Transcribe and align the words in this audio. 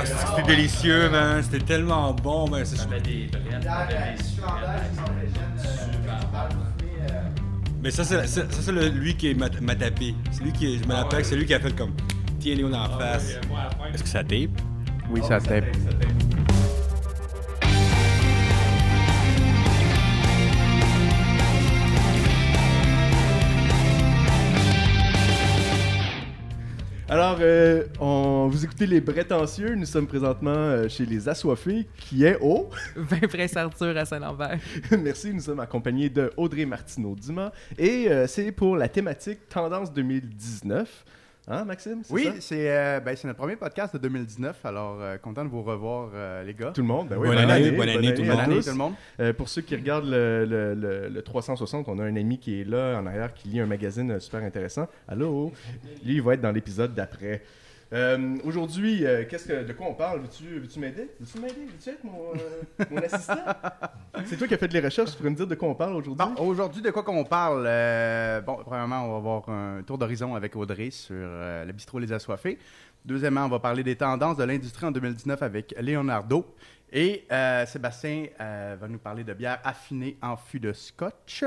Ah, 0.00 0.04
c'était 0.04 0.46
délicieux, 0.56 1.10
man? 1.10 1.42
C'était 1.42 1.64
tellement 1.64 2.12
bon, 2.14 2.48
man. 2.48 2.64
C'est- 2.64 2.76
J'avais 2.76 3.00
des 3.00 3.26
brettes, 3.26 3.62
j'avais 3.64 4.16
des 4.16 5.32
Mais 7.82 7.90
ça, 7.90 8.04
c'est 8.04 8.26
ça, 8.26 8.42
ça, 8.50 8.58
c'est 8.60 8.72
le- 8.72 8.88
lui 8.88 9.16
qui 9.16 9.34
m'a 9.34 9.48
tapé. 9.48 10.14
C'est 10.30 10.42
lui 10.42 10.52
qui, 10.52 10.78
je 10.78 10.84
me 10.86 10.94
rappelle, 10.94 11.24
c'est 11.24 11.36
lui 11.36 11.46
qui 11.46 11.54
a 11.54 11.60
fait 11.60 11.74
comme, 11.76 11.92
tiens 12.40 12.54
Léo 12.56 12.68
dans 12.68 12.82
la 12.82 12.88
face. 12.88 13.38
Est-ce 13.94 14.02
que 14.02 14.08
ça 14.08 14.24
tape? 14.24 14.50
Oui, 15.10 15.20
ça 15.26 15.40
tape. 15.40 15.64
Alors, 27.10 27.38
euh, 27.40 27.84
on, 28.00 28.48
vous 28.48 28.66
écoutez 28.66 28.86
Les 28.86 29.00
Brettancieux. 29.00 29.74
Nous 29.74 29.86
sommes 29.86 30.06
présentement 30.06 30.50
euh, 30.50 30.88
chez 30.90 31.06
Les 31.06 31.26
Assoiffés, 31.26 31.86
qui 31.96 32.26
est 32.26 32.36
au... 32.38 32.68
20 32.96 33.28
Prince 33.28 33.56
Arthur 33.56 33.96
à 33.96 34.04
Saint-Lambert. 34.04 34.58
Merci, 35.02 35.32
nous 35.32 35.40
sommes 35.40 35.60
accompagnés 35.60 36.10
de 36.10 36.30
Audrey 36.36 36.66
Martineau-Dumas. 36.66 37.50
Et 37.78 38.10
euh, 38.10 38.26
c'est 38.26 38.52
pour 38.52 38.76
la 38.76 38.90
thématique 38.90 39.48
Tendance 39.48 39.90
2019. 39.90 41.06
Hein, 41.50 41.64
Maxime? 41.64 42.02
Oui, 42.10 42.28
c'est 42.40 42.70
euh, 42.70 43.00
ben, 43.00 43.16
c'est 43.16 43.26
notre 43.26 43.38
premier 43.38 43.56
podcast 43.56 43.94
de 43.94 43.98
2019, 43.98 44.66
alors 44.66 44.98
euh, 45.00 45.16
content 45.16 45.44
de 45.46 45.48
vous 45.48 45.62
revoir, 45.62 46.10
euh, 46.14 46.44
les 46.44 46.52
gars. 46.52 46.72
Tout 46.74 46.82
le 46.82 46.86
monde, 46.86 47.08
ben 47.08 47.16
oui, 47.16 47.28
Bonne 47.28 47.38
année, 47.38 47.70
bonne 47.70 47.88
année, 47.88 48.12
tout 48.12 48.20
le 48.20 48.28
Bonne 48.28 48.36
monde. 48.36 48.44
année, 48.52 48.60
tout 48.60 48.68
le 48.68 48.74
monde. 48.74 48.92
Euh, 49.20 49.32
pour 49.32 49.48
ceux 49.48 49.62
qui 49.62 49.74
regardent 49.74 50.10
le, 50.10 50.44
le- 50.44 50.74
le- 50.74 51.08
le 51.08 51.22
360, 51.22 51.88
on 51.88 51.98
a 52.00 52.04
un 52.04 52.16
ami 52.16 52.38
qui 52.38 52.60
est 52.60 52.64
là 52.64 52.98
en 53.00 53.06
arrière 53.06 53.32
qui 53.32 53.48
lit 53.48 53.60
un 53.60 53.66
magazine 53.66 54.20
super 54.20 54.42
intéressant. 54.42 54.88
Allô? 55.08 55.50
Lui, 56.04 56.16
il 56.16 56.22
va 56.22 56.34
être 56.34 56.42
dans 56.42 56.52
l'épisode 56.52 56.94
d'après. 56.94 57.42
Euh, 57.92 58.36
Aujourd'hui, 58.44 59.06
euh, 59.06 59.24
qu'est-ce 59.28 59.48
que, 59.48 59.64
de 59.64 59.72
quoi 59.72 59.86
on 59.88 59.94
parle? 59.94 60.20
Veux-tu 60.20 60.44
veux 60.44 60.80
m'aider? 60.80 61.10
Veux-tu 61.18 61.38
m'aider? 61.38 61.66
Veux-tu 61.66 61.88
être 61.88 62.04
mon, 62.04 62.32
euh, 62.34 62.84
mon 62.90 62.98
assistant? 62.98 63.38
C'est 64.26 64.36
toi 64.36 64.46
qui 64.46 64.54
as 64.54 64.58
fait 64.58 64.72
les 64.72 64.80
recherches, 64.80 65.12
tu 65.12 65.16
pourrais 65.16 65.30
me 65.30 65.36
dire 65.36 65.46
de 65.46 65.54
quoi 65.54 65.68
on 65.68 65.74
parle 65.74 65.94
aujourd'hui? 65.94 66.26
Bon, 66.26 66.42
aujourd'hui, 66.46 66.82
de 66.82 66.90
quoi 66.90 67.02
qu'on 67.02 67.24
parle? 67.24 67.64
Euh, 67.66 68.40
bon, 68.42 68.58
premièrement, 68.64 69.06
on 69.06 69.12
va 69.12 69.16
avoir 69.16 69.48
un 69.48 69.82
tour 69.82 69.96
d'horizon 69.96 70.34
avec 70.34 70.54
Audrey 70.54 70.90
sur 70.90 71.14
le 71.14 71.72
bistrot 71.72 71.98
Les 71.98 72.12
Assoiffés. 72.12 72.58
Deuxièmement, 73.04 73.46
on 73.46 73.48
va 73.48 73.58
parler 73.58 73.82
des 73.82 73.96
tendances 73.96 74.36
de 74.36 74.44
l'industrie 74.44 74.84
en 74.84 74.90
2019 74.90 75.42
avec 75.42 75.74
Leonardo. 75.80 76.44
Et 76.92 77.24
Sébastien 77.66 78.26
va 78.38 78.88
nous 78.88 78.98
parler 78.98 79.24
de 79.24 79.32
bière 79.32 79.60
affinée 79.64 80.18
en 80.20 80.36
fût 80.36 80.60
de 80.60 80.72
scotch 80.72 81.44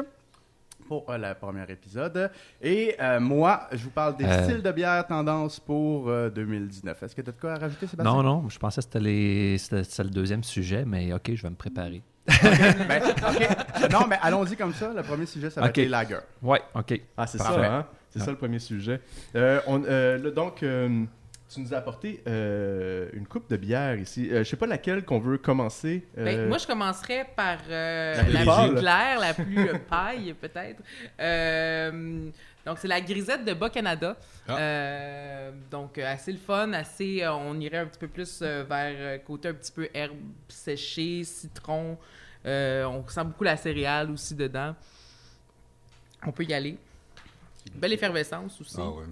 pour 0.92 1.10
euh, 1.10 1.18
le 1.18 1.34
premier 1.36 1.64
épisode. 1.70 2.30
Et 2.62 2.96
euh, 3.00 3.18
moi, 3.22 3.62
je 3.72 3.78
vous 3.78 3.92
parle 3.92 4.18
des 4.18 4.26
Euh. 4.26 4.44
styles 4.44 4.62
de 4.62 4.72
bière 4.74 5.08
tendance 5.08 5.58
pour 5.58 6.10
euh, 6.10 6.30
2019. 6.30 7.02
Est-ce 7.04 7.16
que 7.16 7.22
tu 7.22 7.30
as 7.30 7.32
de 7.32 7.40
quoi 7.40 7.54
à 7.54 7.60
rajouter, 7.60 7.88
Sébastien? 7.88 8.14
Non, 8.14 8.22
non, 8.22 8.50
je 8.50 8.60
pensais 8.60 8.82
que 8.82 8.84
c'était 8.84 9.00
les- 9.00 9.58
c'était 9.58 10.04
le 10.04 10.10
deuxième 10.10 10.44
sujet, 10.44 10.84
mais 10.86 11.14
OK, 11.14 11.32
je 11.34 11.44
vais 11.44 11.50
me 11.50 11.56
préparer. 11.56 12.02
Ben, 12.28 13.02
ok. 13.06 13.90
Non, 13.90 14.06
mais 14.10 14.18
allons-y 14.22 14.58
comme 14.58 14.74
ça. 14.74 14.92
Le 14.94 15.02
premier 15.02 15.26
sujet, 15.26 15.50
ça 15.50 15.62
va 15.62 15.68
être 15.68 15.78
les 15.78 15.88
lagers. 15.88 16.20
Ouais, 16.42 16.62
OK. 16.76 17.02
Ah, 17.16 17.26
c'est 17.26 17.38
Parfait. 17.38 17.62
ça, 17.62 17.74
hein? 17.78 17.86
C'est 18.10 18.20
ça 18.20 18.32
le 18.32 18.38
premier 18.38 18.60
sujet. 18.60 19.00
Euh, 19.38 19.62
on- 19.68 19.84
euh, 19.86 20.30
donc, 20.32 20.62
euh, 20.64 21.06
tu 21.54 21.60
nous 21.60 21.74
as 21.74 21.78
apporté 21.78 22.24
euh, 22.28 23.10
une 23.14 23.28
coupe 23.28 23.50
de 23.50 23.58
bière 23.58 24.00
ici. 24.00 24.30
Euh, 24.32 24.44
je 24.44 24.50
sais 24.50 24.56
pas 24.56 24.68
laquelle 24.68 25.04
qu'on 25.04 25.20
veut 25.20 25.38
commencer. 25.38 26.06
Ben, 26.16 26.40
Euh, 26.40 26.48
moi, 26.48 26.58
je 26.58 26.66
commencerais 26.66 27.28
par 27.36 27.58
euh, 27.70 28.16
La 28.16 28.24
plus 28.24 28.34
la, 28.34 28.68
plus 28.68 28.76
claire, 28.76 29.20
la 29.20 29.34
plus 29.74 29.80
paille, 29.90 30.34
peut-être. 30.34 30.82
Euh, 31.20 32.30
donc, 32.66 32.78
c'est 32.78 32.88
la 32.88 33.02
grisette 33.02 33.44
de 33.44 33.54
Bas-Canada. 33.54 34.16
Ah. 34.48 34.58
Euh, 34.58 35.52
donc, 35.70 35.98
assez 35.98 36.32
le 36.32 36.38
fun, 36.38 36.72
assez... 36.74 37.22
euh, 37.22 37.34
on 37.34 37.60
irait 37.60 37.80
un 37.80 37.86
petit 37.88 38.00
peu 38.00 38.08
plus 38.08 38.40
euh, 38.42 38.64
vers 38.64 38.96
euh, 38.98 39.18
côté 39.18 39.50
un 39.50 39.54
petit 39.54 39.72
peu 39.72 39.90
herbe 39.94 40.16
séchée, 40.48 41.24
citron. 41.24 41.98
Euh, 42.46 42.86
on 42.86 43.06
sent 43.08 43.24
beaucoup 43.26 43.44
la 43.44 43.58
céréale 43.58 44.10
aussi 44.12 44.36
dedans. 44.36 44.74
On 46.26 46.32
peut 46.32 46.44
y 46.44 46.54
aller. 46.54 46.78
Belle 47.76 47.94
effervescence 47.94 48.60
aussi. 48.62 48.78
Ah 48.80 48.90
ouais. 48.90 49.06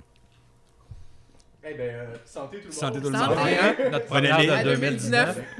Eh 1.64 1.74
ben, 1.74 1.81
euh, 1.81 2.16
santé 2.25 2.58
tout 2.58 2.64
le 2.64 2.70
monde. 2.70 2.74
Santé 2.74 3.02
tout 3.02 3.09
le 3.09 3.18
Santé. 3.18 3.36
monde. 3.36 3.47
Hein? 3.62 3.75
Notre 3.78 3.92
Bonne 3.92 4.02
première 4.08 4.36
année. 4.36 4.47
de 4.47 4.52
À 4.52 4.64
2019. 4.64 5.36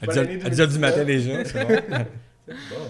À 0.00 0.06
Bonne 0.06 0.14
10 0.14 0.18
année 0.18 0.36
heures- 0.40 0.46
à 0.46 0.50
10 0.50 0.60
heures 0.60 0.68
du 0.68 0.78
matin 0.78 1.04
2019. 1.04 1.52
déjà, 1.52 1.66
c'est 1.66 1.86
bon. 1.86 2.04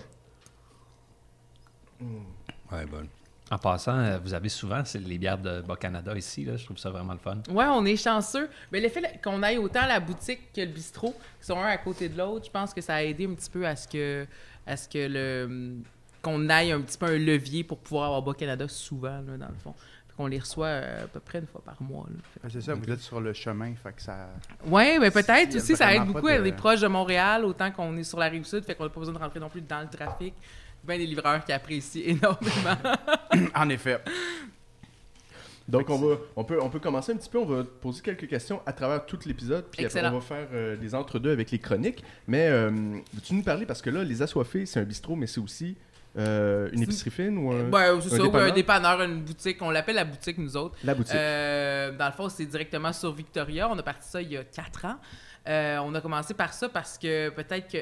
Bon. 2.00 2.22
Ouais, 2.71 2.87
bonne. 2.87 3.09
En 3.50 3.56
passant, 3.59 3.98
euh, 3.98 4.19
vous 4.22 4.34
avez 4.34 4.48
souvent 4.50 4.82
les 4.94 5.19
bières 5.19 5.38
de 5.38 5.62
Bas-Canada 5.62 6.15
ici. 6.16 6.44
Là, 6.44 6.56
je 6.56 6.65
trouve 6.65 6.77
ça 6.77 6.91
vraiment 6.91 7.15
le 7.15 7.19
fun. 7.19 7.38
Ouais, 7.50 7.65
on 7.69 7.84
est 7.87 7.97
chanceux. 7.97 8.48
Mais 8.71 8.81
le 8.81 8.88
fait 8.91 9.21
qu'on 9.25 9.43
aille 9.43 9.56
autant 9.59 9.81
à 9.81 9.88
la 9.88 10.00
boutique 10.00 10.53
que 10.54 10.60
le 10.60 10.66
bistrot, 10.66 11.15
qui 11.41 11.47
sont 11.47 11.59
un 11.59 11.66
à 11.66 11.78
côté 11.78 12.09
de 12.10 12.16
l'autre, 12.19 12.44
je 12.47 12.50
pense 12.50 12.75
que 12.75 12.81
ça 12.82 12.97
a 12.97 13.03
aidé 13.03 13.25
un 13.27 13.34
petit 13.34 13.48
peu 13.50 13.66
à 13.66 13.75
ce 13.75 13.88
que, 13.88 14.27
à 14.66 14.77
ce 14.77 14.88
que 14.88 14.98
le 15.09 15.77
qu'on 16.21 16.48
aille 16.50 16.72
un 16.72 16.81
petit 16.82 16.98
peu 16.98 17.06
un 17.06 17.16
levier 17.16 17.62
pour 17.65 17.78
pouvoir 17.78 18.06
avoir 18.06 18.22
Bas-Canada 18.22 18.66
souvent, 18.69 19.21
là, 19.27 19.37
dans 19.38 19.48
le 19.48 19.54
fond. 19.62 19.75
Qu'on 20.18 20.26
les 20.26 20.40
reçoit 20.40 20.66
euh, 20.66 21.04
à 21.04 21.06
peu 21.06 21.20
près 21.20 21.38
une 21.38 21.46
fois 21.46 21.62
par 21.64 21.80
mois. 21.80 22.04
Ben, 22.42 22.50
C'est 22.52 22.60
ça, 22.60 22.74
vous 22.74 22.90
êtes 22.90 22.98
sur 22.98 23.20
le 23.20 23.32
chemin, 23.32 23.72
fait 23.80 23.92
que 23.92 24.02
ça... 24.02 24.28
Ouais, 24.66 24.98
mais 24.98 25.12
peut-être 25.12 25.54
aussi, 25.54 25.76
ça 25.76 25.94
aide 25.94 26.06
beaucoup 26.06 26.26
de- 26.26 26.32
à 26.32 26.44
être 26.44 26.56
proche 26.56 26.80
de 26.80 26.88
Montréal, 26.88 27.44
autant 27.44 27.70
qu'on 27.70 27.96
est 27.96 28.02
sur 28.02 28.18
la 28.18 28.26
rive 28.26 28.44
sud, 28.44 28.64
fait 28.64 28.74
qu'on 28.74 28.82
n'a 28.82 28.90
pas 28.90 28.98
besoin 28.98 29.14
de 29.14 29.18
rentrer 29.20 29.38
non 29.38 29.48
plus 29.48 29.60
dans 29.62 29.80
le 29.80 29.86
trafic. 29.88 30.34
Bien 30.82 30.98
des 30.98 31.06
livreurs 31.06 31.44
qui 31.44 31.52
apprécient 31.52 32.02
énormément. 32.04 32.76
en 33.54 33.68
effet. 33.68 34.00
Donc, 35.68 35.88
on, 35.90 35.98
va, 35.98 36.16
on, 36.34 36.44
peut, 36.44 36.58
on 36.62 36.70
peut 36.70 36.80
commencer 36.80 37.12
un 37.12 37.16
petit 37.16 37.28
peu. 37.28 37.38
On 37.38 37.44
va 37.44 37.62
poser 37.62 38.00
quelques 38.02 38.26
questions 38.26 38.60
à 38.66 38.72
travers 38.72 39.04
tout 39.06 39.18
l'épisode. 39.26 39.66
Puis 39.70 39.84
après, 39.84 40.04
on 40.08 40.12
va 40.14 40.20
faire 40.20 40.48
euh, 40.52 40.76
des 40.76 40.94
entre-deux 40.94 41.30
avec 41.30 41.50
les 41.50 41.58
chroniques. 41.58 42.02
Mais 42.26 42.48
euh, 42.48 42.70
veux-tu 42.70 43.34
nous 43.34 43.42
parler? 43.42 43.66
Parce 43.66 43.82
que 43.82 43.90
là, 43.90 44.02
Les 44.02 44.22
Assoiffés, 44.22 44.64
c'est 44.66 44.80
un 44.80 44.84
bistrot, 44.84 45.14
mais 45.14 45.26
c'est 45.26 45.40
aussi 45.40 45.76
euh, 46.18 46.68
une 46.72 46.82
épicerie 46.82 47.10
fine 47.10 47.38
ou 47.38 47.52
un... 47.52 47.70
Ouais, 47.70 48.00
c'est 48.02 48.16
ça, 48.16 48.24
ou 48.24 48.36
un 48.36 48.50
dépanneur, 48.50 49.02
une 49.02 49.22
boutique. 49.22 49.58
On 49.60 49.70
l'appelle 49.70 49.96
la 49.96 50.04
boutique, 50.04 50.38
nous 50.38 50.56
autres. 50.56 50.76
La 50.82 50.94
boutique. 50.94 51.14
Euh, 51.14 51.92
dans 51.92 52.06
le 52.06 52.12
fond, 52.12 52.28
c'est 52.28 52.46
directement 52.46 52.92
sur 52.92 53.12
Victoria. 53.12 53.68
On 53.70 53.78
a 53.78 53.82
parti 53.82 54.08
ça 54.08 54.20
il 54.20 54.32
y 54.32 54.36
a 54.36 54.44
quatre 54.44 54.84
ans. 54.84 54.96
Euh, 55.48 55.78
on 55.78 55.94
a 55.94 56.00
commencé 56.00 56.34
par 56.34 56.52
ça 56.52 56.68
parce 56.68 56.98
que 56.98 57.30
peut-être 57.30 57.70
que 57.70 57.78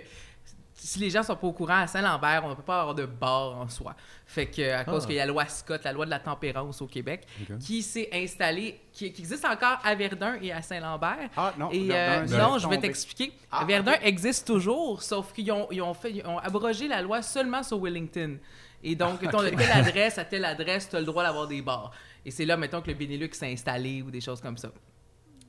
si 0.77 0.99
les 0.99 1.11
gens 1.11 1.23
sont 1.23 1.35
pas 1.37 1.47
au 1.47 1.53
courant, 1.53 1.79
à 1.81 1.87
Saint-Lambert, 1.87 2.43
on 2.45 2.51
ne 2.51 2.55
peut 2.55 2.63
pas 2.63 2.81
avoir 2.81 2.95
de 2.95 3.07
bar 3.07 3.57
en 3.59 3.69
soi. 3.69 3.95
Fait 4.27 4.47
que 4.47 4.73
à 4.73 4.85
cause 4.85 5.05
Ah. 5.05 5.07
qu'il 5.07 5.17
y 5.17 5.19
a 5.21 5.25
la 5.27 5.33
loi 5.33 5.47
Scott, 5.47 5.83
la 5.85 5.93
loi 5.93 6.05
de 6.05 6.11
la 6.11 6.19
tempérance 6.21 6.83
au 6.83 6.87
Québec, 6.87 7.27
qui 7.61 7.83
s'est 7.83 8.09
installée, 8.13 8.81
qui, 8.93 9.13
qui 9.13 9.23
existe 9.23 9.45
encore 9.45 9.79
à 9.83 9.95
Verdun 9.95 10.37
et 10.43 10.53
à 10.53 10.61
Saint-Lambert. 10.63 11.31
Ah, 11.37 11.55
non. 11.59 11.71
Et 11.71 11.89
Verdun, 11.89 12.33
euh, 12.35 12.39
non, 12.39 12.59
je 12.59 12.69
vais 12.69 12.79
t'expliquer. 12.79 13.33
Ah, 13.51 13.65
Verdun 13.65 13.95
existe 14.03 14.47
toujours, 14.47 15.03
sauf 15.03 15.33
qu'ils 15.33 15.51
ont, 15.51 15.67
ils 15.71 15.81
ont, 15.83 15.95
fait, 15.95 16.13
ils 16.13 16.27
ont 16.27 16.39
abrogé 16.39 16.89
la 16.89 17.01
loi 17.03 17.23
seulement 17.23 17.63
sur 17.63 17.79
Wellington. 17.83 18.39
Et 18.83 18.95
donc, 18.95 19.19
Ah, 19.23 19.43
de 19.43 19.49
telle 19.57 19.73
adresse 19.73 20.19
à 20.19 20.25
telle 20.25 20.45
adresse, 20.45 20.89
tu 20.91 20.97
as 20.97 21.01
le 21.01 21.07
droit 21.07 21.23
d'avoir 21.25 21.49
des 21.49 21.63
bars. 21.63 21.91
Et 22.25 22.31
c'est 22.31 22.45
là, 22.45 22.57
mettons, 22.57 22.83
que 22.83 22.89
le 22.89 22.95
Benelux 22.95 23.31
s'est 23.33 23.51
installé 23.51 24.03
ou 24.03 24.11
des 24.11 24.21
choses 24.21 24.41
comme 24.41 24.59
ça. 24.59 24.69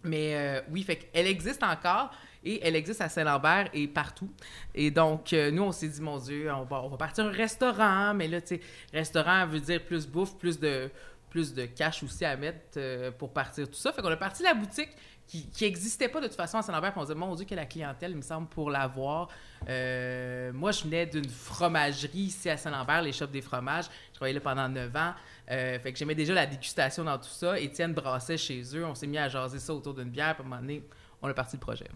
Mais 0.04 0.36
euh, 0.36 0.62
oui, 0.72 0.84
fait 0.84 0.96
qu'elle 0.98 1.28
existe 1.28 1.64
encore 1.64 2.12
et 2.44 2.66
elle 2.66 2.76
existe 2.76 3.02
à 3.02 3.10
Saint-Lambert 3.10 3.70
et 3.74 3.88
partout. 3.88 4.30
Et 4.74 4.92
donc, 4.92 5.34
euh, 5.34 5.52
nous, 5.52 5.64
on 5.64 5.72
s'est 5.72 5.88
dit, 5.88 6.02
mon 6.02 6.18
Dieu, 6.18 6.52
on 6.52 6.64
va, 6.64 6.98
partir 6.98 7.26
un 7.26 7.32
restaurant, 7.32 8.14
mais 8.14 8.28
là, 8.28 8.42
tu 8.42 8.56
sais, 8.56 8.62
restaurant 8.94 9.46
veut 9.48 9.60
dire 9.60 9.84
plus 9.84 10.08
bouffe, 10.08 10.38
plus 10.38 10.60
de, 10.60 10.90
plus 11.30 11.54
de 11.54 11.66
cash 11.66 12.04
aussi 12.04 12.26
à 12.26 12.38
mettre 12.38 12.78
euh, 12.78 13.12
pour 13.12 13.34
partir 13.34 13.68
tout 13.68 13.76
ça. 13.76 13.92
Fait 13.92 14.02
qu'on 14.02 14.12
a 14.12 14.18
parti 14.18 14.44
la 14.44 14.54
boutique 14.54 14.90
qui 15.28 15.50
n'existait 15.60 16.08
pas 16.08 16.22
de 16.22 16.28
toute 16.28 16.38
façon 16.38 16.58
à 16.58 16.62
Saint-Lambert. 16.62 16.94
Puis 16.94 17.02
on 17.02 17.06
se 17.06 17.12
dit, 17.12 17.20
mon 17.20 17.36
Dieu, 17.36 17.46
que 17.46 17.54
la 17.54 17.66
clientèle, 17.66 18.12
il 18.12 18.18
me 18.18 18.22
semble, 18.22 18.48
pour 18.48 18.70
l'avoir. 18.70 19.28
Euh, 19.68 20.54
moi, 20.54 20.72
je 20.72 20.84
venais 20.84 21.06
d'une 21.06 21.28
fromagerie 21.28 22.20
ici 22.20 22.50
à 22.50 22.56
Saint-Lambert, 22.56 23.02
les 23.02 23.12
shops 23.12 23.26
des 23.26 23.42
fromages. 23.42 23.86
Je 24.10 24.16
travaillais 24.16 24.36
là 24.36 24.40
pendant 24.40 24.70
9 24.70 24.96
ans. 24.96 25.14
Fait 25.50 25.92
que 25.92 25.98
j'aimais 25.98 26.16
déjà 26.16 26.34
la 26.34 26.46
dégustation 26.46 27.04
dans 27.04 27.18
tout 27.18 27.26
ça. 27.26 27.60
Étienne 27.60 27.94
brassait 27.94 28.38
chez 28.38 28.62
eux. 28.74 28.86
On 28.86 28.96
s'est 28.96 29.08
mis 29.08 29.18
à 29.18 29.28
jaser 29.28 29.60
ça 29.60 29.74
autour 29.74 29.94
d'une 29.94 30.10
bière. 30.10 30.34
Puis 30.34 30.44
à 30.44 30.46
un 30.46 30.50
moment 30.50 30.62
donné, 30.62 30.82
on 31.22 31.28
a 31.28 31.34
parti 31.34 31.58
le 31.58 31.62
projet. 31.62 31.88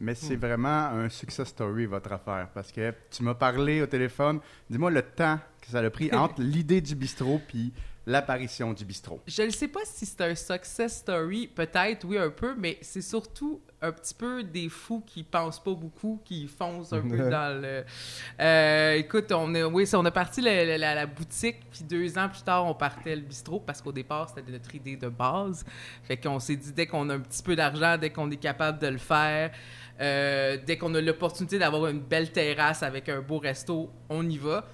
Mais 0.00 0.14
c'est 0.14 0.36
vraiment 0.36 0.86
un 0.86 1.08
success 1.10 1.48
story, 1.48 1.84
votre 1.86 2.10
affaire. 2.12 2.48
Parce 2.54 2.72
que 2.72 2.92
tu 3.10 3.22
m'as 3.22 3.34
parlé 3.34 3.82
au 3.82 3.86
téléphone. 3.86 4.40
Dis-moi 4.68 4.90
le 4.90 5.02
temps 5.02 5.38
que 5.60 5.68
ça 5.68 5.78
a 5.80 5.90
pris 5.90 6.10
entre 6.14 6.40
l'idée 6.40 6.80
du 6.80 6.94
bistrot 6.94 7.40
puis 7.46 7.72
l'apparition 8.06 8.72
du 8.72 8.84
bistrot. 8.84 9.20
Je 9.26 9.42
ne 9.42 9.50
sais 9.50 9.68
pas 9.68 9.80
si 9.84 10.06
c'est 10.06 10.20
un 10.22 10.34
success 10.34 10.96
story, 11.00 11.46
peut-être, 11.46 12.04
oui, 12.06 12.16
un 12.18 12.30
peu, 12.30 12.54
mais 12.56 12.78
c'est 12.80 13.02
surtout 13.02 13.60
un 13.82 13.92
petit 13.92 14.14
peu 14.14 14.42
des 14.42 14.68
fous 14.70 15.02
qui 15.06 15.22
pensent 15.22 15.62
pas 15.62 15.74
beaucoup, 15.74 16.20
qui 16.24 16.48
foncent 16.48 16.92
un 16.94 17.02
peu 17.02 17.30
dans 17.30 17.60
le. 17.62 17.84
Euh, 18.40 18.94
écoute, 18.94 19.30
on 19.32 19.54
a, 19.54 19.64
oui, 19.66 19.88
on 19.94 20.04
a 20.06 20.10
parti 20.10 20.40
la- 20.40 20.76
la 20.78 21.06
boutique, 21.06 21.56
puis 21.70 21.84
deux 21.84 22.18
ans 22.18 22.28
plus 22.28 22.42
tard, 22.42 22.66
on 22.66 22.74
partait 22.74 23.14
le 23.16 23.22
bistrot 23.22 23.60
parce 23.60 23.80
qu'au 23.82 23.92
départ, 23.92 24.28
c'était 24.34 24.50
notre 24.50 24.74
idée 24.74 24.96
de 24.96 25.08
base. 25.08 25.64
Fait 26.02 26.16
qu'on 26.16 26.40
s'est 26.40 26.56
dit, 26.56 26.72
dès 26.72 26.86
qu'on 26.86 27.08
a 27.10 27.14
un 27.14 27.20
petit 27.20 27.42
peu 27.42 27.54
d'argent, 27.54 27.96
dès 27.98 28.10
qu'on 28.10 28.30
est 28.30 28.36
capable 28.38 28.78
de 28.78 28.88
le 28.88 28.98
faire, 28.98 29.50
euh, 30.00 30.56
dès 30.64 30.78
qu'on 30.78 30.94
a 30.94 31.00
l'opportunité 31.00 31.58
d'avoir 31.58 31.86
une 31.88 32.00
belle 32.00 32.32
terrasse 32.32 32.82
avec 32.82 33.08
un 33.08 33.20
beau 33.20 33.38
resto, 33.38 33.90
on 34.08 34.28
y 34.28 34.38
va. 34.38 34.66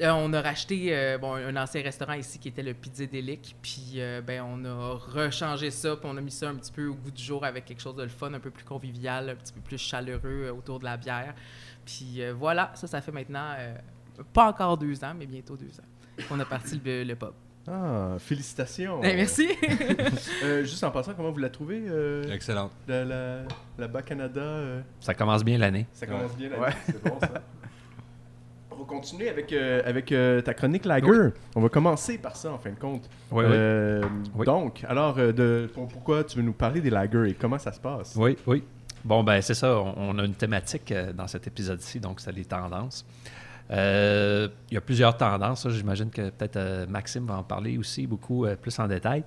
Euh, 0.00 0.10
on 0.10 0.32
a 0.32 0.42
racheté 0.42 0.88
euh, 0.94 1.18
un 1.22 1.56
ancien 1.56 1.82
restaurant 1.82 2.14
ici 2.14 2.38
qui 2.38 2.48
était 2.48 2.62
le 2.62 2.74
Pizza 2.74 3.06
Delic, 3.06 3.54
puis 3.62 4.00
ben, 4.26 4.42
on 4.42 4.64
a 4.64 4.94
rechangé 4.94 5.70
ça, 5.70 5.96
puis 5.96 6.08
on 6.12 6.16
a 6.16 6.20
mis 6.20 6.32
ça 6.32 6.48
un 6.48 6.56
petit 6.56 6.72
peu 6.72 6.86
au 6.88 6.94
goût 6.94 7.10
du 7.10 7.22
jour 7.22 7.44
avec 7.44 7.64
quelque 7.64 7.80
chose 7.80 7.96
de 7.96 8.02
le 8.02 8.08
fun, 8.08 8.32
un 8.34 8.40
peu 8.40 8.50
plus 8.50 8.64
convivial, 8.64 9.30
un 9.30 9.36
petit 9.36 9.52
peu 9.52 9.60
plus 9.60 9.78
chaleureux 9.78 10.50
autour 10.56 10.80
de 10.80 10.84
la 10.84 10.96
bière. 10.96 11.34
Puis 11.84 12.20
voilà, 12.32 12.72
ça, 12.74 12.86
ça 12.86 13.00
fait 13.00 13.12
maintenant 13.12 13.54
pas 14.32 14.48
encore 14.48 14.76
deux 14.76 15.04
ans, 15.04 15.14
mais 15.16 15.26
bientôt 15.26 15.56
deux 15.56 15.78
ans 15.80 16.26
qu'on 16.28 16.40
a 16.40 16.44
parti 16.44 16.80
le, 16.84 17.04
le 17.04 17.14
pub. 17.16 17.32
Ah, 17.66 18.16
félicitations. 18.18 19.00
Eh, 19.02 19.14
merci! 19.16 19.48
Euh, 20.44 20.62
juste 20.64 20.84
en 20.84 20.90
passant, 20.90 21.14
comment 21.14 21.30
vous 21.30 21.38
la 21.38 21.48
trouvez, 21.48 21.82
euh, 21.88 22.22
Excellent. 22.32 22.70
la, 22.86 23.04
la, 23.04 23.38
la 23.78 23.88
Bas 23.88 24.02
Canada 24.02 24.40
euh, 24.42 24.80
Ça 25.00 25.14
commence 25.14 25.42
bien 25.42 25.56
l'année. 25.56 25.86
Ça 25.92 26.06
commence 26.06 26.36
bien, 26.36 26.50
la 26.50 26.60
Ouais. 26.60 26.70
c'est 26.84 27.02
bon 27.02 27.18
ça. 27.20 27.30
On 28.70 28.76
va 28.76 28.84
continuer 28.84 29.28
avec, 29.30 29.52
euh, 29.52 29.80
avec 29.86 30.12
euh, 30.12 30.42
ta 30.42 30.52
chronique 30.52 30.84
Lager. 30.84 31.30
On 31.54 31.60
va 31.62 31.68
commencer 31.70 32.18
par 32.18 32.36
ça 32.36 32.52
en 32.52 32.58
fin 32.58 32.70
de 32.70 32.78
compte. 32.78 33.08
Oui, 33.30 33.44
Euh, 33.46 34.02
Oui. 34.34 34.44
Donc, 34.44 34.84
alors, 34.86 35.14
de, 35.16 35.70
pour- 35.72 35.88
pourquoi 35.88 36.24
tu 36.24 36.36
veux 36.36 36.42
nous 36.42 36.52
parler 36.52 36.80
des 36.82 36.90
Lager 36.90 37.28
et 37.30 37.34
comment 37.34 37.58
ça 37.58 37.72
se 37.72 37.80
passe? 37.80 38.14
oui. 38.16 38.36
Oui. 38.46 38.62
Bon, 39.04 39.22
ben 39.22 39.40
c'est 39.42 39.52
ça. 39.54 39.78
On, 39.80 39.94
on 39.96 40.18
a 40.18 40.24
une 40.24 40.34
thématique 40.34 40.90
euh, 40.90 41.12
dans 41.12 41.26
cet 41.26 41.46
épisode-ci, 41.46 42.00
donc 42.00 42.20
c'est 42.20 42.32
les 42.32 42.44
tendances. 42.46 43.04
Euh, 43.70 44.48
il 44.70 44.74
y 44.74 44.76
a 44.76 44.80
plusieurs 44.80 45.16
tendances. 45.16 45.68
J'imagine 45.68 46.10
que 46.10 46.30
peut-être 46.30 46.56
euh, 46.56 46.86
Maxime 46.86 47.26
va 47.26 47.38
en 47.38 47.42
parler 47.42 47.78
aussi 47.78 48.06
beaucoup 48.06 48.44
euh, 48.44 48.56
plus 48.56 48.78
en 48.78 48.86
détail. 48.86 49.24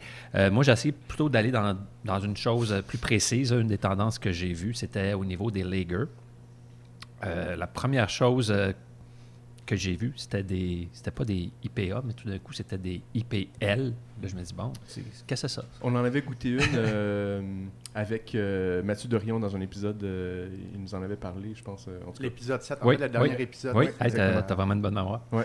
Moi, 0.52 0.64
j'ai 0.64 0.72
essayé 0.72 0.92
plutôt 0.92 1.30
d'aller 1.30 1.52
dans, 1.52 1.78
dans 2.06 2.20
une 2.20 2.38
chose 2.38 2.84
plus 2.88 2.98
précise. 2.98 3.52
Une 3.52 3.68
des 3.68 3.78
tendances 3.78 4.20
que 4.20 4.32
j'ai 4.32 4.54
vues, 4.54 4.74
c'était 4.74 5.14
au 5.14 5.26
niveau 5.26 5.52
des. 5.52 5.64
Euh, 7.26 7.56
la 7.56 7.68
première 7.68 8.10
chose 8.10 8.54
que 9.68 9.76
j'ai 9.76 9.96
vue, 9.96 10.14
c'était 10.16 10.42
des. 10.42 10.88
C'était 10.94 11.12
pas 11.12 11.24
des 11.26 11.52
IPA, 11.64 12.02
mais 12.04 12.14
tout 12.14 12.28
d'un 12.28 12.40
coup, 12.40 12.54
c'était 12.54 12.78
des 12.80 13.02
IPL. 13.14 13.94
Là, 14.22 14.28
je 14.28 14.36
me 14.36 14.42
dis, 14.42 14.54
bon, 14.56 14.74
qu'est-ce 14.96 15.24
que 15.26 15.36
c'est 15.36 15.48
ça? 15.48 15.64
On 15.84 15.94
en 15.96 16.04
avait 16.04 16.22
goûté 16.22 16.50
une 16.50 16.60
euh, 16.76 17.42
avec 17.96 18.34
euh, 18.34 18.82
Mathieu 18.82 19.08
Dorion 19.10 19.40
dans 19.40 19.56
un 19.56 19.62
épisode. 19.62 20.04
euh, 20.04 20.50
il 20.74 20.82
nous 20.82 20.96
en 20.96 21.04
avait 21.04 21.16
parlé, 21.18 21.54
je 21.54 21.62
pense. 21.64 21.86
euh. 21.88 22.00
L'épisode 22.20 22.62
7, 22.64 22.80
en 22.82 22.88
Oui, 22.88 22.98
fait, 22.98 23.04
le 23.04 23.10
dernier 23.10 23.36
oui. 23.36 23.44
épisode. 23.44 23.76
Oui, 23.76 23.86
ouais, 24.02 24.12
t'as 24.12 24.56
vraiment 24.56 24.74
une 24.74 24.82
bonne 24.82 24.96
mémoire. 24.96 25.22
Ouais. 25.32 25.44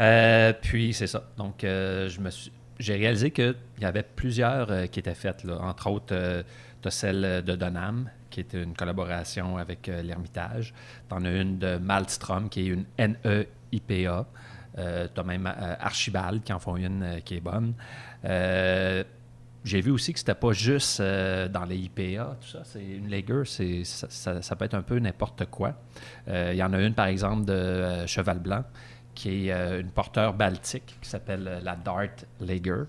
Euh, 0.00 0.52
puis 0.60 0.92
c'est 0.94 1.06
ça. 1.06 1.22
Donc, 1.36 1.62
euh, 1.64 2.08
je 2.08 2.20
me 2.20 2.30
suis, 2.30 2.50
j'ai 2.78 2.96
réalisé 2.96 3.30
qu'il 3.30 3.54
y 3.80 3.84
avait 3.84 4.02
plusieurs 4.02 4.70
euh, 4.72 4.86
qui 4.86 4.98
étaient 5.00 5.14
faites. 5.14 5.44
Là. 5.44 5.58
Entre 5.60 5.88
autres, 5.90 6.14
euh, 6.14 6.42
tu 6.80 6.88
as 6.88 6.90
celle 6.90 7.44
de 7.44 7.54
Donham, 7.54 8.10
qui 8.32 8.40
est 8.40 8.52
une 8.54 8.74
collaboration 8.74 9.56
avec 9.58 9.88
euh, 9.88 10.02
l'Ermitage. 10.02 10.74
Tu 11.08 11.14
en 11.14 11.24
as 11.24 11.30
une 11.30 11.58
de 11.58 11.76
Malmstrom, 11.76 12.48
qui 12.48 12.62
est 12.62 12.66
une 12.66 12.84
NE-IPA. 12.98 14.26
Euh, 14.78 15.06
tu 15.14 15.20
as 15.20 15.24
même 15.24 15.46
euh, 15.46 15.74
Archibald, 15.78 16.42
qui 16.42 16.52
en 16.52 16.58
font 16.58 16.76
une 16.76 17.02
euh, 17.02 17.20
qui 17.20 17.36
est 17.36 17.40
bonne. 17.40 17.74
Euh, 18.24 19.04
j'ai 19.64 19.80
vu 19.80 19.90
aussi 19.92 20.12
que 20.12 20.18
c'était 20.18 20.34
pas 20.34 20.52
juste 20.52 21.00
dans 21.00 21.64
les 21.68 21.76
IPA, 21.76 22.36
tout 22.40 22.48
ça. 22.48 22.62
C'est 22.64 22.82
une 22.84 23.08
lager, 23.08 23.42
c'est 23.44 23.84
ça, 23.84 24.42
ça- 24.42 24.56
peut 24.56 24.64
être 24.64 24.74
un 24.74 24.82
peu 24.82 24.98
n'importe 24.98 25.44
quoi. 25.46 25.74
Il 26.26 26.54
y 26.56 26.62
en 26.64 26.72
a 26.72 26.80
une, 26.80 26.94
par 26.94 27.06
exemple, 27.06 27.44
de 27.44 28.04
Cheval 28.08 28.40
Blanc, 28.40 28.64
qui 29.14 29.48
est 29.50 29.80
une 29.80 29.92
porteur 29.92 30.34
baltique 30.34 30.96
qui 31.00 31.08
s'appelle 31.08 31.60
la 31.62 31.76
Dart 31.76 32.08
Lager. 32.40 32.82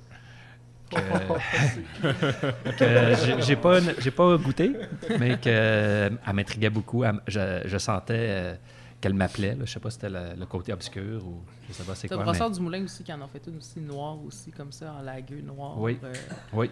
Que, 2.77 3.35
que 3.37 3.41
j'ai- 3.41 3.55
pas, 3.55 3.79
j'ai 3.99 4.11
pas 4.11 4.37
goûté, 4.37 4.73
mais 5.19 5.37
qu'elle 5.39 6.17
m'intriguait 6.33 6.69
beaucoup. 6.69 7.03
Elle- 7.03 7.19
je, 7.27 7.61
je 7.65 7.77
sentais 7.77 8.13
euh, 8.17 8.55
qu'elle 9.01 9.13
m'appelait. 9.13 9.57
Je 9.61 9.65
sais 9.65 9.79
pas 9.79 9.89
si 9.89 9.95
c'était 9.95 10.09
le, 10.09 10.39
le 10.39 10.45
côté 10.45 10.71
obscur 10.73 11.25
ou 11.25 11.41
je 11.67 11.73
sais 11.73 11.83
pas 11.83 11.95
c'est 11.95 12.07
quoi. 12.07 12.17
Brossard 12.23 12.49
mais- 12.49 12.55
du 12.55 12.61
Moulin 12.61 12.83
aussi 12.83 13.03
qui 13.03 13.11
en 13.13 13.21
ont 13.21 13.27
fait 13.27 13.41
une 13.47 13.57
aussi 13.57 13.79
noire 13.79 14.17
aussi, 14.25 14.51
comme 14.51 14.71
ça, 14.71 14.93
en 14.99 15.01
lagueux 15.01 15.41
noir. 15.41 15.79
Oui. 15.79 15.97
euh, 16.03 16.13
Oui. 16.53 16.69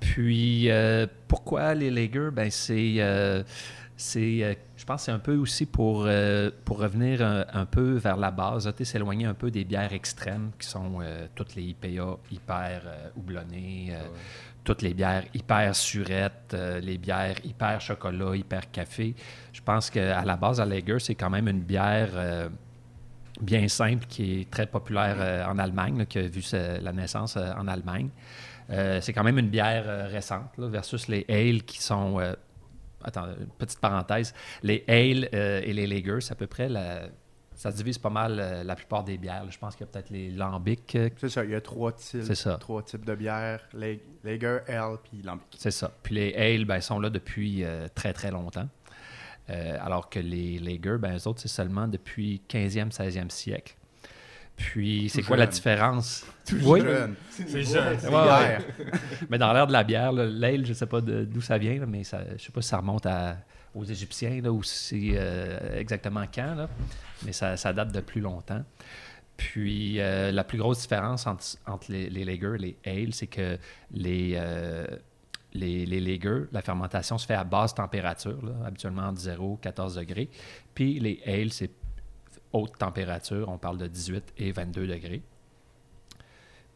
Puis, 0.00 0.70
euh, 0.70 1.06
pourquoi 1.28 1.74
les 1.74 1.90
lagers? 1.90 2.30
Ben, 2.32 2.50
c'est, 2.50 2.94
euh, 2.98 3.42
c'est, 3.96 4.42
euh, 4.42 4.54
je 4.76 4.84
pense 4.84 5.02
que 5.02 5.04
c'est 5.06 5.12
un 5.12 5.18
peu 5.18 5.36
aussi 5.36 5.66
pour, 5.66 6.04
euh, 6.06 6.50
pour 6.64 6.78
revenir 6.78 7.22
un, 7.22 7.44
un 7.52 7.66
peu 7.66 7.94
vers 7.94 8.16
la 8.16 8.30
base, 8.30 8.72
s'éloigner 8.82 9.26
un 9.26 9.34
peu 9.34 9.50
des 9.50 9.64
bières 9.64 9.92
extrêmes 9.92 10.50
qui 10.58 10.66
sont 10.66 11.00
euh, 11.00 11.26
toutes 11.34 11.54
les 11.54 11.62
IPA 11.62 12.18
hyper 12.30 12.82
euh, 12.86 13.08
houblonnées, 13.16 13.90
euh, 13.92 14.02
toutes 14.64 14.82
les 14.82 14.94
bières 14.94 15.24
hyper 15.34 15.74
surettes, 15.76 16.54
euh, 16.54 16.80
les 16.80 16.98
bières 16.98 17.36
hyper 17.44 17.80
chocolat, 17.80 18.36
hyper 18.36 18.70
café. 18.70 19.14
Je 19.52 19.60
pense 19.60 19.90
qu'à 19.90 20.24
la 20.24 20.36
base, 20.36 20.60
lager, 20.60 20.98
c'est 20.98 21.14
quand 21.14 21.30
même 21.30 21.48
une 21.48 21.62
bière... 21.62 22.10
euh, 22.14 22.48
bien 23.40 23.66
simple 23.66 24.06
qui 24.06 24.40
est 24.40 24.50
très 24.50 24.66
populaire 24.66 25.16
euh, 25.18 25.44
en 25.46 25.58
Allemagne, 25.58 25.98
là, 25.98 26.06
qui 26.06 26.18
a 26.18 26.22
vu 26.22 26.42
la 26.52 26.92
naissance 26.92 27.36
euh, 27.36 27.52
en 27.58 27.66
Allemagne. 27.66 28.10
Euh, 28.70 29.00
c'est 29.00 29.12
quand 29.12 29.24
même 29.24 29.38
une 29.38 29.48
bière 29.48 29.84
euh, 29.86 30.06
récente 30.06 30.56
là, 30.58 30.68
versus 30.68 31.08
les 31.08 31.24
ales 31.28 31.62
qui 31.62 31.82
sont. 31.82 32.20
Attends, 33.04 33.26
petite 33.58 33.80
parenthèse. 33.80 34.34
Les 34.62 34.84
ales 34.88 35.28
euh, 35.34 35.60
et 35.64 35.72
les 35.72 35.86
lagers, 35.86 36.20
c'est 36.20 36.32
à 36.32 36.36
peu 36.36 36.46
près 36.46 36.68
la. 36.68 37.08
Ça 37.54 37.70
se 37.70 37.76
divise 37.76 37.98
pas 37.98 38.08
mal 38.10 38.38
euh, 38.40 38.64
la 38.64 38.74
plupart 38.74 39.04
des 39.04 39.18
bières. 39.18 39.44
là. 39.44 39.50
Je 39.50 39.58
pense 39.58 39.76
qu'il 39.76 39.86
y 39.86 39.88
a 39.88 39.92
peut-être 39.92 40.08
les 40.10 40.30
lambics. 40.30 40.96
euh, 40.96 41.10
C'est 41.18 41.28
ça, 41.28 41.44
il 41.44 41.50
y 41.50 41.54
a 41.54 41.60
trois 41.60 41.92
types, 41.92 42.22
ça. 42.34 42.56
trois 42.56 42.82
types 42.82 43.04
de 43.04 43.14
bières, 43.14 43.60
lag- 43.74 44.00
Lager, 44.24 44.58
L, 44.66 44.82
puis 45.04 45.20
Lambic. 45.22 45.46
C'est 45.58 45.70
ça. 45.70 45.92
Puis 46.02 46.14
les 46.14 46.34
ales, 46.34 46.64
ben, 46.64 46.80
sont 46.80 46.98
là 46.98 47.10
depuis 47.10 47.62
euh, 47.62 47.88
très, 47.94 48.12
très 48.14 48.30
longtemps. 48.30 48.68
Alors 49.48 50.08
que 50.08 50.18
les 50.18 50.58
lagers, 50.58 50.96
ben, 50.98 51.14
eux 51.18 51.28
autres, 51.28 51.40
c'est 51.40 51.48
seulement 51.48 51.86
depuis 51.86 52.40
15e, 52.48 52.90
16e 52.90 53.28
siècle. 53.28 53.74
Puis, 54.56 55.08
c'est 55.08 55.22
quoi 55.22 55.36
la 55.36 55.46
différence? 55.46 56.24
Tout 56.46 56.56
Oui. 56.64 56.80
jeune. 56.80 57.14
C'est 57.30 57.62
jeune. 57.64 57.98
C'est 57.98 58.08
Ouais. 58.08 58.58
Mais 59.30 59.38
dans 59.38 59.52
l'ère 59.52 59.66
de 59.66 59.72
la 59.72 59.82
bière, 59.84 60.12
là, 60.12 60.26
l'ale, 60.26 60.64
je 60.64 60.70
ne 60.70 60.74
sais 60.74 60.86
pas 60.86 61.00
de- 61.00 61.24
d'où 61.24 61.40
ça 61.40 61.58
vient, 61.58 61.78
là, 61.80 61.86
mais 61.86 62.04
ça, 62.04 62.20
je 62.36 62.42
sais 62.42 62.52
pas 62.52 62.62
si 62.62 62.68
ça 62.68 62.76
remonte 62.78 63.06
à- 63.06 63.36
aux 63.74 63.84
Égyptiens 63.84 64.40
là, 64.42 64.52
ou 64.52 64.62
si 64.62 65.12
euh, 65.14 65.78
exactement 65.78 66.24
quand, 66.32 66.54
là, 66.54 66.68
mais 67.24 67.32
ça, 67.32 67.56
ça 67.56 67.72
date 67.72 67.90
de 67.92 68.00
plus 68.00 68.20
longtemps. 68.20 68.62
Puis 69.36 69.98
euh, 70.00 70.30
la 70.30 70.44
plus 70.44 70.58
grosse 70.58 70.82
différence 70.82 71.26
entre, 71.26 71.44
entre 71.66 71.90
les, 71.90 72.10
les 72.10 72.24
lagers 72.24 72.54
et 72.56 72.58
les 72.58 72.76
ales, 72.84 73.14
c'est 73.14 73.26
que 73.28 73.56
les, 73.92 74.34
euh, 74.36 74.84
les, 75.54 75.86
les 75.86 76.00
lagers, 76.00 76.44
la 76.52 76.60
fermentation 76.60 77.16
se 77.18 77.26
fait 77.26 77.34
à 77.34 77.44
basse 77.44 77.74
température, 77.74 78.44
là, 78.44 78.52
habituellement 78.66 79.02
entre 79.08 79.20
0 79.20 79.56
et 79.60 79.62
14 79.64 79.94
degrés. 79.96 80.28
Puis 80.74 81.00
les 81.00 81.20
ales, 81.26 81.52
c'est 81.52 81.70
haute 82.52 82.76
température, 82.78 83.48
on 83.48 83.58
parle 83.58 83.78
de 83.78 83.86
18 83.86 84.34
et 84.38 84.52
22 84.52 84.86
degrés. 84.86 85.22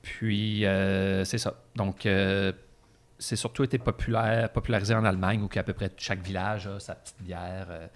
Puis, 0.07 0.65
euh, 0.65 1.25
c'est 1.25 1.39
ça. 1.39 1.55
Donc, 1.75 2.07
euh, 2.07 2.53
c'est 3.19 3.35
surtout 3.35 3.65
été 3.65 3.79
populaire, 3.79 4.53
popularisé 4.53 4.95
en 4.95 5.05
Allemagne, 5.05 5.43
où 5.43 5.59
à 5.59 5.63
peu 5.65 5.73
près 5.73 5.91
chaque 5.97 6.21
village 6.21 6.69
a 6.69 6.79
sa 6.79 6.95
petite 6.95 7.21
bière. 7.23 7.67
euh. 7.71 7.89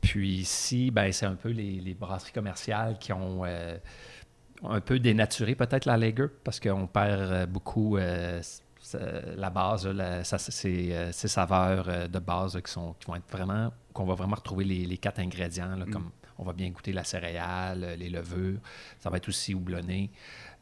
Puis 0.00 0.38
ici, 0.38 0.90
ben, 0.90 1.12
c'est 1.12 1.26
un 1.26 1.34
peu 1.34 1.50
les, 1.50 1.94
brasseries 1.94 2.32
commerciales 2.32 2.98
qui 2.98 3.12
ont 3.12 3.44
un 3.44 4.80
peu 4.80 4.98
dénaturé 4.98 5.54
peut-être 5.54 5.84
la 5.84 5.96
lager, 5.96 6.26
parce 6.42 6.58
qu'on 6.58 6.88
perd 6.88 7.48
beaucoup 7.48 7.98
la 7.98 9.50
base, 9.50 9.88
ça, 10.24 10.38
ces, 10.38 11.10
ces 11.12 11.28
saveurs 11.28 12.08
de 12.08 12.18
base 12.18 12.60
qui, 12.64 12.72
sont, 12.72 12.94
qui 12.98 13.06
vont 13.06 13.14
être 13.14 13.30
vraiment, 13.30 13.72
qu'on 13.92 14.06
va 14.06 14.14
vraiment 14.14 14.34
retrouver 14.34 14.64
les, 14.64 14.98
quatre 14.98 15.20
ingrédients, 15.20 15.78
comme 15.92 16.10
on 16.42 16.44
va 16.44 16.52
bien 16.52 16.70
goûter 16.70 16.92
la 16.92 17.04
céréale, 17.04 17.96
les 17.98 18.10
levures, 18.10 18.58
ça 18.98 19.10
va 19.10 19.16
être 19.16 19.28
aussi 19.28 19.54
houblonné. 19.54 20.10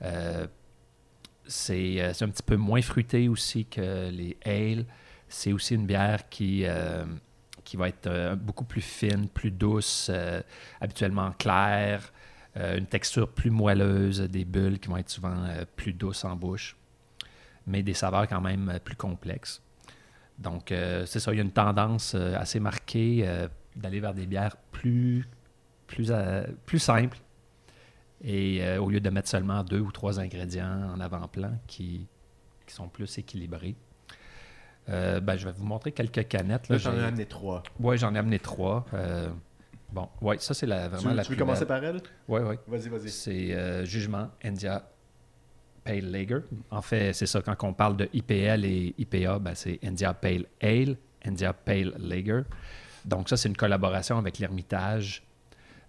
Euh, 0.03 0.47
c'est 1.47 2.01
euh, 2.01 2.13
c'est 2.13 2.25
un 2.25 2.29
petit 2.29 2.43
peu 2.43 2.57
moins 2.57 2.83
fruité 2.83 3.29
aussi 3.29 3.65
que 3.65 4.11
les 4.11 4.37
ales. 4.45 4.85
C'est 5.29 5.53
aussi 5.53 5.75
une 5.75 5.87
bière 5.87 6.29
qui, 6.29 6.65
euh, 6.65 7.05
qui 7.65 7.77
va 7.77 7.89
être 7.89 8.35
beaucoup 8.35 8.65
plus 8.65 8.83
fine, 8.83 9.29
plus 9.29 9.53
douce, 9.53 10.11
habituellement 10.81 11.31
claire, 11.39 12.13
une 12.57 12.87
texture 12.87 13.29
plus 13.29 13.51
moelleuse, 13.51 14.23
des 14.23 14.45
bulles 14.45 14.81
qui 14.81 14.89
vont 14.89 14.97
être 14.97 15.09
souvent 15.09 15.47
plus 15.77 15.93
douces 15.93 16.25
en 16.25 16.35
bouche, 16.35 16.77
mais 17.65 17.85
des 17.85 17.95
saveurs 17.95 18.27
quand 18.27 18.41
même 18.41 18.81
plus 18.85 18.97
complexes. 18.97 19.63
Donc, 20.37 20.75
c'est 21.07 21.21
ça, 21.21 21.33
il 21.33 21.37
y 21.37 21.39
a 21.39 21.45
une 21.45 21.53
tendance 21.53 22.17
assez 22.17 22.59
marquée 22.59 23.25
d'aller 23.77 24.01
vers 24.01 24.15
des 24.15 24.27
bières 24.27 24.57
plus, 24.73 25.29
plus, 25.90 26.09
euh, 26.11 26.44
plus 26.66 26.78
simples, 26.78 27.18
et 28.23 28.62
euh, 28.62 28.80
au 28.80 28.90
lieu 28.90 29.00
de 29.00 29.11
mettre 29.11 29.28
seulement 29.28 29.62
deux 29.64 29.80
ou 29.80 29.90
trois 29.90 30.20
ingrédients 30.20 30.92
en 30.94 31.00
avant-plan 31.00 31.52
qui, 31.66 32.06
qui 32.66 32.75
sont 32.75 32.88
plus 32.88 33.18
équilibrés. 33.18 33.75
Euh, 34.88 35.20
ben, 35.20 35.37
je 35.37 35.47
vais 35.47 35.52
vous 35.52 35.64
montrer 35.64 35.92
quelques 35.92 36.26
canettes. 36.28 36.68
Là, 36.68 36.76
Là, 36.76 36.78
j'en 36.78 36.94
ai 36.97 37.04
amené 37.04 37.26
trois. 37.26 37.62
Ouais, 37.78 37.97
j'en 37.99 38.14
ai 38.14 38.18
amené 38.18 38.38
trois. 38.38 38.85
Euh, 38.94 39.28
bon, 39.92 40.09
ouais, 40.20 40.38
ça 40.38 40.54
c'est 40.54 40.66
la, 40.66 40.85
Tu, 40.85 40.88
vraiment 40.94 41.11
veux- 41.11 41.16
la 41.16 41.23
tu 41.23 41.30
veux 41.30 41.37
plus 41.37 41.40
commencer 41.44 41.61
belle. 41.64 41.68
par 41.68 41.85
elle? 41.85 42.00
Ouais, 42.28 42.40
ouais. 42.42 42.59
Vas-y, 42.66 42.88
vas-y. 42.88 43.09
C'est 43.11 43.85
Jugement 43.87 44.28
India 44.44 44.88
Pale 45.85 46.11
Lager. 46.11 46.40
En 46.70 46.82
fait, 46.82 47.12
c'est 47.12 47.26
ça, 47.26 47.40
quand 47.42 47.56
on 47.62 47.73
parle 47.73 47.97
de 47.97 48.09
IPL 48.12 48.64
et 48.64 48.94
IPA, 48.99 49.38
ben, 49.38 49.54
c'est 49.54 49.78
India 49.85 50.12
Pale 50.14 50.47
Ale, 50.62 50.97
India 51.25 51.52
Pale 51.52 51.94
Lager. 51.99 52.42
Donc 53.04 53.28
ça, 53.28 53.37
c'est 53.37 53.49
une 53.49 53.56
collaboration 53.56 54.18
avec 54.18 54.38
l'Ermitage. 54.38 55.23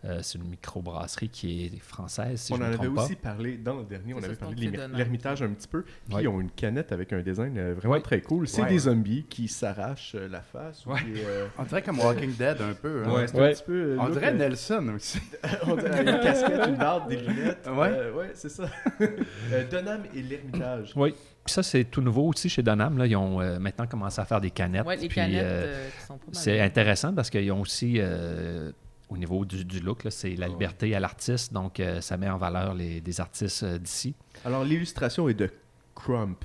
Euh, 0.03 0.19
c'est 0.23 0.39
une 0.39 0.45
microbrasserie 0.45 1.29
qui 1.29 1.65
est 1.65 1.79
française, 1.79 2.41
si 2.41 2.53
on 2.53 2.55
je 2.57 2.61
en 2.63 2.65
avait 2.65 2.89
pas. 2.89 3.03
aussi 3.03 3.15
parlé 3.15 3.57
dans 3.57 3.75
le 3.77 3.83
dernier, 3.83 4.15
on 4.15 4.19
C'est 4.19 4.25
avait 4.25 4.35
parlé 4.35 4.67
de 4.71 4.97
l'Ermitage 4.97 5.43
un 5.43 5.49
petit 5.49 5.67
peu. 5.67 5.83
Puis 5.83 6.15
Ouais. 6.15 6.23
ils 6.23 6.27
ont 6.27 6.41
une 6.41 6.49
canette 6.49 6.91
avec 6.91 7.13
un 7.13 7.21
design 7.21 7.55
euh, 7.59 7.75
vraiment 7.75 7.93
Ouais. 7.93 8.01
très 8.01 8.19
cool. 8.21 8.47
C'est 8.47 8.63
Ouais. 8.63 8.69
des 8.69 8.79
zombies 8.79 9.25
qui 9.29 9.47
s'arrachent 9.47 10.15
euh, 10.15 10.27
la 10.27 10.41
face. 10.41 10.85
ou 10.87 10.93
Ouais. 10.93 10.99
qui, 11.01 11.21
euh, 11.23 11.45
On 11.59 11.63
dirait 11.63 11.83
comme 11.83 11.99
Walking 11.99 12.35
Dead 12.35 12.57
un 12.61 12.73
peu. 12.73 13.03
hein. 13.05 13.11
Ouais, 13.13 13.27
c'est 13.27 13.37
Ouais. 13.37 13.49
un 13.49 13.53
petit 13.53 13.63
peu. 13.63 13.97
On 13.99 14.05
look, 14.05 14.13
dirait 14.13 14.31
euh, 14.33 14.37
Nelson 14.37 14.87
aussi. 14.95 15.21
on 15.67 15.75
dirait 15.75 16.01
une 16.01 16.19
casquette, 16.19 16.67
une 16.67 16.75
barbe, 16.77 17.07
des 17.07 17.17
lunettes. 17.17 17.69
Ouais. 17.71 17.89
Euh, 17.91 18.13
ouais, 18.13 18.31
c'est 18.33 18.49
ça. 18.49 18.65
Euh, 19.01 19.63
Donham 19.69 20.01
et 20.15 20.21
l'Ermitage. 20.23 20.93
Oui. 20.95 21.11
Puis 21.43 21.53
ça, 21.53 21.61
c'est 21.63 21.83
tout 21.85 22.01
nouveau 22.01 22.27
aussi 22.29 22.49
chez 22.49 22.61
Donham. 22.63 22.97
Là. 22.97 23.05
Ils 23.07 23.15
ont 23.15 23.41
euh, 23.41 23.59
maintenant 23.59 23.85
commencé 23.87 24.19
à 24.21 24.25
faire 24.25 24.39
des 24.41 24.51
canettes. 24.51 24.85
Ouais, 24.85 24.95
les 24.95 25.07
Puis, 25.07 25.15
canettes 25.15 25.43
euh, 25.43 25.63
euh, 25.65 25.89
qui 25.89 26.05
sont 26.05 26.17
pas 26.17 26.25
mal. 26.25 26.35
c'est 26.35 26.59
intéressant 26.61 27.13
parce 27.13 27.29
qu'ils 27.29 27.51
ont 27.51 27.61
aussi, 27.61 27.95
euh, 27.99 28.71
au 29.11 29.17
niveau 29.17 29.45
du, 29.45 29.63
du 29.65 29.79
look, 29.81 30.07
c'est 30.09 30.35
la 30.35 30.47
Ouais. 30.47 30.53
liberté 30.53 30.95
à 30.95 30.99
l'artiste. 30.99 31.51
Donc, 31.53 31.79
euh, 31.79 31.99
ça 32.01 32.17
met 32.17 32.29
en 32.29 32.37
valeur 32.37 32.73
les, 32.73 33.01
des 33.01 33.19
artistes 33.21 33.61
euh, 33.63 33.77
d'ici. 33.77 34.15
Alors, 34.45 34.63
l'illustration 34.63 35.27
est 35.29 35.33
de 35.33 35.49
Crump. 35.93 36.43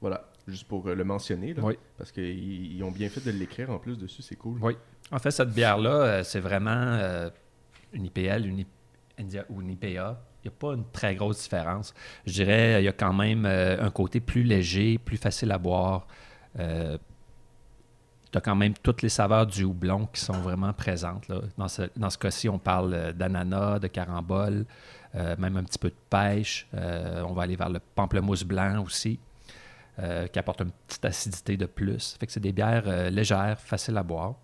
Voilà, 0.00 0.24
juste 0.48 0.66
pour 0.68 0.86
euh, 0.88 0.94
le 0.94 1.04
mentionner. 1.04 1.52
Là, 1.52 1.62
Oui. 1.64 1.74
Parce 1.98 2.12
qu'ils 2.12 2.74
ils 2.76 2.82
ont 2.84 2.92
bien 2.92 3.08
fait 3.10 3.20
de 3.20 3.36
l'écrire 3.36 3.70
en 3.70 3.78
plus 3.78 3.98
dessus, 3.98 4.22
c'est 4.22 4.36
cool. 4.36 4.58
Oui. 4.62 4.74
En 5.10 5.18
fait, 5.18 5.32
cette 5.32 5.50
bière-là, 5.52 6.22
c'est 6.24 6.40
vraiment 6.40 7.28
une 7.92 8.04
IPL, 8.06 8.46
une, 8.46 8.64
India- 9.18 9.44
ou 9.50 9.60
une 9.60 9.70
IPA. 9.70 10.22
Il 10.44 10.48
n'y 10.48 10.54
a 10.54 10.58
pas 10.58 10.74
une 10.74 10.84
très 10.92 11.16
grosse 11.16 11.42
différence. 11.42 11.92
Je 12.24 12.32
dirais 12.32 12.80
il 12.80 12.84
y 12.84 12.88
a 12.88 12.92
quand 12.92 13.12
même 13.12 13.44
euh, 13.44 13.82
un 13.84 13.90
côté 13.90 14.20
plus 14.20 14.42
léger, 14.44 14.96
plus 14.98 15.16
facile 15.18 15.50
à 15.52 15.58
boire. 15.58 16.06
Euh, 16.60 16.96
tu 18.32 18.38
as 18.38 18.40
quand 18.40 18.54
même 18.54 18.74
toutes 18.82 19.02
les 19.02 19.08
saveurs 19.08 19.46
du 19.46 19.64
houblon 19.64 20.06
qui 20.12 20.20
sont 20.20 20.32
vraiment 20.40 20.72
présentes. 20.72 21.26
là. 21.28 21.40
Dans 21.58 21.68
ce, 21.68 21.82
dans 21.96 22.10
ce 22.10 22.18
cas-ci, 22.18 22.48
on 22.48 22.58
parle 22.58 22.94
euh, 22.94 23.12
d'ananas, 23.12 23.78
de 23.80 23.88
carambole, 23.88 24.64
euh, 25.16 25.34
même 25.38 25.56
un 25.56 25.64
petit 25.64 25.78
peu 25.78 25.88
de 25.88 25.94
pêche. 26.08 26.66
Euh, 26.74 27.22
on 27.28 27.32
va 27.32 27.42
aller 27.42 27.56
vers 27.56 27.68
le 27.70 27.80
pamplemousse 27.94 28.44
blanc 28.44 28.82
aussi, 28.84 29.18
euh, 29.98 30.26
qui 30.28 30.38
apporte 30.38 30.60
une 30.60 30.70
petite 30.86 31.04
acidité 31.04 31.56
de 31.56 31.66
plus. 31.66 32.16
Fait 32.20 32.26
que 32.26 32.32
c'est 32.32 32.40
des 32.40 32.52
bières 32.52 33.10
légères, 33.10 33.58
faciles 33.58 33.96
à 33.96 34.02
boire. 34.02 34.34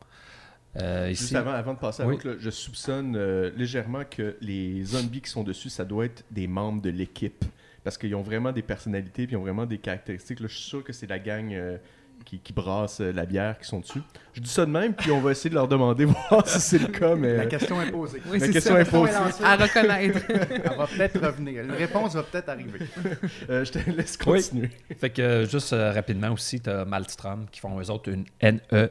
Juste 1.09 1.35
avant, 1.35 1.53
avant 1.53 1.73
de 1.73 1.79
passer 1.79 2.03
à 2.03 2.07
Oui. 2.07 2.15
l'autre, 2.17 2.29
là, 2.29 2.35
je 2.39 2.51
soupçonne 2.51 3.17
légèrement 3.57 4.03
que 4.05 4.37
les 4.43 4.85
zombies 4.85 5.23
qui 5.23 5.31
sont 5.31 5.43
dessus, 5.43 5.71
ça 5.71 5.85
doit 5.87 6.05
être 6.05 6.23
des 6.31 6.47
membres 6.47 6.83
de 6.83 6.91
l'équipe. 6.91 7.45
Parce 7.83 7.97
qu'ils 7.97 8.15
ont 8.17 8.23
vraiment 8.23 8.51
des 8.53 8.63
personnalités, 8.63 9.27
puis 9.27 9.35
ils 9.35 9.39
ont 9.39 9.43
vraiment 9.43 9.65
des 9.65 9.79
caractéristiques. 9.79 10.41
Là, 10.41 10.49
je 10.49 10.55
suis 10.57 10.65
sûr 10.69 10.83
que 10.85 10.93
c'est 10.93 11.07
la 11.07 11.21
gang 11.21 11.53
euh, 11.53 11.79
qui, 12.25 12.41
qui 12.41 12.53
brasse 12.53 13.01
euh, 13.01 13.13
la 13.13 13.25
bière 13.27 13.59
qui 13.59 13.67
sont 13.67 13.81
dessus. 13.81 14.01
Je 14.33 14.41
dis 14.41 14.49
ça 14.51 14.67
de 14.67 14.71
même, 14.71 14.95
puis 14.95 15.11
on 15.13 15.21
va 15.21 15.31
essayer 15.31 15.51
de 15.51 15.55
leur 15.55 15.69
demander, 15.69 16.05
voir 16.31 16.47
si 16.49 16.61
c'est 16.61 16.79
le 16.79 16.89
cas, 16.89 17.15
mais... 17.15 17.37
La 17.37 17.47
question 17.47 17.81
est 17.81 17.91
posée. 17.93 18.21
Oui, 18.27 18.39
la 18.39 18.47
c'est 18.47 18.53
question 18.53 18.75
ça. 18.75 18.81
est 18.81 18.91
posée. 18.91 19.13
À 19.45 19.57
reconnaître. 19.57 20.21
Elle 20.29 20.77
va 20.77 20.87
peut-être 20.87 21.21
revenir. 21.25 21.63
Une 21.65 21.73
réponse 21.73 22.15
va 22.15 22.23
peut-être 22.25 22.49
arriver. 22.49 22.81
Euh, 23.49 23.65
je 23.65 23.73
te 23.73 23.79
laisse 23.91 24.19
Oui. 24.27 24.41
continuer. 24.43 24.71
Fait 24.99 25.11
que 25.11 25.23
euh, 25.23 25.47
juste 25.47 25.73
euh, 25.73 25.93
rapidement 25.93 26.31
aussi, 26.33 26.61
tu 26.61 26.69
as 26.69 26.85
Malmstrom 26.85 27.47
qui 27.51 27.61
font 27.61 27.79
eux 27.81 27.91
autres 27.91 28.11
une 28.11 28.25
NE 28.43 28.61
euh, 28.73 28.89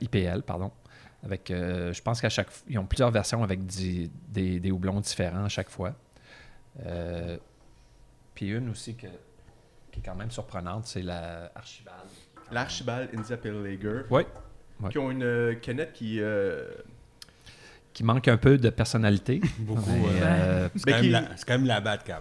IPL, 0.00 0.42
pardon. 0.46 0.70
Avec, 1.24 1.50
euh, 1.50 1.92
je 1.92 2.00
pense 2.02 2.20
qu'à 2.20 2.28
chaque 2.28 2.50
fois, 2.50 2.64
ils 2.68 2.78
ont 2.78 2.86
plusieurs 2.86 3.10
versions 3.10 3.42
avec 3.42 3.66
des, 3.66 4.60
des 4.60 4.70
houblons 4.70 5.00
différents 5.00 5.44
à 5.44 5.48
chaque 5.48 5.68
fois. 5.70 5.94
Euh, 6.86 7.36
puis 8.34 8.50
une 8.50 8.70
aussi 8.70 8.94
que- 8.94 9.06
qui 10.00 10.06
est 10.08 10.10
quand 10.12 10.16
même 10.18 10.30
surprenante, 10.30 10.86
c'est 10.86 11.02
la 11.02 11.50
Archibald. 11.54 11.96
L'Archibald 12.52 13.10
India 13.16 13.36
Pale 13.36 13.62
Lager, 13.62 14.02
Oui. 14.10 14.22
Ouais. 14.80 14.90
qui 14.90 14.98
ont 14.98 15.10
une 15.10 15.22
euh, 15.24 15.54
canette 15.56 15.92
qui... 15.92 16.20
euh, 16.20 16.64
Qui 17.92 18.04
manque 18.04 18.28
un 18.28 18.36
peu 18.36 18.56
de 18.58 18.70
personnalité. 18.70 19.40
Beaucoup. 19.58 19.82
Euh, 19.90 20.22
euh, 20.22 20.68
c'est 20.76 20.90
quand, 20.92 21.00
qui- 21.00 21.10
même 21.10 21.24
la- 21.24 21.36
c'est 21.36 21.46
quand 21.46 21.54
même 21.54 21.66
la 21.66 21.80
batte, 21.80 22.02
quand 22.06 22.20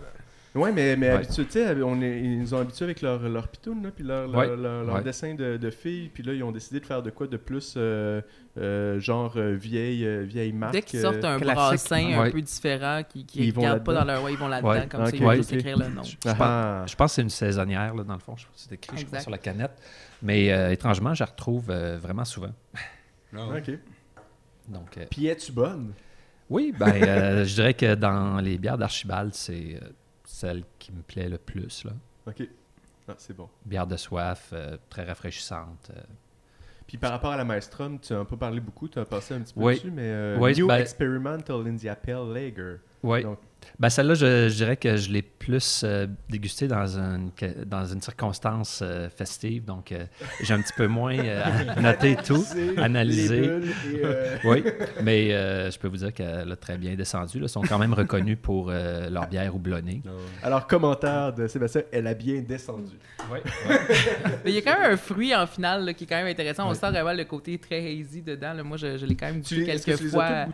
Ouais, 0.58 0.72
mais, 0.72 0.96
mais 0.96 1.08
Ouais. 1.10 1.14
habitué, 1.16 1.46
tu 1.46 1.52
sais, 1.52 1.74
on 1.84 2.02
est, 2.02 2.20
ils 2.20 2.40
nous 2.40 2.54
ont 2.54 2.60
habitués 2.60 2.86
avec 2.86 3.02
leur, 3.02 3.20
leur 3.30 3.48
pitoune, 3.48 3.84
là, 3.84 3.92
puis 3.96 4.04
leur, 4.04 4.28
leur, 4.28 4.40
Ouais. 4.40 4.48
leur- 4.56 4.84
leur 4.84 4.96
Ouais. 4.96 5.04
dessin 5.04 5.36
de, 5.36 5.58
de 5.58 5.70
filles, 5.70 6.10
puis 6.14 6.24
là, 6.24 6.34
ils 6.34 6.44
ont 6.44 6.52
décidé 6.52 6.80
de 6.80 6.86
faire 6.86 7.02
de 7.04 7.10
quoi 7.10 7.28
de 7.28 7.38
plus, 7.38 7.76
euh, 7.78 8.22
euh, 8.58 9.00
genre 9.00 9.34
euh, 9.38 9.54
vieille, 9.56 10.08
vieille 10.26 10.52
marque. 10.54 10.74
Dès 10.74 10.82
qu'ils 10.82 11.02
sortent 11.02 11.24
un 11.24 11.38
classique. 11.40 11.56
brassin 11.56 12.14
un 12.16 12.22
Ouais. 12.24 12.32
peu 12.32 12.42
différent, 12.42 13.02
qui 13.08 13.52
vont 13.52 13.62
regardent 13.62 13.84
pas 13.84 13.94
dans 13.94 14.04
leur... 14.06 14.24
Ouais, 14.24 14.34
ils 14.34 14.38
vont 14.40 14.48
là-dedans, 14.48 14.70
Ouais. 14.72 14.88
comme 14.88 15.06
ça, 15.06 15.16
ils 15.16 15.22
vont 15.22 15.34
juste 15.34 15.54
écrire 15.54 15.78
le 15.78 15.88
nom. 15.90 16.04
je, 16.04 16.16
ah, 16.26 16.34
pense, 16.82 16.92
je 16.92 16.96
pense 16.96 17.12
que 17.12 17.16
c'est 17.16 17.22
une 17.22 17.30
saisonnière, 17.30 17.94
là, 17.96 18.04
dans 18.04 18.14
le 18.14 18.20
fond. 18.20 18.36
Je- 18.36 18.46
C'est 18.56 18.74
écrit 18.74 18.98
je 18.98 19.06
crois, 19.06 19.18
Exact. 19.20 19.22
sur 19.22 19.32
la 19.32 19.38
canette. 19.38 19.72
Mais 20.24 20.52
euh, 20.52 20.72
étrangement, 20.72 21.14
je 21.14 21.24
la 21.24 21.28
retrouve 21.30 21.66
euh, 21.70 21.98
vraiment 22.02 22.26
souvent. 22.26 22.52
Non. 23.32 23.50
Ok. 23.56 23.72
Donc, 24.68 24.98
euh, 24.98 25.06
Puis 25.10 25.28
es-tu 25.28 25.52
bonne? 25.52 25.94
Oui, 26.50 26.74
ben, 26.78 26.88
euh, 27.04 27.46
je 27.46 27.54
dirais 27.56 27.74
que 27.74 27.94
dans 27.96 28.40
les 28.40 28.58
bières 28.58 28.78
d'Archibald, 28.78 29.34
c'est 29.34 29.80
euh, 29.82 29.88
celle 30.38 30.64
qui 30.78 30.92
me 30.92 31.02
plaît 31.02 31.30
le 31.30 31.38
plus. 31.40 31.84
Là. 31.84 31.92
Ok. 32.28 32.48
Ah, 33.10 33.16
c'est 33.18 33.36
bon. 33.36 33.50
Bière 33.66 33.88
de 33.88 33.98
soif, 33.98 34.50
euh, 34.54 34.78
très 34.90 35.04
rafraîchissante. 35.06 35.92
euh. 35.96 36.02
Puis 36.86 36.98
par 36.98 37.12
rapport 37.12 37.32
à 37.32 37.38
la 37.38 37.44
Maestrom, 37.44 38.00
tu 38.00 38.14
as 38.14 38.24
pas 38.24 38.38
parlé 38.38 38.60
beaucoup, 38.60 38.88
tu 38.88 39.00
as 39.00 39.06
passé 39.06 39.34
un 39.34 39.42
petit 39.42 39.54
peu 39.54 39.62
Oui. 39.62 39.74
dessus, 39.76 39.92
mais 39.92 40.04
euh, 40.04 40.38
Oui, 40.40 40.54
New 40.56 40.68
ben- 40.68 40.78
Experimental 40.80 41.68
India 41.68 41.96
Pale 41.96 42.34
Lager. 42.34 42.76
Oui. 43.04 43.24
Donc- 43.24 43.40
Ben, 43.80 43.90
celle-là, 43.90 44.16
je, 44.16 44.50
je 44.50 44.56
dirais 44.56 44.76
que 44.78 44.98
je 44.98 45.12
l'ai 45.12 45.22
plus 45.22 45.82
euh, 45.84 46.08
dégustée 46.30 46.68
dans 46.68 46.98
une, 46.98 47.32
que- 47.36 47.64
dans 47.64 47.86
une 47.86 48.02
circonstance 48.02 48.80
euh, 48.84 49.08
festive. 49.10 49.66
Donc, 49.66 49.92
euh, 49.92 50.06
j'ai 50.42 50.54
un 50.56 50.62
petit 50.62 50.74
peu 50.76 50.88
moins 50.88 51.16
euh, 51.18 51.44
à 51.76 51.80
noter 51.82 52.16
tout, 52.16 52.44
analysé. 52.78 53.44
Et, 53.46 53.50
euh, 54.04 54.38
Oui, 54.46 54.64
mais 55.04 55.32
euh, 55.34 55.70
je 55.70 55.78
peux 55.78 55.88
vous 55.88 55.98
dire 55.98 56.12
qu'elle 56.14 56.52
a 56.52 56.56
très 56.56 56.78
bien 56.80 56.96
descendu. 56.96 57.38
là. 57.40 57.46
Ils 57.46 57.50
sont 57.50 57.62
quand 57.62 57.78
même 57.78 57.94
reconnus 57.94 58.38
pour 58.42 58.70
euh, 58.72 59.10
leur 59.12 59.28
bière 59.28 59.56
houblonnée. 59.56 60.02
Non. 60.06 60.14
Alors, 60.42 60.66
commentaire 60.66 61.34
de 61.34 61.46
Sébastien, 61.48 61.84
elle 61.92 62.08
a 62.08 62.16
bien 62.16 62.42
descendu. 62.42 62.96
Oui, 63.32 63.40
Mais 64.44 64.52
il 64.52 64.56
y 64.56 64.58
a 64.58 64.62
quand 64.62 64.80
même 64.82 64.94
un 64.94 64.98
fruit 64.98 65.36
en 65.36 65.46
finale 65.46 65.86
là, 65.86 65.94
qui 65.94 66.06
est 66.06 66.08
quand 66.08 66.16
même 66.18 66.28
intéressant. 66.28 66.68
On 66.70 66.74
sent 66.74 66.90
vraiment 66.90 67.14
le 67.14 67.26
côté 67.26 67.58
très 67.60 67.78
hazy 67.80 68.22
dedans. 68.24 68.54
là. 68.54 68.64
Moi, 68.64 68.78
je, 68.78 68.98
je 68.98 69.06
l'ai 69.06 69.16
quand 69.16 69.28
même 69.28 69.42
Tu 69.42 69.62
que 69.62 69.66
quelques 69.66 69.98
tu 69.98 70.04
les 70.06 70.10
fois. 70.10 70.26
as? 70.26 70.48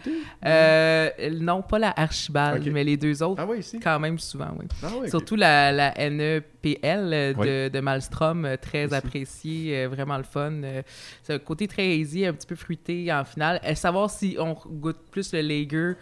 Euh, 0.45 1.09
non, 1.39 1.61
pas 1.61 1.79
la 1.79 1.93
Archibald, 1.95 2.67
mais 2.71 2.83
les 2.83 2.92
deux 2.97 3.21
autres, 3.23 3.41
Ah 3.41 3.47
oui, 3.49 3.59
ici? 3.59 3.79
quand 3.79 3.99
même 3.99 4.19
souvent, 4.19 4.49
oui. 4.59 4.65
Ah. 4.83 4.89
Surtout 5.09 5.35
la, 5.35 5.71
la 5.71 5.93
NEPL 6.09 6.77
euh, 6.85 7.33
de, 7.33 7.39
Oui. 7.65 7.69
de 7.71 7.79
Malmstrom, 7.79 8.45
euh, 8.45 8.55
très 8.57 8.85
Aussi. 8.85 8.95
appréciée, 8.95 9.83
euh, 9.83 9.87
vraiment 9.89 10.17
le 10.17 10.23
fun. 10.23 10.61
c'est 11.23 11.33
un 11.33 11.39
côté 11.39 11.67
très 11.67 11.99
hazy, 11.99 12.25
un 12.25 12.33
petit 12.33 12.47
peu 12.47 12.55
fruité 12.55 13.11
en 13.13 13.23
finale. 13.25 13.59
Et 13.67 13.75
savoir 13.75 14.09
si 14.09 14.35
on 14.39 14.53
goûte 14.53 14.99
plus 15.11 15.33
le 15.33 15.41
lager 15.41 15.93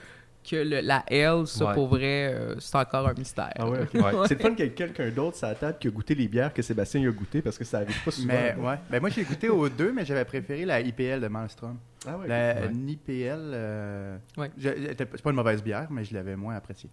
que 0.49 0.55
le- 0.55 0.81
la 0.81 1.03
L, 1.07 1.45
ça 1.45 1.65
Ouais. 1.67 1.73
pour 1.73 1.87
vrai, 1.87 2.33
euh, 2.33 2.55
c'est 2.59 2.75
encore 2.75 3.07
un 3.07 3.13
mystère. 3.13 3.51
Ah 3.59 3.69
ouais, 3.69 3.79
ok. 3.83 3.93
Ouais. 3.93 4.27
C'est 4.27 4.35
le 4.35 4.39
fun 4.41 4.55
qu'il 4.55 4.65
y 4.65 4.67
ait 4.67 4.71
quelqu'un 4.71 5.09
d'autre 5.09 5.37
sur 5.37 5.47
la 5.47 5.55
table 5.55 5.77
qui 5.79 5.87
a 5.87 5.91
goûté 5.91 6.15
les 6.15 6.27
bières 6.27 6.53
que 6.53 6.61
Sébastien 6.61 7.07
a 7.07 7.11
goûté 7.11 7.41
parce 7.41 7.57
que 7.57 7.63
ça 7.63 7.77
arrive 7.77 8.03
pas 8.03 8.11
souvent. 8.11 8.27
Mais 8.33 8.55
ouais. 8.59 8.75
Ben, 8.89 8.99
moi, 8.99 9.09
j'ai 9.09 9.23
goûté 9.23 9.49
aux 9.49 9.69
deux, 9.69 9.91
mais 9.91 10.03
j'avais 10.05 10.25
préféré 10.25 10.65
la 10.65 10.81
IPL 10.81 11.19
de 11.21 11.27
Malmstrom. 11.27 11.77
Ah. 12.07 12.17
La 12.27 12.53
Ouais. 12.61 12.69
NIPL, 12.73 13.37
euh, 13.53 14.17
c'est 14.57 15.21
pas 15.21 15.29
une 15.29 15.35
mauvaise 15.35 15.61
bière, 15.63 15.87
mais 15.91 16.03
je 16.03 16.13
l'avais 16.13 16.35
moins 16.35 16.55
appréciée. 16.55 16.89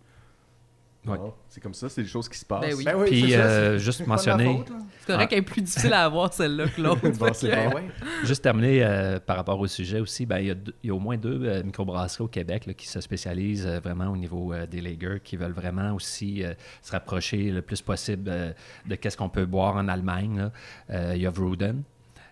Ouais. 1.06 1.16
C'est 1.48 1.62
comme 1.62 1.72
ça, 1.74 1.88
c'est 1.88 2.02
des 2.02 2.08
choses 2.08 2.28
qui 2.28 2.36
se 2.38 2.44
passent. 2.44 2.60
Ben 2.60 2.74
oui. 2.76 2.84
Ben 2.84 2.94
oui, 2.96 3.06
Puis, 3.08 3.34
euh, 3.34 3.78
juste 3.78 4.06
mentionner-. 4.06 4.62
C'est 5.00 5.06
correct 5.12 5.20
Ah. 5.22 5.26
qu'elle 5.26 5.38
est 5.38 5.42
plus 5.42 5.62
difficile 5.62 5.92
à 5.94 6.04
avoir 6.04 6.34
celle-là 6.34 6.66
que 6.76 6.80
l'autre. 6.82 7.00
Bon, 7.00 7.26
que- 7.30 7.70
bon. 7.72 7.80
Juste 8.24 8.42
terminer 8.42 8.84
euh, 8.84 9.18
par 9.20 9.36
rapport 9.36 9.58
au 9.58 9.66
sujet 9.66 10.00
aussi, 10.00 10.26
ben, 10.26 10.38
il, 10.38 10.48
y 10.48 10.50
a 10.50 10.54
y 10.82 10.90
au 10.90 10.98
moins 10.98 11.16
deux 11.16 11.40
euh, 11.44 11.62
microbrasseries 11.62 12.24
au 12.24 12.28
Québec 12.28 12.66
là, 12.66 12.74
qui 12.74 12.86
se 12.88 13.00
spécialisent 13.00 13.66
euh, 13.66 13.80
vraiment 13.80 14.08
au 14.08 14.16
niveau 14.16 14.52
euh, 14.52 14.66
des 14.66 14.80
lagers, 14.82 15.20
qui 15.24 15.36
veulent 15.36 15.52
vraiment 15.52 15.94
aussi 15.94 16.44
euh, 16.44 16.52
se 16.82 16.92
rapprocher 16.92 17.52
le 17.52 17.62
plus 17.62 17.80
possible 17.80 18.28
euh, 18.28 18.52
de 18.86 18.94
qu'est-ce 18.96 19.16
qu'on 19.16 19.30
peut 19.30 19.46
boire 19.46 19.76
en 19.76 19.88
Allemagne. 19.88 20.50
Euh, 20.90 21.12
il 21.14 21.22
y 21.22 21.26
a 21.26 21.30
Vruden 21.30 21.82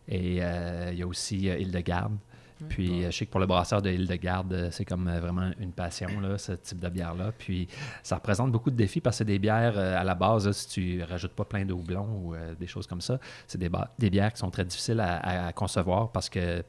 et 0.09 0.39
euh, 0.43 0.91
il 0.93 0.99
y 0.99 1.03
a 1.03 1.07
aussi 1.07 1.49
euh, 1.49 1.57
Hildegarde. 1.59 2.17
Puis 2.69 3.05
euh, 3.05 3.11
je 3.11 3.17
sais 3.19 3.27
que 3.27 3.31
pour 3.31 3.41
le 3.41 3.47
brasseur 3.47 3.83
de 3.83 3.91
Hildegarde, 3.91 4.53
euh, 4.53 4.69
c'est 4.71 4.85
comme 4.85 5.09
euh, 5.09 5.21
vraiment 5.21 5.51
une 5.59 5.73
passion, 5.73 6.21
là, 6.21 6.39
ce 6.39 6.53
type 6.53 6.81
de 6.81 6.89
bière-là. 6.89 7.33
Puis 7.37 7.69
ça 8.03 8.17
représente 8.17 8.51
beaucoup 8.53 8.71
de 8.71 8.77
défis 8.77 9.01
parce 9.01 9.17
que 9.17 9.19
c'est 9.19 9.25
des 9.25 9.39
bières 9.39 9.79
à 9.79 10.05
la 10.05 10.15
base, 10.15 10.47
là, 10.47 10.53
si 10.53 10.69
tu 10.69 11.03
rajoutes 11.03 11.33
pas 11.33 11.45
plein 11.45 11.65
de 11.65 11.73
houblon 11.73 12.07
ou 12.23 12.35
euh, 12.35 12.55
des 12.55 12.67
choses 12.67 12.87
comme 12.87 13.01
ça, 13.01 13.19
c'est 13.47 13.59
des, 13.59 13.71
des 13.99 14.11
bières 14.11 14.33
qui 14.33 14.39
sont 14.39 14.51
très 14.51 14.65
difficiles 14.65 15.01
à, 15.01 15.53
concevoir 15.53 16.11
parce 16.13 16.29
que 16.29 16.63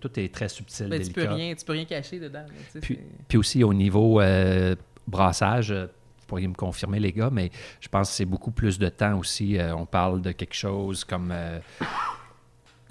tout 0.00 0.18
est 0.18 0.32
très 0.32 0.48
subtil, 0.48 0.88
Ben, 0.88 0.98
tu 1.00 1.08
délicat. 1.12 1.26
peux 1.26 1.34
rien, 1.34 1.54
tu 1.54 1.64
peux 1.66 1.72
rien 1.72 1.84
cacher 1.84 2.18
dedans. 2.18 2.46
là, 2.46 2.80
tu 2.80 2.98
Puis, 3.28 3.36
aussi 3.38 3.62
au 3.62 3.74
niveau 3.74 4.20
euh, 4.20 4.74
brassage, 5.06 5.70
vous 5.72 6.26
pourriez 6.26 6.48
me 6.48 6.54
confirmer 6.54 6.98
les 6.98 7.12
gars, 7.12 7.28
mais 7.30 7.50
je 7.78 7.88
pense 7.88 8.08
que 8.08 8.14
c'est 8.14 8.24
beaucoup 8.24 8.52
plus 8.52 8.78
de 8.78 8.88
temps 8.88 9.18
aussi. 9.18 9.58
Euh, 9.58 9.74
on 9.76 9.84
parle 9.84 10.22
de 10.22 10.32
quelque 10.32 10.54
chose 10.54 11.04
comme 11.04 11.30
euh, 11.30 11.58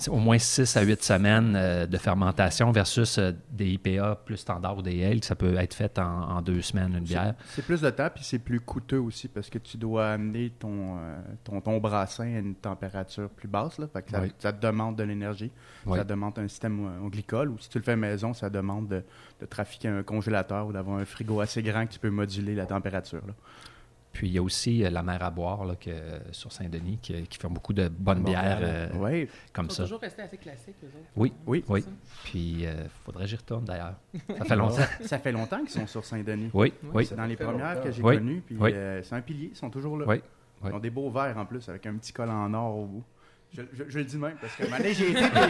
au 0.10 0.17
moins 0.17 0.38
6 0.38 0.77
à 0.77 0.81
8 0.81 1.03
semaines 1.03 1.53
euh, 1.55 1.86
de 1.86 1.98
fermentation 1.98 2.72
versus 2.72 3.17
euh, 3.17 3.31
des 3.51 3.70
IPA 3.72 4.15
plus 4.25 4.38
standards 4.38 4.77
ou 4.77 4.81
des 4.81 5.03
ale, 5.05 5.24
ça 5.24 5.36
peut 5.36 5.55
être 5.58 5.74
fait 5.74 5.98
en, 6.00 6.03
en 6.38 6.41
deux 6.41 6.62
semaines, 6.62 6.93
une 6.98 7.03
bière. 7.03 7.34
C'est 7.50 7.65
plus 7.65 7.81
de 7.81 7.89
temps, 7.89 8.10
puis 8.13 8.24
c'est 8.24 8.39
plus 8.39 8.60
coûteux 8.60 9.00
aussi 9.00 9.27
parce 9.27 9.50
que 9.50 9.58
tu 9.58 9.77
dois 9.77 10.10
amener 10.12 10.51
ton, 10.51 10.98
euh, 10.98 11.20
ton, 11.43 11.62
ton 11.62 11.77
brassin 11.79 12.24
à 12.36 12.39
une 12.39 12.55
température 12.55 13.29
plus 13.29 13.48
basse. 13.48 13.77
Là, 13.77 13.88
fait 13.91 14.01
que 14.03 14.12
ça, 14.12 14.22
Oui. 14.22 14.31
ça 14.39 14.51
te 14.53 14.65
demande 14.65 14.96
de 14.98 15.03
l'énergie. 15.03 15.51
Oui. 15.86 15.98
Ça 15.98 16.03
demande 16.03 16.38
un 16.39 16.48
système 16.48 17.03
au 17.03 17.10
glycol. 17.10 17.50
Ou 17.50 17.58
si 17.60 17.70
tu 17.70 17.77
le 17.77 17.84
fais 17.84 17.96
maison, 17.96 18.34
ça 18.34 18.50
demande 18.50 18.88
de, 18.88 19.03
de 19.39 19.46
trafiquer 19.46 19.88
un 19.89 20.03
congélateur 20.03 20.67
ou 20.67 20.74
d'avoir 20.74 20.98
un 20.98 21.05
frigo 21.05 21.39
assez 21.41 21.62
grand 21.63 21.86
que 21.86 21.93
tu 21.93 22.00
peux 22.00 22.10
moduler 22.10 22.55
la 22.55 22.65
température. 22.65 23.22
là. 23.27 23.34
Puis 24.13 24.27
il 24.27 24.34
y 24.34 24.38
a 24.38 24.41
aussi 24.44 24.84
euh, 24.84 24.89
la 24.89 25.03
mer 25.03 25.24
à 25.24 25.32
boire 25.32 25.63
là, 25.63 25.75
que, 25.75 25.89
sur 26.32 26.51
Saint-Denis 26.51 27.00
qui, 27.01 27.24
qui 27.27 27.38
font 27.38 27.50
beaucoup 27.50 27.72
de 27.72 27.88
bonnes 27.88 28.24
bières 28.24 28.60
euh, 28.62 28.89
Oui, 28.96 29.30
comme 29.53 29.68
Ils 29.68 29.70
sont 29.72 29.75
ça. 29.77 29.84
toujours 29.84 30.01
restés 30.01 30.22
assez 30.22 30.38
classiques, 30.38 30.75
eux 30.84 30.88
autres. 30.88 31.08
Oui, 31.15 31.32
oui. 31.48 31.63
oui. 31.70 31.82
ça. 31.82 31.89
Puis 32.25 32.63
il 32.63 32.89
faudrait 33.06 33.24
que 33.24 33.30
j'y 33.30 33.36
retourne 33.38 33.63
d'ailleurs. 33.63 33.96
Ça 34.38 34.44
fait 34.46 34.56
longtemps. 34.56 34.75
Ça 35.06 35.20
fait 35.20 35.32
longtemps 35.32 35.60
qu'ils 35.60 35.70
sont 35.70 35.88
sur 35.88 36.03
Saint-Denis. 36.03 36.50
Oui, 36.53 36.74
oui. 36.94 37.06
C'est 37.06 37.15
dans 37.15 37.25
les 37.25 37.38
fait 37.38 37.46
premières 37.46 37.75
longtemps. 37.75 37.84
que 37.84 37.91
j'ai 37.91 38.03
Oui. 38.03 38.18
connues. 38.18 38.41
Puis 38.46 38.58
Oui. 38.60 38.72
euh, 38.74 39.01
c'est 39.01 39.15
un 39.15 39.22
pilier, 39.22 39.50
ils 39.53 39.58
sont 39.58 39.70
toujours 39.70 39.98
là. 39.98 40.06
Oui. 40.08 40.22
Ils 40.65 40.74
ont 40.74 40.80
des 40.80 40.89
beaux 40.91 41.10
verres 41.10 41.38
en 41.38 41.46
plus, 41.46 41.68
avec 41.70 41.86
un 41.88 41.96
petit 41.96 42.12
col 42.13 42.30
en 42.30 42.53
or 42.53 42.77
au 42.77 42.86
bout. 42.86 43.03
Je, 43.53 43.62
je- 43.74 43.84
je 43.89 43.98
le 44.00 44.05
dis 44.05 44.17
même, 44.17 44.36
parce 44.39 44.55
que 44.55 44.63
donné, 44.63 44.93
j'ai 44.93 45.12
été, 45.12 45.22
puis 45.24 45.41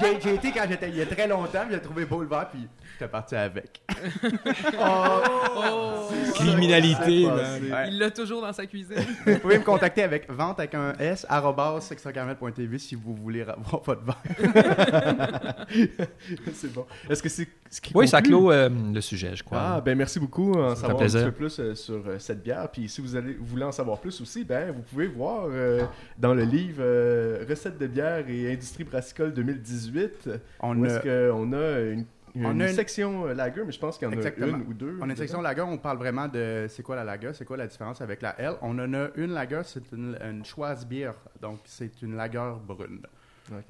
j'ai, 0.00 0.20
j'ai 0.20 0.34
été 0.36 0.52
quand 0.52 0.64
j'étais 0.68 0.90
il 0.90 0.96
y 0.96 1.02
a 1.02 1.06
très 1.06 1.26
longtemps, 1.26 1.64
j'ai 1.68 1.80
trouvé 1.80 2.04
beau 2.04 2.20
le 2.22 2.28
verre, 2.28 2.48
puis 2.50 2.68
j'étais 2.92 3.10
parti 3.10 3.34
avec. 3.34 3.80
Oh! 4.80 6.08
Criminalité, 6.34 7.24
Ça, 7.24 7.36
c'est- 7.58 7.72
Ouais. 7.72 7.88
Il 7.88 7.98
l'a 7.98 8.10
toujours 8.10 8.42
dans 8.42 8.52
sa 8.52 8.64
cuisine. 8.66 8.94
Vous 9.26 9.38
pouvez 9.40 9.58
me 9.58 9.64
contacter 9.64 10.02
avec 10.02 10.30
vente 10.30 10.58
avec 10.60 10.74
un 10.74 10.92
S, 11.00 11.26
arrobas, 11.28 11.80
sextocarmel.tv 11.80 12.78
si 12.78 12.94
vous 12.94 13.14
voulez 13.14 13.42
avoir 13.42 13.82
votre 13.84 14.02
verre. 14.04 15.66
c'est 16.54 16.72
bon. 16.72 16.86
Est-ce 17.10 17.22
que 17.22 17.28
c'est 17.28 17.48
ce 17.70 17.80
qui 17.80 17.92
Oui, 17.94 18.06
ça 18.08 18.22
clôt 18.22 18.50
euh, 18.52 18.68
le 18.94 19.00
sujet, 19.00 19.34
je 19.34 19.42
crois. 19.42 19.58
Ah, 19.60 19.80
ben 19.80 19.96
merci 19.98 20.18
beaucoup 20.20 20.52
en 20.54 20.70
fait 20.70 20.76
savoir 20.82 21.02
un 21.02 21.06
petit 21.06 21.24
peu 21.24 21.32
plus 21.32 21.58
euh, 21.60 21.74
sur 21.74 22.02
euh, 22.06 22.18
cette 22.18 22.42
bière. 22.42 22.68
Puis 22.70 22.88
si 22.88 23.00
vous, 23.00 23.16
allez, 23.16 23.34
vous 23.34 23.46
voulez 23.46 23.64
en 23.64 23.72
savoir 23.72 23.98
plus 23.98 24.20
aussi, 24.20 24.44
ben 24.44 24.72
vous 24.72 24.82
pouvez 24.82 25.06
voir 25.08 25.46
euh, 25.48 25.84
dans 26.18 26.34
le 26.34 26.44
livre 26.44 26.80
Recettes 27.48 27.78
de 27.78 27.86
bière 27.86 28.28
et 28.28 28.52
industrie 28.52 28.84
brassicole 28.84 29.32
2018 29.32 30.30
On 30.60 30.78
où 30.78 30.84
a, 30.84 30.88
est-ce 30.88 31.00
qu'on 31.30 31.52
a 31.52 31.80
une, 31.80 32.04
une 32.34 32.46
On 32.46 32.60
a 32.60 32.68
une- 32.68 32.74
section 32.74 33.26
euh, 33.26 33.34
lager, 33.34 33.62
mais 33.64 33.72
je 33.72 33.78
pense 33.78 33.98
qu'il 33.98 34.06
y 34.08 34.10
en 34.10 34.12
a 34.18 34.46
une 34.46 34.64
ou 34.68 34.74
deux. 34.74 34.96
on 35.00 35.08
a 35.08 35.10
une 35.10 35.16
section 35.16 35.40
lager, 35.40 35.62
on 35.62 35.78
parle 35.78 35.98
vraiment 35.98 36.28
de 36.28 36.66
c'est 36.68 36.82
quoi 36.82 36.96
la 36.96 37.04
lager, 37.04 37.30
c'est 37.32 37.44
quoi 37.44 37.56
la 37.56 37.66
différence 37.66 38.00
avec 38.00 38.22
la 38.22 38.38
L. 38.40 38.52
On 38.62 38.78
en 38.78 38.94
a 38.94 39.08
une 39.16 39.32
lager, 39.32 39.62
c'est 39.64 39.90
une, 39.92 40.16
une 40.22 40.44
Schwarzbier, 40.44 41.10
donc 41.40 41.60
c'est 41.64 42.02
une 42.02 42.16
lager 42.16 42.52
brune. 42.66 43.00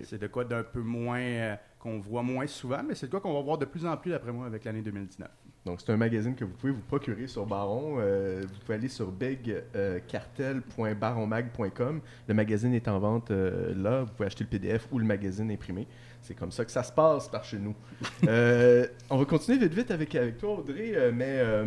C'est 0.02 0.20
de 0.20 0.26
quoi 0.26 0.44
d'un 0.44 0.64
peu 0.64 0.80
moins, 0.80 1.20
euh, 1.20 1.54
qu'on 1.78 2.00
voit 2.00 2.25
moins 2.25 2.49
souvent, 2.49 2.82
mais 2.87 2.97
c'est 2.97 3.06
de 3.06 3.12
quoi 3.12 3.20
qu'on 3.20 3.32
va 3.32 3.40
voir 3.42 3.58
de 3.58 3.64
plus 3.64 3.87
en 3.87 3.97
plus, 3.97 4.11
d'après 4.11 4.32
moi, 4.32 4.47
avec 4.47 4.64
l'année 4.64 4.82
2019. 4.82 5.28
Donc 5.69 5.81
c'est 5.85 5.93
un 5.93 5.99
magazine 5.99 6.35
que 6.35 6.47
vous 6.47 6.55
pouvez 6.55 6.73
vous 6.73 6.81
procurer 6.81 7.27
sur 7.27 7.45
Baron. 7.45 7.97
Euh, 7.99 8.41
vous 8.43 8.59
pouvez 8.61 8.77
aller 8.77 8.89
sur 8.89 9.13
bigcartel.baronmag.com. 9.13 12.01
Le 12.27 12.35
magazine 12.35 12.73
est 12.73 12.89
en 12.89 12.99
vente 12.99 13.31
euh, 13.31 13.75
là. 13.77 14.05
Vous 14.05 14.13
pouvez 14.13 14.29
acheter 14.29 14.45
le 14.45 14.49
PDF 14.49 14.89
ou 14.91 14.99
le 14.99 15.05
magazine 15.05 15.51
imprimé. 15.51 15.87
C'est 16.23 16.33
comme 16.33 16.53
ça 16.53 16.65
que 16.65 16.71
ça 16.71 16.83
se 16.83 16.91
passe 16.91 17.29
par 17.29 17.45
chez 17.45 17.59
nous. 17.59 17.75
Euh, 18.27 18.87
on 19.11 19.19
va 19.19 19.25
continuer 19.25 19.59
vite 19.59 19.75
vite 19.75 19.91
avec, 19.91 20.15
avec 20.15 20.39
toi 20.39 20.59
Audrey, 20.59 20.93
euh, 20.95 21.11
mais 21.15 21.39
euh, 21.39 21.65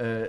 euh, 0.00 0.26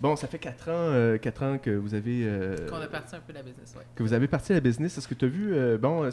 bon, 0.00 0.16
ça 0.16 0.26
fait 0.26 0.38
4 0.38 0.68
ans, 0.68 0.72
euh, 0.72 1.18
quatre 1.18 1.42
ans 1.42 1.58
que 1.58 1.70
vous 1.70 1.94
avez 1.94 2.22
euh, 2.24 2.68
Qu'on 2.68 2.76
a 2.76 2.86
parti 2.86 3.14
un 3.14 3.20
peu 3.20 3.32
de 3.32 3.38
la 3.38 3.44
business, 3.44 3.74
ouais. 3.76 3.84
que 3.94 4.02
vous 4.02 4.12
avez 4.12 4.26
parti 4.26 4.52
à 4.52 4.56
la 4.56 4.60
business. 4.60 4.98
Est-ce 4.98 5.06
que 5.08 5.14
tu 5.14 5.24
as 5.26 5.28
vu, 5.28 5.54
euh, 5.54 5.78
bon, 5.78 6.08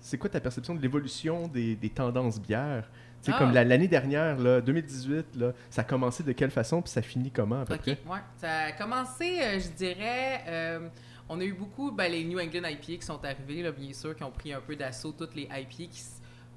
c'est 0.00 0.18
quoi 0.18 0.30
ta 0.30 0.40
perception 0.40 0.74
de 0.74 0.80
l'évolution 0.82 1.48
des, 1.48 1.74
des 1.76 1.90
tendances 1.90 2.40
bières? 2.40 2.88
Ah. 3.34 3.38
comme 3.38 3.52
la- 3.52 3.64
l'année 3.64 3.88
dernière, 3.88 4.38
là, 4.38 4.60
2018, 4.60 5.36
là, 5.36 5.52
ça 5.70 5.82
a 5.82 5.84
commencé 5.84 6.22
de 6.22 6.32
quelle 6.32 6.50
façon 6.50 6.82
puis 6.82 6.90
ça 6.90 7.02
finit 7.02 7.30
comment 7.30 7.60
à 7.62 7.64
peu 7.64 7.74
OK, 7.74 7.80
près? 7.80 7.98
ouais. 8.08 8.18
Ça 8.36 8.50
a 8.68 8.72
commencé, 8.72 9.38
euh, 9.40 9.58
je 9.60 9.68
dirais, 9.76 10.42
euh, 10.46 10.88
on 11.28 11.40
a 11.40 11.44
eu 11.44 11.52
beaucoup, 11.52 11.90
ben, 11.90 12.10
les 12.10 12.24
New 12.24 12.38
England 12.38 12.68
IPA 12.68 12.96
qui 13.00 13.02
sont 13.02 13.24
arrivés, 13.24 13.62
là, 13.62 13.72
bien 13.72 13.92
sûr, 13.92 14.14
qui 14.14 14.22
ont 14.24 14.30
pris 14.30 14.52
un 14.52 14.60
peu 14.60 14.76
d'assaut 14.76 15.12
toutes 15.12 15.34
les 15.34 15.42
IPA 15.44 15.64
qui 15.90 16.02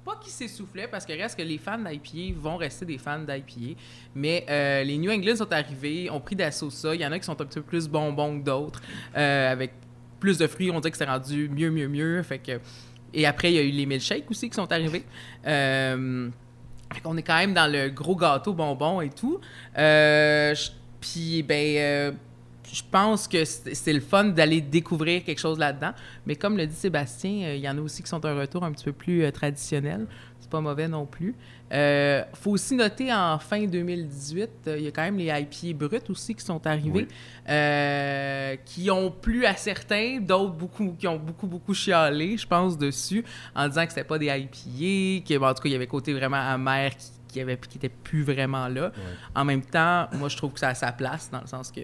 pas 0.02 0.16
qui 0.18 0.30
s'essoufflaient, 0.30 0.88
parce 0.88 1.04
que 1.04 1.12
reste 1.12 1.36
que 1.36 1.42
les 1.42 1.58
fans 1.58 1.76
d'IPA 1.78 2.34
vont 2.40 2.56
rester 2.56 2.86
des 2.86 2.96
fans 2.96 3.18
d'IPA, 3.18 3.78
mais 4.14 4.46
euh, 4.48 4.82
les 4.82 4.96
New 4.96 5.10
England 5.12 5.36
sont 5.36 5.52
arrivés, 5.52 6.08
ont 6.08 6.20
pris 6.20 6.34
d'assaut 6.34 6.70
ça. 6.70 6.94
Il 6.94 7.02
y 7.02 7.06
en 7.06 7.12
a 7.12 7.18
qui 7.18 7.26
sont 7.26 7.38
un 7.38 7.44
petit 7.44 7.58
peu 7.58 7.66
plus 7.66 7.86
bonbons 7.86 8.40
que 8.40 8.44
d'autres, 8.44 8.80
avec 9.14 9.72
plus 10.18 10.38
de 10.38 10.46
fruits. 10.46 10.70
On 10.70 10.80
dit 10.80 10.90
que 10.90 10.96
c'est 10.96 11.04
rendu 11.04 11.50
mieux, 11.50 11.70
mieux, 11.70 11.88
mieux. 11.88 12.22
Fait 12.22 12.38
que... 12.38 12.60
Et 13.12 13.26
après, 13.26 13.52
il 13.52 13.56
y 13.56 13.58
a 13.58 13.62
eu 13.62 13.70
les 13.70 13.84
milkshakes 13.86 14.30
aussi 14.30 14.48
qui 14.48 14.54
sont 14.54 14.70
arrivés. 14.72 15.04
Euh, 15.46 16.30
qu'on 16.98 17.16
est 17.16 17.22
quand 17.22 17.36
même 17.36 17.54
dans 17.54 17.70
le 17.70 17.88
gros 17.88 18.16
gâteau 18.16 18.52
bonbon 18.52 19.00
et 19.00 19.10
tout. 19.10 19.40
Euh, 19.78 20.54
Puis, 21.00 21.42
ben, 21.42 21.76
euh, 21.76 22.12
je 22.72 22.82
pense 22.90 23.28
que 23.28 23.44
c'est 23.44 23.92
le 23.92 24.00
fun 24.00 24.24
d'aller 24.24 24.60
découvrir 24.60 25.24
quelque 25.24 25.38
chose 25.38 25.58
là-dedans. 25.58 25.92
Mais 26.26 26.36
comme 26.36 26.56
le 26.56 26.66
dit 26.66 26.74
Sébastien, 26.74 27.30
euh, 27.44 27.54
il 27.56 27.60
y 27.60 27.68
en 27.68 27.78
a 27.78 27.80
aussi 27.80 28.02
qui 28.02 28.08
sont 28.08 28.24
un 28.24 28.34
retour 28.34 28.64
un 28.64 28.72
petit 28.72 28.84
peu 28.84 28.92
plus 28.92 29.30
traditionnel. 29.32 30.06
Pas 30.50 30.60
mauvais 30.60 30.88
non 30.88 31.06
plus. 31.06 31.34
Euh, 31.72 32.24
faut 32.34 32.50
aussi 32.50 32.74
noter 32.74 33.12
en 33.14 33.38
fin 33.38 33.64
2018, 33.64 34.50
euh, 34.66 34.78
il 34.78 34.84
y 34.84 34.88
a 34.88 34.90
quand 34.90 35.02
même 35.02 35.18
les 35.18 35.26
IPA 35.26 35.78
bruts 35.86 35.98
aussi 36.08 36.34
qui 36.34 36.44
sont 36.44 36.66
arrivés, 36.66 37.06
euh, 37.48 38.56
qui 38.64 38.90
ont 38.90 39.12
plu 39.12 39.46
à 39.46 39.54
certains, 39.54 40.18
d'autres 40.20 40.54
beaucoup, 40.54 40.96
qui 40.98 41.06
ont 41.06 41.18
beaucoup, 41.18 41.46
beaucoup 41.46 41.72
chialé, 41.72 42.36
je 42.36 42.46
pense, 42.46 42.76
dessus, 42.76 43.24
en 43.54 43.68
disant 43.68 43.84
que 43.84 43.90
c'était 43.90 44.04
pas 44.04 44.18
des 44.18 44.26
IPA, 44.26 45.24
que, 45.28 45.38
bon, 45.38 45.46
en 45.46 45.54
tout 45.54 45.62
cas, 45.62 45.68
il 45.68 45.72
y 45.72 45.76
avait 45.76 45.86
côté 45.86 46.12
vraiment 46.12 46.40
amer 46.40 46.90
qui, 46.96 47.06
qui, 47.28 47.40
avait, 47.40 47.56
qui 47.56 47.78
était 47.78 47.88
plus 47.88 48.24
vraiment 48.24 48.66
là. 48.66 48.90
En 49.36 49.44
même 49.44 49.62
temps, 49.62 50.08
moi, 50.14 50.28
je 50.28 50.36
trouve 50.36 50.52
que 50.52 50.58
ça 50.58 50.68
a 50.68 50.74
sa 50.74 50.90
place, 50.90 51.30
dans 51.30 51.40
le 51.40 51.46
sens 51.46 51.70
que 51.70 51.82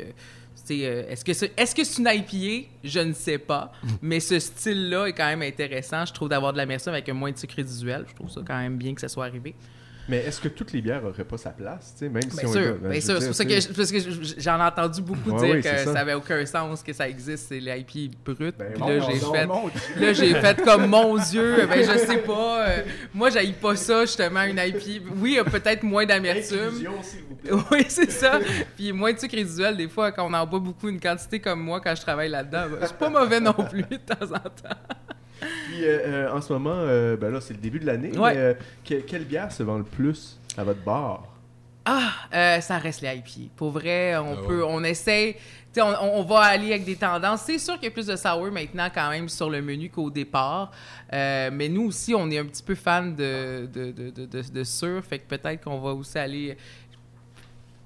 est-ce 0.74 1.24
que 1.24 1.32
c'est 1.32 1.48
que 1.50 1.84
c'est 1.84 1.98
une 1.98 2.08
IPA? 2.08 2.68
Je 2.84 3.00
ne 3.00 3.12
sais 3.12 3.38
pas. 3.38 3.72
Mais 4.02 4.20
ce 4.20 4.38
style-là 4.38 5.06
est 5.06 5.12
quand 5.12 5.26
même 5.26 5.42
intéressant. 5.42 6.04
Je 6.04 6.12
trouve 6.12 6.28
d'avoir 6.28 6.52
de 6.52 6.58
l'amertume 6.58 6.92
avec 6.92 7.08
un 7.08 7.14
moins 7.14 7.30
de 7.30 7.38
sucre 7.38 7.54
résiduel. 7.56 8.04
Je 8.08 8.14
trouve 8.14 8.30
ça 8.30 8.40
quand 8.46 8.58
même 8.58 8.76
bien 8.76 8.94
que 8.94 9.00
ça 9.00 9.08
soit 9.08 9.26
arrivé. 9.26 9.54
Mais 10.08 10.18
est-ce 10.18 10.40
que 10.40 10.48
toutes 10.48 10.72
les 10.72 10.80
bières 10.80 11.02
n'auraient 11.02 11.24
pas 11.24 11.36
sa 11.36 11.50
place, 11.50 11.94
tu 11.98 12.04
sais, 12.06 12.08
même 12.08 12.22
si 12.30 12.36
Bien 12.36 12.48
on 12.48 12.52
sûr, 12.52 12.60
y 12.60 12.64
va? 12.64 12.72
Ben, 12.74 12.90
bien 12.90 13.00
sûr. 13.00 13.18
C'est 13.20 13.26
pour 13.26 13.34
ça 13.34 13.44
que, 13.44 13.72
parce 13.74 13.90
que 13.92 13.98
j'en 14.38 14.58
ai 14.60 14.62
entendu 14.62 15.02
beaucoup 15.02 15.30
Ouais, 15.32 15.46
dire 15.46 15.54
oui, 15.56 15.62
que 15.62 15.84
ça. 15.84 15.92
n'avait 15.92 16.14
aucun 16.14 16.46
sens 16.46 16.82
que 16.82 16.92
ça 16.92 17.08
existe, 17.08 17.48
c'est 17.48 17.58
l'IP 17.58 18.12
brut. 18.24 18.54
Ben, 18.56 18.72
Puis 18.72 18.80
mon 18.82 18.88
là, 18.88 18.98
Dieu, 19.00 19.08
j'ai 19.14 19.26
mon 19.26 19.32
fait, 19.34 19.46
Mon 19.46 19.68
Dieu. 19.68 19.80
là, 20.06 20.12
j'ai 20.12 20.34
fait 20.34 20.62
comme 20.62 20.86
mon 20.86 21.16
Dieu. 21.16 21.66
Ben, 21.68 21.82
je 21.82 21.98
sais 21.98 22.18
pas. 22.18 22.68
euh, 22.68 22.82
moi, 23.12 23.30
j'aille 23.30 23.52
pas 23.52 23.74
ça, 23.74 24.02
justement, 24.02 24.42
une 24.44 24.58
IP. 24.64 25.02
Oui, 25.16 25.32
il 25.32 25.34
y 25.34 25.38
a 25.38 25.44
peut-être 25.44 25.82
moins 25.82 26.06
d'amertume. 26.06 26.86
Oui, 27.70 27.84
c'est 27.88 28.10
ça. 28.10 28.40
Puis 28.76 28.92
moins 28.92 29.12
de 29.12 29.18
sucre 29.18 29.36
résiduel, 29.36 29.76
des 29.76 29.88
fois, 29.88 30.10
quand 30.12 30.28
on 30.28 30.34
en 30.34 30.46
boit 30.46 30.58
beaucoup, 30.58 30.88
une 30.88 31.00
quantité 31.00 31.38
comme 31.40 31.60
moi, 31.60 31.80
quand 31.80 31.94
je 31.94 32.02
travaille 32.02 32.28
là-dedans, 32.28 32.64
ben, 32.70 32.78
c'est 32.86 32.96
pas 32.96 33.08
mauvais 33.08 33.40
non 33.40 33.52
plus, 33.52 33.82
de 33.82 33.96
temps 33.96 34.26
en 34.34 34.38
temps. 34.38 34.76
Puis 35.76 35.84
euh, 35.86 35.98
euh, 36.28 36.32
en 36.32 36.40
ce 36.40 36.52
moment, 36.52 36.74
euh, 36.74 37.16
ben 37.16 37.30
là, 37.32 37.40
c'est 37.40 37.54
le 37.54 37.60
début 37.60 37.78
de 37.78 37.86
l'année. 37.86 38.16
Ouais. 38.16 38.34
mais, 38.34 38.40
euh, 38.40 38.54
que- 38.84 39.00
quelle 39.00 39.24
bière 39.24 39.52
se 39.52 39.62
vend 39.62 39.78
le 39.78 39.84
plus 39.84 40.38
à 40.56 40.64
votre 40.64 40.82
bar? 40.82 41.24
Ah, 41.84 42.10
euh, 42.34 42.60
ça 42.60 42.78
reste 42.78 43.00
les 43.02 43.08
IPA. 43.16 43.50
Pour 43.56 43.70
vrai, 43.70 44.16
on 44.16 44.34
Ah 44.36 44.40
ouais. 44.40 44.46
peut, 44.48 44.64
on 44.64 44.82
essaye, 44.82 45.34
tu 45.34 45.40
sais, 45.74 45.82
on, 45.82 46.18
on 46.18 46.22
va 46.24 46.40
aller 46.40 46.70
avec 46.72 46.84
des 46.84 46.96
tendances. 46.96 47.42
C'est 47.42 47.58
sûr 47.58 47.74
qu'il 47.74 47.84
y 47.84 47.86
a 47.86 47.90
plus 47.92 48.06
de 48.06 48.16
sour 48.16 48.50
maintenant 48.50 48.88
quand 48.92 49.08
même 49.10 49.28
sur 49.28 49.48
le 49.48 49.62
menu 49.62 49.88
qu'au 49.88 50.10
départ. 50.10 50.72
Euh, 51.12 51.50
mais 51.52 51.68
nous 51.68 51.84
aussi, 51.86 52.12
on 52.12 52.28
est 52.30 52.38
un 52.38 52.44
petit 52.46 52.64
peu 52.64 52.74
fan 52.74 53.14
de, 53.14 53.68
de, 53.72 53.92
de, 53.92 54.10
de, 54.10 54.26
de, 54.26 54.42
de 54.52 54.64
sûr. 54.64 55.00
Fait 55.04 55.20
que 55.20 55.28
peut-être 55.28 55.62
qu'on 55.62 55.78
va 55.78 55.90
aussi 55.92 56.18
aller 56.18 56.56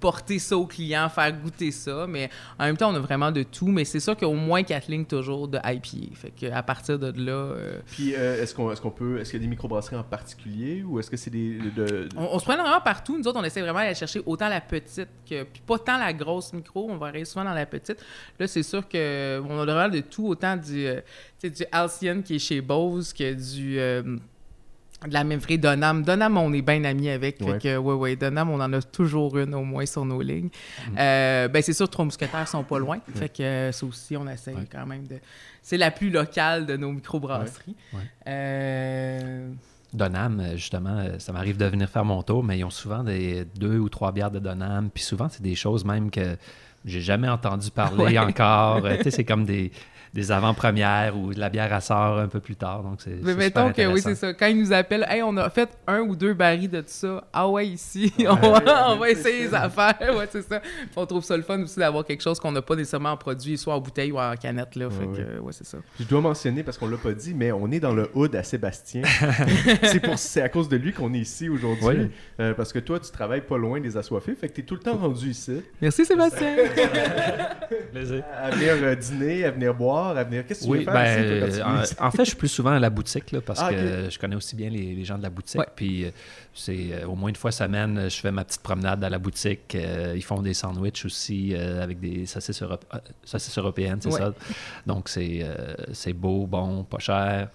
porter 0.00 0.38
ça 0.38 0.56
aux 0.56 0.66
clients, 0.66 1.08
faire 1.08 1.32
goûter 1.32 1.70
ça. 1.70 2.06
Mais 2.08 2.30
en 2.58 2.64
même 2.64 2.76
temps, 2.76 2.90
on 2.90 2.94
a 2.94 2.98
vraiment 2.98 3.30
de 3.30 3.42
tout. 3.42 3.68
Mais 3.68 3.84
c'est 3.84 4.00
sûr 4.00 4.16
qu'il 4.16 4.26
y 4.26 4.30
a 4.30 4.32
au 4.32 4.36
moins 4.36 4.62
quatre 4.62 4.88
lignes 4.88 5.04
toujours 5.04 5.46
de 5.46 5.58
IPA. 5.58 6.14
Fait 6.14 6.30
que 6.30 6.50
à 6.52 6.62
partir 6.62 6.98
de 6.98 7.12
là, 7.20 7.32
euh, 7.32 7.80
Puis 7.86 8.14
euh, 8.14 8.42
est-ce 8.42 8.54
qu'on 8.54 8.72
est-ce 8.72 8.80
qu'on 8.80 8.90
peut 8.90 9.20
est-ce 9.20 9.30
qu'il 9.30 9.40
y 9.40 9.42
a 9.42 9.44
des 9.44 9.50
microbrasseries 9.50 9.96
en 9.96 10.02
particulier 10.02 10.82
ou 10.82 10.98
est-ce 10.98 11.10
que 11.10 11.16
c'est 11.16 11.30
des 11.30 11.58
de, 11.76 12.08
On, 12.16 12.28
on 12.32 12.38
se 12.38 12.44
prend 12.44 12.56
vraiment 12.56 12.80
partout. 12.80 13.16
Nous 13.18 13.26
autres, 13.28 13.38
on 13.38 13.44
essaie 13.44 13.60
vraiment 13.60 13.80
d'aller 13.80 13.94
chercher 13.94 14.22
autant 14.26 14.48
la 14.48 14.60
petite 14.60 15.08
que. 15.28 15.44
Puis 15.44 15.62
pas 15.66 15.78
tant 15.78 15.98
la 15.98 16.12
grosse 16.12 16.52
micro, 16.52 16.88
on 16.90 16.96
va 16.96 17.08
aller 17.08 17.24
souvent 17.24 17.44
dans 17.44 17.54
la 17.54 17.66
petite. 17.66 17.98
Là, 18.38 18.46
c'est 18.46 18.62
sûr 18.62 18.88
que 18.88 19.40
on 19.48 19.58
a 19.58 19.64
vraiment 19.64 19.92
de 19.92 20.00
tout, 20.00 20.26
autant 20.26 20.56
du, 20.56 20.86
euh, 20.86 21.00
du 21.42 21.64
Alcyon 21.70 22.22
qui 22.22 22.36
est 22.36 22.38
chez 22.38 22.60
Bose 22.60 23.12
que 23.12 23.32
du. 23.34 23.78
De 25.06 25.12
la 25.14 25.24
même 25.24 25.38
vraie 25.38 25.56
Donham. 25.56 26.02
Donham, 26.02 26.36
on 26.36 26.52
est 26.52 26.62
bien 26.62 26.84
amis 26.84 27.08
avec. 27.08 27.38
Fait 27.38 27.44
Ouais. 27.44 27.58
que, 27.58 27.76
ouais, 27.78 27.94
ouais, 27.94 28.16
Donham, 28.16 28.50
on 28.50 28.60
en 28.60 28.72
a 28.72 28.82
toujours 28.82 29.38
une 29.38 29.54
au 29.54 29.64
moins 29.64 29.86
sur 29.86 30.04
nos 30.04 30.20
lignes. 30.20 30.50
Euh, 30.98 31.48
ben, 31.48 31.62
c'est 31.62 31.72
sûr, 31.72 31.88
Trois 31.88 32.04
Mousquetaires 32.04 32.46
sont 32.46 32.64
pas 32.64 32.78
loin. 32.78 32.98
Fait 33.14 33.28
que 33.28 33.42
euh, 33.42 33.72
ça 33.72 33.86
aussi, 33.86 34.16
on 34.16 34.28
essaie 34.28 34.52
Ouais. 34.54 34.66
quand 34.70 34.86
même 34.86 35.06
de. 35.06 35.16
C'est 35.62 35.76
la 35.78 35.90
plus 35.90 36.10
locale 36.10 36.66
de 36.66 36.76
nos 36.76 36.92
microbrasseries. 36.92 37.76
Ouais. 37.92 38.00
Euh, 38.54 39.50
Donham, 39.92 40.40
euh, 40.40 40.56
justement, 40.56 41.04
ça 41.18 41.32
m'arrive 41.32 41.56
de 41.56 41.64
venir 41.66 41.88
faire 41.88 42.04
mon 42.04 42.22
tour, 42.22 42.44
mais 42.44 42.58
ils 42.58 42.64
ont 42.64 42.70
souvent 42.70 43.02
des 43.02 43.44
deux 43.56 43.78
ou 43.78 43.88
trois 43.88 44.12
bières 44.12 44.30
de 44.30 44.38
Donham. 44.38 44.88
Puis 44.92 45.02
souvent, 45.02 45.28
c'est 45.28 45.42
des 45.42 45.54
choses 45.56 45.84
même 45.84 46.10
que 46.10 46.36
j'ai 46.84 47.00
jamais 47.00 47.28
entendu 47.28 47.70
parler 47.70 48.04
Ouais. 48.04 48.18
encore. 48.18 48.82
Tu 48.98 49.02
sais, 49.04 49.10
c'est 49.10 49.24
comme 49.24 49.44
des, 49.44 49.72
des 50.12 50.33
avant-premières 50.33 51.16
ou 51.16 51.33
de 51.33 51.38
la 51.38 51.49
bière 51.51 51.73
à 51.73 51.81
sort 51.81 52.18
un 52.18 52.29
peu 52.29 52.40
plus 52.40 52.57
tard. 52.57 52.83
Donc, 52.83 53.01
c'est. 53.01 53.16
Mais 53.23 53.35
mettons 53.35 53.68
super 53.68 53.87
que 53.88 53.92
oui, 53.92 54.01
c'est 54.03 54.14
ça. 54.14 54.35
Quand 54.35 54.46
ils 54.46 54.59
nous 54.59 54.73
appellent, 54.73 55.07
hey, 55.09 55.23
on 55.23 55.37
a 55.37 55.49
fait 55.51 55.68
un 55.87 56.01
ou 56.01 56.16
deux 56.16 56.35
barils 56.35 56.68
de 56.70 56.81
tout 56.81 56.87
ça. 56.88 57.25
Ah 57.33 57.49
ouais, 57.49 57.68
ici, 57.68 58.12
Ouais, 58.18 58.27
on 58.29 58.51
va, 58.53 58.92
on 58.92 58.96
va 58.96 59.11
essayer 59.11 59.42
les 59.46 59.55
affaires. 59.55 59.94
Ouais, 60.16 60.27
c'est 60.31 60.42
ça. 60.42 60.61
Puis 60.61 60.88
on 60.96 61.07
trouve 61.07 61.23
ça 61.25 61.37
le 61.37 61.42
fun 61.42 61.61
aussi 61.62 61.79
d'avoir 61.79 62.05
quelque 62.05 62.23
chose 62.23 62.40
qu'on 62.40 62.53
n'a 62.53 62.62
pas 62.62 62.75
nécessairement 62.77 63.11
en 63.12 63.16
produit, 63.16 63.57
soit 63.57 63.75
en 63.75 63.81
bouteille 63.81 64.11
ou 64.12 64.18
en 64.18 64.35
canette. 64.37 64.75
Là. 64.77 64.88
Fait 64.90 65.05
Ouais, 65.07 65.16
que, 65.16 65.23
ouais. 65.23 65.38
ouais, 65.38 65.53
c'est 65.53 65.66
ça. 65.66 65.79
Je 65.99 66.05
dois 66.05 66.20
mentionner, 66.20 66.62
parce 66.62 66.77
qu'on 66.77 66.88
l'a 66.88 66.96
pas 66.96 67.12
dit, 67.12 67.33
mais 67.35 67.53
on 67.53 67.70
est 67.70 67.81
dans 67.81 67.92
le 67.94 68.11
hood 68.14 68.35
à 68.35 68.42
Sébastien. 68.42 69.03
c'est 69.83 70.01
pour 70.01 70.18
c'est 70.18 70.42
à 70.42 70.49
cause 70.49 70.68
de 70.68 70.77
lui 70.77 70.92
qu'on 70.92 71.14
est 71.14 71.18
ici 71.20 71.49
aujourd'hui. 71.49 71.87
Oui. 71.87 72.11
Euh, 72.40 72.55
parce 72.55 72.73
que 72.73 72.79
toi, 72.81 72.99
tu 72.99 73.11
travailles 73.11 73.40
pas 73.42 73.59
loin 73.59 73.81
des 73.81 73.96
assoiffés, 73.96 74.35
fait 74.35 74.49
que 74.49 74.55
tu 74.55 74.61
es 74.62 74.64
tout 74.64 74.75
le 74.75 74.81
temps 74.81 74.96
rendu 74.96 75.29
ici. 75.31 75.62
Merci 75.81 76.05
Sébastien. 76.05 76.57
Plaisir. 77.92 78.25
À 78.37 78.51
venir 78.51 78.75
euh, 78.83 78.94
dîner, 78.94 79.44
à 79.44 79.51
venir 79.51 79.75
boire, 79.75 79.99
à 80.08 80.24
venir. 80.24 80.46
Qu'est-ce 80.46 80.60
que 80.60 80.64
tu 80.64 80.70
Oui, 80.70 80.78
veux 80.78 80.84
faire 80.84 80.92
ben, 80.94 81.24
ici, 81.24 81.58
toi, 81.60 81.64
quand 81.64 81.82
tu 81.96 82.02
en, 82.02 82.10
fait, 82.10 82.24
je 82.24 82.28
suis 82.30 82.36
plus 82.38 82.48
souvent 82.48 82.70
à 82.72 82.78
la 82.78 82.90
boutique 82.90 83.32
là, 83.32 83.40
parce 83.40 83.60
Ah, 83.62 83.70
que 83.70 84.08
je 84.10 84.18
connais 84.18 84.36
aussi 84.36 84.56
bien 84.56 84.70
les, 84.70 84.94
les 84.94 85.04
gens 85.04 85.18
de 85.18 85.22
la 85.22 85.30
boutique. 85.30 85.60
Ouais. 85.60 85.66
Puis 85.76 86.04
euh, 86.04 86.10
c'est 86.54 86.88
euh, 86.92 87.06
au 87.06 87.14
moins 87.14 87.28
une 87.28 87.36
fois 87.36 87.52
semaine, 87.52 88.08
je 88.08 88.16
fais 88.20 88.32
ma 88.32 88.44
petite 88.44 88.62
promenade 88.62 89.02
à 89.04 89.08
la 89.10 89.18
boutique. 89.18 89.74
Euh, 89.74 90.14
ils 90.16 90.22
font 90.24 90.42
des 90.42 90.54
sandwichs 90.54 91.04
aussi 91.04 91.54
avec 91.54 92.00
des 92.00 92.26
saucisses, 92.26 92.62
europ- 92.62 92.84
saucisses 93.24 93.58
européennes, 93.58 93.98
c'est 94.00 94.12
Ouais. 94.12 94.18
ça. 94.18 94.34
Donc 94.86 95.08
c'est 95.08 95.46
c'est 95.92 96.12
beau, 96.12 96.46
bon, 96.46 96.84
pas 96.84 96.98
cher. 96.98 97.48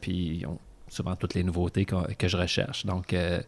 Puis 0.00 0.38
ils 0.40 0.46
ont 0.46 0.58
souvent 0.88 1.16
toutes 1.16 1.34
les 1.34 1.42
nouveautés 1.42 1.86
que 1.86 2.28
je 2.28 2.36
recherche. 2.36 2.84
Donc 2.86 3.12
euh, 3.14 3.40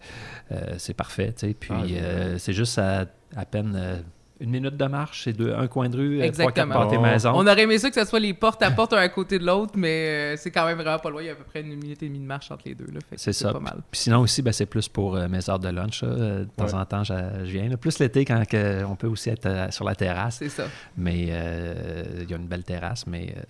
euh, 0.53 0.75
c'est 0.79 0.95
parfait. 0.95 1.33
tu 1.37 1.47
sais. 1.49 1.55
Puis 1.55 1.71
Ah, 1.73 1.83
euh, 1.91 2.39
c'est 2.39 2.53
juste 2.55 2.79
à, 2.79 3.07
à 3.37 3.45
peine 3.45 3.75
euh, 3.77 3.99
une 4.45 4.51
minute 4.51 4.77
de 4.77 4.85
marche, 4.87 5.25
c'est 5.25 5.33
deux- 5.33 5.53
un 5.55 5.67
coin 5.67 5.89
de 5.89 5.97
rue, 5.97 6.21
euh, 6.23 6.31
trois, 6.31 6.53
quatre 6.53 6.65
Exactement. 6.67 6.75
pâtés 6.85 6.97
Oh. 6.99 7.03
maison. 7.03 7.33
on 7.35 7.47
aurait 7.47 7.63
aimé 7.63 7.79
ça 7.79 7.91
que 7.91 8.01
ce 8.01 8.05
soit 8.07 8.21
les 8.21 8.33
portes 8.35 8.63
à 8.63 8.71
porte 8.71 8.93
un 8.93 8.99
à 8.99 9.09
côté 9.09 9.39
de 9.39 9.45
l'autre, 9.47 9.73
mais 9.77 10.35
euh, 10.35 10.37
c'est 10.37 10.51
quand 10.51 10.65
même 10.67 10.79
vraiment 10.79 10.99
pas 10.99 11.11
loin. 11.11 11.23
Il 11.23 11.27
y 11.27 11.29
a 11.29 11.33
à 11.33 11.37
peu 11.37 11.45
près 11.45 11.61
une 11.63 11.69
minute 11.77 12.03
et 12.03 12.07
demie 12.09 12.21
de 12.21 12.25
marche 12.27 12.51
entre 12.51 12.63
les 12.67 12.75
deux. 12.75 12.87
C'est 13.17 13.33
ça. 13.33 13.53
pas 13.53 13.61
mal. 13.61 13.79
Puis 13.91 14.03
sinon 14.03 14.21
aussi, 14.21 14.41
ben, 14.43 14.53
c'est 14.53 14.67
plus 14.67 14.89
pour 14.89 15.17
euh, 15.17 15.27
mes 15.29 15.49
heures 15.51 15.59
de 15.59 15.69
lunch. 15.69 16.03
là. 16.03 16.09
De 16.09 16.49
temps 16.57 16.65
Ouais. 16.67 16.75
en 16.75 16.85
temps, 16.85 17.05
je, 17.05 17.43
viens. 17.45 17.69
là. 17.69 17.77
Plus 17.77 17.99
l'été, 17.99 18.25
quand 18.25 18.43
que 18.49 18.85
on 18.85 18.95
peut 18.97 19.09
aussi 19.09 19.31
être 19.31 19.47
euh, 19.47 19.71
sur 19.71 19.85
la 19.85 19.95
terrasse. 19.95 20.37
C'est 20.37 20.49
ça. 20.49 20.65
Mais 20.97 21.27
euh, 21.31 22.05
il 22.23 22.31
y 22.31 22.35
a 22.35 22.37
une 22.37 22.47
belle 22.47 22.63
terrasse, 22.65 23.07
mais 23.07 23.35
euh, 23.37 23.41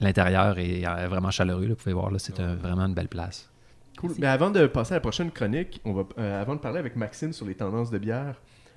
l'intérieur 0.00 0.58
est 0.58 0.84
euh, 0.86 1.08
vraiment 1.08 1.30
chaleureux. 1.30 1.62
là. 1.62 1.68
Vous 1.70 1.74
pouvez 1.76 1.92
voir, 1.94 2.10
c'est 2.18 2.38
un- 2.40 2.54
vraiment 2.56 2.86
une 2.86 2.94
belle 2.94 3.08
place. 3.08 3.48
Cool. 3.98 4.12
Mais 4.18 4.26
avant 4.26 4.50
de 4.50 4.66
passer 4.66 4.92
à 4.94 4.96
la 4.96 5.00
prochaine 5.00 5.30
chronique, 5.30 5.80
on 5.84 5.92
va, 5.92 6.02
euh, 6.18 6.42
avant 6.42 6.56
de 6.56 6.60
parler 6.60 6.78
avec 6.80 6.96
Maxime 6.96 7.32
sur 7.32 7.46
les 7.46 7.54
tendances 7.54 7.90
de 7.90 7.98
bière, 7.98 8.34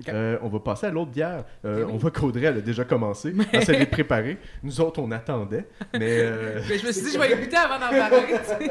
Euh, 0.09 0.37
on 0.41 0.47
va 0.47 0.59
passer 0.59 0.85
à 0.87 0.91
l'autre 0.91 1.11
bière. 1.11 1.43
Euh, 1.65 1.83
Oui. 1.85 1.91
On 1.93 1.97
voit 1.97 2.11
qu'Audrey, 2.11 2.45
elle 2.45 2.57
a 2.57 2.61
déjà 2.61 2.83
commencé. 2.83 3.33
Elle 3.53 3.63
s'est 3.65 3.85
préparée. 3.87 4.37
Nous 4.63 4.79
autres, 4.81 4.99
on 5.01 5.09
attendait. 5.11 5.65
Mais, 5.93 6.19
euh, 6.19 6.61
Mais 6.69 6.77
je 6.79 6.85
me 6.87 6.91
suis 6.91 7.01
dit, 7.03 7.11
je 7.13 7.19
vais 7.19 7.31
écouter 7.33 7.55
avant 7.57 7.75
d'en 7.79 7.89
parler. 7.89 8.17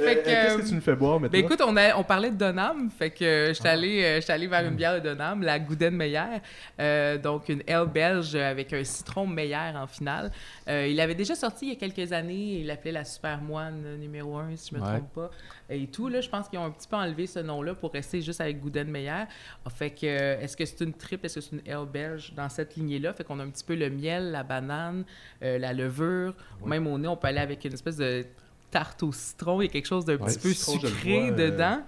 euh, 0.00 0.14
Qu'est-ce 0.24 0.56
que 0.58 0.68
tu 0.68 0.74
nous 0.74 0.80
fais 0.80 0.94
boire 0.96 1.18
maintenant? 1.20 1.38
Ben 1.38 1.44
écoute, 1.44 1.60
on, 1.66 1.76
a, 1.76 1.96
on 1.96 2.04
parlait 2.04 2.30
de 2.30 2.36
Donham, 2.36 2.90
fait 2.96 3.10
que 3.10 3.24
euh, 3.24 3.46
Ah. 3.50 3.52
j'étais 3.52 3.68
allé, 3.68 4.20
allé 4.28 4.46
vers 4.46 4.64
une 4.66 4.76
bière 4.76 5.00
de 5.00 5.08
Donham, 5.08 5.42
la 5.42 5.58
Gouden 5.58 5.94
Meyer, 5.96 7.18
donc 7.22 7.48
une 7.48 7.62
L 7.66 7.86
belge 7.92 8.34
avec 8.34 8.72
un 8.72 8.84
citron 8.84 9.26
Meyer 9.26 9.56
en 9.76 9.86
finale. 9.86 10.30
Il 10.68 11.00
avait 11.00 11.14
déjà 11.14 11.34
sorti 11.34 11.66
il 11.66 11.68
y 11.70 11.76
a 11.76 11.78
quelques 11.88 12.12
années, 12.12 12.58
il 12.60 12.66
l'appelait 12.66 12.92
la 12.92 13.04
Super 13.04 13.40
Moine 13.40 13.96
numéro 13.98 14.36
1, 14.38 14.56
si 14.56 14.70
je 14.70 14.76
me 14.76 14.80
Ouais. 14.84 14.90
trompe 14.98 15.12
pas. 15.14 15.30
Et 15.70 15.86
tout, 15.86 16.08
là, 16.08 16.20
je 16.20 16.28
pense 16.28 16.48
qu'ils 16.48 16.58
ont 16.58 16.64
un 16.64 16.70
petit 16.70 16.86
peu 16.86 16.96
enlevé 16.96 17.26
ce 17.26 17.38
nom-là 17.38 17.74
pour 17.74 17.92
rester 17.92 18.20
juste 18.20 18.40
avec 18.40 18.60
Gouden 18.60 18.90
Meyer. 18.90 19.24
Ah, 19.64 19.70
fait 19.70 19.90
que, 19.90 20.04
euh, 20.06 20.40
est-ce 20.40 20.56
que 20.56 20.64
c'est 20.64 20.80
une 20.84 20.92
triple, 20.92 21.24
est-ce 21.26 21.36
que 21.36 21.40
c'est 21.40 21.52
une 21.56 21.62
L 21.66 21.86
belge 21.90 22.34
dans 22.34 22.48
cette 22.48 22.76
lignée-là? 22.76 23.14
Fait 23.14 23.24
qu'on 23.24 23.40
a 23.40 23.44
un 23.44 23.48
petit 23.48 23.64
peu 23.64 23.74
le 23.74 23.88
miel, 23.88 24.30
la 24.30 24.42
banane, 24.42 25.04
euh, 25.42 25.58
la 25.58 25.72
levure. 25.72 26.34
Même 26.66 26.86
au 26.86 26.98
nez, 26.98 27.08
on 27.08 27.16
peut 27.16 27.28
aller 27.28 27.40
avec 27.40 27.64
une 27.64 27.72
espèce 27.72 27.96
de 27.96 28.26
tarte 28.70 29.02
au 29.02 29.12
citron. 29.12 29.62
Il 29.62 29.66
y 29.66 29.68
a 29.68 29.72
quelque 29.72 29.86
chose 29.86 30.04
d'un 30.04 30.16
Ouais, 30.16 30.26
petit 30.26 30.38
peu 30.38 30.52
citron, 30.52 30.80
sucré 30.80 31.30
vois, 31.30 31.40
euh, 31.40 31.50
dedans. 31.50 31.82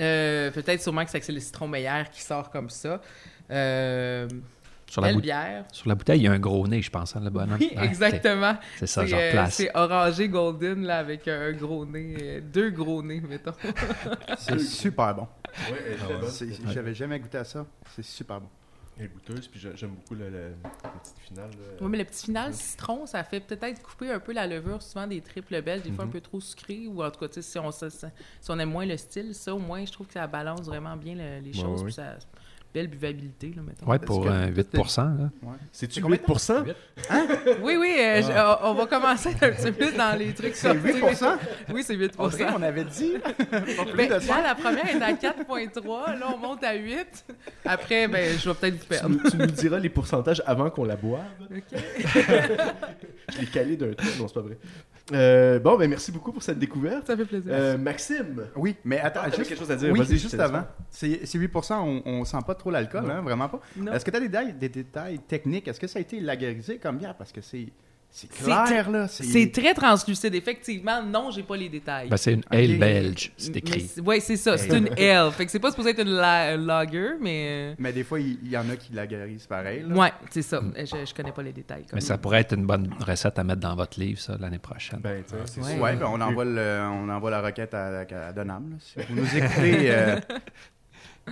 Euh, 0.00 0.50
Peut-être 0.52 0.80
sûrement 0.80 1.04
que 1.04 1.10
c'est 1.10 1.20
que 1.20 1.26
c'est 1.26 1.32
le 1.32 1.40
citron 1.40 1.68
meilleur 1.68 2.08
qui 2.10 2.22
sort 2.22 2.50
comme 2.50 2.70
ça. 2.70 3.02
Euh, 3.50 4.28
Sur 4.88 5.02
la, 5.02 5.12
bière. 5.12 5.64
sur 5.70 5.88
la 5.88 5.94
bouteille, 5.94 6.20
il 6.20 6.24
y 6.24 6.28
a 6.28 6.32
un 6.32 6.38
gros 6.38 6.66
nez, 6.66 6.80
je 6.80 6.90
pense, 6.90 7.14
hein, 7.14 7.20
le 7.22 7.28
bonhomme. 7.30 7.58
Oui, 7.60 7.72
Ouais, 7.76 7.84
exactement. 7.84 8.56
C'est 8.78 8.86
ça, 8.86 9.04
genre 9.04 9.20
euh, 9.22 9.30
place. 9.32 9.54
C'est 9.54 9.70
orangé 9.76 10.28
golden 10.28 10.82
là, 10.84 10.98
avec 10.98 11.28
un 11.28 11.52
gros 11.52 11.84
nez, 11.84 12.16
euh, 12.20 12.40
deux 12.40 12.70
gros 12.70 13.02
nez, 13.02 13.20
mettons. 13.20 13.52
C'est 14.38 14.58
super 14.60 15.14
bon. 15.14 15.28
Ouais, 15.70 15.96
bonne. 16.20 16.30
C'est- 16.30 16.48
J'avais 16.72 16.94
jamais 16.94 17.18
goûté 17.20 17.38
à 17.38 17.44
ça. 17.44 17.66
C'est 17.94 18.02
super 18.04 18.40
bon. 18.40 18.48
Elle 19.00 19.04
est 19.04 19.08
goûteuse, 19.08 19.46
puis 19.46 19.60
j'a- 19.60 19.74
j'aime 19.76 19.90
beaucoup 19.90 20.14
le, 20.14 20.54
petite 21.02 21.18
finale. 21.20 21.50
Oui, 21.80 21.86
mais 21.88 21.98
le 21.98 22.04
petit 22.04 22.24
final 22.24 22.52
citron, 22.52 23.06
ça 23.06 23.22
fait 23.22 23.38
peut-être 23.40 23.80
couper 23.80 24.10
un 24.10 24.18
peu 24.18 24.32
la 24.32 24.46
levure, 24.46 24.82
souvent 24.82 25.06
des 25.06 25.20
triples 25.20 25.62
belges, 25.62 25.82
des 25.82 25.92
fois 25.92 26.04
un 26.04 26.08
peu 26.08 26.20
trop 26.20 26.40
sucré, 26.40 26.88
ou 26.88 27.02
en 27.04 27.10
tout 27.10 27.20
cas, 27.24 27.40
si 27.40 27.58
on, 27.60 27.70
se- 27.70 27.90
si 27.90 28.06
on 28.48 28.58
aime 28.58 28.70
moins 28.70 28.86
le 28.86 28.96
style, 28.96 29.34
ça 29.36 29.54
au 29.54 29.58
moins, 29.60 29.84
je 29.84 29.92
trouve 29.92 30.08
que 30.08 30.14
ça 30.14 30.26
balance 30.26 30.62
vraiment 30.62 30.96
bien 30.96 31.14
le- 31.14 31.38
les 31.44 31.54
Ouais, 31.56 31.62
choses, 31.62 31.80
ouais. 31.80 31.84
puis 31.86 31.92
ça 31.94 32.16
belle 32.78 32.88
buvabilité, 32.88 33.52
là, 33.56 33.62
mettons. 33.66 33.86
Ouais, 33.86 33.98
pour 33.98 34.22
tout 34.24 34.30
8 34.30 34.74
là. 34.74 35.30
C'est-tu 35.72 36.00
combien 36.00 36.16
8%? 36.18 36.64
Oui, 37.62 37.76
oui, 37.78 37.96
euh, 37.98 38.22
je- 38.22 38.32
Ah. 38.34 38.60
on 38.64 38.68
on 38.70 38.74
va 38.74 38.86
commencer 38.86 39.30
un 39.40 39.50
petit 39.50 39.72
peu 39.72 39.90
dans 39.92 40.16
les 40.16 40.32
trucs 40.32 40.54
C'est 40.54 40.68
sortis. 40.72 40.92
8%? 40.92 41.36
Oui, 41.72 41.82
c'est 41.84 41.94
8 41.96 42.12
Audrey, 42.18 42.46
on 42.56 42.62
avait 42.62 42.84
dit. 42.84 43.14
Ben, 43.96 44.08
là, 44.10 44.18
la 44.42 44.54
première 44.54 44.88
est 44.88 45.02
à 45.02 45.12
4.3, 45.12 46.14
là, 46.18 46.26
on 46.34 46.38
monte 46.38 46.62
à 46.62 46.74
8. 46.74 47.24
Après, 47.64 48.06
ben, 48.08 48.38
je 48.38 48.48
vais 48.48 48.54
peut-être 48.54 48.74
vous 48.74 48.82
Tu, 48.82 48.88
perdre. 48.88 49.08
nous- 49.08 49.30
tu 49.30 49.36
nous 49.36 49.46
diras 49.46 49.78
les 49.78 49.88
pourcentages 49.88 50.42
avant 50.46 50.70
qu'on 50.70 50.84
la 50.84 50.96
boive. 50.96 51.22
OK. 51.50 51.62
Je 53.34 53.40
l'ai 53.40 53.46
calé 53.46 53.76
d'un 53.76 53.92
truc. 53.92 54.18
Non, 54.18 54.26
c'est 54.28 54.34
pas 54.34 54.40
vrai. 54.40 54.56
Euh, 55.12 55.58
bon, 55.58 55.76
ben 55.76 55.88
merci 55.88 56.12
beaucoup 56.12 56.32
pour 56.32 56.42
cette 56.42 56.58
découverte. 56.58 57.06
Ça 57.06 57.16
fait 57.16 57.24
plaisir. 57.24 57.50
Euh, 57.52 57.78
Maxime, 57.78 58.46
Oui, 58.56 58.76
mais 58.84 58.98
attends, 59.00 59.20
Ah, 59.24 59.30
juste, 59.30 59.48
quelque 59.48 59.58
chose 59.58 59.70
à 59.70 59.76
dire. 59.76 59.92
oui, 59.92 60.00
je 60.08 60.14
juste 60.16 60.38
avant. 60.38 60.64
C'est 60.90 61.24
c'est 61.24 61.38
8 61.38 61.50
on, 61.70 62.02
on 62.04 62.24
sent 62.24 62.38
pas 62.46 62.54
trop 62.54 62.70
l'alcool, 62.70 63.04
Non. 63.04 63.10
hein, 63.10 63.20
vraiment 63.22 63.48
pas. 63.48 63.60
Est-ce 63.94 64.04
que 64.04 64.10
tu 64.10 64.16
as 64.16 64.20
des 64.20 64.28
détails, 64.28 64.52
des 64.54 64.68
détails 64.68 65.18
techniques? 65.20 65.68
Est-ce 65.68 65.80
que 65.80 65.86
ça 65.86 65.98
a 65.98 66.02
été 66.02 66.20
lagerisé 66.20 66.78
comme 66.78 66.98
bière? 66.98 67.14
Parce 67.16 67.32
que 67.32 67.40
c'est 67.40 67.68
c'est 68.10 68.32
C'est 68.32 68.44
clair, 68.44 68.90
là. 68.90 69.06
C'est 69.06 69.52
très 69.52 69.74
translucide, 69.74 70.34
effectivement. 70.34 71.02
Non, 71.02 71.30
j'ai 71.30 71.42
pas 71.44 71.56
les 71.56 71.68
détails. 71.68 72.08
Ben, 72.08 72.16
c'est 72.16 72.32
une 72.32 72.40
Ok. 72.40 72.46
ale 72.54 72.78
belge, 72.78 73.32
c'est 73.36 73.56
écrit. 73.56 73.88
Oui, 74.04 74.20
c'est 74.20 74.36
ça. 74.36 74.58
C'est 74.58 74.76
une 74.76 74.88
L. 74.96 75.30
Fait 75.30 75.44
que 75.46 75.50
c'est 75.52 75.60
pas 75.60 75.70
supposé 75.70 75.90
être 75.90 76.00
une 76.02 76.10
la- 76.14 76.56
lager, 76.56 77.10
mais. 77.20 77.74
Mais 77.78 77.92
des 77.92 78.02
fois, 78.02 78.18
il 78.18 78.48
y, 78.48 78.56
en 78.56 78.68
a 78.70 78.76
qui 78.76 78.92
lagerisent 78.92 79.46
pareil. 79.46 79.82
euh, 79.84 79.88
là. 79.90 79.94
Ouais, 79.94 80.12
c'est 80.30 80.42
ça. 80.42 80.60
Je, 80.76 80.84
je 81.06 81.14
connais 81.14 81.30
pas 81.32 81.42
les 81.42 81.52
détails. 81.52 81.82
Comme 81.84 81.94
Mais 81.96 82.00
ça 82.00 82.18
pourrait 82.18 82.40
être 82.40 82.54
une 82.54 82.66
bonne 82.66 82.92
recette 82.98 83.38
à 83.38 83.44
mettre 83.44 83.60
dans 83.60 83.76
votre 83.76 84.00
livre, 84.00 84.18
ça, 84.20 84.36
l'année 84.40 84.58
prochaine. 84.58 85.00
ben, 85.00 85.22
c'est 85.44 85.60
Ouais. 85.60 85.94
ben, 85.96 86.02
on, 86.06 86.20
envoie 86.20 86.44
le, 86.44 86.80
on 86.90 87.08
envoie 87.08 87.30
la 87.30 87.40
requête 87.42 87.72
à, 87.74 88.00
à 88.00 88.32
Donham. 88.32 88.70
là. 88.70 88.76
Si 88.80 88.94
vous 89.08 89.14
nous 89.14 89.26
écoutez, 89.36 89.90
euh, 89.92 90.18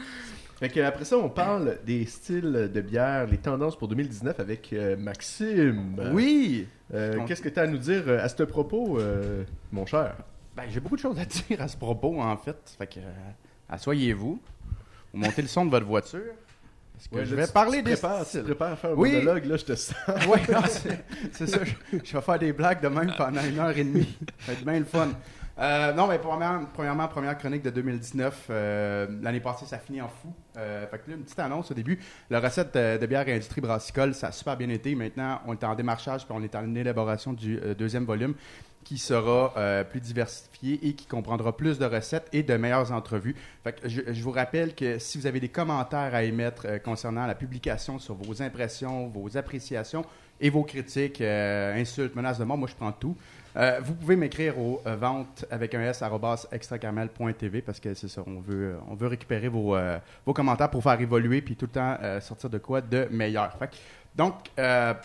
Fait 0.59 0.71
que 0.71 0.81
après 0.81 1.05
ça, 1.05 1.19
on 1.19 1.29
parle 1.29 1.79
des 1.85 2.07
styles 2.07 2.71
de 2.73 2.81
bière, 2.81 3.27
les 3.27 3.37
tendances 3.37 3.77
pour 3.77 3.89
2019 3.89 4.41
avec 4.41 4.73
euh, 4.73 4.97
Maxime. 4.97 6.11
oui! 6.13 6.67
Euh, 6.95 7.19
Qu'est-ce 7.27 7.43
que 7.43 7.49
tu 7.49 7.59
as 7.61 7.65
à 7.65 7.67
nous 7.67 7.79
dire 7.79 8.05
euh, 8.07 8.25
à 8.25 8.29
ce 8.29 8.43
propos, 8.45 8.99
euh, 8.99 9.43
mon 9.73 9.85
cher? 9.87 10.15
Ben, 10.57 10.63
j'ai 10.71 10.81
beaucoup 10.81 10.97
de 10.97 11.01
choses 11.03 11.19
à 11.19 11.25
dire 11.49 11.61
à 11.61 11.69
ce 11.69 11.77
propos, 11.77 12.21
en 12.23 12.37
fait. 12.37 12.57
Fait 12.79 12.87
que, 12.87 13.01
euh, 13.01 13.13
asseyez-vous. 13.69 14.41
Vous 15.13 15.19
montez 15.21 15.43
le 15.43 15.49
son 15.49 15.67
de 15.67 15.71
votre 15.71 15.85
voiture. 15.87 16.21
Parce 16.95 17.09
que 17.09 17.15
Ouais, 17.17 17.27
je 17.27 17.35
là, 17.35 17.43
vais 17.43 17.47
tu- 17.49 17.53
parler 17.53 17.79
tu 17.79 17.85
des 17.85 17.93
prépares, 17.93 18.21
tu 18.23 18.29
styles. 18.29 18.43
prépares 18.45 18.73
à 18.73 18.77
faire 18.77 18.91
un 18.91 18.95
Oui. 18.95 19.13
monologue, 19.13 19.45
là, 19.45 19.57
je 19.59 19.65
te 19.67 19.75
sens. 19.75 19.95
Oui, 20.31 20.39
c'est 21.33 21.47
ça. 21.47 21.59
Je, 21.65 21.99
je 22.03 22.13
vais 22.17 22.23
faire 22.23 22.39
des 22.39 22.53
blagues 22.55 22.81
de 22.81 22.89
même 22.89 23.13
pendant 23.19 23.43
une 23.45 23.59
heure 23.59 23.77
et 23.77 23.85
demie. 23.85 24.17
Ça 24.39 24.53
va 24.53 24.53
être 24.55 24.65
bien 24.65 24.79
le 24.79 24.85
fun. 24.87 25.09
Euh, 25.59 25.93
non, 25.95 26.07
mais 26.07 26.19
premièrement, 26.19 27.09
première 27.09 27.39
chronique 27.39 27.63
de 27.63 27.71
2019. 27.71 28.47
euh, 28.51 29.07
L'année 29.23 29.41
passée, 29.41 29.65
ça 29.65 29.79
finit 29.79 30.03
en 30.03 30.09
fou. 30.09 30.33
Euh, 30.59 30.87
fait 30.87 30.99
que 30.99 31.11
là, 31.11 31.17
une 31.17 31.23
petite 31.23 31.39
annonce 31.39 31.71
au 31.71 31.75
début. 31.75 31.99
La 32.29 32.41
recette 32.41 32.75
de, 32.75 32.99
de 32.99 33.07
bière 33.07 33.27
et 33.29 33.33
industrie 33.33 33.63
brassicole, 33.63 34.15
ça 34.15 34.29
a 34.29 34.33
super 34.33 34.57
bien 34.57 34.69
été. 34.69 34.95
Maintenant, 34.95 35.41
on 35.47 35.55
est 35.55 35.65
en 35.65 35.75
démarchage 35.75 36.27
puis 36.27 36.35
on 36.37 36.43
est 36.43 36.55
en 36.55 36.75
élaboration 36.75 37.33
du 37.33 37.59
deuxième 37.79 38.05
volume 38.05 38.35
qui 38.85 38.99
sera 38.99 39.53
plus 39.91 39.99
diversifié 39.99 40.79
et 40.87 40.95
qui 40.95 41.07
comprendra 41.07 41.57
plus 41.57 41.77
de 41.77 41.85
recettes 41.85 42.29
et 42.33 42.45
de 42.45 42.57
meilleures 42.57 42.93
entrevues. 42.93 43.35
Fait 43.65 43.73
que 43.73 43.89
je, 43.89 44.23
vous 44.23 44.31
rappelle 44.31 44.77
que 44.77 45.01
si 45.01 45.19
vous 45.19 45.27
avez 45.27 45.41
des 45.41 45.49
commentaires 45.49 46.15
à 46.15 46.23
émettre 46.23 46.81
concernant 46.85 47.27
la 47.27 47.35
publication 47.35 47.99
sur 47.99 48.15
vos 48.15 48.43
impressions, 48.43 49.09
vos 49.09 49.37
appréciations 49.37 50.05
et 50.41 50.51
vos 50.51 50.63
critiques, 50.63 51.21
insultes, 51.21 52.15
menaces 52.15 52.39
de 52.39 52.45
mort, 52.45 52.59
moi 52.59 52.69
je 52.69 52.77
prends 52.77 52.93
tout. 52.93 53.17
Euh, 53.57 53.81
vous 53.83 53.95
pouvez 53.95 54.17
m'écrire 54.17 54.59
au 54.59 54.83
euh, 54.87 54.97
vente 54.97 55.45
avec 55.51 55.75
un 55.75 55.81
s 55.81 56.03
arobase 56.03 56.47
extracaramel.tv 56.53 57.63
parce 57.63 57.81
que 57.81 57.95
c'est 57.95 58.09
ça, 58.09 58.23
on 58.27 58.41
veut, 58.41 58.73
euh, 58.73 58.79
on 58.89 58.95
veut 58.95 59.07
récupérer 59.07 59.49
vos, 59.49 59.75
euh, 59.75 59.99
vos 60.27 60.35
commentaires 60.35 60.71
pour 60.71 60.83
faire 60.83 61.01
évoluer 61.01 61.41
puis 61.41 61.57
tout 61.57 61.67
le 61.67 61.73
temps 61.73 61.97
sortir 62.21 62.51
de 62.51 62.59
quoi 62.59 62.81
de 62.81 63.09
meilleur. 63.11 63.53
Fait 63.59 63.69
que 63.69 63.77
donc, 64.15 64.35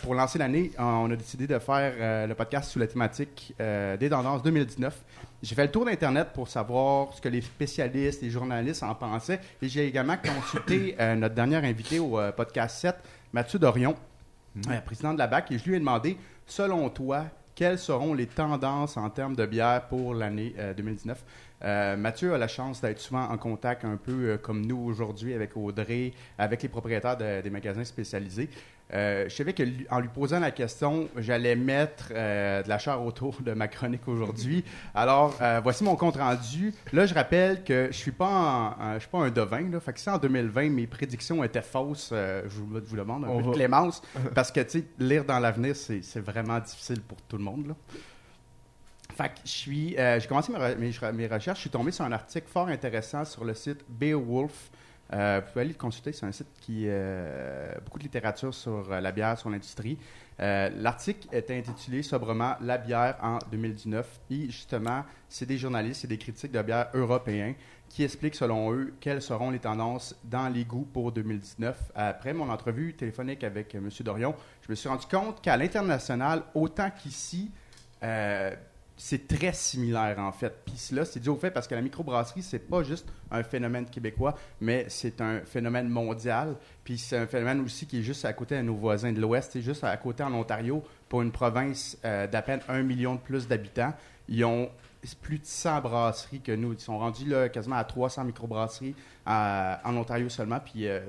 pour 0.02 0.16
lancer 0.16 0.40
l'année, 0.40 0.72
on 0.80 1.12
a 1.12 1.16
décidé 1.18 1.46
de 1.46 1.60
faire 1.60 2.28
le 2.28 2.34
podcast 2.34 2.72
sous 2.72 2.80
la 2.80 2.88
thématique 2.88 3.54
des 3.60 4.10
tendances 4.10 4.42
2019. 4.42 5.04
J'ai 5.44 5.56
fait 5.56 5.66
le 5.66 5.72
tour 5.72 5.86
d'Internet 5.86 6.30
pour 6.34 6.48
savoir 6.48 7.14
ce 7.14 7.22
que 7.22 7.28
les 7.28 7.42
spécialistes, 7.42 8.22
les 8.22 8.30
journalistes 8.30 8.84
en 8.84 8.94
pensaient. 8.94 9.40
Et 9.62 9.68
j'ai 9.68 9.88
également 9.88 10.16
consulté 10.18 10.96
euh, 11.00 11.16
notre 11.16 11.34
dernier 11.34 11.56
invité 11.56 11.98
au 11.98 12.20
euh, 12.20 12.32
podcast 12.32 12.78
7, 12.78 12.96
Mathieu 13.34 13.58
Dorion, 13.58 13.96
euh, 14.70 14.82
président 14.82 15.14
de 15.14 15.18
la 15.18 15.26
BAC, 15.26 15.52
et 15.52 15.58
je 15.58 15.66
lui 15.66 15.76
ai 15.76 15.80
demandé, 15.80 16.16
selon 16.46 16.88
toi, 16.90 17.26
quelles 17.56 17.80
seront 17.80 18.14
les 18.14 18.28
tendances 18.28 18.98
en 18.98 19.10
termes 19.10 19.36
de 19.36 19.46
bière 19.46 19.88
pour 19.88 20.14
l'année 20.14 20.56
2019? 20.78 21.24
Euh, 21.64 21.96
Mathieu 21.96 22.34
a 22.34 22.38
la 22.38 22.48
chance 22.48 22.82
d'être 22.82 23.00
souvent 23.00 23.24
en 23.30 23.38
contact 23.38 23.86
un 23.86 23.98
peu 23.98 24.32
euh, 24.32 24.38
comme 24.38 24.66
nous 24.66 24.80
aujourd'hui 24.80 25.34
avec 25.34 25.56
Audrey, 25.56 26.14
avec 26.38 26.64
les 26.64 26.70
propriétaires 26.70 27.18
des 27.18 27.50
magasins 27.50 27.84
spécialisés. 27.84 28.50
Euh, 28.94 29.26
je 29.30 29.36
savais 29.36 29.54
qu'en 29.54 30.00
lui 30.00 30.10
posant 30.10 30.40
la 30.40 30.52
question, 30.52 31.08
j'allais 31.18 31.56
mettre 31.56 32.10
de 32.10 32.68
la 32.68 32.78
chair 32.78 33.02
autour 33.02 33.42
de 33.42 33.54
ma 33.54 33.68
chronique 33.68 34.08
aujourd'hui. 34.08 34.64
Alors, 34.94 35.36
voici 35.64 35.84
mon 35.84 35.96
compte 35.96 36.18
rendu. 36.18 36.74
Là, 36.94 37.06
je 37.06 37.14
rappelle 37.14 37.64
que 37.64 37.88
je 37.92 37.98
suis 37.98 38.12
pas 38.12 38.78
je 38.96 39.00
suis 39.00 39.10
pas 39.10 39.20
un 39.20 39.30
devin. 39.30 39.70
Là. 39.70 39.80
Fait 39.80 39.94
que 39.94 40.00
si 40.00 40.10
en 40.10 40.18
2020 40.18 40.70
mes 40.70 40.88
prédictions 40.88 41.44
étaient 41.44 41.62
fausses, 41.62 42.10
je 42.12 42.50
vous, 42.50 42.80
vous, 42.84 42.98
demande 42.98 43.26
un 43.26 43.38
peu 43.38 43.50
de 43.50 43.54
clémence 43.54 44.02
parce 44.36 44.52
que 44.52 44.62
lire 45.00 45.26
dans 45.26 45.40
l'avenir, 45.40 45.76
c'est 45.76 46.20
vraiment 46.20 46.60
difficile 46.60 47.02
pour 47.02 47.22
tout 47.24 47.38
le 47.38 47.44
monde. 47.44 47.68
Là. 47.68 47.76
Fait 49.16 49.32
je 49.44 49.50
suis, 49.50 49.98
euh, 49.98 50.20
j'ai 50.20 50.28
commencé 50.28 50.52
mes, 50.52 51.28
recherches, 51.28 51.58
je 51.58 51.62
suis 51.62 51.70
tombé 51.70 51.92
sur 51.92 52.06
un 52.06 52.12
article 52.12 52.48
fort 52.48 52.68
intéressant 52.68 53.26
sur 53.26 53.44
le 53.44 53.54
site 53.54 53.84
Beowulf. 53.88 54.72
Euh, 55.14 55.42
vous 55.44 55.52
pouvez 55.52 55.62
aller 55.62 55.74
le 55.74 55.78
consulter, 55.78 56.14
c'est 56.14 56.26
un 56.26 56.32
site 56.32 56.48
qui 56.62 56.86
euh, 56.88 57.74
beaucoup 57.84 58.00
de 58.00 58.04
littérature 58.04 58.54
sur 58.54 58.90
la 58.90 59.12
bière, 59.12 59.38
sur 59.38 59.50
l'industrie. 59.50 59.98
L'article 60.40 61.28
est 61.32 61.52
intitulé 61.52 62.02
sobrement 62.02 62.56
La 62.62 62.80
bière 62.80 63.16
en 63.22 63.38
2019. 63.52 64.22
Et 64.32 64.46
justement, 64.46 65.04
c'est 65.30 65.46
des 65.46 65.60
journalistes 65.60 66.06
et 66.06 66.08
des 66.08 66.18
critiques 66.18 66.52
de 66.52 66.62
bière 66.64 66.90
européens 66.96 67.54
qui 67.90 68.04
expliquent 68.04 68.34
selon 68.34 68.74
eux 68.74 68.96
quelles 69.00 69.22
seront 69.22 69.52
les 69.52 69.60
tendances 69.60 70.16
dans 70.24 70.50
les 70.50 70.66
goûts 70.66 70.88
pour 70.92 71.12
2019. 71.12 71.92
Après 71.94 72.34
mon 72.34 72.50
entrevue 72.50 72.96
téléphonique 72.96 73.44
avec 73.44 73.76
M. 73.76 73.88
Dorion, 74.00 74.34
je 74.62 74.72
me 74.72 74.76
suis 74.76 74.90
rendu 74.90 75.06
compte 75.06 75.42
qu'à 75.42 75.58
l'international, 75.58 76.42
autant 76.56 76.90
qu'ici, 76.90 77.52
c'est 79.04 79.28
très 79.28 79.52
similaire 79.52 80.20
en 80.20 80.32
fait. 80.32 80.54
Puis 80.64 80.96
là, 80.96 81.06
c'est 81.06 81.20
dû 81.20 81.30
au 81.30 81.36
fait 81.36 81.50
parce 81.50 81.68
que 81.68 81.74
la 81.74 81.82
microbrasserie, 81.82 82.44
c'est 82.44 82.60
pas 82.60 82.84
juste 82.84 83.12
un 83.32 83.42
phénomène 83.42 83.88
québécois, 83.88 84.36
mais 84.60 84.86
c'est 84.90 85.22
un 85.22 85.40
phénomène 85.40 85.90
mondial. 85.90 86.56
Puis 86.84 87.00
c'est 87.00 87.18
un 87.18 87.26
phénomène 87.26 87.62
aussi 87.62 87.88
qui 87.88 87.98
est 87.98 88.04
juste 88.04 88.26
à 88.26 88.34
côté 88.34 88.58
de 88.58 88.62
nos 88.62 88.76
voisins 88.76 89.12
de 89.12 89.20
l'Ouest, 89.20 89.54
c'est 89.54 89.64
juste 89.64 89.84
à 89.84 89.98
côté 89.98 90.22
en 90.22 90.32
Ontario, 90.36 90.84
pour 91.10 91.24
une 91.24 91.32
province 91.32 91.98
euh, 92.06 92.28
d'à 92.28 92.44
peine 92.44 92.60
un 92.70 92.84
million 92.84 93.16
de 93.16 93.20
plus 93.20 93.48
d'habitants. 93.48 93.92
Ils 94.30 94.46
ont 94.46 94.70
plus 95.20 95.40
de 95.40 95.46
100 95.46 95.82
brasseries 95.82 96.42
que 96.42 96.52
nous. 96.52 96.74
Ils 96.74 96.80
sont 96.80 97.00
rendus 97.00 97.28
là, 97.28 97.50
quasiment 97.50 97.78
à 97.78 97.84
300 97.84 98.26
microbrasseries 98.26 98.94
en 99.26 99.98
Ontario 99.98 100.30
seulement. 100.30 100.60
Puis 100.60 100.88
euh, 100.88 101.00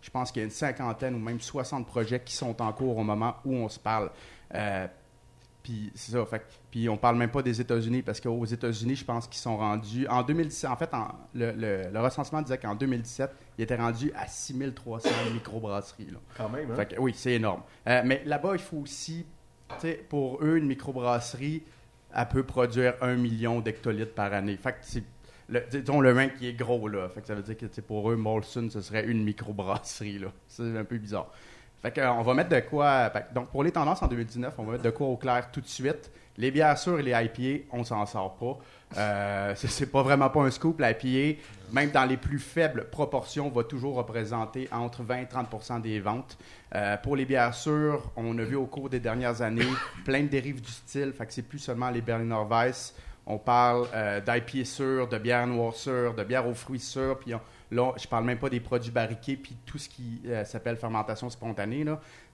je 0.00 0.10
pense 0.10 0.32
qu'il 0.32 0.40
y 0.40 0.42
a 0.42 0.46
une 0.46 0.50
cinquantaine 0.50 1.14
ou 1.14 1.18
même 1.18 1.38
60 1.38 1.86
projets 1.86 2.20
qui 2.20 2.34
sont 2.34 2.62
en 2.62 2.72
cours 2.72 2.96
au 2.96 3.04
moment 3.04 3.36
où 3.44 3.54
on 3.54 3.68
se 3.68 3.78
parle. 3.78 4.10
Euh, 4.54 4.86
puis 5.66 5.90
c'est 5.96 6.12
ça. 6.12 6.24
Fait, 6.26 6.42
puis 6.70 6.88
on 6.88 6.96
parle 6.96 7.16
même 7.16 7.30
pas 7.30 7.42
des 7.42 7.60
États-Unis 7.60 8.02
parce 8.02 8.20
qu'aux 8.20 8.44
États-Unis, 8.44 8.94
je 8.94 9.04
pense 9.04 9.26
qu'ils 9.26 9.40
sont 9.40 9.56
rendus. 9.56 10.06
En 10.06 10.22
2017, 10.22 10.70
en 10.70 10.76
fait, 10.76 10.90
le, 11.34 11.98
recensement 11.98 12.40
disait 12.40 12.58
qu'en 12.58 12.76
2017, 12.76 13.32
ils 13.58 13.62
étaient 13.64 13.74
rendus 13.74 14.12
à 14.14 14.28
6300 14.28 15.10
microbrasseries. 15.32 16.10
Là. 16.12 16.18
Quand 16.36 16.48
même, 16.48 16.70
hein? 16.70 16.84
oui, 17.00 17.12
c'est 17.16 17.32
énorme. 17.32 17.62
Euh, 17.88 18.00
mais 18.04 18.22
là-bas, 18.24 18.52
il 18.52 18.60
faut 18.60 18.76
aussi. 18.76 19.26
Pour 20.08 20.38
eux, 20.44 20.58
une 20.58 20.66
microbrasserie, 20.66 21.64
elle 22.14 22.28
peut 22.28 22.44
produire 22.44 22.94
un 23.00 23.16
million 23.16 23.58
d'hectolitres 23.58 24.14
par 24.14 24.32
année. 24.32 24.56
Fait 24.56 24.70
que 24.70 25.00
le, 25.48 25.64
disons 25.68 26.00
le 26.00 26.12
vin 26.12 26.28
qui 26.28 26.46
est 26.46 26.52
gros, 26.52 26.86
là. 26.86 27.08
Fait 27.08 27.22
que 27.22 27.26
ça 27.26 27.34
veut 27.34 27.42
dire 27.42 27.56
que 27.56 27.80
pour 27.80 28.08
eux, 28.12 28.14
Molson, 28.14 28.68
ce 28.70 28.80
serait 28.80 29.04
une 29.04 29.24
microbrasserie, 29.24 30.20
là. 30.20 30.28
C'est 30.46 30.78
un 30.78 30.84
peu 30.84 30.98
bizarre. 30.98 31.32
Fait 31.82 32.00
on 32.06 32.22
va 32.22 32.34
mettre 32.34 32.50
de 32.50 32.60
quoi. 32.60 33.12
Donc, 33.34 33.48
pour 33.50 33.62
les 33.62 33.70
tendances 33.70 34.02
en 34.02 34.08
2019, 34.08 34.54
on 34.58 34.64
va 34.64 34.72
mettre 34.72 34.84
de 34.84 34.90
quoi 34.90 35.06
au 35.06 35.16
clair 35.16 35.50
tout 35.52 35.60
de 35.60 35.68
suite. 35.68 36.10
Les 36.38 36.50
bières 36.50 36.76
sûres 36.76 36.98
et 36.98 37.02
les 37.02 37.12
IPA, 37.12 37.64
on 37.72 37.84
s'en 37.84 38.04
sort 38.04 38.36
pas. 38.36 38.58
Euh, 38.98 39.54
c'est 39.56 39.90
pas 39.90 40.02
vraiment 40.02 40.28
pas 40.28 40.40
un 40.40 40.50
scoop. 40.50 40.80
L'IPA, 40.80 41.40
même 41.72 41.90
dans 41.90 42.04
les 42.04 42.16
plus 42.16 42.38
faibles 42.38 42.88
proportions, 42.90 43.48
va 43.48 43.64
toujours 43.64 43.96
représenter 43.96 44.68
entre 44.70 45.02
20 45.02 45.16
et 45.16 45.24
30% 45.24 45.80
des 45.80 46.00
ventes. 46.00 46.36
Euh, 46.74 46.96
pour 46.98 47.16
les 47.16 47.24
bières 47.24 47.54
sûres, 47.54 48.10
on 48.16 48.36
a 48.38 48.42
vu 48.42 48.56
au 48.56 48.66
cours 48.66 48.90
des 48.90 49.00
dernières 49.00 49.40
années 49.42 49.62
plein 50.04 50.22
de 50.22 50.28
dérives 50.28 50.60
du 50.60 50.70
style. 50.70 51.12
Fait 51.12 51.26
que 51.26 51.32
c'est 51.32 51.42
plus 51.42 51.58
seulement 51.58 51.90
les 51.90 52.02
Berliner 52.02 52.42
Weiss. 52.48 52.94
On 53.26 53.38
parle 53.38 53.86
euh, 53.94 54.20
d'IPA 54.20 54.64
sûres, 54.64 55.08
de 55.08 55.18
bières 55.18 55.46
noires 55.46 55.74
sûres, 55.74 56.14
de 56.14 56.22
bières 56.22 56.46
aux 56.46 56.54
fruits 56.54 56.78
sûrs, 56.78 57.18
puis 57.18 57.32
Là, 57.72 57.92
je 57.96 58.06
parle 58.06 58.24
même 58.24 58.38
pas 58.38 58.48
des 58.48 58.60
produits 58.60 58.92
barriqués 58.92 59.36
puis 59.36 59.56
tout 59.66 59.78
ce 59.78 59.88
qui 59.88 60.20
euh, 60.26 60.44
s'appelle 60.44 60.76
fermentation 60.76 61.28
spontanée. 61.30 61.84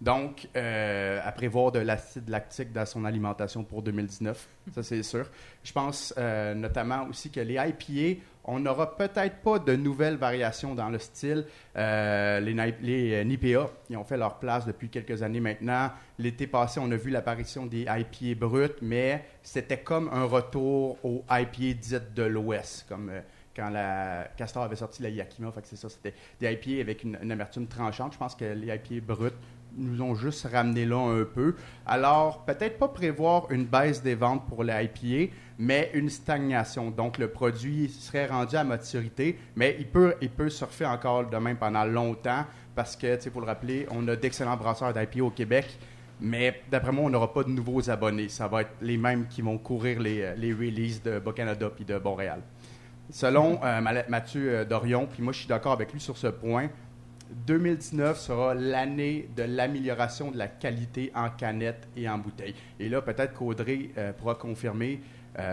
Donc, 0.00 0.48
euh, 0.56 1.20
à 1.24 1.32
prévoir 1.32 1.72
de 1.72 1.78
l'acide 1.78 2.28
lactique 2.28 2.72
dans 2.72 2.84
son 2.84 3.04
alimentation 3.04 3.64
pour 3.64 3.82
2019, 3.82 4.48
ça 4.74 4.82
c'est 4.82 5.02
sûr. 5.02 5.26
Je 5.64 5.72
pense 5.72 6.12
euh, 6.18 6.54
notamment 6.54 7.06
aussi 7.08 7.30
que 7.30 7.40
les 7.40 7.54
IPA, 7.54 8.20
on 8.44 8.58
n'aura 8.58 8.96
peut-être 8.96 9.36
pas 9.36 9.58
de 9.58 9.74
nouvelles 9.74 10.16
variations 10.16 10.74
dans 10.74 10.90
le 10.90 10.98
style. 10.98 11.46
les, 11.76 13.24
NIPA, 13.24 13.70
ils 13.88 13.96
ont 13.96 14.04
fait 14.04 14.16
leur 14.16 14.38
place 14.38 14.66
depuis 14.66 14.88
quelques 14.88 15.22
années 15.22 15.40
maintenant. 15.40 15.92
L'été 16.18 16.46
passé, 16.46 16.80
on 16.82 16.90
a 16.90 16.96
vu 16.96 17.10
l'apparition 17.10 17.66
des 17.66 17.86
IPA 17.88 18.38
bruts, 18.38 18.68
mais 18.82 19.24
c'était 19.42 19.78
comme 19.78 20.10
un 20.12 20.24
retour 20.24 20.98
aux 21.04 21.24
IPA 21.30 21.78
dites 21.80 22.14
de 22.14 22.24
l'Ouest, 22.24 22.84
comme 22.88 23.12
quand 23.54 23.70
la 23.70 24.28
Castor 24.36 24.62
avait 24.62 24.76
sorti 24.76 25.02
la 25.02 25.10
Yakima. 25.10 25.50
Fait 25.52 25.64
c'est 25.64 25.76
ça, 25.76 25.88
c'était 25.88 26.14
des 26.40 26.52
IPA 26.52 26.80
avec 26.80 27.04
une, 27.04 27.30
amertume 27.30 27.66
tranchante. 27.66 28.14
Je 28.14 28.18
pense 28.18 28.34
que 28.34 28.44
les 28.44 28.74
IPA 28.74 29.14
bruts 29.14 29.30
nous 29.74 30.02
ont 30.02 30.14
juste 30.14 30.46
ramené 30.52 30.84
là 30.84 30.98
un 30.98 31.24
peu. 31.24 31.54
Alors, 31.86 32.44
peut-être 32.44 32.78
pas 32.78 32.88
prévoir 32.88 33.50
une 33.50 33.64
baisse 33.64 34.02
des 34.02 34.14
ventes 34.14 34.46
pour 34.46 34.64
les 34.64 34.84
IPA, 34.84 35.32
mais 35.58 35.90
une 35.94 36.10
stagnation. 36.10 36.90
Donc, 36.90 37.18
le 37.18 37.28
produit 37.28 37.88
serait 37.88 38.26
rendu 38.26 38.56
à 38.56 38.64
maturité, 38.64 39.38
mais 39.56 39.76
il 39.78 39.86
peut, 39.86 40.14
il 40.20 40.30
peut 40.30 40.50
surfer 40.50 40.84
encore 40.86 41.28
de 41.28 41.36
même 41.36 41.56
pendant 41.56 41.84
longtemps 41.84 42.44
parce 42.74 42.96
que, 42.96 43.16
tu 43.16 43.22
sais, 43.22 43.30
pour 43.30 43.40
le 43.40 43.46
rappeler, 43.46 43.86
on 43.90 44.06
a 44.08 44.16
d'excellents 44.16 44.56
brasseurs 44.56 44.92
d'IPA 44.92 45.22
au 45.22 45.30
Québec. 45.30 45.66
Mais 46.20 46.62
d'après 46.70 46.92
moi, 46.92 47.06
on 47.06 47.10
n'aura 47.10 47.32
pas 47.32 47.42
de 47.42 47.48
nouveaux 47.48 47.90
abonnés. 47.90 48.28
Ça 48.28 48.46
va 48.46 48.62
être 48.62 48.70
les 48.80 48.96
mêmes 48.96 49.26
qui 49.26 49.42
vont 49.42 49.58
courir 49.58 50.00
les, 50.00 50.34
les 50.36 50.52
releases 50.52 51.02
de 51.02 51.18
Bas-Canada 51.18 51.70
puis 51.74 51.84
de 51.84 51.98
Montréal. 51.98 52.40
Selon 53.12 53.60
euh, 53.62 53.80
Mathieu 54.08 54.54
euh, 54.54 54.64
Dorion, 54.64 55.06
puis 55.06 55.22
moi 55.22 55.34
je 55.34 55.40
suis 55.40 55.48
d'accord 55.48 55.72
avec 55.72 55.92
lui 55.92 56.00
sur 56.00 56.16
ce 56.16 56.28
point, 56.28 56.70
2019 57.46 58.18
sera 58.18 58.54
l'année 58.54 59.28
de 59.36 59.42
l'amélioration 59.42 60.30
de 60.30 60.38
la 60.38 60.48
qualité 60.48 61.12
en 61.14 61.28
canette 61.28 61.88
et 61.94 62.08
en 62.08 62.16
bouteille. 62.16 62.54
Et 62.80 62.88
là, 62.88 63.02
peut-être 63.02 63.34
qu'Audrey 63.34 63.90
euh, 63.98 64.12
pourra 64.12 64.34
confirmer 64.34 65.00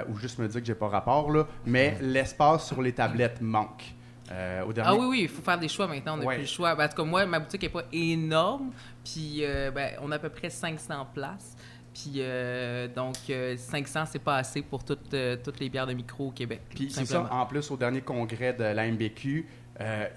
ou 0.09 0.17
juste 0.17 0.39
me 0.39 0.47
dire 0.49 0.59
que 0.59 0.67
j'ai 0.67 0.75
pas 0.75 0.89
rapport, 0.89 1.31
là, 1.31 1.47
mais 1.65 1.97
l'espace 2.01 2.67
sur 2.67 2.81
les 2.81 2.91
tablettes 2.91 3.39
manque. 3.39 3.93
Ah 4.29 4.65
oui, 4.93 5.05
oui, 5.09 5.19
il 5.21 5.29
faut 5.29 5.41
faire 5.41 5.57
des 5.57 5.69
choix 5.69 5.87
maintenant. 5.87 6.15
On 6.15 6.17
n'a 6.17 6.25
plus 6.33 6.41
le 6.41 6.45
choix. 6.45 6.75
Ben, 6.75 6.83
en 6.83 6.89
tout 6.89 6.97
cas, 6.97 7.03
moi, 7.05 7.25
ma 7.25 7.39
boutique 7.39 7.61
n'est 7.61 7.69
pas 7.69 7.85
énorme. 7.93 8.71
Puis, 9.05 9.41
ben, 9.73 9.91
on 10.01 10.11
a 10.11 10.17
à 10.17 10.19
peu 10.19 10.27
près 10.27 10.49
500 10.49 11.07
places. 11.13 11.55
Puis 11.93 12.13
euh, 12.17 12.87
donc, 12.87 13.15
500, 13.57 13.99
euh, 13.99 14.03
c'est 14.11 14.19
pas 14.19 14.37
assez 14.37 14.61
pour 14.61 14.83
toutes, 14.83 15.13
euh, 15.13 15.37
toutes 15.43 15.59
les 15.59 15.69
bières 15.69 15.87
de 15.87 15.93
micro 15.93 16.27
au 16.27 16.31
Québec. 16.31 16.61
Puis 16.69 16.91
c'est 16.91 17.05
ça, 17.05 17.27
en 17.31 17.45
plus, 17.45 17.69
au 17.71 17.77
dernier 17.77 18.01
congrès 18.01 18.53
de 18.53 18.63
la 18.63 18.87
MBQ, 18.87 19.47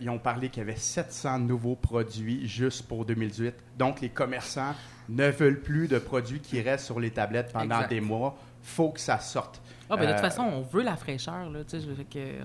ils 0.00 0.10
ont 0.10 0.18
parlé 0.18 0.48
qu'il 0.48 0.60
y 0.60 0.66
avait 0.66 0.76
700 0.76 1.40
nouveaux 1.40 1.76
produits 1.76 2.48
juste 2.48 2.86
pour 2.88 3.04
2018. 3.04 3.54
Donc, 3.78 4.00
les 4.00 4.08
commerçants 4.08 4.74
ne 5.08 5.28
veulent 5.28 5.60
plus 5.60 5.88
de 5.88 5.98
produits 5.98 6.40
qui 6.40 6.60
restent 6.60 6.86
sur 6.86 6.98
les 6.98 7.10
tablettes 7.10 7.52
pendant 7.52 7.86
des 7.86 8.00
mois. 8.00 8.36
faut 8.62 8.90
que 8.90 9.00
ça 9.00 9.18
sorte. 9.18 9.60
Ah, 9.90 9.96
ben, 9.96 10.06
de 10.06 10.12
toute 10.12 10.20
façon, 10.20 10.42
on 10.42 10.62
veut 10.62 10.82
la 10.82 10.96
fraîcheur, 10.96 11.50
là, 11.50 11.64
tu 11.64 11.78
sais, 11.78 11.86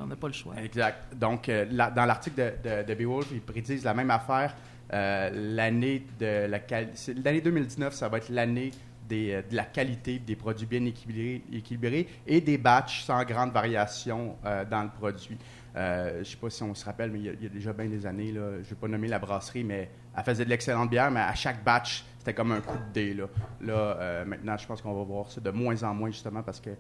on 0.02 0.08
n'a 0.08 0.16
pas 0.16 0.28
le 0.28 0.34
choix. 0.34 0.54
Exact. 0.62 1.16
Donc, 1.16 1.50
dans 1.50 2.06
l'article 2.06 2.54
de, 2.64 2.84
de, 2.84 2.94
Beowulf, 2.94 3.28
ils 3.32 3.42
prédisent 3.42 3.84
la 3.84 3.94
même 3.94 4.12
affaire. 4.12 4.56
l'année 4.92 6.06
de 6.20 6.48
la 6.48 6.60
l'année 7.24 7.42
2019, 7.42 7.94
ça 7.94 8.10
va 8.10 8.18
être 8.18 8.30
l'année 8.30 8.72
euh, 9.12 9.42
de 9.50 9.56
la 9.56 9.64
qualité 9.64 10.20
des 10.20 10.36
produits 10.36 10.66
bien 10.66 10.86
équilibrés, 10.86 12.08
et 12.26 12.42
des 12.42 12.58
batchs 12.58 13.04
sans 13.04 13.24
grande 13.24 13.52
variation 13.52 14.36
euh, 14.46 14.66
dans 14.66 14.84
le 14.84 14.90
produit. 14.90 15.38
Euh, 15.76 16.16
je 16.16 16.20
ne 16.20 16.24
sais 16.24 16.38
pas 16.38 16.50
si 16.50 16.64
on 16.64 16.74
se 16.74 16.86
rappelle, 16.86 17.12
mais 17.12 17.20
il 17.20 17.26
y, 17.26 17.46
a, 17.46 17.50
déjà 17.50 17.72
bien 17.74 17.86
des 17.86 18.06
années, 18.06 18.32
là, 18.32 18.54
je 18.54 18.58
ne 18.58 18.64
vais 18.64 18.76
pas 18.76 18.88
nommer 18.88 19.08
la 19.08 19.20
brasserie, 19.20 19.64
mais 19.64 19.90
elle 20.16 20.24
faisait 20.24 20.46
de 20.46 20.50
l'excellente 20.50 20.90
bière, 20.90 21.12
mais 21.12 21.20
à 21.20 21.36
chaque 21.36 21.64
batch, 21.64 22.04
c'était 22.18 22.34
comme 22.34 22.52
un 22.52 22.62
coup 22.62 22.78
de 22.78 22.94
dé. 22.94 23.14
Là, 23.14 23.28
là 23.62 24.26
maintenant, 24.26 24.58
je 24.58 24.66
pense 24.66 24.82
qu'on 24.82 24.94
va 24.94 25.04
voir 25.04 25.32
ça 25.32 25.40
de 25.40 25.52
moins 25.52 25.82
en 25.84 25.94
moins, 25.94 26.10
justement, 26.10 26.42
parce 26.42 26.60
que 26.60 26.72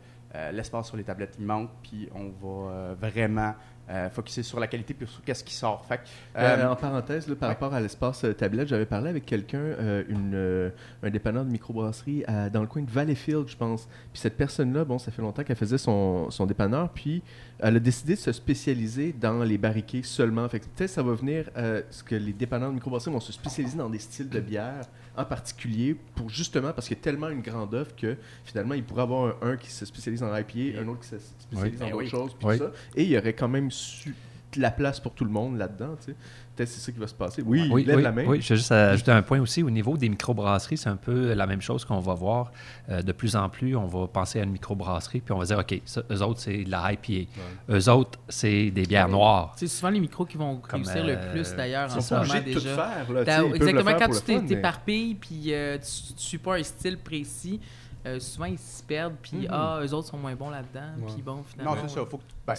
l'espace 0.51 0.87
sur 0.87 0.97
les 0.97 1.03
tablettes, 1.03 1.35
il 1.39 1.45
manque, 1.45 1.69
puis 1.83 2.09
on 2.13 2.29
va 2.29 2.95
vraiment 2.95 3.53
euh, 3.89 4.09
focuser 4.09 4.43
sur 4.43 4.59
la 4.59 4.67
qualité 4.67 4.93
puis 4.93 5.07
sur 5.07 5.23
qu'est-ce 5.23 5.43
qui 5.43 5.53
sort. 5.53 5.85
Fait 5.85 6.01
Euh, 6.37 6.57
euh, 6.57 6.69
en 6.69 6.75
parenthèse, 6.75 7.27
là, 7.27 7.35
par 7.35 7.49
ouais. 7.49 7.55
rapport 7.55 7.73
à 7.73 7.79
l'espace 7.81 8.23
euh, 8.25 8.33
tablette, 8.33 8.67
j'avais 8.67 8.85
parlé 8.85 9.09
avec 9.09 9.25
quelqu'un, 9.25 9.57
euh, 9.59 10.03
une, 10.09 10.31
euh, 10.35 10.69
un 11.03 11.09
dépanneur 11.09 11.45
de 11.45 11.49
microbrasserie 11.51 12.23
à- 12.27 12.49
dans 12.49 12.61
le 12.61 12.67
coin 12.67 12.81
de 12.81 12.89
Valleyfield, 12.91 13.47
je 13.47 13.55
pense. 13.57 13.87
Puis 14.13 14.21
cette 14.21 14.37
personne-là, 14.37 14.83
bon, 14.85 14.99
ça 14.99 15.11
fait 15.11 15.21
longtemps 15.21 15.43
qu'elle 15.43 15.55
faisait 15.55 15.77
son, 15.77 16.29
son 16.31 16.45
dépanneur, 16.45 16.89
puis 16.89 17.21
elle 17.59 17.75
a 17.77 17.79
décidé 17.79 18.15
de 18.15 18.19
se 18.19 18.31
spécialiser 18.31 19.13
dans 19.13 19.43
les 19.43 19.57
barriquets 19.57 20.03
seulement. 20.03 20.47
Fait 20.49 20.59
que 20.59 20.65
peut-être 20.65 20.89
ça 20.89 21.03
va 21.03 21.13
venir, 21.13 21.49
euh, 21.57 21.81
ce 21.89 22.03
que 22.03 22.15
les 22.15 22.33
dépanneurs 22.33 22.69
de 22.69 22.75
microbrasserie 22.75 23.11
vont 23.13 23.19
se 23.19 23.31
spécialiser 23.33 23.77
dans 23.77 23.89
des 23.89 23.99
styles 23.99 24.29
de 24.29 24.39
bière 24.39 24.85
en 25.15 25.25
particulier, 25.25 25.95
pour 26.15 26.29
justement, 26.29 26.73
parce 26.73 26.87
qu'il 26.87 26.95
y 26.97 26.99
a 26.99 27.03
tellement 27.03 27.29
une 27.29 27.41
grande 27.41 27.73
offre 27.73 27.95
que 27.95 28.17
finalement, 28.45 28.75
il 28.75 28.83
pourrait 28.83 29.01
avoir 29.01 29.35
un, 29.41 29.51
un 29.53 29.57
qui 29.57 29.71
se 29.71 29.83
spécialise 29.83 30.21
en 30.21 30.27
IPA, 30.35 30.79
un 30.79 30.87
autre 30.89 30.99
qui 31.01 31.07
se 31.07 31.15
spécialise 31.39 31.79
Oui. 31.81 31.85
en 31.85 31.87
Ben 31.87 31.93
autre 31.93 32.03
oui. 32.03 32.09
chose, 32.09 32.35
puis 32.37 32.47
Oui. 32.47 32.57
tout 32.59 32.65
ça. 32.65 32.71
Et 32.95 33.03
il 33.03 33.09
y 33.09 33.17
aurait 33.17 33.33
quand 33.33 33.47
même 33.47 33.71
su 33.77 34.15
de 34.55 34.61
la 34.61 34.71
place 34.71 34.99
pour 35.01 35.11
tout 35.13 35.25
le 35.25 35.29
monde 35.29 35.57
là-dedans, 35.57 35.95
tu 35.99 36.05
sais. 36.11 36.15
Peut-être 36.55 36.69
c'est 36.69 36.79
ça 36.79 36.91
qui 36.91 36.97
va 36.97 37.05
se 37.05 37.13
passer. 37.13 37.43
Oui, 37.45 37.67
Oui, 37.71 37.83
lève 37.83 37.97
oui, 37.97 38.01
la 38.01 38.11
main. 38.13 38.23
oui, 38.25 38.41
je 38.41 38.49
vais 38.49 38.55
juste 38.55 38.71
ajouter 38.71 39.11
un 39.11 39.21
point 39.21 39.39
aussi. 39.41 39.61
Au 39.61 39.69
niveau 39.69 39.97
des 39.97 40.07
microbrasseries, 40.09 40.77
c'est 40.77 40.89
un 40.89 40.95
peu 40.95 41.33
la 41.33 41.45
même 41.45 41.61
chose 41.61 41.83
qu'on 41.85 41.99
va 41.99 42.13
voir. 42.15 42.51
Euh, 42.89 43.01
de 43.03 43.11
plus 43.11 43.35
en 43.35 43.49
plus, 43.49 43.75
on 43.75 43.85
va 43.85 44.07
penser 44.07 44.39
à 44.39 44.43
une 44.43 44.51
microbrasserie, 44.51 45.19
puis 45.19 45.33
on 45.33 45.37
va 45.37 45.45
dire, 45.45 45.59
OK, 45.59 45.79
ça, 45.85 46.01
eux 46.09 46.21
autres, 46.23 46.39
c'est 46.39 46.63
de 46.63 46.71
la 46.71 46.93
IPA. 46.93 47.29
Eux 47.69 47.89
autres, 47.89 48.17
c'est 48.29 48.71
des 48.71 48.83
bières 48.83 49.09
noires. 49.09 49.53
C'est 49.57 49.67
souvent 49.67 49.89
les 49.91 49.99
micros 49.99 50.25
qui 50.25 50.37
vont 50.37 50.55
Comme, 50.57 50.81
réussir 50.83 51.03
euh, 51.05 51.25
le 51.25 51.31
plus 51.33 51.53
d'ailleurs 51.55 51.95
en 51.95 52.01
ce 52.01 52.13
moment 52.15 52.25
de 52.33 52.39
tout 52.39 52.59
déjà. 52.59 52.75
faire. 52.75 53.11
Là, 53.11 53.21
exactement, 53.53 53.83
faire 53.83 53.97
quand 54.07 54.13
tu 54.15 54.21
t'es- 54.21 54.41
mais- 54.41 54.47
t'éparpilles 54.47 55.15
puis 55.15 55.41
euh, 55.53 55.77
tu, 55.77 56.13
tu 56.15 56.23
suis 56.23 56.37
pas 56.39 56.55
un 56.57 56.63
style 56.63 56.97
précis, 56.97 57.59
euh, 58.07 58.19
souvent 58.19 58.45
ils 58.45 58.57
se 58.57 58.81
perdent 58.83 59.15
puis 59.21 59.37
Mhm. 59.39 59.47
ah, 59.51 59.79
eux 59.83 59.93
autres 59.93 60.07
sont 60.07 60.17
moins 60.17 60.35
bons 60.35 60.49
là-dedans 60.49 60.91
Ouais. 60.99 61.11
puis 61.13 61.21
bon 61.21 61.43
finalement. 61.43 61.75
non, 61.75 61.81
c'est 61.87 61.93
ça. 61.95 62.05
Faut 62.05 62.17
que- 62.17 62.23
ben, 62.45 62.53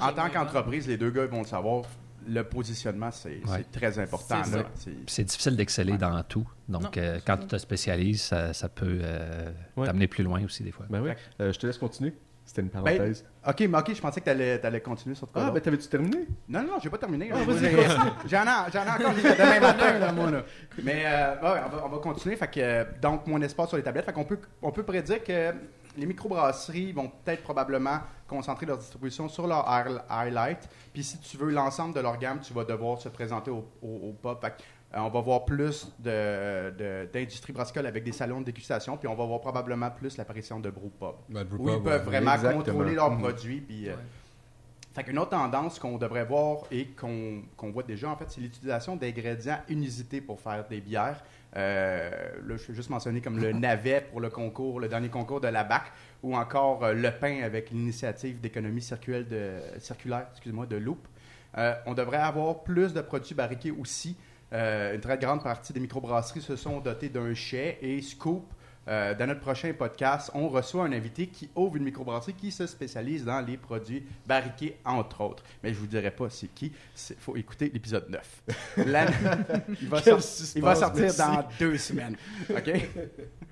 en 0.00 0.12
tant 0.12 0.30
qu'entreprise, 0.30 0.86
les 0.88 0.96
deux 0.96 1.10
gars 1.10 1.26
vont 1.26 1.40
le 1.40 1.46
savoir. 1.46 1.82
Le 2.28 2.42
positionnement, 2.44 3.10
c'est 3.10 3.40
Ouais. 3.48 3.64
très 3.72 3.98
important. 3.98 4.42
C'est 5.06 5.24
difficile 5.24 5.56
d'exceller 5.56 5.92
Ouais. 5.92 5.98
dans 5.98 6.22
tout. 6.22 6.46
Donc, 6.68 6.82
Non, 6.82 6.90
euh, 6.98 7.18
quand 7.26 7.38
tu 7.38 7.46
te 7.46 7.56
spécialises, 7.56 8.20
ça, 8.22 8.52
ça 8.52 8.68
peut 8.68 9.00
euh, 9.02 9.50
Ouais. 9.76 9.86
t'amener 9.86 10.06
plus 10.06 10.22
loin 10.22 10.44
aussi, 10.44 10.62
des 10.62 10.70
fois. 10.70 10.84
Ben 10.90 11.00
oui. 11.00 11.10
Euh, 11.40 11.50
je 11.52 11.58
te 11.58 11.66
laisse 11.66 11.78
continuer. 11.78 12.14
C'était 12.44 12.62
une 12.62 12.68
parenthèse. 12.70 13.24
Ok, 13.46 13.60
mais 13.60 13.78
ok, 13.78 13.94
je 13.94 14.00
pensais 14.00 14.20
que 14.20 14.24
tu 14.24 14.66
allais, 14.66 14.80
continuer 14.80 15.14
sur 15.14 15.28
ah, 15.34 15.40
quoi. 15.40 15.50
ben 15.52 15.60
t'avais-tu 15.60 15.86
terminé? 15.86 16.26
Non, 16.48 16.62
non, 16.62 16.72
non, 16.72 16.78
j'ai 16.82 16.90
pas 16.90 16.98
terminé. 16.98 17.30
Ah, 17.32 17.36
J'en 18.26 18.42
ai, 18.42 18.70
j'en 18.72 18.84
ai 18.84 18.90
encore 18.90 19.14
demain 19.14 19.60
matin, 19.60 19.98
là, 19.98 20.12
moi. 20.12 20.30
Là. 20.32 20.42
Mais 20.82 21.02
euh, 21.06 21.34
ouais, 21.34 21.60
on, 21.66 21.68
va, 21.76 21.82
on 21.86 21.88
va 21.88 21.98
continuer. 21.98 22.34
Fait 22.36 22.48
que, 22.50 22.60
euh, 22.60 22.84
donc, 23.00 23.26
mon 23.28 23.40
espace 23.40 23.68
sur 23.68 23.76
les 23.76 23.82
tablettes. 23.84 24.04
Fait 24.04 24.12
qu'on 24.12 24.24
peut, 24.24 24.38
on 24.62 24.72
peut 24.72 24.82
prédire 24.82 25.22
que 25.22 25.54
les 25.96 26.06
microbrasseries 26.06 26.92
vont 26.92 27.08
peut-être 27.08 27.42
probablement 27.42 28.00
concentrer 28.26 28.66
leur 28.66 28.78
distribution 28.78 29.28
sur 29.28 29.46
leur 29.46 29.64
hi- 29.68 30.00
highlight. 30.08 30.68
Puis 30.92 31.02
si 31.04 31.18
tu 31.18 31.36
veux 31.36 31.50
l'ensemble 31.50 31.94
de 31.94 32.00
leur 32.00 32.16
gamme, 32.18 32.40
tu 32.40 32.52
vas 32.52 32.64
devoir 32.64 33.00
se 33.00 33.08
présenter 33.08 33.50
au, 33.52 33.64
au, 33.82 33.88
au 34.08 34.12
pub. 34.12 34.40
Fait 34.40 34.50
que, 34.50 34.62
on 34.94 35.08
va 35.08 35.20
voir 35.20 35.44
plus 35.44 35.92
de- 36.00 36.70
de- 36.76 37.08
d'industrie 37.12 37.52
brassicole 37.52 37.86
avec 37.86 38.02
des 38.04 38.12
salons 38.12 38.40
de 38.40 38.46
dégustation. 38.46 38.96
Puis 38.96 39.06
on 39.08 39.14
va 39.14 39.24
voir 39.24 39.40
probablement 39.40 39.90
plus 39.90 40.16
l'apparition 40.16 40.58
de 40.60 40.68
brew 40.70 40.90
pub. 40.98 41.14
Ben, 41.28 41.44
brew 41.44 41.60
Où 41.60 41.68
ils 41.76 41.82
peuvent 41.82 41.84
ouais. 42.00 42.04
vraiment 42.04 42.32
Exactement. 42.34 42.62
contrôler 42.64 42.94
leurs 42.94 43.10
Mhm. 43.12 43.18
produits. 43.20 43.60
Puis, 43.60 43.88
euh, 43.88 43.94
fait 44.94 45.04
qu'une 45.04 45.18
autre 45.18 45.30
tendance 45.30 45.78
qu'on 45.78 45.96
devrait 45.98 46.24
voir 46.24 46.62
et 46.72 46.86
qu'on 46.88 47.42
qu'on 47.56 47.70
voit 47.70 47.84
déjà, 47.84 48.10
en 48.10 48.16
fait, 48.16 48.24
c'est 48.28 48.40
l'utilisation 48.40 48.96
d'ingrédients 48.96 49.60
inusités 49.68 50.20
pour 50.20 50.40
faire 50.40 50.66
des 50.68 50.80
bières. 50.80 51.22
Euh, 51.56 52.10
là, 52.46 52.56
je 52.56 52.66
vais 52.68 52.74
juste 52.74 52.90
mentionner 52.90 53.20
comme 53.20 53.38
le 53.38 53.52
navet 53.52 54.00
pour 54.10 54.20
le 54.20 54.30
concours, 54.30 54.80
le 54.80 54.88
dernier 54.88 55.08
concours 55.08 55.40
de 55.40 55.48
la 55.48 55.62
BAC, 55.64 55.82
ou 56.22 56.36
encore 56.36 56.84
euh, 56.84 56.92
le 56.94 57.10
pain 57.12 57.42
avec 57.44 57.70
l'initiative 57.70 58.40
d'économie 58.40 58.82
circulaire 58.82 59.24
de, 59.28 59.52
circulaire, 59.78 60.26
excuse-moi, 60.32 60.66
de 60.66 60.76
Loop. 60.76 61.06
Euh, 61.58 61.74
on 61.86 61.94
devrait 61.94 62.18
avoir 62.18 62.62
plus 62.62 62.92
de 62.92 63.00
produits 63.00 63.34
barriqués 63.34 63.72
aussi. 63.72 64.16
Euh, 64.52 64.94
une 64.94 65.00
très 65.00 65.16
grande 65.18 65.42
partie 65.42 65.72
des 65.72 65.80
microbrasseries 65.80 66.40
se 66.42 66.56
sont 66.56 66.80
dotées 66.80 67.08
d'un 67.08 67.32
chai 67.34 67.78
et 67.82 68.00
Scoop. 68.02 68.44
euh, 68.88 69.14
dans 69.14 69.26
notre 69.28 69.40
prochain 69.40 69.72
podcast, 69.74 70.30
on 70.34 70.48
reçoit 70.48 70.84
un 70.84 70.92
invité 70.92 71.28
qui 71.28 71.48
ouvre 71.54 71.76
une 71.76 71.84
microbrasserie 71.84 72.32
qui 72.34 72.50
se 72.50 72.66
spécialise 72.66 73.24
dans 73.24 73.40
les 73.40 73.56
produits 73.56 74.02
barriqués, 74.26 74.78
entre 74.84 75.20
autres. 75.20 75.44
Mais 75.62 75.72
je 75.72 75.78
vous 75.78 75.86
dirai 75.86 76.10
pas 76.10 76.28
c'est 76.30 76.48
qui. 76.52 76.72
Il 77.10 77.16
faut 77.16 77.36
écouter 77.36 77.70
l'épisode 77.72 78.08
9. 78.08 78.42
L'année- 78.86 79.12
il 79.80 79.88
va, 79.88 80.00
Quel 80.02 80.14
sor- 80.14 80.22
suspense, 80.22 80.52
il 80.56 80.62
va 80.62 80.74
sortir 80.74 81.02
merci. 81.02 81.18
dans 81.18 81.44
deux 81.60 81.76
semaines. 81.78 82.16
OK? 82.48 82.72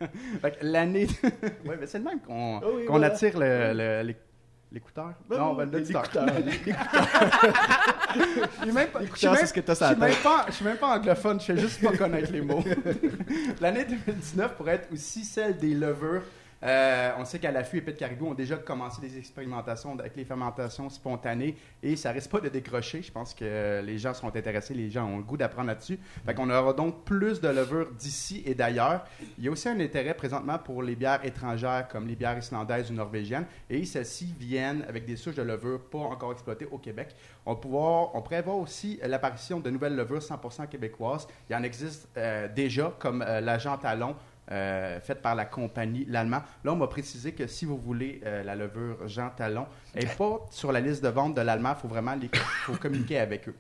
L'année. 0.63 1.07
oui, 1.65 1.75
mais 1.79 1.87
c'est 1.87 1.99
le 1.99 2.05
même 2.05 2.21
qu'on 2.21 2.59
oui, 2.61 2.85
voilà. 2.89 3.09
attire 3.09 3.39
le- 3.39 3.73
le- 3.75 4.03
l'éc- 4.09 4.17
l'écouteur? 4.73 5.13
non, 5.31 5.55
ben, 5.55 5.71
je 9.01 9.07
suis 9.07 9.07
L'écouteur, 9.07 9.33
même- 9.33 9.41
c'est 9.41 9.47
ce 9.47 9.53
que 9.55 9.61
tête. 10.09 10.23
pas- 10.23 10.45
je 10.49 10.53
suis 10.53 10.65
même 10.65 10.77
pas 10.77 10.97
anglophone, 10.99 11.41
je 11.41 11.47
sais 11.47 11.57
juste 11.59 11.83
pas 11.83 11.97
connaître 11.97 12.33
les 12.33 12.41
mots. 12.43 12.63
L'année 13.61 13.85
2019 13.85 14.55
pourrait 14.57 14.75
être 14.75 14.93
aussi 14.93 15.25
celle 15.25 15.57
des 15.57 15.75
levures. 15.75 16.23
Euh, 16.63 17.13
on 17.19 17.25
sait 17.25 17.39
qu'à 17.39 17.53
l'affût, 17.53 17.79
Épée 17.79 17.93
de 17.93 17.99
Caribou 17.99 18.27
ont 18.27 18.35
déjà 18.35 18.57
commencé 18.57 19.01
des 19.01 19.17
expérimentations 19.17 19.97
avec 19.99 20.17
les 20.17 20.25
fermentations 20.25 20.91
spontanées 20.91 21.57
et 21.83 21.97
ça 21.97 22.11
risque 22.11 22.31
pas 22.31 22.41
de 22.41 22.49
décrocher. 22.49 23.03
Je 23.03 23.13
pense 23.13 23.35
que 23.35 23.81
les 23.85 23.99
gens 23.99 24.15
seront 24.15 24.29
intéressés, 24.35 24.75
les 24.75 24.91
gens 24.91 25.07
ont 25.07 25.19
le 25.19 25.23
goût 25.23 25.37
d'apprendre 25.37 25.69
là-dessus. 25.69 25.99
Fait 26.27 26.35
qu'on 26.35 26.51
aura 26.51 26.73
donc 26.73 27.05
plus 27.05 27.41
de 27.41 27.49
levures 27.49 27.93
d'ici 27.93 28.43
et 28.45 28.55
d'ailleurs. 28.55 29.05
Il 29.39 29.45
y 29.45 29.49
a 29.49 29.51
aussi 29.51 29.69
un 29.69 29.79
intérêt 29.79 30.15
présentement 30.15 30.59
pour 30.59 30.83
les 30.83 30.97
bières 30.97 31.25
étrangères 31.25 31.87
comme 31.89 32.09
les 32.09 32.17
bières 32.17 32.39
islandaises 32.39 32.91
ou 32.91 32.95
norvégiennes 32.95 33.47
et 33.71 33.85
celles-ci 33.85 34.35
viennent 34.39 34.85
avec 34.89 35.07
des 35.07 35.17
souches 35.17 35.37
de 35.37 35.43
levure 35.43 35.81
pas 35.81 35.99
encore 35.99 36.33
exploitées 36.33 36.67
au 36.71 36.79
Québec. 36.79 37.15
On, 37.47 37.55
pouvoir, 37.55 38.15
on 38.15 38.23
prévoit 38.23 38.55
aussi 38.55 38.99
l'apparition 39.07 39.61
de 39.61 39.71
nouvelles 39.71 39.97
levures 39.97 40.19
100% 40.19 40.69
québécoises. 40.69 41.27
Il 41.49 41.53
y 41.53 41.57
en 41.57 41.63
existe 41.63 42.09
euh, 42.17 42.49
déjà 42.49 42.93
comme 42.99 43.23
euh, 43.23 43.41
l'agent 43.41 43.77
talon 43.79 44.17
euh, 44.51 45.01
faite 45.01 45.23
par 45.23 45.35
la 45.35 45.45
compagnie 45.45 46.05
l'allemand. 46.09 46.43
Là, 46.65 46.73
on 46.73 46.77
m'a 46.77 46.87
précisé 46.87 47.33
que 47.33 47.47
si 47.47 47.65
vous 47.65 47.77
voulez 47.77 48.21
euh, 48.25 48.43
la 48.43 48.57
levure 48.57 49.07
Jean 49.07 49.31
Talon, 49.31 49.67
elle 49.95 50.05
n'est 50.05 50.15
pas 50.19 50.47
sur 50.51 50.73
la 50.73 50.81
liste 50.81 51.03
de 51.03 51.09
vente 51.09 51.35
de 51.35 51.41
l'allemand. 51.41 51.75
Il 51.77 51.81
faut 51.81 51.89
vraiment 51.89 52.15
les, 52.15 52.31
faut 52.65 52.75
communiquer 52.75 53.19
avec 53.19 53.49
eux. 53.49 53.55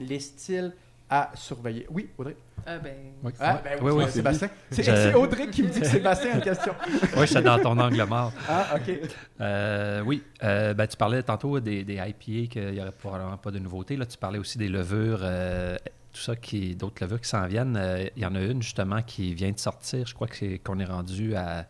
Les 0.00 0.20
styles 0.20 0.72
à 1.08 1.30
surveiller. 1.34 1.86
Oui, 1.90 2.10
Audrey? 2.18 2.36
Ah, 2.66 2.78
ben, 2.78 2.94
Oui, 3.22 3.32
Ah, 3.38 3.60
ben 3.62 3.78
oui, 3.80 3.92
oui, 3.92 4.04
oui. 4.04 4.10
Sébastien. 4.10 4.50
C'est 4.70 4.82
c'est 4.82 5.14
Audrey 5.14 5.48
qui 5.48 5.62
me 5.62 5.68
dit 5.68 5.80
que 5.80 5.86
Sébastien 5.86 6.32
a 6.32 6.34
une 6.34 6.40
question. 6.42 6.74
Oui, 7.16 7.26
j'étais 7.26 7.42
dans 7.42 7.58
ton 7.60 7.78
angle 7.78 8.02
mort. 8.04 8.32
Ah, 8.48 8.74
OK. 8.74 8.98
Euh, 9.40 10.02
oui, 10.04 10.24
euh, 10.42 10.74
ben, 10.74 10.86
tu 10.86 10.96
parlais 10.96 11.22
tantôt 11.22 11.60
des, 11.60 11.84
des 11.84 11.94
IPA, 11.94 12.50
qu'il 12.52 12.70
n'y 12.72 12.80
aurait 12.80 12.90
probablement 12.90 13.36
pas 13.36 13.52
de 13.52 13.60
nouveauté. 13.60 13.96
Là, 13.96 14.04
tu 14.04 14.18
parlais 14.18 14.38
aussi 14.38 14.58
des 14.58 14.68
levures, 14.68 15.20
euh, 15.22 15.76
tout 16.16 16.22
ça, 16.22 16.34
qui, 16.36 16.74
d'autres 16.74 17.02
levures 17.04 17.20
qui 17.20 17.28
s'en 17.28 17.46
viennent. 17.46 17.76
Euh, 17.76 18.06
Il 18.16 18.22
y 18.22 18.26
en 18.26 18.34
a 18.34 18.40
une 18.40 18.62
justement 18.62 19.02
qui 19.02 19.34
vient 19.34 19.50
de 19.52 19.58
sortir. 19.58 20.06
Je 20.06 20.14
crois 20.14 20.26
que 20.28 20.36
c'est- 20.36 20.58
qu'on 20.58 20.78
est 20.78 20.84
rendu 20.84 21.34
à 21.36 21.66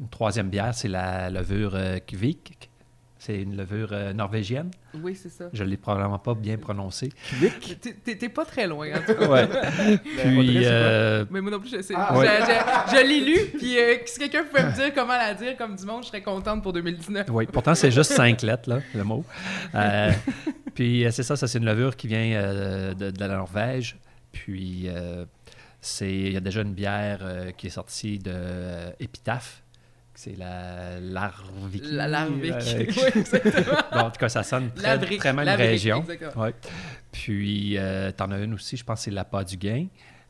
une 0.00 0.08
troisième 0.08 0.48
bière. 0.50 0.74
C'est 0.74 0.88
la 0.88 1.30
levure 1.30 1.74
euh, 1.74 1.98
Kvik. 1.98 2.68
C'est 3.20 3.42
une 3.42 3.56
levure 3.56 3.88
euh, 3.92 4.12
norvégienne. 4.12 4.70
oui, 4.94 5.16
c'est 5.20 5.28
ça. 5.28 5.46
Je 5.52 5.64
ne 5.64 5.68
l'ai 5.68 5.76
probablement 5.76 6.20
pas 6.20 6.34
bien 6.34 6.56
prononcée. 6.56 7.08
T'es- 8.04 8.14
T'es 8.14 8.28
pas 8.28 8.44
très 8.44 8.68
loin, 8.68 8.88
en 8.94 9.00
tout 9.04 9.14
cas. 9.18 9.28
Ouais. 9.28 9.48
Puis, 9.98 10.60
euh, 10.64 11.24
Mais 11.28 11.40
moi 11.40 11.50
non 11.50 11.58
plus, 11.58 11.68
je 11.70 11.82
sais. 11.82 11.94
Ah, 11.96 12.10
je, 12.14 12.18
ouais. 12.20 12.28
je- 12.40 12.96
je 12.96 13.02
l'ai 13.06 13.20
lu, 13.20 13.58
puis 13.58 13.76
euh, 13.76 13.96
si 14.06 14.20
quelqu'un 14.20 14.44
pouvait 14.44 14.66
me 14.66 14.72
dire 14.72 14.94
comment 14.94 15.16
la 15.16 15.34
dire 15.34 15.56
comme 15.56 15.74
du 15.74 15.84
monde, 15.84 16.04
je 16.04 16.08
serais 16.08 16.22
contente 16.22 16.62
pour 16.62 16.72
2019. 16.72 17.26
Oui, 17.30 17.46
pourtant, 17.52 17.74
c'est 17.74 17.90
juste 17.90 18.12
cinq 18.12 18.40
lettres, 18.42 18.68
là, 18.70 18.78
le 18.94 19.02
mot. 19.02 19.24
Puis, 20.78 21.04
euh, 21.04 21.10
c'est 21.10 21.24
ça, 21.24 21.34
ça, 21.34 21.48
c'est 21.48 21.58
une 21.58 21.64
levure 21.64 21.96
qui 21.96 22.06
vient 22.06 22.34
euh, 22.34 22.94
de, 22.94 23.10
de 23.10 23.18
la 23.18 23.26
Norvège. 23.26 23.96
Puis, 24.30 24.84
euh, 24.86 25.24
c'est, 25.80 26.08
il 26.08 26.32
y 26.32 26.36
a 26.36 26.40
déjà 26.40 26.60
une 26.62 26.72
bière 26.72 27.18
qui 27.56 27.66
est 27.66 27.70
sortie 27.70 28.20
de 28.20 28.92
Épitaphe. 29.00 29.64
C'est 30.14 30.38
la 30.38 31.00
Larvik. 31.00 31.82
La 31.82 32.06
Larvik. 32.06 32.52
Euh, 32.52 32.86
oui, 32.96 33.02
exactement. 33.16 33.76
bon, 33.92 33.98
en 33.98 34.10
tout 34.12 34.20
cas, 34.20 34.28
ça 34.28 34.44
sonne 34.44 34.70
très, 34.70 34.86
Lavric, 34.86 35.18
très 35.18 35.32
Lavric, 35.32 35.66
région. 35.66 36.04
Ouais. 36.36 36.54
Puis, 37.10 37.76
euh, 37.76 38.12
t'en 38.12 38.30
as 38.30 38.38
une 38.38 38.54
aussi, 38.54 38.76
je 38.76 38.84
pense 38.84 39.00
que 39.00 39.04
c'est 39.06 39.10
la 39.10 39.24
Pas 39.24 39.42
du 39.42 39.56
Gain. 39.56 39.88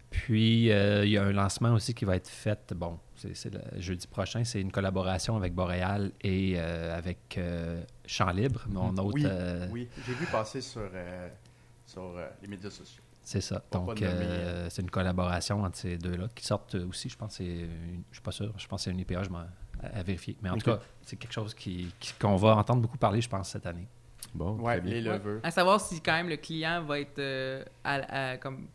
Puis, 0.08 0.72
euh, 0.72 1.04
il 1.04 1.10
y 1.10 1.18
a 1.18 1.24
un 1.24 1.32
lancement 1.32 1.74
aussi 1.74 1.92
qui 1.92 2.06
va 2.06 2.16
être 2.16 2.30
fait, 2.30 2.72
bon, 2.74 2.98
c'est, 3.16 3.50
jeudi 3.76 4.06
prochain, 4.06 4.44
c'est 4.44 4.62
une 4.62 4.72
collaboration 4.72 5.36
avec 5.36 5.52
Boréal 5.52 6.12
et 6.22 6.58
avec 6.58 7.38
Champ 8.08 8.30
Libre, 8.30 8.64
mon 8.68 8.90
autre... 8.96 9.12
Oui, 9.14 9.22
euh, 9.26 9.68
oui. 9.70 9.88
J'ai 10.06 10.14
vu 10.14 10.26
passer 10.26 10.60
sur, 10.60 10.88
euh, 10.92 11.28
sur 11.86 12.02
euh, 12.16 12.28
les 12.42 12.48
médias 12.48 12.70
sociaux. 12.70 13.02
C'est 13.22 13.42
ça. 13.42 13.60
Pas 13.60 13.78
Donc, 13.78 14.00
euh, 14.00 14.66
c'est 14.70 14.80
une 14.82 14.90
collaboration 14.90 15.62
entre 15.62 15.76
ces 15.76 15.98
deux-là 15.98 16.28
qui 16.34 16.44
sortent 16.46 16.74
aussi, 16.76 17.10
je 17.10 17.16
pense, 17.16 17.32
que 17.36 17.44
c'est 17.44 17.44
une- 17.60 18.02
je 18.10 18.16
suis 18.16 18.22
pas 18.22 18.32
sûr, 18.32 18.52
je 18.56 18.66
pense 18.66 18.80
que 18.80 18.84
c'est 18.84 18.90
une 18.90 19.00
IPA, 19.00 19.22
je 19.24 19.28
m'en- 19.28 19.38
à, 19.82 19.98
à 19.98 20.02
vérifier. 20.02 20.36
Mais 20.42 20.48
en 20.48 20.56
tout 20.56 20.64
cas, 20.70 20.80
c'est 21.02 21.16
quelque 21.16 21.32
chose 21.34 21.52
qui, 21.54 21.92
qui- 22.00 22.14
qu'on 22.14 22.36
va 22.36 22.56
entendre 22.56 22.80
beaucoup 22.80 22.96
parler, 22.98 23.20
je 23.20 23.28
pense, 23.28 23.50
cette 23.50 23.66
année. 23.66 23.86
Bon, 24.34 24.52
Ouais, 24.58 24.78
très 24.78 24.80
bien. 24.80 24.92
les 24.94 25.00
levures. 25.02 25.40
À 25.42 25.50
savoir 25.50 25.78
si 25.80 26.00
quand 26.00 26.12
même 26.14 26.28
le 26.30 26.36
client 26.38 26.82
va 26.84 27.00
être 27.00 27.18
euh, 27.18 27.62
à- 27.84 28.30
à- 28.32 28.36
comme 28.38 28.68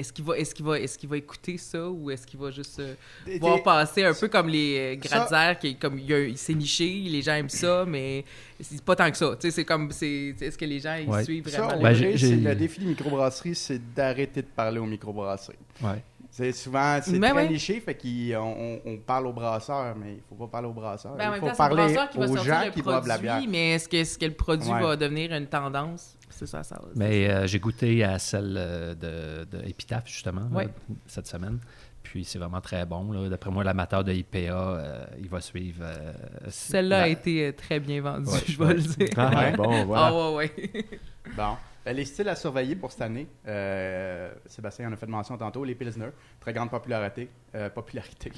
est-ce 0.00 0.12
qu'il 0.12 0.24
va, 0.24 0.36
est-ce 0.38 0.54
qu'il 0.54 0.64
va, 0.66 0.80
est-ce 0.80 0.98
qu'il 0.98 1.08
va 1.08 1.16
écouter 1.16 1.56
ça 1.58 1.88
ou 1.88 2.10
est-ce 2.10 2.26
qu'il 2.26 2.40
va 2.40 2.50
juste 2.50 2.80
euh, 2.80 2.94
voir 3.40 3.62
passer 3.62 4.04
un 4.04 4.14
peu 4.14 4.28
comme 4.28 4.48
les 4.48 4.96
euh, 4.96 5.08
Ça- 5.08 5.26
Gratzer 5.28 5.58
qui 5.60 5.66
est 5.68 5.74
comme 5.74 5.98
il, 5.98 6.36
s'est 6.38 6.54
niché, 6.54 6.88
les 7.06 7.22
gens 7.22 7.34
aiment 7.34 7.48
ça, 7.48 7.84
mais 7.86 8.24
c'est 8.60 8.82
pas 8.82 8.96
tant 8.96 9.10
que 9.10 9.16
ça. 9.16 9.30
Tu 9.38 9.42
sais, 9.48 9.50
c'est 9.50 9.64
comme 9.64 9.90
c'est, 9.92 10.34
est-ce 10.40 10.58
que 10.58 10.64
les 10.64 10.80
gens 10.80 10.94
ils 10.96 11.08
Ouais. 11.08 11.22
suivent 11.24 11.48
Ça, 11.48 11.62
vraiment 11.62 11.82
Ben, 11.82 11.92
j'ai- 11.94 12.18
c'est 12.18 12.36
le 12.36 12.54
défi 12.54 12.80
de 12.80 12.86
microbrasserie, 12.86 13.54
c'est 13.54 13.94
d'arrêter 13.94 14.42
de 14.42 14.46
parler 14.48 14.78
aux 14.80 14.86
microbrasseries. 14.86 15.56
Ouais. 15.82 16.02
C'est 16.32 16.52
souvent, 16.52 17.00
c'est 17.02 17.18
Mais 17.18 17.30
très 17.30 17.42
ouais. 17.42 17.48
niché, 17.48 17.80
fait 17.80 17.94
qu'on 17.96 18.36
on, 18.36 18.80
on 18.86 18.96
parle 18.98 19.26
aux 19.26 19.32
brasseurs, 19.32 19.96
mais 19.96 20.12
il 20.14 20.22
faut 20.28 20.36
pas 20.36 20.46
parler 20.46 20.68
aux 20.68 20.72
brasseurs. 20.72 21.16
Ben, 21.16 21.30
en 21.30 21.34
il 21.34 21.40
faut 21.40 21.48
temps, 21.48 21.54
parler 21.56 21.82
aux 21.84 22.36
gens 22.36 22.70
qui 22.72 22.82
boivent 22.82 23.08
la 23.08 23.18
bière. 23.18 23.42
mais 23.48 23.72
est-ce 23.72 23.88
que, 23.88 23.96
est-ce 23.96 24.16
que 24.16 24.26
le 24.26 24.34
produit 24.34 24.70
Ouais. 24.70 24.80
va 24.80 24.94
devenir 24.96 25.32
une 25.32 25.46
tendance? 25.48 26.16
C'est 26.30 26.46
ça, 26.46 26.62
ça. 26.62 26.80
Mais 26.96 27.28
euh, 27.28 27.46
j'ai 27.46 27.58
goûté 27.60 28.02
à 28.04 28.18
celle 28.18 28.54
euh, 28.56 28.94
de, 28.94 29.44
de 29.58 29.64
Epitaph, 29.66 30.06
justement, 30.06 30.48
là, 30.52 30.64
cette 31.06 31.26
semaine. 31.26 31.58
Puis 32.02 32.24
c'est 32.24 32.38
vraiment 32.38 32.60
très 32.62 32.86
bon. 32.86 33.28
D'après 33.28 33.50
moi, 33.50 33.62
l'amateur 33.62 34.02
de 34.02 34.12
IPA, 34.12 34.38
euh, 34.38 35.04
il 35.18 35.28
va 35.28 35.40
suivre. 35.40 35.82
euh, 35.84 36.12
Celle-là 36.48 36.98
la- 36.98 37.04
a 37.04 37.08
été 37.08 37.52
très 37.54 37.78
bien 37.78 38.00
vendue, 38.00 38.28
Ouais, 38.30 38.40
je 38.48 38.56
vais 38.58 38.64
ouais. 38.64 38.74
le 38.74 38.80
dire. 38.80 39.08
Ah, 39.16 39.30
Ouais. 39.36 39.52
bon, 39.56 39.84
voilà. 39.84 40.06
Ah 40.06 40.30
ouais, 40.32 40.36
ouais. 40.56 40.72
Bon. 41.36 41.56
Ben, 41.84 41.96
les 41.96 42.04
styles 42.04 42.28
à 42.28 42.34
surveiller 42.36 42.76
pour 42.76 42.92
cette 42.92 43.00
année, 43.02 43.26
euh, 43.46 44.30
Sébastien 44.46 44.88
en 44.88 44.92
a 44.92 44.96
fait 44.96 45.06
mention 45.06 45.36
tantôt, 45.38 45.64
les 45.64 45.74
Pilsner, 45.74 46.08
très 46.40 46.52
grande 46.52 46.70
popularité. 46.70 47.28
euh, 47.54 47.68
popularité. 47.70 48.32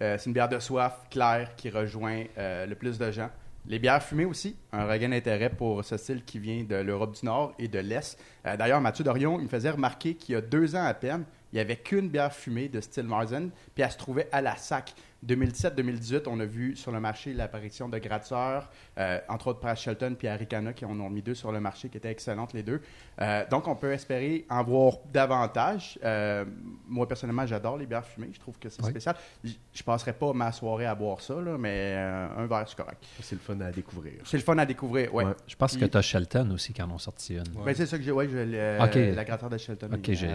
Euh, 0.00 0.16
c'est 0.18 0.26
une 0.26 0.32
bière 0.32 0.48
de 0.48 0.58
soif, 0.58 1.06
claire, 1.10 1.54
qui 1.56 1.70
rejoint 1.70 2.24
euh, 2.38 2.66
le 2.66 2.74
plus 2.74 2.98
de 2.98 3.10
gens. 3.10 3.30
Les 3.66 3.78
bières 3.78 4.02
fumées 4.02 4.26
aussi, 4.26 4.56
un 4.72 4.84
regain 4.84 5.08
d'intérêt 5.08 5.48
pour 5.48 5.82
ce 5.82 5.96
style 5.96 6.22
qui 6.22 6.38
vient 6.38 6.64
de 6.64 6.76
l'Europe 6.76 7.18
du 7.18 7.24
Nord 7.24 7.54
et 7.58 7.66
de 7.66 7.78
l'Est. 7.78 8.18
Euh, 8.44 8.58
D'ailleurs, 8.58 8.82
Mathieu 8.82 9.04
Dorion, 9.04 9.38
il 9.38 9.44
me 9.44 9.48
faisait 9.48 9.70
remarquer 9.70 10.14
qu'il 10.14 10.34
y 10.34 10.36
a 10.36 10.42
deux 10.42 10.76
ans 10.76 10.84
à 10.84 10.92
peine, 10.92 11.24
il 11.50 11.56
n'y 11.56 11.60
avait 11.60 11.76
qu'une 11.76 12.10
bière 12.10 12.34
fumée 12.34 12.68
de 12.68 12.82
style 12.82 13.04
Marzen, 13.04 13.50
puis 13.74 13.82
elle 13.82 13.90
se 13.90 13.96
trouvait 13.96 14.28
à 14.32 14.42
la 14.42 14.56
sac. 14.56 14.92
2017-2018, 15.26 16.22
on 16.26 16.38
a 16.40 16.44
vu 16.44 16.76
sur 16.76 16.92
le 16.92 17.00
marché 17.00 17.32
l'apparition 17.32 17.88
de 17.88 17.98
Gratzer, 17.98 18.68
euh, 18.98 19.18
entre 19.28 19.48
autres 19.48 19.60
Pratt 19.60 19.76
Shelton 19.78 20.14
puis 20.18 20.28
Aricana 20.28 20.72
qui 20.72 20.84
en 20.84 20.98
ont 21.00 21.10
mis 21.10 21.22
deux 21.22 21.34
sur 21.34 21.52
le 21.52 21.60
marché, 21.60 21.88
qui 21.88 21.96
étaient 21.96 22.10
excellentes 22.10 22.52
les 22.52 22.62
deux. 22.62 22.80
Euh, 23.20 23.44
donc, 23.50 23.68
on 23.68 23.74
peut 23.76 23.92
espérer 23.92 24.44
en 24.50 24.62
voir 24.62 24.94
davantage. 25.12 25.98
Euh, 26.04 26.44
moi, 26.88 27.08
personnellement, 27.08 27.46
j'adore 27.46 27.76
les 27.78 27.86
bières 27.86 28.04
fumées. 28.06 28.30
Je 28.32 28.40
trouve 28.40 28.58
que 28.58 28.68
c'est 28.68 28.82
Oui. 28.82 28.90
spécial. 28.90 29.16
Je 29.42 29.82
passerai 29.82 30.12
pas 30.12 30.32
ma 30.32 30.52
soirée 30.52 30.86
à 30.86 30.94
boire 30.94 31.20
ça, 31.20 31.34
là, 31.40 31.56
mais 31.58 31.94
euh, 31.96 32.28
un 32.38 32.46
verre, 32.46 32.64
c'est 32.68 32.76
correct. 32.76 33.02
C'est 33.20 33.36
le 33.36 33.40
fun 33.40 33.60
à 33.60 33.70
découvrir. 33.70 34.14
C'est 34.24 34.36
le 34.36 34.42
fun 34.42 34.58
à 34.58 34.66
découvrir, 34.66 35.14
ouais. 35.14 35.24
Ouais. 35.24 35.32
Je 35.46 35.56
pense 35.56 35.76
que 35.76 35.84
tu 35.84 35.96
as 35.96 36.02
Shelton 36.02 36.50
aussi 36.52 36.72
qui 36.72 36.82
en 36.82 36.90
ont 36.90 36.98
sorti 36.98 37.34
une. 37.34 37.44
Ben, 37.64 37.74
c'est 37.74 37.86
ça 37.86 37.96
que 37.98 38.04
j'ai, 38.04 38.12
ouais, 38.12 38.26
Ok. 38.26 38.94
la 38.94 39.24
Gratzer 39.24 39.48
de 39.48 39.58
Shelton. 39.58 39.90
Ok, 39.94 40.08
et 40.08 40.14
j'ai. 40.14 40.28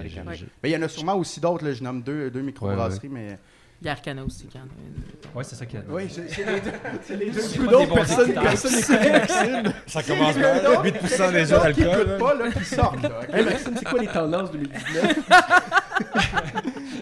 Mais 0.64 0.70
il 0.70 0.72
y 0.72 0.78
en 0.78 0.82
a 0.82 0.88
sûrement 0.88 1.16
aussi 1.16 1.40
d'autres, 1.40 1.64
là, 1.66 1.74
je 1.74 1.84
nomme 1.84 2.02
deux, 2.02 2.30
deux 2.32 2.42
microbrasseries, 2.42 3.10
mais... 3.10 3.38
Il 3.82 3.86
y 3.86 3.88
a 3.88 3.94
Arcana 3.94 4.24
aussi 4.26 4.46
qui 4.48 4.58
en 4.58 4.62
a 4.62 4.64
une. 4.66 5.38
Ouais, 5.38 5.44
c'est 5.46 5.56
ça 5.56 5.66
qui 5.66 5.78
a. 5.78 5.82
Oui, 5.88 6.10
c'est 6.10 6.46
les 6.46 6.60
deux. 6.60 6.72
C'est 7.02 7.16
les 7.16 7.30
deux. 7.32 7.42
Beaucoup 7.60 7.68
d'autres 7.68 7.94
personnes, 7.94 8.34
personne 8.34 8.76
n'écoute 8.76 9.12
Maxime. 9.12 9.74
Ça 9.88 10.04
commence 10.04 10.36
mal. 10.36 10.66
8% 10.66 11.32
des 11.32 11.54
autres 11.54 11.72
qui 11.72 11.84
alcool. 11.84 12.02
écoutent 12.08 12.18
pas, 12.20 12.34
là, 12.34 12.52
qui 12.52 12.66
sortent, 12.66 13.02
là? 13.04 13.10
Hey 13.32 13.46
Maxime, 13.46 13.74
c'est 13.78 13.86
quoi 13.86 14.00
les 14.02 14.08
tendances 14.08 14.52
2019? 14.52 15.20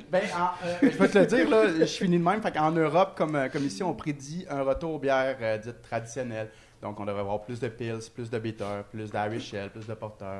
Ben, 0.09 0.21
en- 0.37 0.65
euh, 0.65 0.77
je 0.83 0.87
vais 0.97 1.07
te 1.09 1.17
le 1.17 1.25
dire, 1.25 1.49
là, 1.49 1.63
je 1.79 1.85
finis 1.85 2.17
de 2.17 2.23
même. 2.23 2.41
Fait 2.41 2.51
qu'en 2.51 2.71
Europe, 2.71 3.13
comme, 3.17 3.35
euh, 3.35 3.49
comme 3.49 3.65
ici, 3.65 3.83
on 3.83 3.93
prédit 3.93 4.45
un 4.49 4.61
retour 4.61 4.93
aux 4.93 4.99
bières 4.99 5.35
euh, 5.41 5.57
dites 5.57 5.81
traditionnelles. 5.81 6.49
Donc, 6.81 6.97
on 6.99 7.05
devrait 7.05 7.21
avoir 7.21 7.41
plus 7.41 7.59
de 7.59 7.67
Pils, 7.67 7.99
plus 8.15 8.29
de 8.29 8.39
Bitter, 8.39 8.63
plus 8.89 9.11
d'Irish 9.11 9.53
Ale, 9.53 9.69
plus 9.69 9.85
de 9.85 9.93
Porter. 9.95 10.39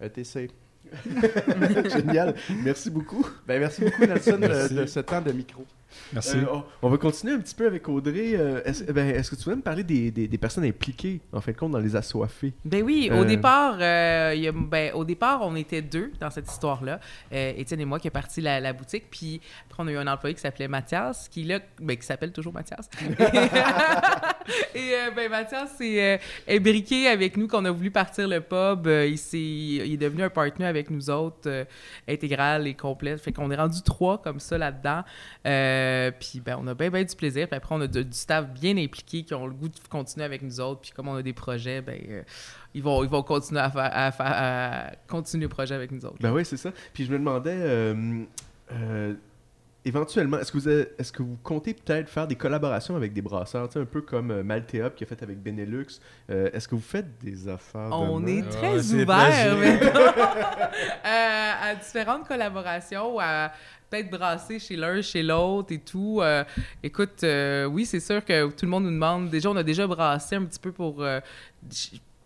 ETC. 0.00 0.50
Génial. 1.90 2.34
Merci 2.62 2.90
beaucoup. 2.90 3.26
Ben, 3.46 3.60
merci 3.60 3.82
beaucoup, 3.82 4.06
Nelson, 4.06 4.38
de, 4.38 4.86
ce 4.86 5.00
temps 5.00 5.20
de 5.20 5.32
micro. 5.32 5.64
Merci. 6.12 6.36
Euh, 6.36 6.44
on, 6.52 6.64
on 6.82 6.90
va 6.90 6.96
continuer 6.98 7.34
un 7.34 7.38
petit 7.40 7.54
peu 7.54 7.66
avec 7.66 7.88
Audrey. 7.88 8.32
Euh, 8.34 8.62
Est-ce 8.64 8.84
ben, 8.92 9.08
est-ce 9.14 9.30
que 9.30 9.36
tu 9.36 9.48
veux 9.48 9.56
me 9.56 9.62
parler 9.62 9.82
des, 9.84 10.10
des- 10.10 10.28
des 10.28 10.38
personnes 10.38 10.64
impliquées, 10.64 11.20
en 11.32 11.40
fin 11.40 11.52
de 11.52 11.56
compte, 11.56 11.72
dans 11.72 11.78
les 11.78 11.96
assoiffés? 11.96 12.52
Ben 12.64 12.82
oui, 12.82 13.08
Euh, 13.10 13.20
au 13.20 13.24
départ, 13.24 13.76
euh, 13.80 14.32
y 14.36 14.48
a- 14.48 14.52
ben, 14.52 14.92
au 14.94 15.04
départ, 15.04 15.40
on 15.42 15.54
était 15.56 15.82
deux 15.82 16.12
dans 16.20 16.30
cette 16.30 16.50
histoire-là. 16.50 17.00
Euh, 17.32 17.52
Étienne 17.56 17.80
et 17.80 17.84
moi 17.84 17.98
qui 17.98 18.08
est 18.08 18.10
parti 18.12 18.40
la, 18.40 18.60
la 18.60 18.72
boutique, 18.72 19.04
puis 19.10 19.40
après 19.70 19.82
on 19.82 19.86
a 19.88 19.92
eu 19.92 19.96
un 19.96 20.06
employé 20.06 20.34
qui 20.34 20.40
s'appelait 20.40 20.68
Mathias, 20.68 21.28
qui 21.28 21.44
là, 21.44 21.58
ben, 21.80 21.96
qui 21.96 22.06
s'appelle 22.06 22.32
toujours 22.32 22.52
Mathias. 22.52 22.88
et 24.74 24.94
euh, 24.94 25.10
ben 25.16 25.30
Mathias 25.30 25.74
c'est 25.78 26.14
euh, 26.14 26.18
est 26.46 26.60
briqué 26.60 27.06
avec 27.08 27.36
nous 27.36 27.48
qu'on 27.48 27.64
a 27.64 27.70
voulu 27.70 27.90
partir 27.90 28.28
le 28.28 28.40
pub. 28.40 28.86
Il, 28.86 29.18
s'est- 29.18 29.38
il 29.38 29.92
est 29.92 29.96
devenu 29.96 30.22
un 30.22 30.30
partenaire 30.30 30.68
avec 30.68 30.90
nous 30.90 31.10
autres, 31.10 31.46
euh, 31.48 31.64
intégral 32.08 32.66
et 32.66 32.74
complet. 32.74 33.16
Fait 33.16 33.32
qu'on 33.32 33.50
est 33.50 33.56
rendu 33.56 33.82
trois 33.82 34.20
comme 34.20 34.40
ça 34.40 34.58
là-dedans. 34.58 35.02
Euh, 35.46 35.83
puis 36.18 36.40
ben 36.40 36.56
on 36.60 36.66
a 36.66 36.74
bien 36.74 36.90
ben 36.90 37.04
du 37.04 37.16
plaisir. 37.16 37.48
Puis 37.48 37.56
après 37.56 37.74
on 37.74 37.80
a 37.80 37.86
du 37.86 38.04
staff 38.12 38.48
bien 38.48 38.76
impliqué 38.76 39.22
qui 39.24 39.34
ont 39.34 39.46
le 39.46 39.54
goût 39.54 39.68
de 39.68 39.74
continuer 39.88 40.24
avec 40.24 40.42
nous 40.42 40.60
autres. 40.60 40.80
Puis 40.80 40.90
comme 40.90 41.08
on 41.08 41.14
a 41.14 41.22
des 41.22 41.32
projets, 41.32 41.80
ben 41.80 42.00
euh, 42.08 42.22
ils 42.74 42.82
vont 42.82 43.02
ils 43.04 43.10
vont 43.10 43.22
continuer 43.22 43.60
à 43.60 43.70
faire 43.70 43.90
à, 43.92 44.86
à 44.88 44.96
continuer 45.08 45.44
le 45.44 45.48
projet 45.48 45.74
avec 45.74 45.90
nous 45.90 46.04
autres. 46.04 46.18
Ben 46.20 46.32
oui, 46.32 46.44
c'est 46.44 46.56
ça. 46.56 46.70
Puis 46.92 47.04
je 47.04 47.12
me 47.12 47.18
demandais, 47.18 47.56
euh, 47.56 48.24
euh, 48.72 49.14
éventuellement, 49.84 50.38
est-ce 50.38 50.50
que, 50.52 50.58
vous 50.58 50.68
avez- 50.68 50.88
est-ce 50.98 51.12
que 51.12 51.22
vous 51.22 51.36
comptez 51.42 51.74
peut-être 51.74 52.08
faire 52.08 52.26
des 52.26 52.36
collaborations 52.36 52.96
avec 52.96 53.12
des 53.12 53.22
brasseurs, 53.22 53.68
tu 53.68 53.74
sais, 53.74 53.78
un 53.80 53.84
peu 53.84 54.00
comme 54.00 54.30
euh, 54.30 54.42
Maltea 54.42 54.90
qui 54.96 55.04
a 55.04 55.06
fait 55.06 55.22
avec 55.22 55.42
Benelux. 55.42 55.86
Euh, 56.30 56.50
est-ce 56.52 56.66
que 56.68 56.74
vous 56.74 56.80
faites 56.80 57.18
des 57.22 57.48
affaires 57.48 57.88
de 57.90 57.94
On 57.94 58.26
est 58.26 58.42
très 58.48 58.74
Ouais, 58.74 58.82
c'est 58.82 59.02
ouvert 59.02 59.26
plaisir. 59.26 59.56
maintenant, 59.56 60.00
euh, 61.06 61.52
à 61.62 61.74
différentes 61.76 62.26
collaborations, 62.26 63.18
à 63.20 63.52
peut-être 63.90 64.10
brasser 64.10 64.58
chez 64.58 64.76
l'un, 64.76 65.02
chez 65.02 65.22
l'autre 65.22 65.72
et 65.72 65.78
tout. 65.78 66.18
Euh, 66.22 66.42
écoute, 66.82 67.22
euh, 67.22 67.66
oui, 67.66 67.84
c'est 67.86 68.00
sûr 68.00 68.24
que 68.24 68.48
tout 68.48 68.64
le 68.64 68.70
monde 68.70 68.84
nous 68.84 68.90
demande. 68.90 69.30
Déjà, 69.30 69.50
on 69.50 69.56
a 69.56 69.62
déjà 69.62 69.86
brassé 69.86 70.36
un 70.36 70.44
petit 70.44 70.58
peu 70.58 70.72
pour 70.72 71.02
euh, 71.02 71.20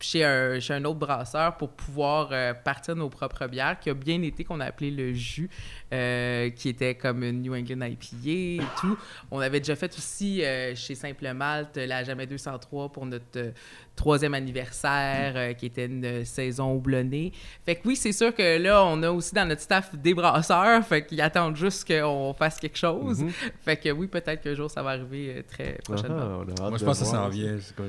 chez 0.01 0.25
un, 0.25 0.61
chez 0.61 0.75
un 0.75 0.85
autre 0.85 0.99
brasseur 0.99 1.57
pour 1.57 1.71
pouvoir 1.71 2.29
euh, 2.33 2.55
partir 2.55 2.97
nos 2.97 3.09
propres 3.09 3.47
bières, 3.47 3.79
qui 3.81 3.91
a 3.91 3.95
bien 3.95 4.23
été, 4.23 4.45
qu'on 4.45 4.61
a 4.61 4.67
appelé 4.67 4.91
le 4.91 5.13
jus, 5.13 5.51
euh, 5.93 6.51
qui 6.51 6.69
était 6.69 6.95
comme 6.95 7.23
une 7.23 7.43
New 7.43 7.55
England 7.55 7.87
IPA 7.87 8.63
et 8.63 8.67
tout. 8.81 8.97
On 9.31 9.41
avait 9.41 9.61
déjà 9.61 9.77
fait 9.77 9.93
aussi 9.97 10.45
euh, 10.45 10.75
chez 10.75 10.95
Simple 10.95 11.33
Malte 11.33 11.77
la 11.77 12.05
Jamais 12.05 12.27
203 12.27 12.91
pour 12.91 13.07
notre 13.07 13.53
troisième 13.99 14.33
anniversaire, 14.35 15.33
euh, 15.37 15.53
qui 15.53 15.67
était 15.67 15.87
une 15.87 16.25
saison 16.25 16.73
houblonnée. 16.75 17.33
Fait 17.67 17.75
que 17.75 17.87
oui, 17.87 17.97
c'est 17.97 18.13
sûr 18.13 18.35
que 18.35 18.59
là, 18.63 18.85
on 18.85 19.03
a 19.03 19.11
aussi 19.11 19.35
dans 19.35 19.47
notre 19.47 19.61
staff 19.61 19.95
des 19.95 20.15
brasseurs, 20.15 20.85
fait 20.87 21.05
qu'ils 21.05 21.21
attendent 21.21 21.57
juste 21.57 21.87
qu'on 21.87 22.33
fasse 22.39 22.59
quelque 22.59 22.79
chose. 22.79 23.23
Mhm. 23.23 23.31
Fait 23.65 23.77
que 23.77 23.91
oui, 23.91 24.07
peut-être 24.07 24.41
qu'un 24.43 24.55
jour, 24.55 24.71
ça 24.71 24.83
va 24.83 24.91
arriver 24.91 25.35
euh, 25.39 25.43
très 25.51 25.79
prochainement. 25.85 26.43
Ah, 26.61 26.69
Moi, 26.71 26.79
je 26.79 26.85
pense 26.85 27.01
que 27.01 27.05
ça 27.05 27.11
s'en 27.13 27.29
vient. 27.29 27.57
t'as 27.77 27.83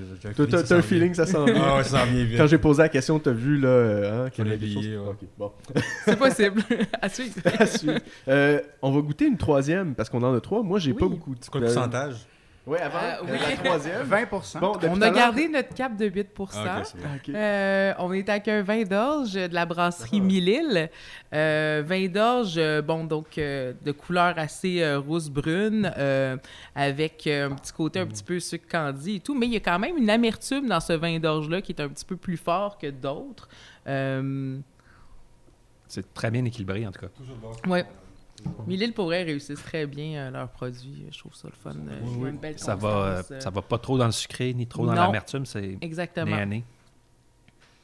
un 0.43 0.49
ça 0.49 0.65
s'en 0.65 0.75
vient. 0.75 0.81
feeling 0.81 1.09
que 1.11 1.15
ça 1.17 1.25
s'en 1.25 1.45
vient? 1.45 1.55
Ah 1.63 1.77
ouais, 1.77 1.83
ça 1.83 1.99
s'en 1.99 2.05
vient 2.11 2.23
vite. 2.25 2.37
Quand 2.37 2.47
j'ai 2.47 2.57
posé 2.57 2.81
la 2.81 2.89
question, 2.89 3.19
t'as 3.19 3.31
vu 3.31 3.57
là, 3.59 4.25
hein, 4.25 4.29
qu'il 4.29 4.47
y 4.47 4.51
avait 4.51 4.97
ouais. 4.97 5.15
Bon. 5.37 5.51
C'est 6.05 6.17
possible. 6.17 6.61
à 7.01 7.07
suivre. 7.09 7.35
À 7.59 7.65
suivre. 7.65 7.99
Euh, 8.27 8.59
on 8.81 8.91
va 8.91 9.01
goûter 9.01 9.25
une 9.25 9.37
troisième 9.37 9.93
parce 9.95 10.09
qu'on 10.09 10.23
en 10.23 10.33
a 10.33 10.41
trois. 10.41 10.63
Moi, 10.63 10.79
j'ai 10.79 10.91
Oui. 10.91 10.97
pas 10.99 11.07
beaucoup. 11.07 11.35
C'est 11.39 11.49
quoi 11.51 11.61
le 11.61 11.67
pourcentage? 11.67 12.15
Oui, 12.69 12.77
avant. 12.77 12.99
Euh, 12.99 13.15
oui. 13.23 13.37
La 13.49 13.57
troisième. 13.57 14.01
20 14.03 14.59
Bon, 14.59 14.73
depuis 14.73 14.89
On 14.91 15.01
a 15.01 15.09
gardé 15.09 15.49
notre 15.49 15.73
cap 15.73 15.95
de 15.97 16.05
8 16.05 16.27
Ah. 16.55 16.83
Ah. 16.83 17.29
Euh, 17.35 17.93
on 17.97 18.13
est 18.13 18.29
avec 18.29 18.47
un 18.47 18.61
vin 18.61 18.83
d'orge 18.83 19.33
de 19.33 19.53
la 19.53 19.65
brasserie 19.65 20.21
Mille-Îles. 20.21 20.91
Euh, 21.33 21.83
vin 21.83 22.07
d'orge, 22.07 22.55
euh, 22.57 22.83
bon, 22.83 23.05
donc 23.05 23.39
euh, 23.39 23.73
de 23.83 23.91
couleur 23.91 24.35
assez 24.37 24.83
euh, 24.83 24.99
rousse-brune, 24.99 25.91
euh, 25.97 26.37
avec 26.75 27.25
euh, 27.25 27.49
un 27.49 27.55
petit 27.55 27.73
côté 27.73 27.99
un 27.99 28.05
petit 28.05 28.23
peu 28.23 28.39
sucre 28.39 28.67
candy 28.69 29.15
et 29.15 29.19
tout. 29.19 29.33
Mais 29.33 29.47
il 29.47 29.53
y 29.53 29.57
a 29.57 29.61
quand 29.61 29.79
même 29.79 29.97
une 29.97 30.09
amertume 30.11 30.67
dans 30.67 30.79
ce 30.79 30.93
vin 30.93 31.17
d'orge-là 31.19 31.61
qui 31.63 31.71
est 31.71 31.81
un 31.81 31.89
petit 31.89 32.05
peu 32.05 32.17
plus 32.17 32.37
fort 32.37 32.77
que 32.77 32.87
d'autres. 32.91 33.49
Euh, 33.87 34.59
C'est 35.87 36.13
très 36.13 36.29
bien 36.29 36.45
équilibré, 36.45 36.85
en 36.85 36.91
tout 36.91 37.01
cas. 37.01 37.07
ouais. 37.67 37.85
Mille-Îles 38.67 38.93
pourrait 38.93 39.23
réussissent 39.23 39.63
très 39.63 39.85
bien 39.85 40.27
euh, 40.27 40.31
leurs 40.31 40.49
produits. 40.49 41.05
Je 41.11 41.17
trouve 41.17 41.33
ça 41.33 41.47
le 41.47 41.55
fun. 41.55 41.75
Euh, 41.89 42.29
une 42.29 42.37
belle 42.37 42.59
Ça 42.59 42.75
va, 42.75 42.89
euh, 42.89 43.39
ça 43.39 43.49
va 43.49 43.61
pas 43.61 43.77
trop 43.77 43.97
dans 43.97 44.05
le 44.05 44.11
sucré 44.11 44.53
ni 44.53 44.67
trop 44.67 44.85
dans 44.85 44.93
l'amertume. 44.93 45.45
C'est 45.45 45.77
Exactement. 45.81 46.45
nez. 46.45 46.63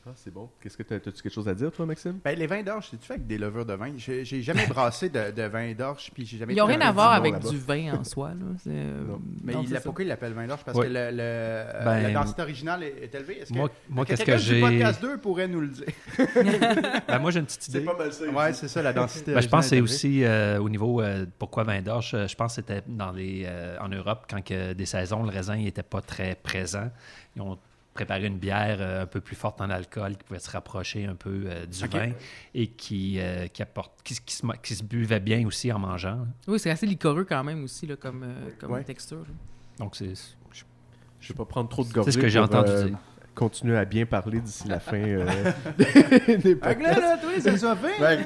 Ah, 0.08 0.12
c'est 0.16 0.32
bon. 0.32 0.48
Qu'est-ce 0.62 0.78
que 0.78 0.84
t'as, 0.84 1.00
t'as-tu 1.00 1.20
quelque 1.24 1.34
chose 1.34 1.48
à 1.48 1.56
dire, 1.56 1.72
toi, 1.72 1.84
Maxime? 1.88 2.20
Ben, 2.24 2.38
les 2.38 2.46
vins 2.46 2.62
d'orge, 2.62 2.90
c'est-tu 2.92 3.08
fait 3.08 3.14
avec 3.16 3.26
des 3.26 3.40
levures 3.40 3.66
de 3.66 3.74
vin? 3.74 3.92
J'ai 3.98 4.24
j'ai 4.24 4.44
jamais 4.44 4.68
brassé 4.68 5.10
de, 5.10 5.32
de 5.32 5.42
vin 5.44 5.74
d'orge, 5.74 6.12
puis 6.14 6.28
j'ai 6.28 6.38
jamais... 6.38 6.54
Ils 6.54 6.58
n'ont 6.58 6.68
rien 6.68 6.82
à 6.82 6.92
voir 6.92 7.14
avec 7.14 7.34
là-bas. 7.34 7.50
du 7.50 7.58
vin 7.58 7.94
en 8.00 8.04
soi. 8.04 8.30
Là. 8.30 8.46
C'est, 8.64 8.70
euh, 8.70 9.04
Non. 9.04 9.20
Mais 9.44 9.54
non, 9.54 9.62
il, 9.64 9.68
c'est 9.68 9.74
la, 9.74 9.80
ça. 9.80 9.84
pourquoi 9.86 10.04
il 10.04 10.08
l'appelle 10.10 10.34
vin 10.34 10.46
d'orge? 10.46 10.62
Parce 10.64 10.78
Oui. 10.78 10.86
que 10.86 10.92
le, 10.94 11.10
le- 11.10 11.18
euh, 11.22 11.86
Ben, 11.86 12.04
la 12.04 12.12
densité 12.12 12.42
originale 12.44 12.84
est, 12.84 13.04
est 13.04 13.16
élevée. 13.16 13.40
Est-ce 13.40 13.52
que, 13.52 13.58
Moi, 13.58 13.70
moi 13.90 14.06
est-ce 14.08 14.22
que 14.22 14.26
qu'est-ce 14.32 14.48
que 14.48 14.54
j'ai. 14.56 14.62
podcast 14.62 15.02
2 15.02 15.18
pourrait 15.18 15.48
nous 15.48 15.62
le 15.62 15.70
dire? 15.70 15.86
Ben, 17.08 17.18
moi, 17.20 17.32
j'ai 17.32 17.40
une 17.40 17.46
petite 17.48 17.68
idée. 17.70 17.80
mal 17.80 18.14
ça. 18.14 18.26
Ouais, 18.30 18.54
c'est 18.54 18.68
ça, 18.68 18.82
la 18.84 18.94
densité 18.94 19.34
Ben, 19.34 19.42
je 19.42 19.48
pense 19.48 19.66
que 19.66 19.70
c'est 19.70 19.82
aussi 19.82 20.24
euh, 20.24 20.60
au 20.60 20.70
niveau 20.70 21.02
euh, 21.02 21.26
pourquoi 21.40 21.64
vin 21.64 21.82
d'orge. 21.82 22.16
Je 22.28 22.36
pense 22.36 22.52
que 22.56 22.62
c'était 22.62 22.84
dans 22.88 23.12
les 23.12 23.44
euh, 23.48 23.78
en 23.82 23.88
Europe 23.90 24.26
quand 24.30 24.44
que 24.44 24.74
des 24.74 24.86
saisons 24.86 25.24
le 25.24 25.30
raisin 25.30 25.56
n'était 25.56 25.82
pas 25.84 26.02
très 26.02 26.36
présent. 26.36 26.92
Ils 27.36 27.42
ont 27.42 27.58
préparer 27.96 28.26
une 28.28 28.38
bière 28.38 28.78
euh, 28.82 29.04
un 29.04 29.06
peu 29.08 29.22
plus 29.22 29.36
forte 29.38 29.62
en 29.62 29.70
alcool, 29.70 30.18
qui 30.18 30.24
pouvait 30.26 30.40
se 30.40 30.52
rapprocher 30.52 31.06
un 31.06 31.16
peu 31.16 31.46
euh, 31.48 31.66
du 31.66 31.84
Ok. 31.86 31.92
vin 31.94 32.12
et 32.54 32.68
qui, 32.68 33.20
euh, 33.20 33.48
qui, 33.48 33.62
apporte, 33.64 33.94
qui, 34.04 34.20
qui 34.24 34.36
se, 34.36 34.46
qui 34.62 34.76
se 34.76 34.84
buvait 34.84 35.22
bien 35.22 35.48
aussi 35.48 35.72
en 35.72 35.80
mangeant. 35.80 36.28
Oui, 36.48 36.60
c'est 36.60 36.70
assez 36.70 36.86
licoreux 36.86 37.24
quand 37.24 37.44
même 37.44 37.64
aussi, 37.64 37.88
là, 37.88 37.96
comme, 37.96 38.24
euh, 38.24 38.50
comme 38.60 38.72
Ouais. 38.74 38.84
texture. 38.84 39.20
là. 39.20 39.34
Donc, 39.80 39.96
c'est 39.96 40.14
Je 41.22 41.30
vais 41.34 41.38
pas 41.38 41.46
prendre 41.46 41.70
trop 41.70 41.84
de 41.86 41.92
gorgées. 41.92 42.12
c'est 42.12 42.18
ce 42.18 42.22
que 42.22 42.28
j'ai 42.28 42.40
entendu 42.40 42.70
euh, 42.70 42.88
dire. 42.90 42.98
Continuer 43.36 43.78
à 43.78 43.84
bien 43.84 44.06
parler 44.06 44.40
d'ici 44.40 44.66
la 44.70 44.80
fin 44.80 44.96
euh, 44.98 45.26
des 45.78 46.56
podcasts. 46.56 46.80
là, 46.82 47.00
là, 47.00 47.18
toi, 47.18 47.30
c'est 47.38 47.58
ça 47.58 47.76
fait. 47.76 48.00
Ben, 48.00 48.20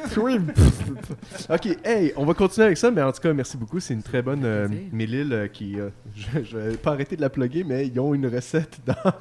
ok, 1.50 1.78
hey, 1.84 2.14
on 2.16 2.26
va 2.26 2.34
continuer 2.36 2.68
avec 2.68 2.78
ça, 2.78 2.92
mais 2.92 3.02
en 3.02 3.12
tout 3.12 3.20
cas, 3.22 3.34
merci 3.34 3.58
beaucoup. 3.58 3.80
C'est 3.80 3.96
une 3.96 4.04
très 4.04 4.22
bonne 4.22 4.44
euh. 4.46 4.68
Mélile 4.92 5.34
euh, 5.34 5.48
qui. 5.48 5.80
euh, 5.80 5.90
je, 6.16 6.44
je 6.44 6.58
vais 6.58 6.78
pas 6.78 6.92
arrêter 6.92 7.16
de 7.16 7.22
la 7.22 7.30
plugger, 7.32 7.64
mais 7.64 7.88
ils 7.88 8.00
ont 8.00 8.14
une 8.14 8.28
recette 8.28 8.78
dans 8.86 9.14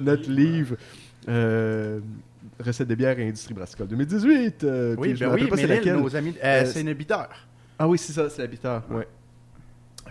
notre 0.00 0.30
livre. 0.30 0.76
euh, 1.28 2.00
recette 2.58 2.88
de 2.88 2.94
bière 2.94 3.18
et 3.18 3.26
industrie 3.28 3.52
brassicole 3.52 3.88
2018. 3.88 4.64
euh, 4.64 4.96
Oui, 4.98 5.14
je 5.14 5.24
ben 5.26 5.34
oui, 5.34 5.46
pas 5.46 5.56
c'est 5.56 5.66
mais 5.66 5.76
laquelle. 5.76 5.96
nos 5.96 6.16
amis, 6.16 6.34
euh, 6.42 6.62
Euh, 6.62 6.66
c'est 6.66 6.80
une 6.80 6.92
biteur. 6.94 7.28
Ah 7.78 7.86
oui, 7.86 7.98
c'est 7.98 8.12
ça, 8.14 8.30
c'est 8.30 8.40
la 8.40 8.48
bitter. 8.48 8.78
Ouais. 8.90 9.06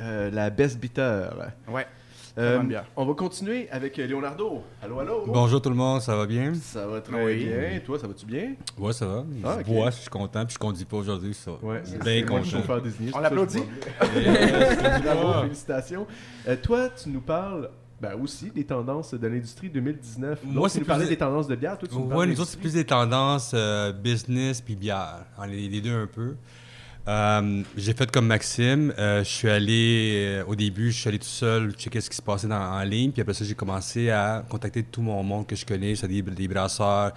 Euh, 0.02 0.30
la 0.32 0.50
Best 0.50 0.80
Bitter. 0.80 1.22
Ouais. 1.68 1.88
Euh, 2.36 2.64
on 2.96 3.06
va 3.06 3.14
continuer 3.14 3.70
avec 3.70 4.00
euh, 4.00 4.08
Leonardo. 4.08 4.64
Allô, 4.82 5.00
allô? 5.00 5.24
Bonjour 5.28 5.62
tout 5.62 5.70
le 5.70 5.76
monde, 5.76 6.02
ça 6.02 6.16
va 6.16 6.26
bien? 6.26 6.54
Ça 6.56 6.88
va 6.88 7.00
très 7.00 7.24
Oui. 7.24 7.46
bien. 7.46 7.80
Toi, 7.86 8.00
ça 8.00 8.08
va-tu 8.08 8.26
bien? 8.26 8.56
Ouais, 8.80 8.92
ça 8.92 9.06
va. 9.06 9.24
Ah, 9.44 9.58
je 9.60 9.72
bois, 9.72 9.92
je 9.92 9.98
suis 9.98 10.10
content, 10.10 10.44
puis 10.44 10.56
je 10.56 10.60
conduis 10.60 10.86
pas 10.86 10.98
aujourd'hui, 10.98 11.36
ça. 11.36 11.52
Ouais, 11.62 11.84
bien 12.04 12.26
moi 12.26 12.40
content. 12.42 12.80
désigné. 12.80 13.12
On 13.14 13.20
l'applaudit. 13.20 13.62
Bravo, 14.02 15.42
félicitations. 15.44 16.08
Euh, 16.48 16.56
toi, 16.60 16.90
tu 16.90 17.10
nous 17.10 17.22
parles 17.22 17.70
ben, 18.02 18.16
aussi 18.20 18.50
des 18.50 18.64
tendances 18.66 19.14
de 19.14 19.28
l'industrie 19.28 19.70
2019. 19.70 20.40
Moi, 20.44 20.70
c'est 20.70 20.80
tu 20.80 20.80
nous 20.80 20.88
parlais 20.88 21.06
plus- 21.06 21.10
des 21.12 21.18
tendances 21.18 21.48
de 21.48 21.56
bière. 21.56 21.78
Toi, 21.78 21.88
tu 21.88 21.96
Ouais, 21.96 22.26
nous 22.26 22.42
autres, 22.42 22.50
c'est 22.50 22.60
plus 22.60 22.74
des 22.74 22.84
tendances 22.86 23.52
euh, 23.54 23.92
business 23.94 24.60
puis 24.60 24.76
bière. 24.76 25.24
On 25.38 25.44
est 25.44 25.50
les 25.68 25.82
deux 25.82 25.94
un 25.96 26.08
peu. 26.08 26.34
Euh, 27.08 27.64
j'ai 27.76 27.94
fait 27.94 28.10
comme 28.10 28.28
Maxime. 28.28 28.94
Euh, 28.98 29.24
je 29.24 29.30
suis 29.30 29.50
allé, 29.50 30.14
euh, 30.40 30.46
au 30.46 30.56
début, 30.56 30.92
je 30.92 31.00
suis 31.00 31.10
allé 31.10 31.20
tout 31.20 31.26
seul 31.26 31.72
checker 31.74 32.00
ce 32.00 32.10
qui 32.10 32.16
se 32.16 32.22
passait 32.22 32.52
en 32.52 32.82
ligne. 32.84 33.12
Puis 33.12 33.22
après 33.22 33.34
ça, 33.34 33.44
j'ai 33.44 33.56
commencé 33.56 34.10
à 34.10 34.44
contacter 34.50 34.84
tout 34.84 35.02
mon 35.02 35.22
monde 35.22 35.46
que 35.46 35.56
je 35.56 35.66
connais, 35.66 35.96
c'est-à-dire 35.96 36.24
des 36.24 36.48
brasseurs 36.48 37.12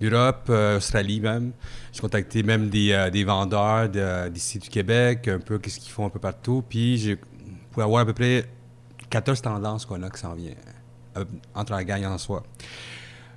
d'Europe, 0.00 0.50
Australie 0.76 1.20
même. 1.20 1.52
J'ai 1.92 2.00
contacté 2.00 2.42
même 2.42 2.68
des, 2.68 3.24
vendeurs 3.24 3.88
de- 3.88 4.28
d'ici 4.28 4.58
du 4.58 4.68
Québec, 4.68 5.28
un 5.28 5.38
peu 5.38 5.58
qu'est-ce 5.58 5.80
qu'ils 5.80 5.92
font 5.92 6.06
un 6.06 6.10
peu 6.10 6.18
partout. 6.18 6.62
Puis 6.68 6.98
j'ai 6.98 7.18
pour 7.70 7.82
avoir 7.82 8.02
à 8.02 8.06
peu 8.06 8.12
près 8.14 8.44
14 9.10 9.40
tendances 9.42 9.86
qu'on 9.86 10.02
a 10.02 10.10
qui 10.10 10.20
s'en 10.20 10.34
viennent 10.34 10.56
entre 11.54 11.72
la 11.72 11.84
gang 11.84 12.04
en 12.04 12.18
soi. 12.18 12.42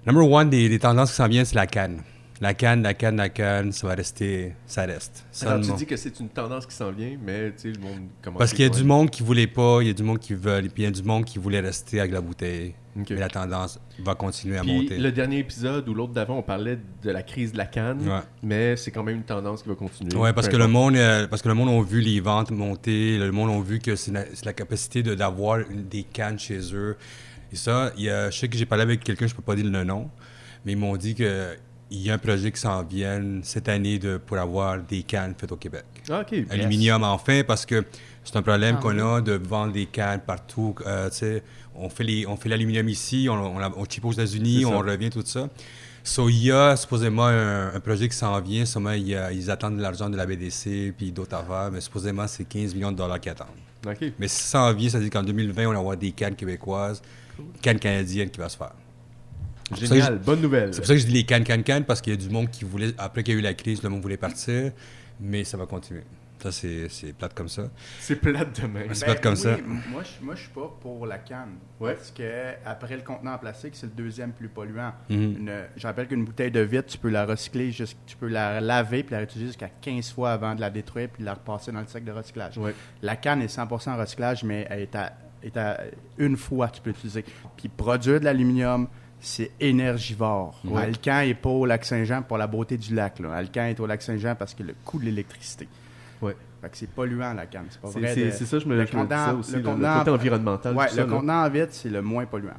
Number 0.06 0.30
one 0.30 0.49
des, 0.49 0.68
des 0.70 0.80
tendances 0.80 1.12
qui 1.12 1.16
s'en 1.16 1.28
viennent, 1.28 1.45
c'est 1.45 1.56
la 1.56 1.68
canne. 1.68 2.01
La 2.41 2.53
canne, 2.53 2.81
la 2.84 2.93
canne, 2.93 3.15
la 3.17 3.29
canne, 3.29 3.71
ça 3.71 3.88
va 3.88 3.93
rester, 3.95 4.53
ça 4.65 4.86
reste. 4.86 5.23
Alors, 5.43 5.61
tu 5.61 5.71
dis 5.73 5.86
que 5.86 5.95
c'est 5.95 6.19
une 6.19 6.29
tendance 6.29 6.65
qui 6.65 6.75
s'en 6.75 6.91
vient, 6.91 7.15
mais 7.23 7.51
tu 7.51 7.53
sais, 7.57 7.67
le 7.71 7.79
monde 7.79 8.07
commence. 8.21 8.39
Parce 8.39 8.51
qu'il 8.53 8.63
y 8.63 8.67
a 8.67 8.69
du 8.69 8.84
monde 8.84 9.09
qui 9.09 9.23
voulait 9.23 9.47
pas, 9.47 9.79
il 9.81 9.88
y 9.88 9.89
a 9.89 9.93
du 9.93 10.03
monde 10.03 10.19
qui 10.19 10.34
veut, 10.34 10.59
puis 10.61 10.84
il 10.84 10.84
y 10.84 10.88
a 10.88 10.91
du 10.91 11.03
monde 11.03 11.23
qui 11.25 11.38
voulait 11.39 11.61
rester 11.61 11.99
avec 11.99 12.11
la 12.11 12.19
bouteille. 12.21 12.73
Ok. 12.99 13.07
Mais 13.11 13.15
la 13.21 13.29
tendance 13.29 13.79
va 13.99 14.13
continuer 14.13 14.57
à 14.57 14.61
Puis 14.61 14.81
monter. 14.81 14.97
le 14.97 15.11
dernier 15.11 15.39
épisode 15.39 15.88
ou 15.89 15.93
l'autre 15.93 16.13
d'avant, 16.13 16.38
on 16.38 16.43
parlait 16.43 16.77
de 17.01 17.11
la 17.11 17.23
crise 17.23 17.51
de 17.53 17.57
la 17.57 17.65
canne, 17.65 18.07
Ouais. 18.07 18.19
mais 18.43 18.75
c'est 18.77 18.91
quand 18.91 19.03
même 19.03 19.15
une 19.17 19.23
tendance 19.23 19.63
qui 19.63 19.69
va 19.69 19.75
continuer. 19.75 20.11
Parce 20.34 20.47
que 20.49 20.57
le 20.57 20.67
monde, 20.67 20.95
euh, 20.95 21.27
parce 21.27 21.41
que 21.41 21.47
le 21.49 21.55
monde 21.55 21.69
a 21.69 21.81
vu 21.88 22.01
les 22.01 22.19
ventes 22.19 22.51
monter, 22.51 23.17
le 23.17 23.31
monde 23.31 23.49
a 23.51 23.63
vu 23.63 23.79
que 23.79 23.95
c'est 23.95 24.11
la, 24.11 24.25
la 24.43 24.53
capacité 24.53 25.01
de- 25.01 25.15
d'avoir 25.15 25.59
des 25.69 26.03
cannes 26.03 26.38
chez 26.38 26.59
eux. 26.73 26.97
Et 27.51 27.55
ça, 27.55 27.91
il 27.97 28.03
y 28.03 28.09
a, 28.09 28.29
je 28.29 28.38
sais 28.38 28.47
que 28.47 28.57
j'ai 28.57 28.65
parlé 28.65 28.81
avec 28.84 29.03
quelqu'un, 29.03 29.25
je 29.27 29.34
peux 29.36 29.41
pas 29.41 29.55
dire 29.55 29.65
le 29.65 29.84
nom, 29.84 30.09
mais 30.65 30.73
ils 30.73 30.77
m'ont 30.77 30.95
dit 30.97 31.15
que 31.15 31.55
il 31.94 32.02
y 32.02 32.10
a 32.10 32.16
un 32.16 32.18
projet 32.18 32.52
qui 32.52 32.60
s'en 32.60 32.84
vient 32.84 33.22
cette 33.44 33.70
année 33.70 34.00
de, 34.00 34.18
pour 34.18 34.38
avoir 34.38 34.80
des 34.80 35.04
cannes 35.04 35.36
faites 35.38 35.52
au 35.52 35.58
Québec. 35.58 35.86
Ok. 36.10 36.34
Aluminium 36.50 37.04
enfin, 37.04 37.44
parce 37.48 37.66
que 37.66 37.86
c'est 38.24 38.36
un 38.36 38.41
problème 38.41 38.76
Ah 38.80 38.82
qu'on 38.82 38.96
oui. 38.96 39.02
a 39.18 39.22
de 39.22 39.34
vendre 39.34 39.74
des 39.74 39.86
cannes 39.86 40.22
partout. 40.26 40.74
Euh, 40.86 41.10
tu 41.10 41.18
sais, 41.18 41.44
on 41.76 41.89
fait 41.89 42.04
les, 42.04 42.26
on 42.28 42.36
fait 42.36 42.50
l'aluminium 42.50 42.89
ici, 42.89 43.28
on, 43.30 43.34
on, 43.36 43.60
la- 43.60 43.72
on 43.78 43.86
chip 43.86 44.04
aux 44.06 44.12
États-Unis, 44.12 44.66
on 44.66 44.80
revient 44.80 45.10
tout 45.10 45.24
ça. 45.26 45.48
So, 46.06 46.28
il 46.30 46.44
y 46.46 46.52
a 46.52 46.76
supposément 46.76 47.28
un, 47.28 47.74
un 47.76 47.80
projet 47.80 48.10
qui 48.10 48.16
s'en 48.18 48.38
vient. 48.41 48.66
Sûrement, 48.66 48.91
il 48.91 49.08
y 49.10 49.16
a- 49.16 49.32
ils 49.32 49.50
attendent 49.52 49.78
de 49.78 49.82
l'argent 49.82 50.10
de 50.10 50.18
la 50.18 50.26
BDC 50.26 50.94
puis 50.98 51.12
d'autres 51.12 51.36
affaires, 51.36 51.70
mais 51.72 51.80
supposément, 51.80 52.28
c'est 52.28 52.44
15 52.44 52.74
millions 52.76 52.91
de 52.91 52.98
dollars 52.98 53.20
qu'ils 53.22 53.32
attendent. 53.32 53.48
Ok. 53.88 54.12
Mais 54.20 54.28
si 54.28 54.41
ça 54.44 54.64
en 54.64 54.74
vient, 54.74 54.89
ça 54.89 54.98
veut 54.98 55.04
dire 55.04 55.14
qu'en 55.14 55.24
2020, 55.24 55.68
on 55.68 55.74
va 55.74 55.80
avoir 55.80 55.96
des 55.98 56.12
cannes 56.12 56.36
québécoises, 56.36 57.02
cannes 57.62 57.80
canadiennes 57.80 58.30
qui 58.32 58.39
va 58.39 58.50
se 58.50 58.58
faire. 58.58 58.72
C'est 59.62 59.62
pour 59.62 59.62
ça 59.62 59.62
que 59.62 59.62
Génial, 59.76 60.19
bonne 60.19 60.41
nouvelle. 60.41 60.74
c'est 60.74 60.80
pour 60.82 60.88
ça 60.88 60.93
que 60.93 60.99
je 60.99 61.05
dis 61.05 61.13
les 61.13 61.24
cannes, 61.24 61.43
cannes, 61.43 61.63
cannes, 61.63 61.86
parce 61.86 62.01
qu'il 62.01 62.13
y 62.13 62.15
a 62.15 62.19
du 62.19 62.30
monde 62.30 62.49
qui 62.49 62.63
voulait, 62.65 62.93
après 62.97 63.24
qu'il 63.24 63.34
y 63.34 63.38
a 63.38 63.39
eu 63.39 63.43
la 63.43 63.53
crise, 63.53 63.82
le 63.84 63.89
monde 63.89 64.01
voulait 64.01 64.17
partir, 64.17 64.71
mais 65.19 65.43
ça 65.43 65.57
va 65.57 65.65
continuer. 65.65 66.03
Ça, 66.41 66.51
c'est 66.51 66.89
c'est 66.89 67.13
plate 67.13 67.34
comme 67.34 67.47
ça. 67.47 67.69
C'est 68.01 68.17
plate 68.17 68.59
demain. 68.61 68.82
C'est 68.91 69.05
pas 69.05 69.15
comme 69.15 69.38
ça. 69.38 69.51
Ben 69.55 69.59
m- 69.63 69.82
Moi, 69.89 70.03
je, 70.03 70.26
moi, 70.26 70.36
je 70.36 70.41
suis 70.41 70.49
pas 70.49 70.69
pour 70.82 71.05
la 71.05 71.17
canne. 71.19 71.51
Ouais. 71.80 71.93
Parce 71.93 72.11
que 72.11 72.24
après 72.65 72.97
le 72.97 73.01
contenant 73.01 73.36
en 73.36 73.38
plastique, 73.38 73.71
c'est 73.76 73.86
le 73.86 73.93
deuxième 73.93 74.34
plus 74.34 74.49
polluant. 74.49 74.91
Une- 75.09 75.49
je 75.78 75.88
rappelle 75.88 76.05
qu'une 76.09 76.26
bouteille 76.26 76.51
de 76.51 76.59
vitre, 76.59 76.88
tu 76.88 76.97
peux 76.97 77.07
la 77.07 77.26
recycler, 77.26 77.71
jusqu'- 77.71 77.95
tu 78.05 78.17
peux 78.17 78.28
la 78.28 78.59
laver 78.59 79.03
puis 79.03 79.13
la 79.13 79.19
réutiliser 79.19 79.47
jusqu'à 79.51 79.69
15 79.69 80.11
fois 80.11 80.34
avant 80.34 80.53
de 80.53 80.59
la 80.59 80.69
détruire 80.69 81.07
puis 81.13 81.21
de 81.21 81.26
la 81.26 81.36
repasser 81.36 81.71
dans 81.71 81.80
le 81.80 81.88
sac 81.88 82.03
de 82.03 82.11
recyclage. 82.11 82.57
Ouais. 82.57 82.76
La 83.01 83.15
canne 83.15 83.41
est 83.41 83.47
100% 83.47 83.95
recyclage, 83.97 84.43
mais 84.43 84.67
elle 84.69 84.82
est 84.82 84.95
à, 84.97 85.13
est 85.43 85.55
à 85.55 85.80
une 86.17 86.36
fois 86.36 86.67
tu 86.67 86.82
peux 86.82 86.89
l'utiliser. 86.89 87.24
Puis 87.55 87.69
produire 87.69 88.19
de 88.19 88.26
l'aluminium, 88.26 88.89
c'est 89.26 89.51
énergivore. 89.59 90.59
Ouais. 90.65 90.84
Alcan 90.84 91.19
est 91.21 91.34
pas 91.34 91.49
au 91.49 91.65
lac 91.65 91.86
Saint-Jean 91.86 92.21
pour 92.24 92.38
la 92.38 92.47
beauté 92.47 92.78
du 92.78 92.93
lac. 92.93 93.19
Là. 93.19 93.34
Alcan 93.34 93.63
est 93.65 93.80
au 93.80 93.86
lac 93.86 94.01
Saint-Jean 94.01 94.36
parce 94.36 94.53
que 94.53 94.63
le 94.63 94.76
coût 94.86 94.99
de 94.99 95.05
l'électricité. 95.05 95.67
Ouais. 96.21 96.36
Fait 96.61 96.69
que 96.69 96.78
c'est 96.78 96.89
polluant 96.89 97.34
la 97.34 97.45
canne. 97.45 97.65
C'est 97.69 97.82
pas 97.82 97.89
C'est 97.91 97.99
vrai. 97.99 98.13
c'est- 98.13 98.26
de- 98.26 98.32
c'est 98.32 98.45
ça, 98.45 98.59
je 98.59 98.65
me 98.65 98.78
le 98.78 98.86
contenant- 98.86 99.38
aussi, 99.39 99.51
le 99.53 99.57
le, 99.57 99.63
le 99.63 99.69
contenant- 99.69 99.99
côté 99.99 100.11
environnemental. 100.11 100.76
Ouais, 100.76 100.88
tout 100.88 100.95
le 100.97 101.01
ça, 101.03 101.07
contenant 101.09 101.43
en 101.45 101.49
vitre, 101.49 101.69
c'est 101.71 101.89
le 101.89 102.01
moins 102.01 102.26
polluant. 102.26 102.51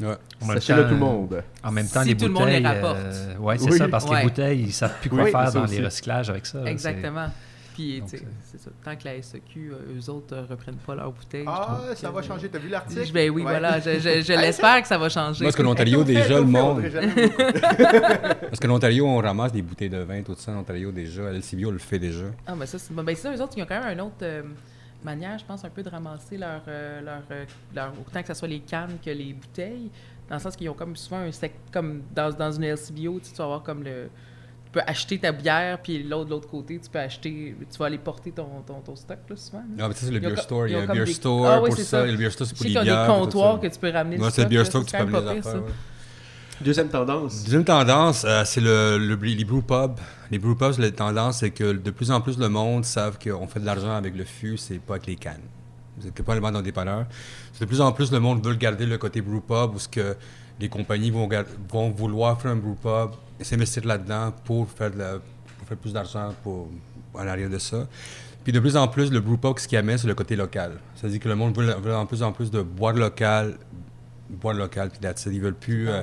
Ouais. 0.00 0.06
En 0.42 0.46
même 0.46 0.56
Sachez-le 0.56 0.82
temps, 0.82 0.88
tout 0.88 0.94
le 0.94 1.00
monde. 1.00 1.42
En 1.64 1.72
même 1.72 1.88
temps, 1.88 2.02
Si 2.02 2.08
les 2.08 2.16
tout 2.18 2.26
le 2.26 2.32
monde 2.32 2.42
bouteilles. 2.44 2.60
les 2.62 2.68
rapporte. 2.68 2.96
euh, 2.98 3.36
ouais, 3.38 3.56
c'est 3.58 3.70
Oui. 3.70 3.78
ça, 3.78 3.88
parce 3.88 4.04
que 4.04 4.10
Ouais. 4.10 4.18
les 4.18 4.24
bouteilles, 4.24 4.60
ils 4.60 4.72
savent 4.72 4.98
plus 5.00 5.08
quoi 5.08 5.22
Oui, 5.24 5.30
faire 5.30 5.52
dans 5.52 5.64
aussi. 5.64 5.78
les 5.78 5.84
recyclages 5.86 6.28
avec 6.30 6.44
ça. 6.44 6.60
c'est- 6.64 6.70
Exactement. 6.70 7.28
Puis, 7.76 8.02
tu 8.08 8.16
sais, 8.16 8.24
c'est- 8.42 8.56
ça. 8.58 8.70
Tant 8.82 8.96
que 8.96 9.04
la 9.04 9.16
SEQ, 9.20 9.70
euh, 9.70 9.76
eux 10.00 10.10
autres, 10.10 10.34
euh, 10.34 10.44
reprennent 10.48 10.76
pas 10.78 10.94
leurs 10.94 11.12
bouteilles. 11.12 11.44
je 11.44 11.48
Ah, 11.50 11.78
ça 11.94 12.08
que- 12.08 12.14
va 12.14 12.22
changer. 12.22 12.48
T'as 12.48 12.58
vu 12.58 12.70
l'article? 12.70 13.04
Je- 13.04 13.12
Ben 13.12 13.30
oui, 13.30 13.42
Ouais. 13.42 13.50
voilà. 13.50 13.78
Je, 13.80 13.98
je- 13.98 14.22
je 14.22 14.32
l'espère 14.40 14.80
que 14.80 14.88
ça 14.88 14.96
va 14.96 15.10
changer. 15.10 15.44
Parce 15.44 15.54
que 15.56 15.60
l'Ontario, 15.62 16.02
déjà, 16.02 16.38
le 16.40 16.46
monde. 16.46 16.82
Parce 16.82 18.60
que 18.60 18.66
l'Ontario, 18.66 19.06
on 19.06 19.18
ramasse 19.18 19.52
des 19.52 19.60
bouteilles 19.62 19.90
de 19.90 19.98
vin, 19.98 20.22
tout 20.22 20.34
ça? 20.38 20.52
L'Ontario, 20.52 20.90
déjà. 20.90 21.30
LCBO 21.32 21.70
le 21.70 21.78
fait 21.78 21.98
déjà. 21.98 22.24
Ah, 22.46 22.54
ben 22.56 22.64
ça, 22.66 22.78
c'est 22.78 22.94
bon. 22.94 23.02
Ben, 23.02 23.14
ça, 23.14 23.34
eux 23.34 23.40
autres, 23.42 23.52
ils 23.56 23.62
ont 23.62 23.66
quand 23.66 23.80
même 23.82 23.92
une 23.92 24.00
autre 24.00 24.14
euh, 24.22 24.42
manière, 25.04 25.38
je 25.38 25.44
pense, 25.44 25.64
un 25.64 25.68
peu 25.70 25.82
de 25.82 25.88
ramasser 25.90 26.38
leur, 26.38 26.62
euh, 26.68 27.00
leur, 27.02 27.22
leur- 27.74 27.92
autant 28.00 28.22
que 28.22 28.28
ce 28.28 28.34
soit 28.34 28.48
les 28.48 28.60
cannes 28.60 28.96
que 29.04 29.10
les 29.10 29.32
bouteilles, 29.34 29.90
dans 30.28 30.36
le 30.36 30.40
sens 30.40 30.56
qu'ils 30.56 30.68
ont 30.70 30.74
comme 30.74 30.96
souvent 30.96 31.18
un 31.18 31.30
sec, 31.32 31.52
comme 31.72 32.02
dans, 32.14 32.30
dans 32.32 32.52
une 32.52 32.64
LCBO, 32.64 33.18
tu 33.20 33.26
sais, 33.26 33.32
tu 33.32 33.38
vas 33.38 33.44
avoir 33.44 33.62
comme 33.62 33.82
le... 33.84 34.08
Tu 34.76 34.82
peux 34.82 34.90
acheter 34.90 35.18
ta 35.18 35.32
bière, 35.32 35.78
puis 35.82 36.02
l'autre, 36.02 36.26
de 36.26 36.30
l'autre 36.32 36.48
côté, 36.50 36.78
tu 36.78 36.90
peux 36.90 36.98
acheter... 36.98 37.56
Tu 37.72 37.78
vas 37.78 37.86
aller 37.86 37.96
porter 37.96 38.30
ton, 38.30 38.46
ton, 38.66 38.80
ton 38.80 38.94
stock, 38.94 39.16
là, 39.30 39.36
souvent. 39.36 39.58
là. 39.60 39.64
Non, 39.84 39.88
mais 39.88 39.94
ça, 39.94 40.04
c'est 40.04 40.10
le 40.12 40.20
beer 40.20 40.36
store. 40.36 40.66
Il 40.66 40.72
y 40.72 40.74
a 40.76 40.80
le 40.82 40.86
comme 40.86 40.96
beer 40.96 41.04
des- 41.06 41.12
store 41.14 41.46
Ah 41.46 41.62
oui, 41.62 41.70
pour 41.70 41.78
ça. 41.78 41.84
ça. 41.84 42.04
Le 42.06 42.14
beer 42.14 42.28
store, 42.30 42.46
c'est 42.46 42.54
pour 42.56 42.64
les 42.64 42.68
qu'il 42.72 42.74
y 42.74 42.78
a 42.78 42.82
bières. 42.84 43.06
des 43.06 43.12
tout 43.14 43.20
comptoirs 43.20 43.54
ça. 43.54 43.58
que 43.68 43.72
tu 43.72 43.80
peux 43.80 43.90
ramener 43.90 44.18
Ouais, 44.18 44.30
c'est 44.30 44.42
le 44.42 44.48
beer 44.48 44.64
store 44.66 44.84
que 44.84 44.90
tu 44.90 44.96
peux 44.98 45.04
les 45.10 45.38
affaires. 45.38 45.62
Deuxième 46.60 46.88
tendance. 46.90 47.42
Deuxième 47.44 47.64
tendance, 47.64 48.24
euh, 48.26 48.42
c'est 48.44 48.60
le, 48.60 48.98
le- 48.98 49.14
les 49.14 49.44
brew 49.46 49.62
pubs. 49.62 49.98
Les 50.30 50.38
brew 50.38 50.54
pubs, 50.54 50.78
la 50.78 50.90
tendance, 50.90 51.38
c'est 51.38 51.50
que 51.52 51.72
de 51.72 51.90
plus 51.90 52.10
en 52.10 52.20
plus 52.20 52.38
le 52.38 52.50
monde 52.50 52.84
savent 52.84 53.18
qu'on 53.18 53.46
fait 53.46 53.60
de 53.60 53.64
l'argent 53.66 53.94
avec 53.94 54.14
le 54.14 54.24
fût, 54.24 54.58
c'est 54.58 54.78
pas 54.78 54.94
avec 54.96 55.06
les 55.06 55.16
cannes. 55.16 55.40
C'est 56.02 56.22
pas 56.22 56.34
le 56.34 56.40
dans 56.42 56.52
des 56.52 56.62
dépanneurs. 56.64 57.06
C'est 57.54 57.60
de 57.64 57.66
plus 57.68 57.80
en 57.80 57.92
plus 57.92 58.12
le 58.12 58.20
monde 58.20 58.44
veut 58.46 58.54
garder 58.54 58.84
le 58.84 58.98
côté 58.98 59.22
brew 59.22 59.40
pub 59.40 59.74
où 59.74 59.78
ce 59.78 59.88
que 59.88 60.16
les 60.60 60.68
compagnies 60.68 61.10
vont, 61.10 61.26
vont 61.70 61.88
vouloir 61.90 62.38
faire 62.40 62.50
un 62.50 62.56
brew 62.56 62.74
pub 62.74 63.10
s'investir 63.44 63.84
là-dedans 63.86 64.32
pour 64.44 64.68
faire, 64.70 64.90
de 64.90 64.98
la- 64.98 65.18
pour 65.58 65.68
faire 65.68 65.76
plus 65.76 65.92
d'argent 65.92 66.34
pour, 66.42 66.68
en 67.14 67.26
arrière 67.26 67.50
de 67.50 67.58
ça. 67.58 67.86
Puis 68.44 68.52
de 68.52 68.60
plus 68.60 68.76
en 68.76 68.86
plus, 68.88 69.10
le 69.10 69.20
brew 69.20 69.36
pub, 69.36 69.58
ce 69.58 69.66
qui 69.66 69.76
amène, 69.76 69.98
c'est 69.98 70.06
le 70.06 70.14
côté 70.14 70.36
local. 70.36 70.72
C'est-à-dire 70.94 71.20
que 71.20 71.28
le 71.28 71.34
monde 71.34 71.56
veut, 71.56 71.74
veut 71.74 71.94
en 71.96 72.06
plus 72.06 72.22
en 72.22 72.32
plus 72.32 72.50
de 72.50 72.62
boire 72.62 72.94
local, 72.94 73.56
boire 74.30 74.54
local, 74.54 74.90
puis 74.90 75.08
it. 75.08 75.26
Ils 75.26 75.40
veulent 75.40 75.54
plus... 75.54 75.88
euh, 75.88 76.02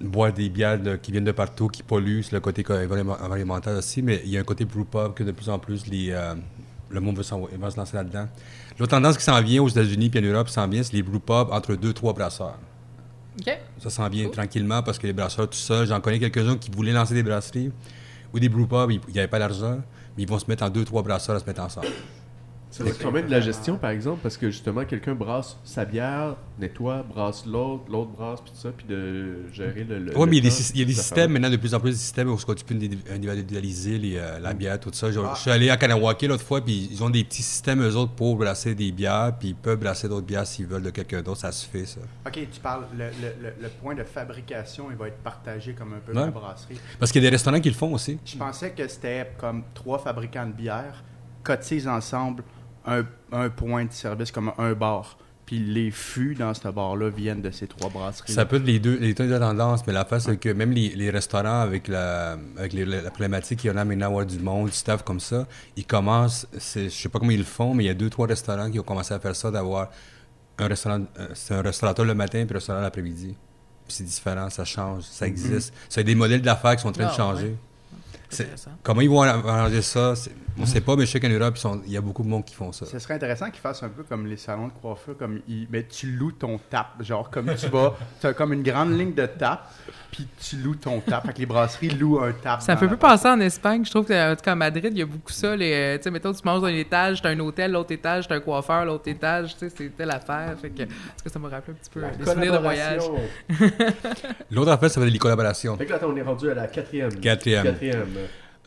boire 0.00 0.32
des 0.32 0.48
bières 0.50 0.78
de- 0.78 0.96
qui 0.96 1.10
viennent 1.12 1.24
de 1.24 1.32
partout, 1.32 1.68
qui 1.68 1.82
polluent, 1.82 2.22
c'est 2.22 2.32
le 2.32 2.40
côté 2.40 2.62
environnemental 2.68 3.76
aussi, 3.76 4.02
mais 4.02 4.20
il 4.24 4.30
y 4.30 4.36
a 4.36 4.40
un 4.40 4.44
côté 4.44 4.64
brew 4.66 4.84
pub 4.84 5.14
que 5.14 5.22
de 5.24 5.32
plus 5.32 5.48
en 5.48 5.58
plus 5.58 5.86
les, 5.86 6.10
euh, 6.10 6.34
le 6.90 7.00
monde 7.00 7.16
veut, 7.16 7.22
s'en- 7.22 7.48
va 7.58 7.70
se 7.70 7.76
lancer 7.78 7.96
là-dedans. 7.96 8.28
L'autre 8.78 8.90
tendance 8.90 9.16
qui 9.16 9.24
s'en 9.24 9.40
vient 9.40 9.62
aux 9.62 9.68
États-Unis 9.68 10.10
et 10.12 10.18
en 10.18 10.22
Europe, 10.22 10.48
s'en 10.50 10.68
vient, 10.68 10.82
c'est 10.82 10.92
les 10.92 11.02
brew 11.02 11.18
pubs 11.18 11.48
entre 11.50 11.76
deux, 11.76 11.94
trois 11.94 12.12
brasseurs. 12.12 12.58
Ça 13.82 13.90
s'en 13.90 14.08
vient 14.08 14.24
Cool. 14.24 14.32
tranquillement 14.34 14.82
parce 14.82 14.98
que 14.98 15.06
les 15.06 15.12
brasseurs 15.12 15.48
tout 15.48 15.56
seuls, 15.58 15.86
j'en 15.86 16.00
connais 16.00 16.18
quelques-uns 16.18 16.56
qui 16.56 16.70
voulaient 16.70 16.92
lancer 16.92 17.14
des 17.14 17.22
brasseries 17.22 17.70
ou 18.32 18.38
des 18.38 18.48
brew 18.48 18.66
pubs, 18.66 18.90
il 18.90 19.12
n'y 19.12 19.18
avait 19.18 19.28
pas 19.28 19.38
d'argent, 19.38 19.78
mais 20.16 20.22
ils 20.22 20.28
vont 20.28 20.38
se 20.38 20.46
mettre 20.48 20.64
en 20.64 20.70
deux, 20.70 20.84
trois 20.84 21.02
brasseurs 21.02 21.36
à 21.36 21.40
se 21.40 21.44
mettre 21.44 21.60
ensemble. 21.62 21.88
Ça 22.76 22.84
va 22.84 22.90
quand 23.00 23.10
même 23.12 23.26
de 23.26 23.30
la 23.30 23.40
gestion, 23.40 23.76
par 23.78 23.90
exemple, 23.90 24.20
parce 24.22 24.36
que 24.36 24.50
justement, 24.50 24.84
quelqu'un 24.84 25.14
brasse 25.14 25.56
sa 25.64 25.84
bière, 25.84 26.36
nettoie, 26.58 27.02
brasse 27.02 27.46
l'autre, 27.46 27.84
l'autre 27.90 28.10
brasse, 28.10 28.40
puis 28.42 28.50
tout 28.52 28.58
ça, 28.58 28.70
puis 28.76 28.86
de 28.86 29.50
gérer 29.52 29.84
le. 29.84 29.98
le 29.98 30.18
Oui, 30.18 30.26
mais 30.28 30.36
il 30.36 30.44
y 30.44 30.46
a 30.46 30.50
des, 30.50 30.56
temps, 30.56 30.62
sy- 30.62 30.72
il 30.74 30.80
y 30.80 30.82
a 30.82 30.86
des 30.86 30.92
ça 30.92 31.02
systèmes 31.02 31.32
maintenant, 31.32 31.50
de 31.50 31.56
plus 31.56 31.74
en 31.74 31.80
plus 31.80 31.90
de 31.92 31.96
systèmes 31.96 32.28
où 32.30 32.36
tu 32.36 32.64
peux 32.64 32.74
individu- 32.74 33.02
individualiser 33.10 33.98
les, 33.98 34.16
euh, 34.16 34.38
Mm. 34.38 34.42
la 34.42 34.54
bière, 34.54 34.80
tout 34.80 34.90
ça. 34.92 35.10
Je, 35.10 35.20
Ah. 35.20 35.32
je 35.36 35.40
suis 35.40 35.50
allé 35.50 35.70
à 35.70 35.76
Kanawake 35.76 36.22
l'autre 36.22 36.44
fois, 36.44 36.60
puis 36.64 36.88
ils 36.90 37.02
ont 37.02 37.10
des 37.10 37.24
petits 37.24 37.42
systèmes, 37.42 37.82
eux 37.82 37.96
autres, 37.96 38.12
pour 38.12 38.36
brasser 38.36 38.74
des 38.74 38.92
bières, 38.92 39.32
puis 39.38 39.48
ils 39.48 39.54
peuvent 39.54 39.78
brasser 39.78 40.08
d'autres 40.08 40.26
bières 40.26 40.46
s'ils 40.46 40.66
veulent 40.66 40.82
de 40.82 40.90
quelqu'un 40.90 41.22
d'autre. 41.22 41.40
Ça 41.40 41.52
se 41.52 41.66
fait, 41.66 41.86
ça. 41.86 42.00
OK, 42.26 42.32
tu 42.52 42.60
parles, 42.60 42.84
le, 42.96 43.04
le- 43.06 43.42
le- 43.48 43.54
le 43.62 43.68
point 43.80 43.94
de 43.94 44.04
fabrication, 44.04 44.86
il 44.90 44.96
va 44.96 45.08
être 45.08 45.18
partagé 45.18 45.72
comme 45.72 45.94
un 45.94 45.98
peu 46.04 46.12
Ouais. 46.12 46.24
la 46.26 46.30
brasserie. 46.30 46.78
Parce 46.98 47.10
qu'il 47.12 47.22
y 47.22 47.26
a 47.26 47.30
des 47.30 47.34
restaurants 47.34 47.60
qui 47.60 47.68
le 47.70 47.74
font 47.74 47.92
aussi. 47.94 48.18
Je 48.24 48.36
pensais 48.36 48.70
que 48.70 48.86
c'était 48.88 49.32
comme 49.38 49.62
trois 49.74 49.98
fabricants 49.98 50.46
de 50.46 50.52
bière 50.52 51.02
cotisent 51.42 51.86
ensemble 51.88 52.42
un, 52.86 53.04
un 53.32 53.48
point 53.50 53.84
de 53.84 53.92
service 53.92 54.30
comme 54.30 54.52
un 54.58 54.72
bar. 54.74 55.18
Puis 55.44 55.60
les 55.60 55.92
fûts 55.92 56.34
dans 56.34 56.52
ce 56.54 56.66
bar-là 56.66 57.08
viennent 57.08 57.40
de 57.40 57.52
ces 57.52 57.68
trois 57.68 57.88
brasseries. 57.88 58.32
Ça 58.32 58.46
peut 58.46 58.56
être 58.56 58.64
les 58.64 58.80
deux, 58.80 58.96
les 58.98 59.14
deux 59.14 59.38
tendances, 59.38 59.86
mais 59.86 59.92
la 59.92 60.04
face, 60.04 60.24
c'est 60.24 60.36
que 60.38 60.48
même 60.48 60.72
les, 60.72 60.88
les 60.96 61.08
restaurants, 61.10 61.60
avec, 61.60 61.86
la, 61.86 62.36
avec 62.56 62.72
les- 62.72 62.84
la 62.84 63.02
problématique 63.10 63.60
qu'il 63.60 63.70
y 63.70 63.72
en 63.72 63.76
a 63.76 63.84
maintenant, 63.84 64.24
du 64.24 64.40
monde, 64.40 64.66
du 64.70 64.72
staff 64.74 65.04
comme 65.04 65.20
ça, 65.20 65.46
ils 65.76 65.86
commencent, 65.86 66.48
c'est- 66.58 66.86
je 66.88 66.94
sais 66.94 67.08
pas 67.08 67.20
comment 67.20 67.30
ils 67.30 67.38
le 67.38 67.44
font, 67.44 67.74
mais 67.74 67.84
il 67.84 67.86
y 67.86 67.90
a 67.90 67.94
deux, 67.94 68.10
trois 68.10 68.26
restaurants 68.26 68.68
qui 68.68 68.80
ont 68.80 68.82
commencé 68.82 69.14
à 69.14 69.20
faire 69.20 69.36
ça, 69.36 69.52
d'avoir 69.52 69.88
un 70.58 70.66
restaurant, 70.66 71.02
c'est 71.34 71.54
un 71.54 71.62
restaurateur 71.62 72.04
le 72.04 72.14
matin 72.14 72.44
puis 72.44 72.52
un 72.54 72.58
restaurant 72.58 72.80
l'après-midi. 72.80 73.36
C'est 73.86 74.02
différent, 74.02 74.50
ça 74.50 74.64
change, 74.64 75.04
ça 75.04 75.28
existe. 75.28 75.72
C'est 75.88 76.02
des 76.02 76.16
modèles 76.16 76.42
d'affaires 76.42 76.74
qui 76.74 76.82
sont 76.82 76.88
en 76.88 76.92
train 76.92 77.04
de 77.04 77.10
Ah, 77.12 77.16
changer. 77.16 77.54
ouais. 78.36 78.46
Comment 78.82 79.00
ils 79.00 79.08
vont 79.10 79.22
arranger 79.22 79.82
ça, 79.82 80.14
on 80.58 80.62
ne 80.62 80.66
sait 80.66 80.80
pas, 80.80 80.96
mais 80.96 81.04
je 81.06 81.10
sais 81.10 81.20
qu'en 81.20 81.28
Europe, 81.28 81.58
il 81.86 81.92
y 81.92 81.96
a 81.96 82.00
beaucoup 82.00 82.22
de 82.22 82.28
monde 82.28 82.44
qui 82.44 82.54
font 82.54 82.72
ça. 82.72 82.86
Ce 82.86 82.98
serait 82.98 83.14
intéressant 83.14 83.50
qu'ils 83.50 83.60
fassent 83.60 83.82
un 83.82 83.88
peu 83.88 84.02
comme 84.02 84.26
les 84.26 84.36
salons 84.36 84.68
de 84.68 84.72
coiffure, 84.72 85.16
comme 85.16 85.40
ils, 85.48 85.66
mais 85.70 85.84
tu 85.84 86.12
loues 86.12 86.32
ton 86.32 86.58
tap, 86.70 86.94
genre 87.00 87.30
comme 87.30 87.54
tu 87.54 87.68
vas, 87.68 87.94
tu 88.20 88.26
as 88.26 88.32
comme 88.32 88.52
une 88.52 88.62
grande 88.62 88.96
ligne 88.96 89.12
de 89.12 89.26
tap, 89.26 89.70
puis 90.10 90.26
tu 90.40 90.56
loues 90.56 90.74
ton 90.74 91.00
tap. 91.00 91.26
Fait 91.26 91.34
que 91.34 91.38
les 91.40 91.46
brasseries 91.46 91.90
louent 91.90 92.20
un 92.20 92.32
tap. 92.32 92.62
Ça 92.62 92.76
fait 92.76 92.88
peu 92.88 92.96
penser 92.96 93.28
en 93.28 93.40
Espagne. 93.40 93.84
Je 93.84 93.90
trouve 93.90 94.06
que, 94.06 94.32
en 94.32 94.34
tout 94.34 94.42
cas, 94.42 94.52
à 94.52 94.54
Madrid, 94.54 94.90
il 94.92 94.98
y 94.98 95.02
a 95.02 95.06
beaucoup 95.06 95.32
ça. 95.32 95.54
Les, 95.54 95.72
euh, 95.72 95.96
tu 95.98 96.04
sais, 96.04 96.10
mettons, 96.10 96.32
tu 96.32 96.40
manges 96.44 96.60
dans 96.60 96.66
un 96.66 96.74
étage, 96.74 97.20
t'as 97.20 97.30
un 97.30 97.40
hôtel, 97.40 97.72
l'autre 97.72 97.92
étage, 97.92 98.26
t'as 98.26 98.36
un 98.36 98.40
coiffeur, 98.40 98.84
l'autre 98.84 99.08
étage. 99.08 99.52
Tu 99.54 99.68
sais, 99.68 99.74
c'est 99.76 99.96
telle 99.96 100.10
affaire. 100.10 100.54
Fait 100.60 100.70
que, 100.70 100.82
en 100.82 100.86
tout 100.86 101.24
cas, 101.24 101.30
ça 101.30 101.38
me 101.38 101.48
rappelle 101.48 101.74
un 101.74 101.78
petit 101.78 101.90
peu 101.90 102.00
les 102.00 102.24
souvenirs 102.24 102.52
de 102.54 102.58
voyage. 102.58 103.02
L'autre 104.50 104.70
affaire, 104.70 104.90
ça 104.90 105.00
va 105.00 105.06
être 105.06 105.12
les 105.12 105.18
collaborations. 105.18 105.76
Fait 105.76 105.86
que 105.86 105.92
là, 105.92 105.98
on 106.02 106.16
est 106.16 106.22
rendu 106.22 106.50
à 106.50 106.54
la 106.54 106.66
quatrième. 106.66 107.14
Quatrième. 107.16 107.64
Quatrième. 107.64 108.08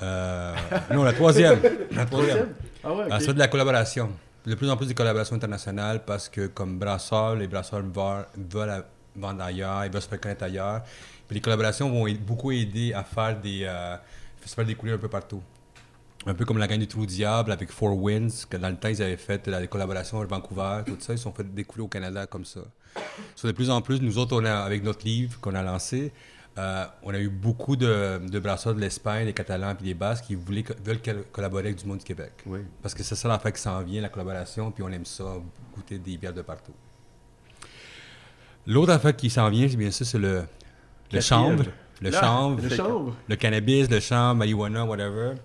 Euh, 0.01 0.55
non, 0.93 1.03
la 1.03 1.13
troisième. 1.13 1.59
La 1.91 2.05
troisième? 2.05 2.49
Ah 2.83 2.93
ouais. 2.93 3.05
Ah, 3.11 3.19
ça, 3.19 3.33
de 3.33 3.39
la 3.39 3.47
collaboration. 3.47 4.09
De 4.45 4.55
plus 4.55 4.69
en 4.69 4.77
plus 4.77 4.87
de 4.87 4.93
collaborations 4.93 5.35
internationales 5.35 6.01
parce 6.05 6.29
que, 6.29 6.47
comme 6.47 6.79
brasseurs, 6.79 7.35
les 7.35 7.47
brasseurs 7.47 7.81
veulent, 7.81 8.25
veulent 8.49 8.69
à- 8.69 8.85
vendre 9.15 9.43
ailleurs, 9.43 9.83
ils 9.85 9.91
veulent 9.91 10.01
se 10.01 10.07
faire 10.07 10.19
connaître 10.21 10.43
ailleurs. 10.43 10.81
Puis 11.27 11.35
les 11.35 11.41
collaborations 11.41 11.89
vont 11.89 12.07
beaucoup 12.25 12.51
aider 12.51 12.93
à 12.93 13.03
faire 13.03 13.37
des 13.39 13.63
euh, 13.65 13.95
festivals 14.39 14.65
découlés 14.65 14.93
un 14.93 14.97
peu 14.97 15.09
partout. 15.09 15.41
Un 16.25 16.33
peu 16.33 16.45
comme 16.45 16.57
la 16.57 16.67
gang 16.67 16.79
du 16.79 16.87
Trou 16.87 17.05
Diable 17.05 17.51
avec 17.51 17.71
Four 17.71 17.97
Winds, 18.01 18.45
que 18.49 18.57
dans 18.57 18.69
le 18.69 18.75
temps, 18.75 18.87
ils 18.89 19.01
avaient 19.01 19.17
fait 19.17 19.45
la 19.47 19.65
collaboration 19.67 20.17
avec 20.19 20.29
Vancouver, 20.29 20.81
tout 20.85 20.97
ça. 20.99 21.13
Ils 21.13 21.17
se 21.17 21.23
sont 21.23 21.31
fait 21.33 21.43
découler 21.53 21.83
au 21.83 21.87
Canada 21.87 22.25
comme 22.27 22.45
ça. 22.45 22.61
So, 23.35 23.47
de 23.47 23.51
plus 23.53 23.69
en 23.69 23.81
plus, 23.81 24.01
nous 24.01 24.17
autres, 24.17 24.35
on 24.39 24.43
a, 24.45 24.53
avec 24.59 24.83
notre 24.83 25.05
livre 25.05 25.39
qu'on 25.39 25.55
a 25.55 25.61
lancé, 25.61 26.11
euh, 26.57 26.85
on 27.03 27.13
a 27.13 27.19
eu 27.19 27.29
beaucoup 27.29 27.75
de, 27.75 28.19
de 28.27 28.39
brasseurs 28.39 28.73
de 28.75 28.81
l'Espagne, 28.81 29.25
des 29.25 29.33
Catalans 29.33 29.75
et 29.79 29.83
des 29.83 29.93
Basques 29.93 30.25
qui 30.25 30.35
voulaient, 30.35 30.65
veulent 30.83 31.01
col- 31.01 31.23
collaborer 31.31 31.65
avec 31.67 31.77
du 31.77 31.85
monde 31.85 31.99
du 31.99 32.03
Québec. 32.03 32.33
Oui. 32.45 32.59
Parce 32.81 32.93
que 32.93 33.03
c'est 33.03 33.15
ça 33.15 33.27
l'affaire 33.29 33.53
qui 33.53 33.61
s'en 33.61 33.81
vient, 33.81 34.01
la 34.01 34.09
collaboration, 34.09 34.71
puis 34.71 34.83
on 34.83 34.89
aime 34.89 35.05
ça, 35.05 35.23
goûter 35.73 35.97
des 35.99 36.17
bières 36.17 36.33
de 36.33 36.41
partout. 36.41 36.73
L'autre 38.67 38.91
affaire 38.91 39.15
qui 39.15 39.29
s'en 39.29 39.49
vient, 39.49 39.67
bien 39.67 39.91
sûr, 39.91 40.05
c'est 40.05 40.17
le, 40.19 40.43
le 41.11 41.15
Là, 41.15 41.21
chanvre, 41.21 41.63
Le 42.01 42.11
chanvre. 42.11 43.15
le 43.27 43.35
cannabis, 43.35 43.89
le 43.89 43.99
chanvre, 43.99 44.35
marijuana, 44.35 44.85
whatever. 44.85 45.35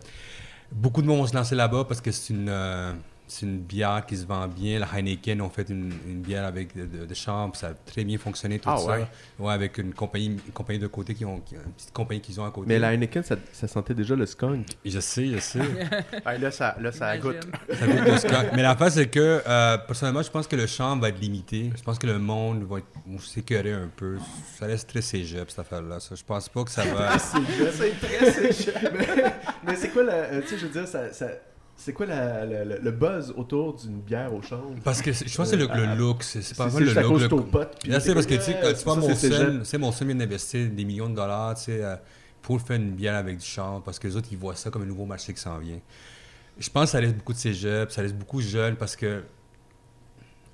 Beaucoup 0.73 1.01
de 1.03 1.07
monde 1.07 1.19
vont 1.19 1.27
se 1.27 1.35
lancer 1.35 1.55
là-bas 1.55 1.85
parce 1.85 2.01
que 2.01 2.11
c'est 2.11 2.33
une, 2.35 2.49
euh, 2.49 2.93
c'est 3.35 3.47
une 3.47 3.59
bière 3.59 4.05
qui 4.07 4.17
se 4.17 4.25
vend 4.27 4.47
bien. 4.49 4.79
La 4.79 4.87
Heineken 4.87 5.41
ont 5.43 5.49
fait 5.51 5.69
une, 5.69 5.93
une 6.07 6.21
bière 6.21 6.45
avec 6.45 6.77
de, 6.77 6.85
de, 6.87 7.05
de 7.07 7.15
chanvre, 7.15 7.55
ça 7.57 7.69
a 7.69 7.75
très 7.75 8.05
bien 8.05 8.19
fonctionné, 8.19 8.59
tout 8.59 8.69
Ah 8.71 8.77
ça. 8.79 8.87
ouais? 8.91 9.07
Ouais, 9.39 9.53
avec 9.53 9.79
une 9.79 9.93
compagnie, 9.93 10.27
une 10.27 10.53
compagnie 10.53 10.79
de 10.79 10.87
côté, 10.87 11.15
qui 11.15 11.25
ont, 11.25 11.41
qui- 11.41 11.55
une 11.57 11.73
petite 11.73 11.93
compagnie 11.93 12.21
qu'ils 12.21 12.41
ont 12.41 12.45
à 12.45 12.51
côté. 12.51 12.67
Mais 12.69 12.79
la 12.79 12.93
Heineken, 12.95 13.23
ça, 13.23 13.37
ça 13.53 13.67
sentait 13.69 13.95
déjà 13.95 14.15
le 14.15 14.27
skunk. 14.27 14.67
Je 14.85 15.01
sais, 15.01 15.27
je 15.27 15.39
sais. 15.39 15.61
Ouais, 16.27 16.39
là, 16.39 16.51
ça, 16.51 16.77
là, 16.81 16.93
ça 16.93 17.17
goûte. 17.19 17.37
Ça 17.73 17.87
goûte 17.87 18.07
le 18.07 18.17
skunk. 18.19 18.47
Mais 18.55 18.63
l'affaire, 18.63 18.91
c'est 18.91 19.09
que, 19.09 19.43
euh, 19.47 19.79
personnellement, 19.79 20.23
je 20.23 20.31
pense 20.31 20.47
que 20.47 20.57
le 20.57 20.67
champ 20.67 20.97
va 20.99 21.09
être 21.11 21.21
limité. 21.21 21.71
Je 21.77 21.83
pense 21.83 21.99
que 21.99 22.07
le 22.07 22.19
monde 22.19 22.65
va 22.65 22.77
s'écœurer 23.21 23.73
un 23.73 23.91
peu. 23.95 24.17
Ça 24.59 24.67
reste 24.67 24.89
très 24.89 25.03
cégep, 25.03 25.51
cette 25.51 25.59
affaire-là. 25.59 26.01
Ça, 26.01 26.15
je 26.15 26.23
pense 26.25 26.49
pas 26.49 26.65
que 26.65 26.71
ça 26.71 26.85
va... 26.95 27.19
c'est 27.19 27.99
très 28.01 28.91
mais, 28.93 29.33
mais 29.67 29.77
c'est 29.77 29.89
quoi 29.89 30.05
la. 30.05 30.13
euh, 30.15 30.41
tu 30.43 30.49
sais, 30.49 30.59
je 30.59 30.67
veux 30.67 30.73
dire, 30.73 30.87
ça. 30.89 31.13
ça- 31.13 31.27
c'est 31.77 31.93
quoi 31.93 32.07
la- 32.07 32.45
la- 32.47 32.65
la- 32.65 32.79
le 32.79 32.91
buzz 32.93 33.33
autour 33.37 33.75
d'une 33.75 34.01
bière 34.01 34.33
au 34.33 34.41
chanvre? 34.43 34.75
Parce 34.85 35.03
que 35.03 35.13
c'est- 35.13 35.29
je 35.29 35.37
pense 35.37 35.51
que 35.51 35.57
c'est 35.59 35.67
le, 35.77 35.87
le 35.87 35.95
look. 35.97 36.23
C'est 36.23 36.41
c'est 36.43 36.57
pas 36.57 36.71
C'est 36.71 36.81
le 36.81 36.93
look. 36.93 37.05
cause 37.05 37.23
le 37.23 37.29
de 37.29 37.91
Là, 37.91 38.01
c'est 38.01 38.15
parce 38.15 38.27
que, 38.27 38.35
tu 38.35 38.41
sais, 38.43 38.55
ouais, 38.55 38.61
quand 38.63 38.69
tu 38.79 38.85
vois 38.85 38.95
ça, 38.95 39.01
mon 39.01 39.15
c'est 39.15 39.31
tu 39.31 39.65
sais, 39.65 39.79
mon 39.79 39.93
son 39.93 40.05
vient 40.05 40.15
d'investir 40.15 40.71
des 40.71 40.85
millions 40.85 41.09
de 41.09 41.15
dollars, 41.17 41.55
tu 41.57 41.65
sais, 41.65 41.83
euh, 41.85 41.97
pour 42.43 42.61
faire 42.61 42.77
une 42.77 42.93
bière 42.93 43.17
avec 43.17 43.39
du 43.39 43.45
chanvre, 43.45 43.83
parce 43.83 43.99
que 43.99 44.07
les 44.07 44.17
autres, 44.17 44.29
ils 44.31 44.39
voient 44.39 44.55
ça 44.55 44.71
comme 44.71 44.83
un 44.83 44.87
nouveau 44.87 45.05
marché 45.07 45.33
qui 45.35 45.41
s'en 45.41 45.59
vient. 45.59 45.81
Je 46.59 46.71
pense 46.71 46.85
que 46.85 46.91
ça 46.91 47.01
reste 47.01 47.17
beaucoup 47.17 47.33
de 47.33 47.39
cégep, 47.39 47.91
ça 47.91 48.03
reste 48.03 48.15
beaucoup 48.17 48.41
jeune, 48.41 48.77
parce 48.77 48.95
que... 48.97 49.23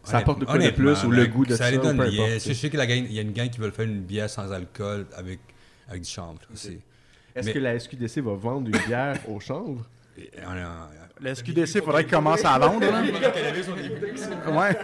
Ça 0.03 0.18
apporte 0.18 0.41
de 0.41 0.45
quoi 0.47 0.57
de 0.57 0.71
plus 0.71 1.05
ou 1.05 1.11
le 1.11 1.27
goût 1.27 1.45
de 1.45 1.55
ça, 1.55 1.71
les 1.71 1.77
ou 1.77 1.83
donne. 1.83 2.01
Je 2.11 2.53
sais 2.55 2.71
qu'il 2.71 2.79
y 3.12 3.18
a 3.18 3.23
une 3.23 3.33
gang 3.33 3.51
qui 3.51 3.61
veut 3.61 3.71
faire 3.71 3.85
une 3.85 4.01
bière 4.01 4.31
sans 4.31 4.51
alcool 4.51 5.07
avec, 5.14 5.41
avec 5.89 6.03
du 6.03 6.09
chanvre 6.09 6.39
aussi. 6.53 6.79
Est-ce 7.35 7.51
que 7.51 7.59
la 7.59 7.79
SQDC 7.79 8.21
va 8.21 8.35
vendre 8.35 8.68
une 8.68 8.87
bière 8.87 9.18
au 9.29 9.39
chanvre? 9.39 9.87
La 11.23 11.35
SQDC, 11.35 11.75
il 11.77 11.83
faudrait 11.83 12.05
qu'il 12.05 12.14
commence 12.14 12.45
à 12.45 12.59
vendre. 12.59 12.81
Là. 12.81 13.03
Ouais. 14.51 14.77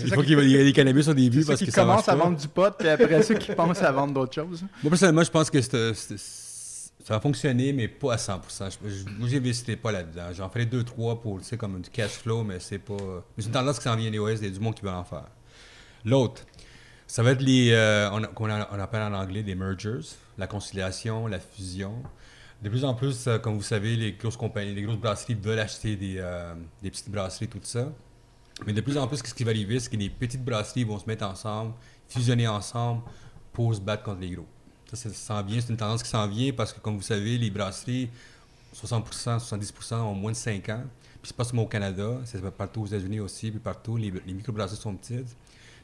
Il 0.00 0.12
faut 0.12 0.22
qu'il 0.22 0.48
y 0.48 0.56
ait 0.56 0.64
des 0.64 0.72
cannabis 0.72 1.08
au 1.08 1.14
début 1.14 1.44
parce 1.44 1.60
qui 1.60 1.66
que 1.66 1.72
ça 1.72 1.84
marche 1.84 2.04
commence 2.04 2.08
à 2.08 2.24
vendre 2.24 2.38
du 2.38 2.48
pot, 2.48 2.74
puis 2.76 2.88
après 2.88 3.22
ça, 3.22 3.34
qui 3.34 3.52
pense 3.52 3.80
à 3.82 3.92
vendre 3.92 4.12
d'autres 4.12 4.34
choses. 4.34 4.62
Moi, 4.82 4.90
personnellement, 4.90 5.22
je 5.22 5.30
pense 5.30 5.50
que 5.50 5.60
ça 7.04 7.14
va 7.14 7.20
fonctionner, 7.20 7.72
mais 7.72 7.86
pas 7.86 8.14
à 8.14 8.16
100%. 8.16 8.40
Je, 8.82 8.88
je, 8.88 9.04
moi, 9.18 9.28
j'investirais 9.28 9.76
pas 9.76 9.92
là-dedans. 9.92 10.32
J'en 10.32 10.48
deux, 10.48 10.82
trois 10.82 11.20
pour, 11.20 11.38
tu 11.38 11.44
sais, 11.44 11.56
comme 11.56 11.80
du 11.80 11.90
cash 11.90 12.12
flow, 12.12 12.42
mais 12.42 12.58
c'est 12.60 12.78
pas... 12.78 12.94
mais 12.94 13.42
C'est 13.42 13.46
une 13.46 13.52
tendance 13.52 13.78
qui 13.78 13.84
s'en 13.84 13.96
vient, 13.96 14.10
les 14.10 14.18
OS, 14.18 14.40
il 14.40 14.44
y 14.44 14.50
a 14.50 14.50
du 14.50 14.60
monde 14.60 14.74
qui 14.74 14.82
veut 14.82 14.90
en 14.90 15.04
faire. 15.04 15.26
L'autre, 16.04 16.42
ça 17.06 17.22
va 17.22 17.32
être 17.32 17.42
les... 17.42 17.70
euh, 17.72 18.10
on, 18.10 18.22
qu'on 18.22 18.50
on 18.50 18.78
appelle 18.80 19.02
en 19.02 19.12
anglais 19.12 19.42
des 19.42 19.54
mergers, 19.54 20.00
la 20.38 20.46
conciliation, 20.46 21.26
la 21.26 21.38
fusion. 21.38 21.94
De 22.64 22.70
plus 22.70 22.82
en 22.86 22.94
plus, 22.94 23.26
euh, 23.26 23.38
comme 23.38 23.56
vous 23.56 23.62
savez, 23.62 23.94
les 23.94 24.12
grosses 24.12 24.38
compagnies, 24.38 24.74
les 24.74 24.80
grosses 24.80 24.96
brasseries 24.96 25.34
veulent 25.34 25.58
acheter 25.58 25.96
des, 25.96 26.14
euh, 26.16 26.54
des 26.82 26.90
petites 26.90 27.10
brasseries, 27.10 27.46
tout 27.46 27.60
ça. 27.62 27.92
Mais 28.64 28.72
de 28.72 28.80
plus 28.80 28.96
en 28.96 29.06
plus, 29.06 29.18
ce 29.18 29.34
qui 29.34 29.44
va 29.44 29.50
arriver, 29.50 29.78
c'est 29.78 29.90
que 29.90 29.98
les 29.98 30.08
petites 30.08 30.42
brasseries 30.42 30.84
vont 30.84 30.98
se 30.98 31.04
mettre 31.04 31.26
ensemble, 31.26 31.74
fusionner 32.08 32.48
ensemble 32.48 33.02
pour 33.52 33.74
se 33.74 33.82
battre 33.82 34.04
contre 34.04 34.22
les 34.22 34.30
gros. 34.30 34.46
Ça, 34.86 34.96
ça 34.96 35.10
s'en 35.10 35.42
vient, 35.42 35.60
c'est 35.60 35.68
une 35.68 35.76
tendance 35.76 36.02
qui 36.02 36.08
s'en 36.08 36.26
vient 36.26 36.54
parce 36.54 36.72
que, 36.72 36.80
comme 36.80 36.96
vous 36.96 37.02
savez, 37.02 37.36
les 37.36 37.50
brasseries, 37.50 38.08
60%, 38.74 39.40
70% 39.40 39.96
ont 39.96 40.14
moins 40.14 40.32
de 40.32 40.36
5 40.36 40.66
ans. 40.70 40.84
Puis 41.20 41.28
c'est 41.28 41.36
pas 41.36 41.44
seulement 41.44 41.64
au 41.64 41.68
Canada, 41.68 42.18
c'est 42.24 42.40
partout 42.50 42.80
aux 42.80 42.86
États-Unis 42.86 43.20
aussi, 43.20 43.50
puis 43.50 43.60
partout, 43.60 43.98
les, 43.98 44.10
les 44.26 44.32
microbrasseries 44.32 44.80
sont 44.80 44.94
petites. 44.94 45.36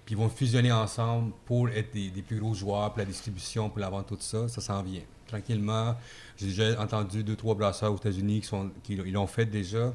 Puis 0.07 0.15
ils 0.15 0.17
vont 0.17 0.31
fusionner 0.31 0.73
ensemble 0.73 1.33
pour 1.45 1.69
être 1.69 1.93
des, 1.93 2.09
des 2.09 2.23
plus 2.23 2.41
gros 2.41 2.55
joueurs 2.55 2.89
pour 2.91 3.01
la 3.01 3.05
distribution, 3.05 3.69
pour 3.69 3.81
la 3.81 3.91
vente, 3.91 4.07
tout 4.07 4.17
ça. 4.19 4.49
Ça 4.49 4.63
s'en 4.63 4.83
vient. 4.83 5.03
Tranquillement, 5.27 5.95
j'ai 6.41 6.47
déjà 6.49 6.81
entendu 6.81 7.23
deux, 7.23 7.37
trois 7.37 7.55
brasseurs 7.55 7.93
aux 7.93 7.97
États-Unis 7.97 8.41
qui, 8.83 8.95
ils 8.95 9.13
l'ont 9.13 9.27
fait 9.27 9.47
déjà. 9.47 9.93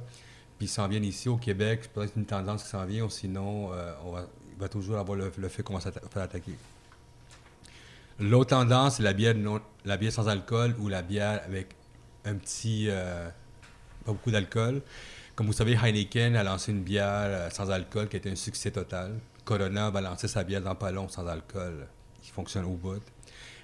Puis 0.58 0.68
ils 0.68 0.70
s'en 0.70 0.88
viennent 0.88 1.04
ici 1.04 1.28
au 1.28 1.38
Québec. 1.38 1.80
C'est 1.84 1.92
peut-être 1.92 2.16
une 2.16 2.26
tendance 2.26 2.64
qui 2.64 2.70
s'en 2.70 2.86
vient, 2.86 3.10
sinon, 3.10 3.74
euh, 3.74 3.94
on 4.06 4.12
va, 4.12 4.28
il 4.54 4.60
va 4.60 4.70
toujours 4.70 4.98
avoir 4.98 5.18
le, 5.18 5.30
fait 5.50 5.64
qu'on 5.64 5.74
va 5.74 5.82
se 5.82 5.90
faire 5.90 6.22
attaquer. 6.22 6.54
L'autre 8.20 8.52
tendance, 8.52 8.98
c'est 8.98 9.04
la 9.04 9.14
bière, 9.14 9.36
non- 9.36 9.60
la 9.84 9.98
bière 9.98 10.14
sans 10.14 10.28
alcool 10.30 10.76
ou 10.80 10.88
la 10.88 11.02
bière 11.02 11.42
avec 11.46 11.76
un 12.24 12.36
petit. 12.36 12.86
euh, 12.90 13.30
pas 14.06 14.12
beaucoup 14.14 14.32
d'alcool. 14.32 14.82
Comme 15.36 15.48
vous 15.48 15.54
savez, 15.54 15.74
Heineken 15.74 16.36
a 16.36 16.44
lancé 16.44 16.72
une 16.72 16.84
bière 16.84 17.06
euh, 17.26 17.50
sans 17.50 17.70
alcool 17.72 18.08
qui 18.08 18.16
a 18.16 18.20
été 18.20 18.32
un 18.32 18.36
succès 18.36 18.72
total. 18.72 19.20
Corona 19.44 19.90
va 19.90 20.00
lancer 20.00 20.28
sa 20.28 20.44
bière 20.44 20.62
dans 20.62 20.76
pas 20.76 20.92
long 20.92 21.10
sans 21.10 21.28
alcool 21.28 21.88
qui 22.22 22.32
fonctionne 22.32 22.66
au 22.66 22.76
bout. 22.76 23.02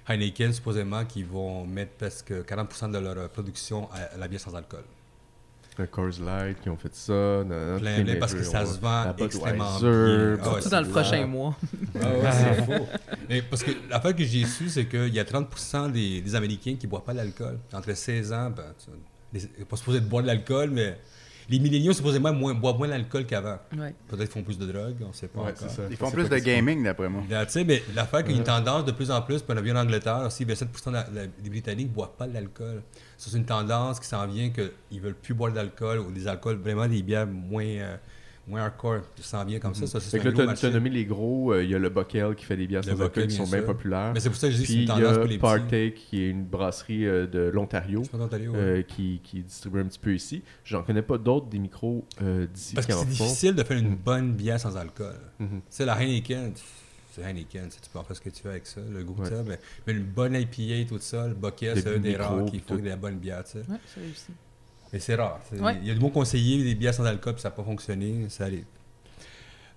Heineken, 0.08 0.52
supposément, 0.52 1.04
qu'ils 1.04 1.26
vont 1.26 1.64
mettre 1.64 1.92
presque 1.92 2.32
40% 2.32 2.90
de 2.90 2.98
leur 2.98 3.18
euh, 3.18 3.28
production 3.28 3.88
à, 3.92 4.16
la 4.18 4.28
bière 4.28 4.40
sans 4.40 4.54
alcool. 4.54 4.84
Un 5.78 5.86
Coors 5.86 6.20
Light 6.22 6.60
qui 6.60 6.68
ont 6.68 6.76
fait 6.76 6.94
ça. 6.94 7.42
Plein, 7.78 8.04
plein, 8.04 8.16
parce 8.18 8.34
que 8.34 8.42
ça 8.42 8.66
se 8.66 8.78
vend 8.78 9.04
la 9.04 9.24
extrêmement 9.24 9.78
bien. 9.78 9.88
Ah 10.42 10.48
ouais, 10.48 10.60
Surtout 10.60 10.68
dans 10.68 10.80
le 10.82 10.88
prochain 10.88 11.26
mois. 11.26 11.56
Ah 11.98 12.08
ouais, 12.10 12.30
c'est 12.30 12.64
faux. 12.66 12.86
Mais 13.28 13.40
parce 13.40 13.62
que 13.62 13.70
l'affaire 13.88 14.14
que 14.14 14.22
j'ai 14.22 14.44
su, 14.44 14.68
c'est 14.68 14.84
qu'il 14.84 15.14
y 15.14 15.18
a 15.18 15.24
30% 15.24 15.90
des, 15.90 16.20
des 16.20 16.34
Américains 16.34 16.76
qui 16.78 16.86
ne 16.86 16.90
boivent 16.90 17.04
pas 17.04 17.14
d'alcool. 17.14 17.58
Entre 17.72 17.94
16 17.94 18.32
ans, 18.34 18.50
ben, 18.50 18.74
pas 19.66 19.76
supposés 19.76 20.00
de 20.00 20.06
boire 20.06 20.22
de 20.22 20.28
l'alcool, 20.28 20.70
mais 20.70 20.98
Les 21.50 21.58
milléniaux, 21.58 21.92
supposément, 21.92 22.32
moins, 22.32 22.54
boivent 22.54 22.78
moins 22.78 22.88
d'alcool 22.88 23.26
qu'avant. 23.26 23.58
Ouais. 23.76 23.94
Peut-être 24.08 24.20
qu'ils 24.30 24.40
font 24.40 24.42
plus 24.42 24.58
de 24.58 24.66
drogue, 24.70 24.96
on 25.08 25.12
sait 25.12 25.28
pas 25.28 25.40
Ouais, 25.40 25.50
encore. 25.50 25.58
c'est 25.68 25.68
ça. 25.70 25.82
Ils 25.90 25.96
font 25.96 26.10
plus 26.10 26.28
de 26.28 26.38
gaming, 26.38 26.82
d'après 26.84 27.08
moi. 27.08 27.22
Là, 27.28 27.44
tu 27.46 27.52
sais, 27.52 27.64
mais 27.64 27.82
l'affaire 27.94 28.22
qu'il 28.22 28.32
y 28.32 28.34
a 28.34 28.38
une 28.38 28.44
tendance 28.44 28.84
de 28.84 28.92
plus 28.92 29.10
en 29.10 29.20
plus, 29.22 29.42
puis 29.42 29.52
on 29.54 29.56
a 29.56 29.60
vu 29.60 29.72
en 29.72 29.76
Angleterre 29.76 30.22
aussi, 30.26 30.44
27% 30.44 30.90
de 30.90 30.96
la- 30.96 31.06
la- 31.14 31.26
des 31.26 31.50
Britanniques 31.50 31.88
ne 31.88 31.94
boivent 31.94 32.16
pas 32.16 32.26
de 32.26 32.34
l'alcool. 32.34 32.82
Ça, 33.16 33.30
c'est 33.30 33.36
une 33.38 33.44
tendance 33.44 34.00
qui 34.00 34.06
s'en 34.06 34.26
vient 34.26 34.50
qu'ils 34.50 35.00
veulent 35.00 35.14
plus 35.14 35.34
boire 35.34 35.52
d'alcool 35.52 35.98
ou 36.00 36.10
des 36.10 36.26
alcools, 36.28 36.56
vraiment 36.56 36.86
des 36.86 37.02
bières 37.02 37.26
moins, 37.26 37.64
euh, 37.64 37.96
moins 38.46 38.62
hardcore. 38.62 39.00
Ça 39.16 39.38
s'en 39.38 39.44
vient 39.44 39.58
comme 39.60 39.74
ça. 39.74 39.86
ça 39.86 40.00
c'est 40.00 40.18
Fait 40.18 40.24
que 40.24 40.28
là, 40.36 40.46
marché. 40.46 40.62
t'as 40.68 40.72
nommé 40.74 40.90
les 40.90 41.04
gros. 41.04 41.52
euh, 41.52 41.62
Il 41.62 41.70
y 41.70 41.74
a 41.74 41.78
le 41.78 41.88
Bockel 41.88 42.34
qui 42.34 42.44
fait 42.44 42.56
des 42.56 42.66
bières 42.66 42.84
sans 42.84 43.00
alcool 43.00 43.26
qui 43.28 43.36
sont 43.36 43.46
bien 43.46 43.62
populaires. 43.62 44.12
Mais 44.14 44.20
c'est 44.20 44.28
pour 44.30 44.38
ça 44.38 44.48
que 44.48 44.52
je 44.54 44.58
dis 44.58 44.62
que 44.64 44.68
c'est 44.68 44.74
Puis 44.74 44.82
une 44.84 44.88
il 44.88 44.98
y 44.98 45.02
tendance 45.02 45.12
a 45.16 45.18
pour 45.20 45.22
les 45.28 45.38
petits. 45.38 45.38
Partake, 45.38 45.94
qui 45.94 46.22
est 46.22 46.28
une 46.28 46.44
brasserie 46.44 47.06
euh, 47.06 47.26
de 47.26 47.40
l'Ontario, 47.52 48.00
ouais. 48.02 48.38
euh, 48.54 48.82
qui, 48.82 49.20
qui 49.22 49.42
distribue 49.42 49.80
un 49.80 49.84
petit 49.86 49.98
peu 49.98 50.14
ici. 50.14 50.42
J'en 50.64 50.82
connais 50.82 51.02
pas 51.02 51.18
d'autres 51.18 51.46
des 51.46 51.58
micros 51.58 52.04
euh, 52.22 52.46
d'ici 52.52 52.74
Parce 52.74 52.86
qui 52.86 52.92
que 52.92 52.98
c'est 52.98 53.06
difficile 53.06 53.54
de 53.54 53.62
faire 53.62 53.78
une 53.78 53.94
bonne 53.96 54.32
bière 54.32 54.58
sans 54.60 54.76
alcool. 54.76 55.14
Mhm. 55.38 55.48
Tu 55.48 55.60
sais, 55.70 55.84
la 55.84 55.94
Heineken, 56.02 56.52
c'est 57.14 57.22
Heineken, 57.22 57.68
tu 57.68 57.80
tu 57.80 57.90
peux 57.92 57.98
en 57.98 58.04
faire 58.04 58.16
ce 58.16 58.20
que 58.22 58.30
tu 58.30 58.42
veux 58.42 58.50
avec 58.50 58.66
ça, 58.66 58.80
le 58.90 59.04
goût 59.04 59.14
Ouais. 59.22 59.28
que 59.28 59.36
ça, 59.36 59.42
mais, 59.46 59.58
mais 59.86 59.92
une 59.92 60.02
bonne 60.04 60.34
IPA, 60.34 60.88
tout 60.88 60.98
ça, 60.98 61.28
le 61.28 61.34
Bockel, 61.34 61.74
Des 61.74 61.80
c'est 61.82 61.94
un 61.94 61.98
des 61.98 62.16
rares 62.16 62.44
qui 62.46 62.58
font 62.58 62.76
de 62.76 62.88
la 62.88 62.96
bonne 62.96 63.18
bière, 63.18 63.44
tu 63.44 63.52
sais. 63.52 63.58
Ouais, 63.58 63.76
ça 63.86 64.00
réussit. 64.00 64.30
Mais 64.92 64.98
c'est 65.00 65.14
rare. 65.14 65.40
Ouais. 65.58 65.78
Il 65.82 65.88
y 65.88 65.90
a 65.90 65.94
du 65.94 66.00
bon 66.00 66.10
conseiller, 66.10 66.62
des 66.62 66.74
bières 66.74 66.92
sans 66.94 67.04
alcool, 67.04 67.32
puis 67.34 67.42
ça 67.42 67.48
n'a 67.48 67.54
pas 67.54 67.62
fonctionné, 67.64 68.28
ça 68.28 68.44
arrive. 68.44 68.64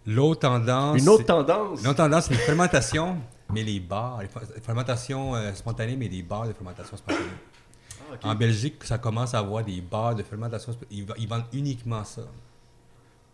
L'autre 0.06 0.42
tendance. 0.42 1.00
Une 1.02 1.10
autre 1.10 1.22
c'est- 1.22 1.26
tendance. 1.28 1.84
L'autre 1.84 1.98
tendance, 1.98 2.26
c'est 2.26 2.34
les 2.34 2.40
fermentations, 2.40 3.18
mais 3.52 3.64
les 3.64 3.80
bars. 3.80 4.20
Les 4.22 4.28
fer- 4.28 4.44
fermentations 4.62 5.36
euh, 5.36 5.54
spontanées, 5.54 5.96
mais 5.96 6.10
des 6.10 6.22
bars 6.22 6.48
de 6.48 6.54
fermentation 6.54 6.96
spontanée. 6.98 7.26
Ah, 8.24 8.30
En 8.30 8.36
Belgique, 8.36 8.84
ça 8.84 8.98
commence 9.00 9.34
à 9.34 9.40
avoir 9.40 9.64
des 9.64 9.82
bars 9.82 10.14
de 10.14 10.22
fermentation 10.22 10.74
spontanée. 10.74 11.06
Ils, 11.18 11.28
vendent 11.28 11.46
uniquement 11.54 12.04
ça. 12.04 12.22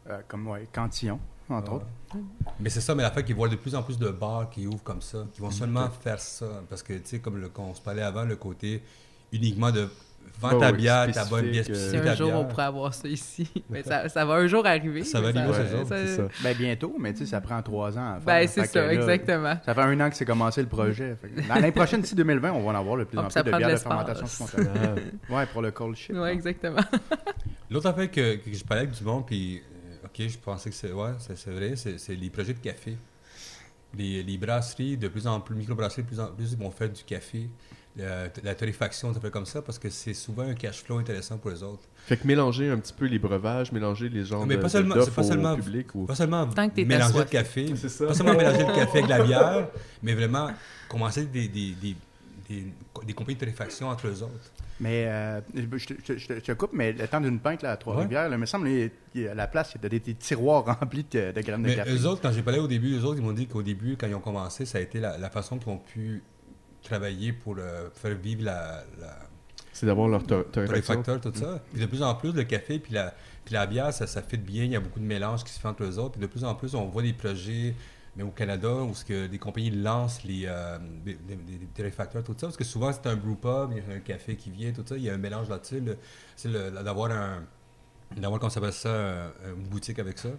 Euh, 0.09 0.19
comme, 0.27 0.47
ouais, 0.47 0.67
Cantillon, 0.71 1.19
entre 1.49 1.71
Ah. 1.71 1.75
autres. 1.75 1.85
Mais 2.59 2.69
c'est 2.69 2.79
ça, 2.81 2.95
mais 2.95 3.03
la 3.03 3.11
fait 3.11 3.23
qu'ils 3.25 3.35
voient 3.35 3.49
de 3.49 3.55
plus 3.57 3.75
en 3.75 3.83
plus 3.83 3.97
de 3.99 4.09
bars 4.09 4.49
qui 4.49 4.65
ouvrent 4.65 4.83
comme 4.83 5.01
ça, 5.01 5.25
qui 5.33 5.41
vont 5.41 5.49
Mm-hmm. 5.49 5.51
seulement 5.51 5.89
faire 5.89 6.19
ça. 6.21 6.45
Parce 6.69 6.83
que, 6.83 6.93
tu 6.93 7.01
sais, 7.05 7.19
comme 7.19 7.37
le, 7.37 7.51
on 7.57 7.73
se 7.75 7.81
parlait 7.81 8.01
avant, 8.01 8.23
le 8.23 8.35
côté 8.37 8.81
uniquement 9.33 9.71
de 9.71 9.89
Ouais, 10.43 10.49
ta 10.49 10.57
ouais, 10.57 10.73
bière, 10.73 11.11
ta 11.11 11.25
bonne 11.25 11.49
bière 11.49 11.63
spécifique, 11.63 12.01
euh, 12.03 12.11
un 12.11 12.15
jour 12.15 12.33
on 12.33 12.45
pourrait 12.45 12.63
avoir 12.63 12.93
ça 12.93 13.07
ici. 13.07 13.47
Mais 13.69 13.83
ça, 13.83 14.09
ça 14.09 14.25
va 14.25 14.35
un 14.35 14.47
jour 14.47 14.65
arriver. 14.65 15.03
Ça 15.03 15.21
va 15.21 15.29
arriver, 15.29 15.47
Ouais, 15.47 15.85
c'est 15.87 16.07
ça. 16.07 16.23
Ben, 16.43 16.57
bientôt, 16.57 16.95
mais 16.97 17.13
tu 17.13 17.19
sais, 17.19 17.25
ça 17.27 17.41
prend 17.41 17.61
trois 17.61 17.97
ans 17.97 18.13
à 18.13 18.15
faire. 18.15 18.25
Ben, 18.25 18.47
c'est 18.47 18.65
ça, 18.65 18.85
là, 18.85 18.93
exactement. 18.93 19.57
Ça 19.65 19.73
fait 19.73 19.81
un 19.81 19.99
an 19.99 20.09
que 20.09 20.15
c'est 20.15 20.25
commencé 20.25 20.61
le 20.61 20.67
projet. 20.67 21.17
L'année 21.47 21.71
prochaine, 21.71 22.01
d'ici 22.01 22.15
2020, 22.15 22.51
on 22.51 22.61
va 22.61 22.71
en 22.71 22.79
avoir 22.79 22.95
le 22.95 23.05
plus 23.05 23.17
en 23.17 23.27
plus 23.27 23.43
de 23.43 23.57
bières 23.57 23.69
de 23.69 23.75
fermentation 23.75 24.25
spontanée. 24.25 24.69
Ah. 25.29 25.35
Ouais, 25.35 25.45
pour 25.47 25.61
le 25.61 25.71
cold 25.71 25.95
shit. 25.95 26.15
Oui, 26.15 26.29
exactement. 26.29 26.81
L'autre 27.69 27.87
affaire 27.87 28.09
que, 28.11 28.35
que 28.35 28.53
je 28.53 28.63
parlais 28.63 28.83
avec 28.83 28.95
du 28.95 29.03
monde, 29.03 29.25
puis 29.25 29.59
euh, 29.59 30.05
ok, 30.05 30.27
je 30.27 30.37
pensais 30.37 30.69
que 30.69 30.75
c'est 30.75 30.91
ouais, 30.91 31.11
c'est 31.19 31.51
vrai, 31.51 31.75
c'est 31.75 32.15
les 32.15 32.29
projets 32.29 32.53
de 32.53 32.59
café. 32.59 32.97
Les, 33.97 34.23
les 34.23 34.37
brasseries, 34.37 34.97
de 34.97 35.07
plus 35.07 35.27
en 35.27 35.39
plus, 35.39 35.55
microbrasseries, 35.55 36.03
de 36.03 36.07
plus 36.07 36.19
en 36.19 36.27
plus, 36.27 36.53
ils 36.53 36.57
vont 36.57 36.71
faire 36.71 36.89
du 36.89 37.03
café. 37.03 37.49
Euh, 37.99 38.29
la 38.43 38.55
torréfaction, 38.55 39.13
ça 39.13 39.19
fait 39.19 39.31
comme 39.31 39.45
ça 39.45 39.61
parce 39.61 39.77
que 39.77 39.89
c'est 39.89 40.13
souvent 40.13 40.43
un 40.43 40.53
cash 40.53 40.81
flow 40.81 40.97
intéressant 40.97 41.37
pour 41.37 41.51
les 41.51 41.61
autres. 41.61 41.83
Fait 42.05 42.15
que 42.15 42.25
mélanger 42.25 42.69
un 42.69 42.77
petit 42.77 42.93
peu 42.93 43.05
les 43.05 43.19
breuvages, 43.19 43.71
mélanger 43.73 44.07
les 44.07 44.23
genres 44.23 44.45
Mais 44.45 44.55
de, 44.55 44.61
pas 44.61 44.67
de- 44.67 44.71
seulement- 44.71 44.95
pas 44.95 45.21
au 45.21 45.23
seulement- 45.23 45.55
public. 45.57 45.93
Ou... 45.95 46.05
Pas 46.05 46.15
seulement 46.15 46.47
Tant 46.47 46.69
que 46.69 46.75
t'es 46.75 46.85
mélanger 46.85 47.19
le 47.19 47.25
café, 47.25 47.65
pas 48.07 48.13
seulement 48.13 48.33
mélanger 48.33 48.59
le 48.65 48.73
café 48.73 48.99
avec 48.99 49.09
la 49.09 49.23
bière, 49.25 49.67
mais 50.03 50.13
vraiment 50.13 50.51
commencer 50.87 51.25
des, 51.25 51.49
des, 51.49 51.71
des, 51.81 51.95
des, 52.49 52.65
des 53.05 53.13
compagnies 53.13 53.35
de 53.35 53.41
torréfaction 53.41 53.89
entre 53.89 54.07
eux 54.07 54.23
autres. 54.23 54.51
Mais 54.79 55.05
euh, 55.07 55.41
je, 55.53 55.61
te- 55.85 55.93
je 55.99 56.13
te- 56.13 56.17
je 56.17 56.27
te- 56.27 56.33
je 56.35 56.39
te 56.39 56.51
coupe, 56.53 56.71
mais 56.73 56.91
le 56.93 57.07
temps 57.07 57.21
d'une 57.21 57.39
pinte 57.39 57.61
là, 57.61 57.71
à 57.73 57.77
Trois-Rivières, 57.77 58.29
il 58.31 58.37
me 58.37 58.45
semble 58.47 58.67
qu'il 58.67 58.91
y 59.21 59.27
a- 59.27 59.31
à 59.31 59.35
la 59.35 59.47
place, 59.47 59.73
il 59.75 59.83
y 59.83 59.85
a 59.85 59.89
des, 59.89 59.99
des 59.99 60.15
tiroirs 60.15 60.63
remplis 60.79 61.05
de, 61.11 61.31
de 61.33 61.41
graines 61.41 61.61
de 61.61 61.67
Mais 61.67 61.75
café. 61.75 61.91
eux 61.91 62.05
autres, 62.07 62.21
quand 62.21 62.31
j'ai 62.31 62.41
parlé 62.41 62.59
au 62.59 62.67
début, 62.67 62.95
eux 62.97 63.03
autres, 63.03 63.19
ils 63.19 63.23
m'ont 63.23 63.33
dit 63.33 63.47
qu'au 63.47 63.61
début, 63.61 63.95
quand 63.99 64.07
ils 64.07 64.15
ont 64.15 64.21
commencé, 64.21 64.65
ça 64.65 64.77
a 64.77 64.81
été 64.81 64.99
la, 65.01 65.17
la 65.17 65.29
façon 65.29 65.59
qu'ils 65.59 65.69
ont 65.69 65.77
pu 65.77 66.23
travailler 66.83 67.33
pour 67.33 67.55
euh, 67.57 67.89
faire 67.93 68.15
vivre 68.15 68.43
la, 68.43 68.83
la 68.99 69.17
C'est 69.73 69.85
d'avoir 69.85 70.07
leur 70.07 70.23
tor- 70.25 70.45
torréfaction. 70.51 71.03
tout 71.19 71.31
ça. 71.35 71.61
Puis 71.71 71.81
de 71.81 71.85
plus 71.85 72.01
en 72.03 72.15
plus, 72.15 72.31
le 72.33 72.43
café 72.43 72.79
puis 72.79 72.93
la, 72.93 73.13
puis 73.45 73.53
la 73.53 73.65
bière, 73.67 73.93
ça, 73.93 74.07
ça 74.07 74.21
fit 74.21 74.37
bien. 74.37 74.63
Il 74.63 74.71
y 74.71 74.75
a 74.75 74.79
beaucoup 74.79 74.99
de 74.99 75.05
mélanges 75.05 75.43
qui 75.43 75.51
se 75.51 75.59
font 75.59 75.69
entre 75.69 75.83
eux 75.83 75.97
autres. 75.99 76.11
Puis 76.13 76.21
de 76.21 76.27
plus 76.27 76.43
en 76.43 76.55
plus, 76.55 76.73
on 76.75 76.85
voit 76.85 77.01
des 77.03 77.13
projets, 77.13 77.75
mais 78.15 78.23
au 78.23 78.29
Canada, 78.31 78.69
où 78.73 78.93
ce 78.93 79.05
que 79.05 79.27
des 79.27 79.37
compagnies 79.37 79.71
lancent 79.71 80.23
les, 80.23 80.43
euh, 80.47 80.77
des, 81.05 81.17
torréfacteurs, 81.75 82.23
tout 82.23 82.33
ça. 82.37 82.47
Parce 82.47 82.57
que 82.57 82.63
souvent, 82.63 82.91
c'est 82.91 83.07
un 83.07 83.15
brew 83.15 83.35
pub, 83.35 83.71
il 83.71 83.77
y 83.77 83.91
a 83.91 83.95
un 83.95 83.99
café 83.99 84.35
qui 84.35 84.49
vient, 84.51 84.71
tout 84.71 84.83
ça. 84.85 84.97
Il 84.97 85.03
y 85.03 85.09
a 85.09 85.13
un 85.13 85.17
mélange 85.17 85.49
là-dessus. 85.49 85.81
C'est 86.35 86.51
d'avoir 86.51 87.11
un. 87.11 87.43
D'avoir, 88.17 88.39
comment 88.39 88.49
ça 88.49 88.55
s'appelle 88.55 88.73
ça, 88.73 89.31
une 89.55 89.63
boutique 89.69 89.97
avec 89.99 90.17
ça. 90.19 90.29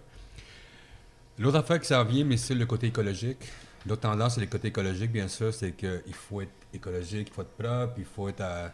L'autre 1.39 1.57
affaire 1.57 1.79
qui 1.79 1.87
s'en 1.87 2.03
vient, 2.03 2.23
mais 2.23 2.37
c'est 2.37 2.53
le 2.53 2.65
côté 2.67 2.87
écologique. 2.87 3.39
L'autre 3.85 4.01
tendance, 4.01 4.35
c'est 4.35 4.41
le 4.41 4.47
côté 4.47 4.69
écologique, 4.69 5.11
bien 5.11 5.27
sûr, 5.27 5.53
c'est 5.53 5.73
qu'il 5.73 6.13
faut 6.13 6.41
être 6.41 6.51
écologique, 6.73 7.27
il 7.29 7.33
faut 7.33 7.41
être 7.41 7.57
propre, 7.57 7.93
il 7.97 8.05
faut 8.05 8.29
être 8.29 8.41
à- 8.41 8.71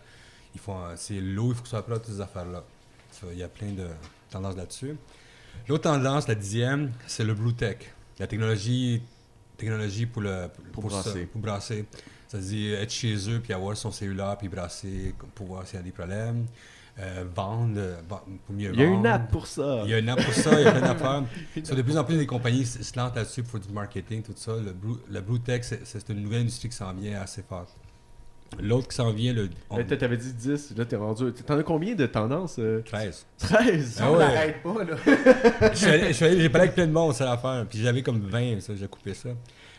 il 0.54 0.60
faut, 0.60 0.76
c'est 0.96 1.20
l'eau, 1.20 1.50
il 1.52 1.56
faut 1.56 1.62
que 1.62 1.68
ce 1.68 1.72
soit 1.72 1.86
propre, 1.86 2.06
toutes 2.06 2.14
ces 2.16 2.22
affaires-là. 2.22 2.64
Ça, 3.12 3.28
Il 3.32 3.38
y 3.38 3.44
a 3.44 3.48
plein 3.48 3.72
de 3.72 3.88
tendances 4.30 4.56
là-dessus. 4.56 4.96
L'autre 5.68 5.84
tendance, 5.84 6.28
la 6.28 6.36
dixième, 6.36 6.92
c'est 7.08 7.24
le 7.24 7.34
Blue 7.34 7.54
Tech. 7.54 7.78
La 8.20 8.28
technologie, 8.28 9.02
technologie 9.58 10.06
pour, 10.06 10.22
le, 10.22 10.48
Pour 10.72 10.92
ça, 10.92 11.02
brasser. 11.02 11.26
pour 11.26 11.42
brasser. 11.42 11.86
Ça 12.28 12.38
veut 12.38 12.44
dire 12.44 12.80
être 12.80 12.92
chez 12.92 13.16
eux, 13.30 13.40
puis 13.40 13.54
avoir 13.54 13.76
son 13.76 13.92
cellulaire, 13.92 14.38
puis 14.38 14.48
brasser 14.48 15.16
pour 15.34 15.48
voir 15.48 15.66
s'il 15.66 15.78
y 15.78 15.80
a 15.80 15.84
des 15.84 15.92
problèmes. 15.92 16.46
Euh, 17.02 17.24
vendre, 17.34 17.76
euh, 17.78 18.02
bon, 18.10 18.18
pour 18.46 18.54
mieux 18.56 18.72
Il 18.74 18.80
y 18.80 18.84
a 18.84 18.88
vendre. 18.88 19.00
une 19.00 19.06
app 19.08 19.32
pour 19.32 19.48
ça. 19.48 19.84
Il 19.86 19.92
y 19.92 19.94
a 19.94 20.00
une 20.00 20.10
app 20.10 20.22
pour 20.22 20.34
ça, 20.34 20.60
il 20.60 20.66
y 20.66 20.68
a 20.68 20.72
plein 20.72 20.82
d'affaires. 20.82 21.24
So, 21.64 21.74
de 21.76 21.82
plus 21.82 21.98
en 21.98 22.04
plus, 22.04 22.18
les 22.18 22.26
compagnies 22.26 22.66
se 22.66 22.98
lancent 22.98 23.16
là-dessus 23.16 23.44
pour 23.44 23.60
du 23.60 23.70
marketing, 23.70 24.22
tout 24.22 24.34
ça. 24.36 24.52
Le 24.58 24.74
Blue, 24.74 24.96
le 25.10 25.22
Blue 25.22 25.40
Tech, 25.40 25.62
c'est- 25.64 26.10
une 26.10 26.22
nouvelle 26.24 26.42
industrie 26.42 26.68
qui 26.70 26.76
s'en 26.76 26.94
vient 26.94 27.22
assez 27.22 27.42
forte. 27.42 27.70
L'autre 28.60 28.88
qui 28.90 28.96
s'en 28.96 29.12
vient, 29.14 29.32
le 29.32 29.48
on- 29.70 29.80
Euh, 29.80 29.84
T'avais 29.84 30.18
dit 30.18 30.34
10, 30.34 30.74
là 30.76 30.84
t'es 30.84 30.96
rendu. 30.96 31.32
T'en 31.34 31.58
as 31.58 31.64
combien 31.64 31.94
de 31.96 32.06
tendances 32.08 32.56
euh? 32.60 32.82
13. 32.82 33.26
13 33.38 34.00
Ah 34.02 34.12
on 34.12 34.14
ouais. 34.18 34.20
n'arrête 34.20 34.64
pas, 34.64 34.84
là. 34.84 35.74
J'ai 35.74 36.50
parlé 36.50 36.64
avec 36.68 36.74
plein 36.76 36.88
de 36.88 36.92
monde, 36.92 37.14
c'est 37.14 37.24
l'affaire. 37.26 37.66
Puis 37.70 37.80
j'avais 37.80 38.02
comme 38.02 38.20
20, 38.22 38.60
ça, 38.62 38.74
j'ai 38.76 38.88
coupé 38.88 39.14
ça. 39.14 39.30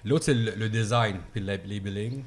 L'autre, 0.04 0.24
c'est 0.24 0.34
le, 0.34 0.52
le 0.56 0.68
design, 0.68 1.16
puis 1.32 1.40
le 1.40 1.46
lab- 1.48 1.66
labeling. 1.66 2.22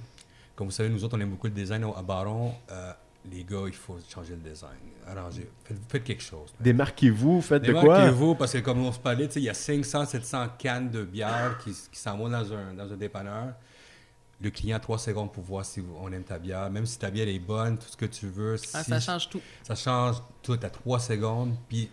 Comme 0.56 0.68
vous 0.68 0.72
savez, 0.72 0.90
nous 0.90 1.04
autres, 1.04 1.18
on 1.18 1.22
aime 1.22 1.30
beaucoup 1.32 1.48
le 1.48 1.54
design 1.54 1.84
à 1.98 2.02
Baron. 2.04 2.54
Euh, 2.72 2.92
les 3.32 3.44
gars, 3.44 3.64
il 3.68 3.74
faut 3.74 3.98
changer 4.14 4.36
le 4.36 4.50
design. 4.50 4.72
Arranger. 5.08 5.50
Faites, 5.64 5.78
faites 5.90 6.04
quelque 6.04 6.24
chose. 6.24 6.54
Démarquez-vous, 6.60 7.42
faites 7.42 7.64
de 7.64 7.72
quoi? 7.72 7.82
Démarquez-vous, 8.00 8.36
parce 8.36 8.54
que 8.54 8.58
comme 8.60 8.80
on 8.86 8.92
se 8.92 9.00
parlait, 9.00 9.26
il 9.36 9.44
y 9.44 9.50
a 9.50 9.54
500, 9.54 10.06
700 10.06 10.48
cannes 10.58 10.90
de 10.90 11.04
bière 11.04 11.58
qui, 11.64 11.72
qui 11.72 12.00
s'en 12.00 12.18
vont 12.18 12.30
dans 12.30 12.54
un, 12.54 12.74
dans 12.74 12.92
un 12.92 12.98
dépanneur. 12.98 13.54
Le 14.42 14.50
client 14.50 14.76
a 14.76 14.80
3 14.80 14.98
secondes 14.98 15.32
pour 15.32 15.44
voir 15.44 15.64
si 15.64 15.82
on 16.02 16.12
aime 16.12 16.24
ta 16.24 16.38
bière. 16.38 16.70
Même 16.70 16.86
si 16.86 17.00
ta 17.00 17.10
bière 17.10 17.28
est 17.30 17.40
bonne, 17.40 17.78
tout 17.78 17.88
ce 17.90 17.96
que 17.96 18.06
tu 18.06 18.28
veux. 18.28 18.56
Ah, 18.74 18.84
si- 18.84 18.90
ça 18.90 19.00
change 19.00 19.30
tout. 19.30 19.42
ça 19.64 19.76
change 19.76 20.18
tout 20.42 20.60
à 20.62 20.70
3 20.70 21.00
secondes. 21.00 21.56
Puis 21.70 21.90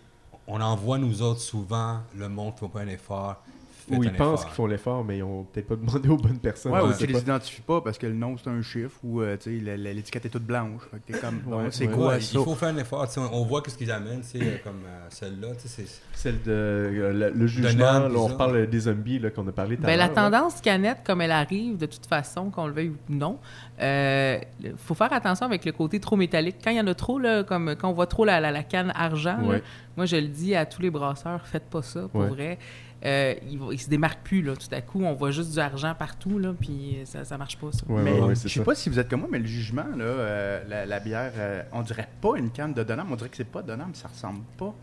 on 0.47 0.59
envoie, 0.59 0.97
nous 0.97 1.21
autres, 1.21 1.39
souvent, 1.39 2.01
le 2.15 2.27
monde 2.27 2.55
qui 2.55 2.63
ne 2.65 2.67
fait 2.69 2.73
pas 2.73 2.81
un 2.81 2.87
effort. 2.87 3.43
Ou 3.89 4.03
ils 4.03 4.11
pensent 4.13 4.43
qu'ils 4.45 4.53
font 4.53 4.65
l'effort, 4.67 5.03
mais 5.03 5.17
ils 5.17 5.23
ont 5.23 5.43
peut-être 5.43 5.67
pas 5.67 5.75
demandé 5.81 6.09
aux 6.09 6.17
bonnes 6.17 6.39
personnes. 6.39 6.71
Ouais, 6.71 6.81
ou 6.81 6.91
tu 6.93 7.05
pas. 7.07 7.11
les 7.13 7.19
identifies 7.19 7.61
pas 7.61 7.81
parce 7.81 7.97
que 7.97 8.07
le 8.07 8.13
nom 8.13 8.35
c'est 8.37 8.49
un 8.49 8.61
chiffre 8.61 8.97
ou 9.03 9.21
euh, 9.21 9.37
l'étiquette 9.45 10.25
est 10.25 10.29
toute 10.29 10.43
blanche. 10.45 10.81
Fait 10.91 10.97
que 10.97 11.11
t'es 11.13 11.19
comme, 11.19 11.39
bon, 11.39 11.57
Ouais, 11.63 11.67
c'est 11.71 11.87
ouais. 11.87 11.93
quoi 11.93 12.07
Ouais, 12.09 12.21
ça? 12.21 12.37
il 12.39 12.43
faut 12.43 12.55
faire 12.55 12.69
un 12.69 12.77
effort. 12.77 13.07
On, 13.17 13.21
on 13.41 13.45
voit 13.45 13.61
ce 13.67 13.75
qu'ils 13.77 13.91
amènent, 13.91 14.21
comme 14.63 14.81
euh, 14.85 15.05
celle-là. 15.09 15.49
tu 15.55 15.67
sais, 15.67 15.83
c'est- 15.83 16.01
Celle 16.13 16.41
de 16.43 16.51
euh, 16.51 17.13
le, 17.13 17.29
le 17.31 17.47
jugement, 17.47 17.99
là, 17.99 18.09
on 18.15 18.27
ça. 18.27 18.33
reparle 18.33 18.67
des 18.67 18.79
zombies 18.81 19.19
là, 19.19 19.29
qu'on 19.31 19.47
a 19.47 19.51
parlé 19.51 19.77
tout 19.77 19.83
à 19.83 19.87
Ben, 19.87 19.97
la 19.97 20.09
tendance 20.09 20.61
canette, 20.61 20.99
comme 21.05 21.21
elle 21.21 21.31
arrive, 21.31 21.77
de 21.77 21.85
toute 21.87 22.05
façon, 22.05 22.49
qu'on 22.51 22.67
le 22.67 22.73
veuille 22.73 22.89
ou 22.89 22.95
non, 23.09 23.39
il 23.79 24.73
faut 24.77 24.93
faire 24.93 25.11
attention 25.13 25.45
avec 25.45 25.65
le 25.65 25.71
côté 25.71 25.99
trop 25.99 26.15
métallique. 26.15 26.57
Quand 26.63 26.71
il 26.71 26.77
y 26.77 26.81
en 26.81 26.87
a 26.87 26.93
trop, 26.93 27.19
là, 27.19 27.43
comme 27.43 27.75
quand 27.75 27.89
on 27.89 27.93
voit 27.93 28.07
trop 28.07 28.25
la, 28.25 28.39
la- 28.39 28.51
la 28.51 28.63
canne 28.63 28.91
argent, 28.95 29.37
là, 29.41 29.59
moi 29.97 30.05
je 30.05 30.15
le 30.17 30.27
dis 30.27 30.55
à 30.55 30.65
tous 30.65 30.81
les 30.81 30.89
brasseurs, 30.89 31.45
faites 31.47 31.69
pas 31.69 31.81
ça, 31.81 32.01
pour 32.11 32.21
Ouais. 32.21 32.27
vrai. 32.27 32.59
Euh, 33.03 33.33
ils, 33.49 33.59
ils 33.71 33.79
se 33.79 33.89
démarquent 33.89 34.23
plus, 34.23 34.41
là, 34.43 34.53
tout 34.55 34.73
à 34.73 34.81
coup. 34.81 35.03
On 35.03 35.13
voit 35.13 35.31
juste 35.31 35.51
du 35.53 35.59
argent 35.59 35.95
partout, 35.97 36.37
là, 36.37 36.53
puis 36.59 36.99
ça, 37.05 37.25
ça 37.25 37.37
marche 37.37 37.57
pas, 37.57 37.71
ça. 37.71 37.83
Ouais, 37.89 38.01
mais 38.03 38.11
ouais, 38.13 38.19
ouais, 38.21 38.29
je 38.35 38.41
c'est 38.41 38.49
sais 38.49 38.59
ça. 38.59 38.63
pas 38.65 38.75
si 38.75 38.89
vous 38.89 38.99
êtes 38.99 39.09
comme 39.09 39.21
moi, 39.21 39.29
mais 39.31 39.39
le 39.39 39.45
jugement, 39.47 39.85
là, 39.97 40.03
euh, 40.03 40.61
la, 40.69 40.85
la 40.85 40.99
bière, 40.99 41.31
euh, 41.35 41.63
on 41.73 41.81
dirait 41.81 42.07
pas 42.21 42.33
une 42.37 42.51
canne 42.51 42.73
de 42.73 42.83
Donham, 42.83 43.07
on 43.11 43.15
dirait 43.15 43.29
que 43.29 43.37
c'est 43.37 43.43
pas 43.43 43.63
Donham, 43.63 43.89
ça 43.95 44.07
ressemble 44.07 44.41
pas 44.57 44.73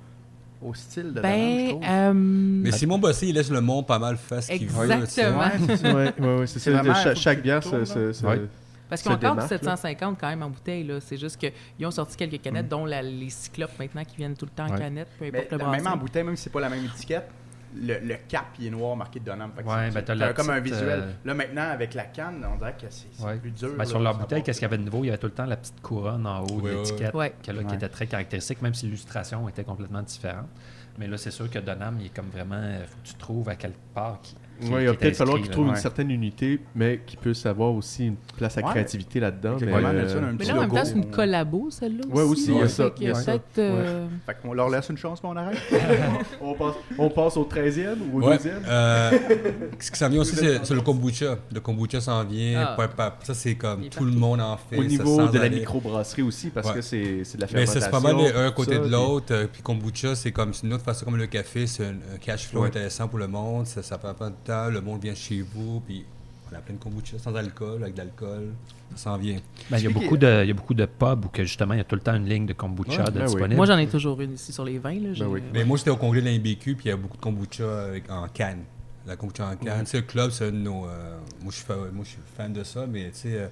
au 0.61 0.75
style 0.75 1.13
de 1.13 1.21
Donham, 1.21 1.31
je 1.31 1.31
Ben, 1.31 1.69
trouve. 1.69 1.83
euh, 1.89 2.13
Mais 2.15 2.73
Simon 2.73 2.99
Bossé, 2.99 3.29
il 3.29 3.35
laisse 3.37 3.51
le 3.51 3.61
monde 3.61 3.87
pas 3.87 4.01
mal 4.01 4.17
faire 4.17 4.43
ce 4.43 4.51
qu'il 4.51 4.67
veut. 4.69 4.91
Exactement. 4.91 5.39
Ouais, 5.39 5.51
c'est- 5.69 6.47
c'est 6.47 6.59
C'est 6.59 6.73
ça. 6.73 6.83
vraiment, 6.83 7.15
chaque 7.15 7.39
que 7.39 7.43
bière, 7.43 7.61
Ouais. 7.73 8.49
Parce 8.89 9.03
se 9.03 9.07
qu'ils 9.07 9.13
ont 9.13 9.17
encore 9.17 9.31
du 9.37 9.37
démarque, 9.37 9.51
là. 9.51 9.59
750 9.59 10.17
quand 10.19 10.29
même 10.29 10.43
en 10.43 10.49
bouteille, 10.51 10.83
là. 10.83 10.99
C'est 11.01 11.19
juste 11.19 11.37
qu'ils 11.37 11.87
ont 11.87 11.91
sorti 11.91 12.17
quelques 12.17 12.41
canettes, 12.43 12.69
dont 12.69 12.85
la- 12.87 13.03
les 13.03 13.29
cyclopes 13.31 13.79
maintenant 13.79 14.03
qui 14.03 14.17
viennent 14.17 14.35
tout 14.35 14.47
le 14.47 14.51
temps 14.51 14.65
en 14.67 14.73
Ouais. 14.73 14.79
canette, 14.79 15.09
peu 15.19 15.27
mais 15.31 15.47
importe 15.47 15.63
le 15.63 15.71
même 15.71 15.87
en 15.87 15.97
bouteille, 15.99 16.25
même 16.25 16.37
si 16.37 16.45
c'est 16.45 16.51
pas 16.51 16.61
la 16.61 16.71
même 16.71 16.85
étiquette, 16.85 17.29
le, 17.77 17.99
le 17.99 18.15
cap, 18.29 18.47
il 18.59 18.67
est 18.67 18.71
noir 18.71 18.97
marqué 18.97 19.21
Donham. 19.21 19.51
Fait 19.55 19.63
que 19.63 19.69
Ouais, 19.69 19.91
ben, 19.91 20.03
t'as 20.03 20.33
comme 20.33 20.51
un 20.51 20.61
visuel. 20.61 21.01
euh, 21.01 21.13
Là, 21.25 21.35
maintenant, 21.35 21.69
avec 21.71 21.95
la 21.95 22.05
canne, 22.05 22.45
on 22.53 22.57
dirait 22.57 22.73
que 22.81 22.87
c'est 22.91 23.07
c'est 23.13 23.25
Ouais. 23.25 23.37
plus 23.37 23.51
dur. 23.51 23.71
Ben, 23.73 23.79
là, 23.79 23.85
sur 23.85 23.99
de 23.99 24.05
leur 24.05 24.17
bouteille, 24.19 24.43
qu'est-ce 24.43 24.59
qu'il 24.59 24.67
y 24.67 24.71
avait 24.73 24.79
de 24.79 24.85
nouveau? 24.85 25.05
Il 25.05 25.09
y 25.09 25.11
avait 25.11 25.19
tout 25.19 25.27
le 25.27 25.33
temps 25.33 25.45
la 25.47 25.57
petite 25.57 25.81
couronne 25.81 26.27
en 26.27 26.43
haut 26.45 26.61
Ouais, 26.61 26.73
de 26.73 26.77
l'étiquette 26.79 27.15
ouais. 27.15 27.35
que 27.43 27.53
là, 27.53 27.65
qui 27.65 27.75
était 27.75 27.89
très 27.89 28.07
caractéristique, 28.07 28.63
même 28.63 28.75
si 28.75 28.87
l'illustration 28.87 29.49
était 29.49 29.65
complètement 29.65 30.03
différente. 30.03 30.49
Mais 30.99 31.07
là, 31.07 31.17
c'est 31.17 31.31
sûr 31.31 31.49
que 31.51 31.59
Donham, 31.59 31.97
il 32.01 32.07
est 32.07 32.15
comme 32.15 32.29
vraiment. 32.31 32.61
Il 32.81 32.87
faut 32.87 32.97
que 33.03 33.09
tu 33.09 33.15
trouves 33.15 33.49
à 33.49 33.55
quelque 33.55 33.79
part 33.95 34.19
qui. 34.23 34.35
Qui- 34.61 34.71
Ouais, 34.73 34.83
il 34.83 34.87
qui 34.87 34.87
va 34.87 34.95
peut-être 34.95 35.17
falloir 35.17 35.39
qu'ils 35.39 35.51
trouvent 35.51 35.69
une 35.69 35.77
certaine 35.77 36.11
unité, 36.11 36.61
mais 36.75 37.01
qu'ils 37.07 37.19
puissent 37.19 37.47
avoir 37.47 37.73
aussi 37.73 38.07
une 38.07 38.17
place 38.37 38.57
à 38.59 38.61
Ouais. 38.63 38.71
créativité 38.71 39.21
là-dedans. 39.21 39.57
Mais, 39.61 39.67
euh, 39.73 40.33
Mais 40.39 40.45
là, 40.45 40.55
en 40.57 40.61
même 40.61 40.71
temps, 40.71 40.85
c'est 40.85 40.93
une 40.95 41.11
collabo, 41.11 41.69
celle-là 41.71 42.03
Ouais, 42.11 42.23
aussi, 42.23 42.47
il 42.49 42.55
y 42.55 42.59
a 42.59 42.61
Fait 42.63 42.69
ça, 42.69 42.91
y 43.01 43.07
a 43.09 43.15
ça. 43.15 43.39
euh, 43.59 44.07
Fait 44.27 44.37
qu'on 44.43 44.53
leur 44.53 44.69
laisse 44.69 44.89
une 44.89 44.97
chance, 44.97 45.23
mais 45.23 45.29
on 45.31 45.37
arrête. 45.37 45.59
on, 46.41 46.55
passe, 46.55 46.75
on 46.99 47.11
passe 47.11 47.37
au 47.37 47.45
13e 47.45 47.99
ou 48.13 48.19
au 48.23 48.29
Ouais. 48.29 48.37
12e 48.37 48.63
Euh, 48.67 49.11
ce 49.79 49.91
qui 49.91 49.99
s'en 49.99 50.09
vient 50.09 50.21
aussi, 50.21 50.37
c'est 50.37 50.71
le 50.75 50.81
kombucha. 50.81 51.39
Le 51.53 51.61
kombucha 51.61 52.01
s'en 52.01 52.25
vient. 52.25 52.75
Ah. 52.79 53.17
ça, 53.23 53.35
c'est 53.35 53.55
comme 53.55 53.89
tout 53.89 54.05
le 54.05 54.13
monde 54.13 54.41
en 54.41 54.57
fait. 54.57 54.77
Au 54.79 54.85
niveau 54.85 55.27
de 55.29 55.39
la 55.39 55.49
microbrasserie 55.49 56.23
aussi, 56.23 56.51
parce 56.51 56.73
que 56.73 56.81
c'est 56.81 57.23
c'est 57.25 57.37
de 57.37 57.43
la 57.43 57.47
Mais 57.47 57.67
fermentation. 57.67 57.81
c'est 57.81 57.85
c'est 57.87 57.91
pas 57.91 58.01
mal 58.01 58.17
un 58.47 58.51
côté 58.51 58.79
de 58.79 58.89
l'autre. 58.89 59.49
Puis 59.53 59.63
kombucha, 59.63 60.15
c'est 60.15 60.33
comme 60.33 60.53
une 60.63 60.73
autre 60.73 60.85
façon, 60.85 61.05
comme 61.05 61.17
le 61.17 61.27
café, 61.27 61.67
c'est 61.67 61.85
un, 61.85 61.95
cash 62.21 62.47
flow 62.49 62.65
intéressant 62.65 63.09
pour 63.09 63.19
le 63.19 63.29
monde. 63.29 63.67
Ça, 63.67 63.83
ça 63.83 63.99
Le 64.49 64.81
monde 64.81 65.03
vient 65.03 65.15
chez 65.15 65.43
vous. 65.43 65.81
Puis 65.81 66.05
on 66.51 66.57
a 66.57 66.61
plein 66.61 66.75
de 66.75 66.79
kombucha 66.81 67.19
sans 67.19 67.35
alcool, 67.35 67.83
avec 67.83 67.95
de 67.95 67.99
l'alcool. 67.99 68.49
Ça 68.93 68.97
s'en 69.11 69.19
vient. 69.19 69.37
Ben, 69.71 69.77
il, 69.79 69.85
y 69.85 69.87
a 69.87 69.91
beaucoup 69.91 70.17
de, 70.17 70.43
il 70.45 70.49
y 70.49 70.51
a 70.51 70.55
beaucoup 70.55 70.73
de 70.75 70.87
pubs 70.87 71.25
où 71.27 71.29
que, 71.29 71.45
justement, 71.45 71.75
il 71.75 71.79
y 71.79 71.81
a 71.81 71.85
tout 71.85 71.95
le 71.95 72.01
temps 72.01 72.15
une 72.15 72.27
ligne 72.27 72.47
de 72.47 72.55
kombucha 72.55 73.05
Ouais, 73.05 73.11
de 73.11 73.11
ben 73.11 73.21
oui. 73.21 73.27
disponible. 73.27 73.57
Moi, 73.57 73.67
j'en 73.67 73.77
ai 73.79 73.87
toujours 73.87 74.19
une 74.23 74.33
ici 74.33 74.51
sur 74.53 74.65
les 74.65 74.79
vins. 74.79 74.95
Là. 74.99 75.13
J'ai- 75.13 75.25
oui. 75.27 75.43
Mais 75.53 75.65
moi, 75.65 75.77
j'étais 75.77 75.91
au 75.91 75.97
congrès 75.97 76.23
de 76.23 76.27
l'IMBQ, 76.27 76.75
puis 76.75 76.87
il 76.87 76.89
y 76.89 76.93
a 76.93 76.97
beaucoup 76.97 77.17
de 77.19 77.23
kombucha 77.23 77.85
avec, 77.89 78.11
en 78.11 78.27
canne. 78.29 78.63
La 79.07 79.17
kombucha 79.17 79.47
en 79.47 79.57
canne. 79.57 79.85
Tu 79.85 79.91
sais, 79.91 79.97
le 79.99 80.03
club, 80.05 80.31
c'est 80.31 80.47
un 80.49 80.51
de 80.53 80.57
nos. 80.57 80.87
euh, 80.87 81.19
moi, 81.43 81.53
je 81.53 82.09
suis 82.09 82.19
fan 82.37 82.53
de 82.53 82.65
ça, 82.65 82.87
mais 82.87 83.11
tu 83.11 83.19
sais, 83.19 83.35
euh, 83.35 83.49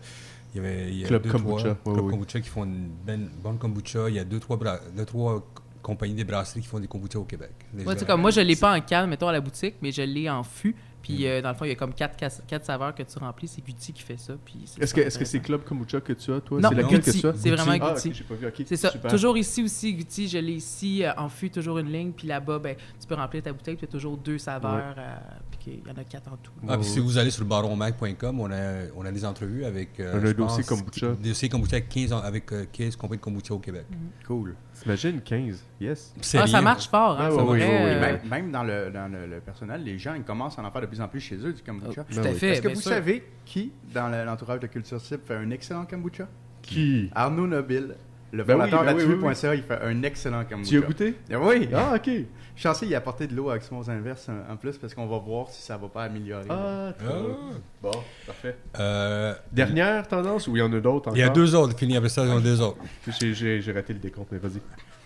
il 0.55 0.63
y 0.63 0.65
avait. 0.65 0.89
Il 0.89 0.99
y 1.01 1.05
a 1.05 1.09
Club 1.09 1.23
deux, 1.23 1.31
kombucha, 1.33 1.75
Trois, 1.83 1.95
Club 1.95 2.11
kombucha 2.11 2.41
qui 2.41 2.49
font 2.49 2.65
une 2.65 2.89
ben- 3.07 3.29
bonne 3.43 3.59
kombucha. 3.59 4.09
Il 4.09 4.15
y 4.15 4.19
a 4.19 4.25
deux, 4.25 4.41
trois, 4.41 4.57
bra- 4.57 4.81
deux, 4.97 5.05
trois 5.05 5.47
compagnies 5.83 6.15
des 6.15 6.25
brasseries 6.25 6.63
qui 6.63 6.67
font 6.67 6.81
des 6.81 6.89
kombucha 6.89 7.19
au 7.19 7.25
Québec. 7.25 7.51
Ouais, 7.75 7.95
comme 8.07 8.23
moi, 8.23 8.31
je 8.31 8.41
l'ai 8.41 8.57
pas 8.57 8.75
en 8.75 8.81
canne, 8.81 9.09
mettons, 9.11 9.29
à 9.29 9.33
la 9.33 9.41
boutique, 9.43 9.75
mais 9.83 9.93
je 9.93 10.03
l'ai 10.03 10.29
en 10.31 10.43
fût. 10.43 10.75
Puis, 11.07 11.27
euh, 11.29 11.41
dans 11.41 11.51
le 11.51 11.55
fond, 11.55 11.65
il 11.65 11.69
y 11.69 11.73
a 11.73 11.77
comme 11.77 11.95
quatre, 11.95 12.65
saveurs 12.65 12.95
que 12.95 13.03
tu 13.05 13.19
remplis. 13.19 13.47
C'est 13.47 13.65
Gucci 13.65 13.93
qui 13.93 14.03
fait 14.03 14.17
ça. 14.17 14.35
Puis 14.45 14.63
c'est 14.65 14.83
Est-ce 14.83 14.93
que 14.93 15.01
super 15.01 15.07
est-ce 15.07 15.19
que 15.19 15.25
c'est. 15.25 15.39
Club 15.41 15.63
Kombucha 15.63 16.01
que 16.01 16.13
tu 16.13 16.33
as, 16.33 16.41
toi? 16.41 16.61
Non, 16.61 16.69
C'est 16.71 16.75
laquelle 16.75 17.01
que 17.01 17.11
tu 17.11 17.27
as 17.27 17.33
C'est 17.35 17.51
vraiment 17.51 17.73
Ah, 17.81 17.93
pas 17.93 17.95
vu. 17.95 18.47
ok, 18.49 18.63
C'est 18.67 18.77
ça. 18.77 18.91
super. 18.91 19.11
Toujours 19.11 19.37
ici 19.39 19.63
aussi, 19.63 19.95
Gucci, 19.95 20.27
je 20.29 20.39
l'ai 20.39 20.55
ici 20.55 21.05
euh, 21.05 21.13
en 21.17 21.29
fût, 21.29 21.51
toujours 21.51 21.79
une 21.79 21.93
ligne. 21.93 22.11
Puis 22.13 22.27
là-bas, 22.27 22.59
ben, 22.59 22.75
tu 23.01 23.07
peux 23.07 23.15
remplir 23.15 23.43
ta 23.43 23.53
bouteille. 23.53 23.77
Puis 23.77 23.87
tu 23.87 23.91
as 23.91 23.93
toujours 23.93 24.17
deux 24.17 24.39
saveurs. 24.39 24.95
euh, 24.99 25.15
qu'il 25.71 25.87
y 25.87 25.91
en 25.91 26.01
a 26.01 26.05
quatre 26.05 26.33
en 26.33 26.37
tout. 26.37 26.53
Ah, 26.69 26.77
puis 26.79 26.87
si 26.87 26.99
vous 27.01 27.19
allez 27.19 27.31
sur 27.31 27.43
le 27.43 27.49
baronmac.com, 27.49 28.41
on 28.41 28.51
a, 28.51 28.85
on 28.97 29.05
a 29.05 29.11
des 29.13 29.25
entrevues 29.25 29.65
avec. 29.65 29.99
euh, 30.01 30.13
On 30.15 30.25
a 30.25 30.29
un 30.29 30.33
dossier 30.33 30.65
pense, 30.65 30.81
kombucha. 30.83 31.13
Des 31.21 31.29
dossiers 31.31 31.49
kombucha 31.49 31.77
avec 31.77 31.89
15, 31.89 32.13
en- 32.13 32.19
avec, 32.21 32.53
euh, 32.53 32.65
15 32.73 32.97
compagnies 32.97 33.19
de 33.19 33.25
kombucha 33.25 33.55
au 33.55 33.59
Québec. 33.59 33.85
Cool. 34.27 34.55
T'imagines 34.81 35.21
15 35.21 35.63
Yes. 35.81 36.15
Ah, 36.39 36.47
ça 36.47 36.61
marche 36.63 36.89
fort. 36.89 37.21
Hein, 37.21 37.25
Ah, 37.27 37.31
vrai, 37.31 37.43
oui, 37.45 37.59
oui, 37.59 37.65
euh, 37.65 38.01
même, 38.01 38.21
même 38.29 38.51
dans, 38.53 38.63
le, 38.63 38.91
dans 38.91 39.11
le, 39.13 39.27
le 39.27 39.41
personnel, 39.41 39.83
les 39.85 39.99
gens 39.99 40.15
ils 40.15 40.23
commencent 40.23 40.59
à 40.59 40.63
en 40.63 40.71
faire 40.71 40.81
de 40.83 40.87
plus 40.87 41.01
en 41.01 41.09
plus 41.09 41.21
chez 41.21 41.37
eux 41.37 41.53
du 41.53 41.63
kombucha. 41.63 42.05
Tout 42.05 42.17
Ben 42.17 42.27
à 42.27 42.33
fait. 42.35 42.49
Est-ce 42.51 42.63
que 42.63 42.69
vous 42.69 42.81
sûr. 42.81 42.91
savez 42.93 43.25
qui, 43.45 43.73
dans 43.93 44.09
le- 44.09 44.25
l'entourage 44.25 44.61
de 44.61 44.67
Culture 44.69 45.01
Cible, 45.01 45.23
fait 45.27 45.35
un 45.37 45.51
excellent 45.51 45.85
kombucha? 45.85 46.29
Qui? 46.63 47.11
Arnaud 47.15 47.47
Nobile, 47.47 47.95
le 48.33 48.43
Ben 48.45 48.55
oui, 48.55 48.61
fondateur 48.61 48.85
ben 48.85 48.97
oui, 48.97 49.05
oui, 49.05 49.09
d'Atelier.ca, 49.23 49.55
il 49.55 49.63
fait 49.63 49.81
un 49.83 50.03
excellent 50.03 50.45
kombucha. 50.45 50.71
Tu 50.71 50.79
as 50.79 50.81
goûté? 50.81 51.15
Oui! 51.31 51.69
Ah, 51.75 51.95
ok. 51.97 52.11
Je 52.57 52.61
suis 52.63 52.69
censé 52.69 52.87
y 52.87 52.95
apporter 52.95 53.27
de 53.27 53.35
l'eau 53.37 53.51
avec 53.51 53.63
son 53.63 53.87
inverse 53.89 54.29
en 54.31 54.55
en 54.55 54.57
plus 54.57 54.79
parce 54.79 54.95
qu'on 54.95 55.07
va 55.07 55.19
voir 55.19 55.51
si 55.51 55.61
ça 55.63 55.77
va 55.77 55.89
pas 55.89 56.05
améliorer. 56.05 56.47
Ah, 56.49 56.93
très 56.99 57.07
Ah. 57.07 57.57
Bon, 57.83 57.91
parfait. 58.27 58.57
Euh, 58.81 59.35
Dernière 59.53 60.09
tendance 60.09 60.49
ou 60.49 60.57
il 60.57 60.61
y 60.61 60.63
en 60.63 60.73
a 60.73 60.81
d'autres 60.81 61.09
encore 61.09 61.17
il 61.17 61.21
y 61.21 61.23
a 61.23 61.29
deux 61.29 61.55
autres, 61.55 61.79
fini 61.79 61.97
après 61.97 62.09
ça, 62.09 62.25
il 62.25 62.31
y 62.31 62.33
en 62.33 62.39
a 62.39 62.41
deux 62.41 62.61
autres. 62.63 62.79
J'ai- 63.21 63.61
raté 63.73 63.93
le 63.93 63.99
décompte, 63.99 64.33
mais 64.33 64.39
vas-y. 64.39 64.61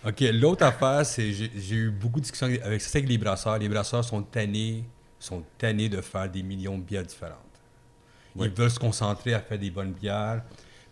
OK, 0.07 0.21
l'autre 0.33 0.63
affaire, 0.65 1.05
c'est 1.05 1.31
j'ai 1.33 1.51
j'ai 1.55 1.75
eu 1.75 1.91
beaucoup 1.91 2.19
de 2.19 2.23
discussions 2.23 2.47
avec, 2.47 2.61
avec, 2.63 2.81
c'est 2.81 2.97
avec 2.97 3.09
les 3.09 3.17
brasseurs. 3.17 3.57
Les 3.59 3.69
brasseurs 3.69 4.03
sont 4.03 4.23
tannés, 4.23 4.85
sont 5.19 5.43
tannés 5.57 5.89
de 5.89 5.99
faire 6.01 6.29
des 6.29 6.41
millions 6.43 6.77
de 6.77 6.83
bières 6.83 7.03
différentes. 7.03 7.35
Ils 8.39 8.49
veulent 8.49 8.71
se 8.71 8.79
concentrer 8.79 9.33
à 9.33 9.39
faire 9.41 9.59
des 9.59 9.69
bonnes 9.69 9.91
bières. 9.91 10.41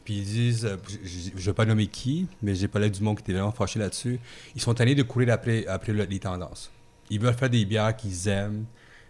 Puis 0.09 0.17
ils 0.17 0.25
disent, 0.25 0.65
euh, 0.65 0.75
je 1.03 1.35
ne 1.35 1.39
vais 1.39 1.53
pas 1.53 1.65
nommer 1.65 1.85
qui, 1.85 2.25
mais 2.41 2.55
j'ai 2.55 2.67
parlé 2.67 2.89
du 2.89 2.99
monde 3.03 3.17
qui 3.17 3.21
était 3.21 3.33
vraiment 3.33 3.51
fâché 3.51 3.77
là-dessus. 3.77 4.17
Ils 4.55 4.59
sont 4.61 4.73
tannés 4.73 4.95
de 4.95 5.03
courir 5.03 5.31
après, 5.31 5.67
après 5.67 5.93
le- 5.93 6.05
les 6.05 6.17
tendances. 6.17 6.71
Ils 7.11 7.19
veulent 7.19 7.35
faire 7.35 7.51
des 7.51 7.63
bières 7.63 7.95
qu'ils 7.95 8.27
aiment, 8.27 8.65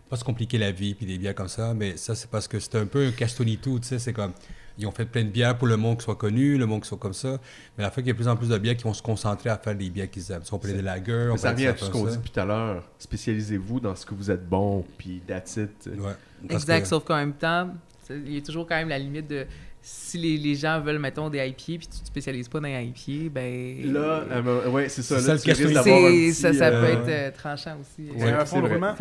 pas 0.10 0.18
se 0.18 0.26
compliquer 0.26 0.58
la 0.58 0.74
vie, 0.74 0.96
puis 0.96 1.06
des 1.06 1.18
bières 1.18 1.36
comme 1.36 1.48
ça, 1.48 1.74
mais 1.74 1.96
ça, 1.96 2.16
c'est 2.16 2.30
parce 2.30 2.50
que 2.50 2.60
c'est 2.60 2.76
un 2.76 2.86
peu 2.86 3.08
un 3.08 3.12
casse-tout, 3.12 3.46
tu 3.46 3.88
sais, 3.88 3.98
c'est 3.98 4.12
comme, 4.12 4.34
ils 4.78 4.86
ont 4.88 4.92
fait 4.92 5.06
plein 5.06 5.24
de 5.24 5.30
bières 5.30 5.58
pour 5.58 5.68
le 5.70 5.78
monde 5.78 6.00
qui 6.00 6.04
soit 6.04 6.18
connu, 6.18 6.58
le 6.58 6.66
monde 6.66 6.82
qui 6.82 6.90
soit 6.90 6.98
comme 6.98 7.14
ça, 7.14 7.40
mais 7.78 7.84
la 7.86 7.92
fois 7.92 8.04
qu'il 8.04 8.08
y 8.08 8.10
a 8.10 8.14
de 8.14 8.18
plus 8.18 8.28
en 8.28 8.36
plus 8.36 8.50
de 8.50 8.58
bières 8.58 8.76
qui 8.76 8.84
vont 8.84 8.94
se 8.94 9.02
concentrer 9.02 9.50
à 9.50 9.58
faire 9.58 9.76
des 9.76 9.90
bières 9.90 10.12
qu'ils 10.12 10.30
aiment. 10.34 10.44
Si 10.44 10.54
on 10.54 10.60
parlait 10.60 10.76
de 10.76 10.82
lager, 10.82 11.30
on 11.30 11.32
Mais 11.32 11.38
ça 11.38 11.52
revient 11.52 11.68
à 11.68 11.74
tout 11.76 11.86
ce 11.86 11.92
qu'on 11.92 12.06
dit 12.08 12.18
depuis 12.18 12.32
tout 12.32 12.40
à 12.42 12.46
l'heure. 12.46 12.84
Spécialisez-vous 13.00 13.80
dans 13.80 13.96
ce 13.96 14.06
que 14.06 14.14
vous 14.16 14.30
êtes 14.30 14.46
bon, 14.50 14.84
puis 14.98 15.22
that's 15.26 15.56
it. 15.56 15.88
Ouais. 15.98 16.12
Exact, 16.50 16.82
que- 16.82 16.88
sauf 16.90 17.06
qu'en 17.06 17.16
même 17.16 17.36
temps, 17.36 17.70
il 18.10 18.34
y 18.34 18.38
a 18.38 18.42
toujours 18.42 18.68
quand 18.68 18.76
même 18.76 18.90
la 18.90 19.00
limite 19.00 19.28
de 19.30 19.46
si 19.92 20.18
les, 20.20 20.38
les 20.38 20.56
gens 20.56 20.80
veulent, 20.82 21.00
mettons, 21.00 21.30
des 21.30 21.40
IPA, 21.40 21.56
puis 21.66 21.78
tu 21.80 21.88
te 21.88 22.06
spécialises 22.06 22.48
pas 22.48 22.60
dans 22.60 22.68
les 22.68 22.84
IPA, 22.86 23.30
ben. 23.32 23.92
Là, 23.94 24.24
euh, 24.32 24.70
ouais, 24.70 24.88
c'est 24.88 25.02
ça. 25.02 25.20
C'est 25.20 25.28
là, 25.28 25.38
ça, 25.38 25.44
tu 25.44 25.50
risques 25.64 25.74
d'avoir 25.74 25.98
un 25.98 26.12
petit, 26.12 26.34
ça, 26.34 26.54
ça 26.54 26.66
euh, 26.68 26.82
peut 26.82 26.92
être 26.92 27.10
euh, 27.10 27.32
tranchant 27.36 27.78
aussi. 27.82 28.10
C'est 28.16 28.24
Ouais, 28.24 28.32
un 28.32 28.46
fonds 28.46 28.62
de 28.62 28.68
roulement 28.68 28.94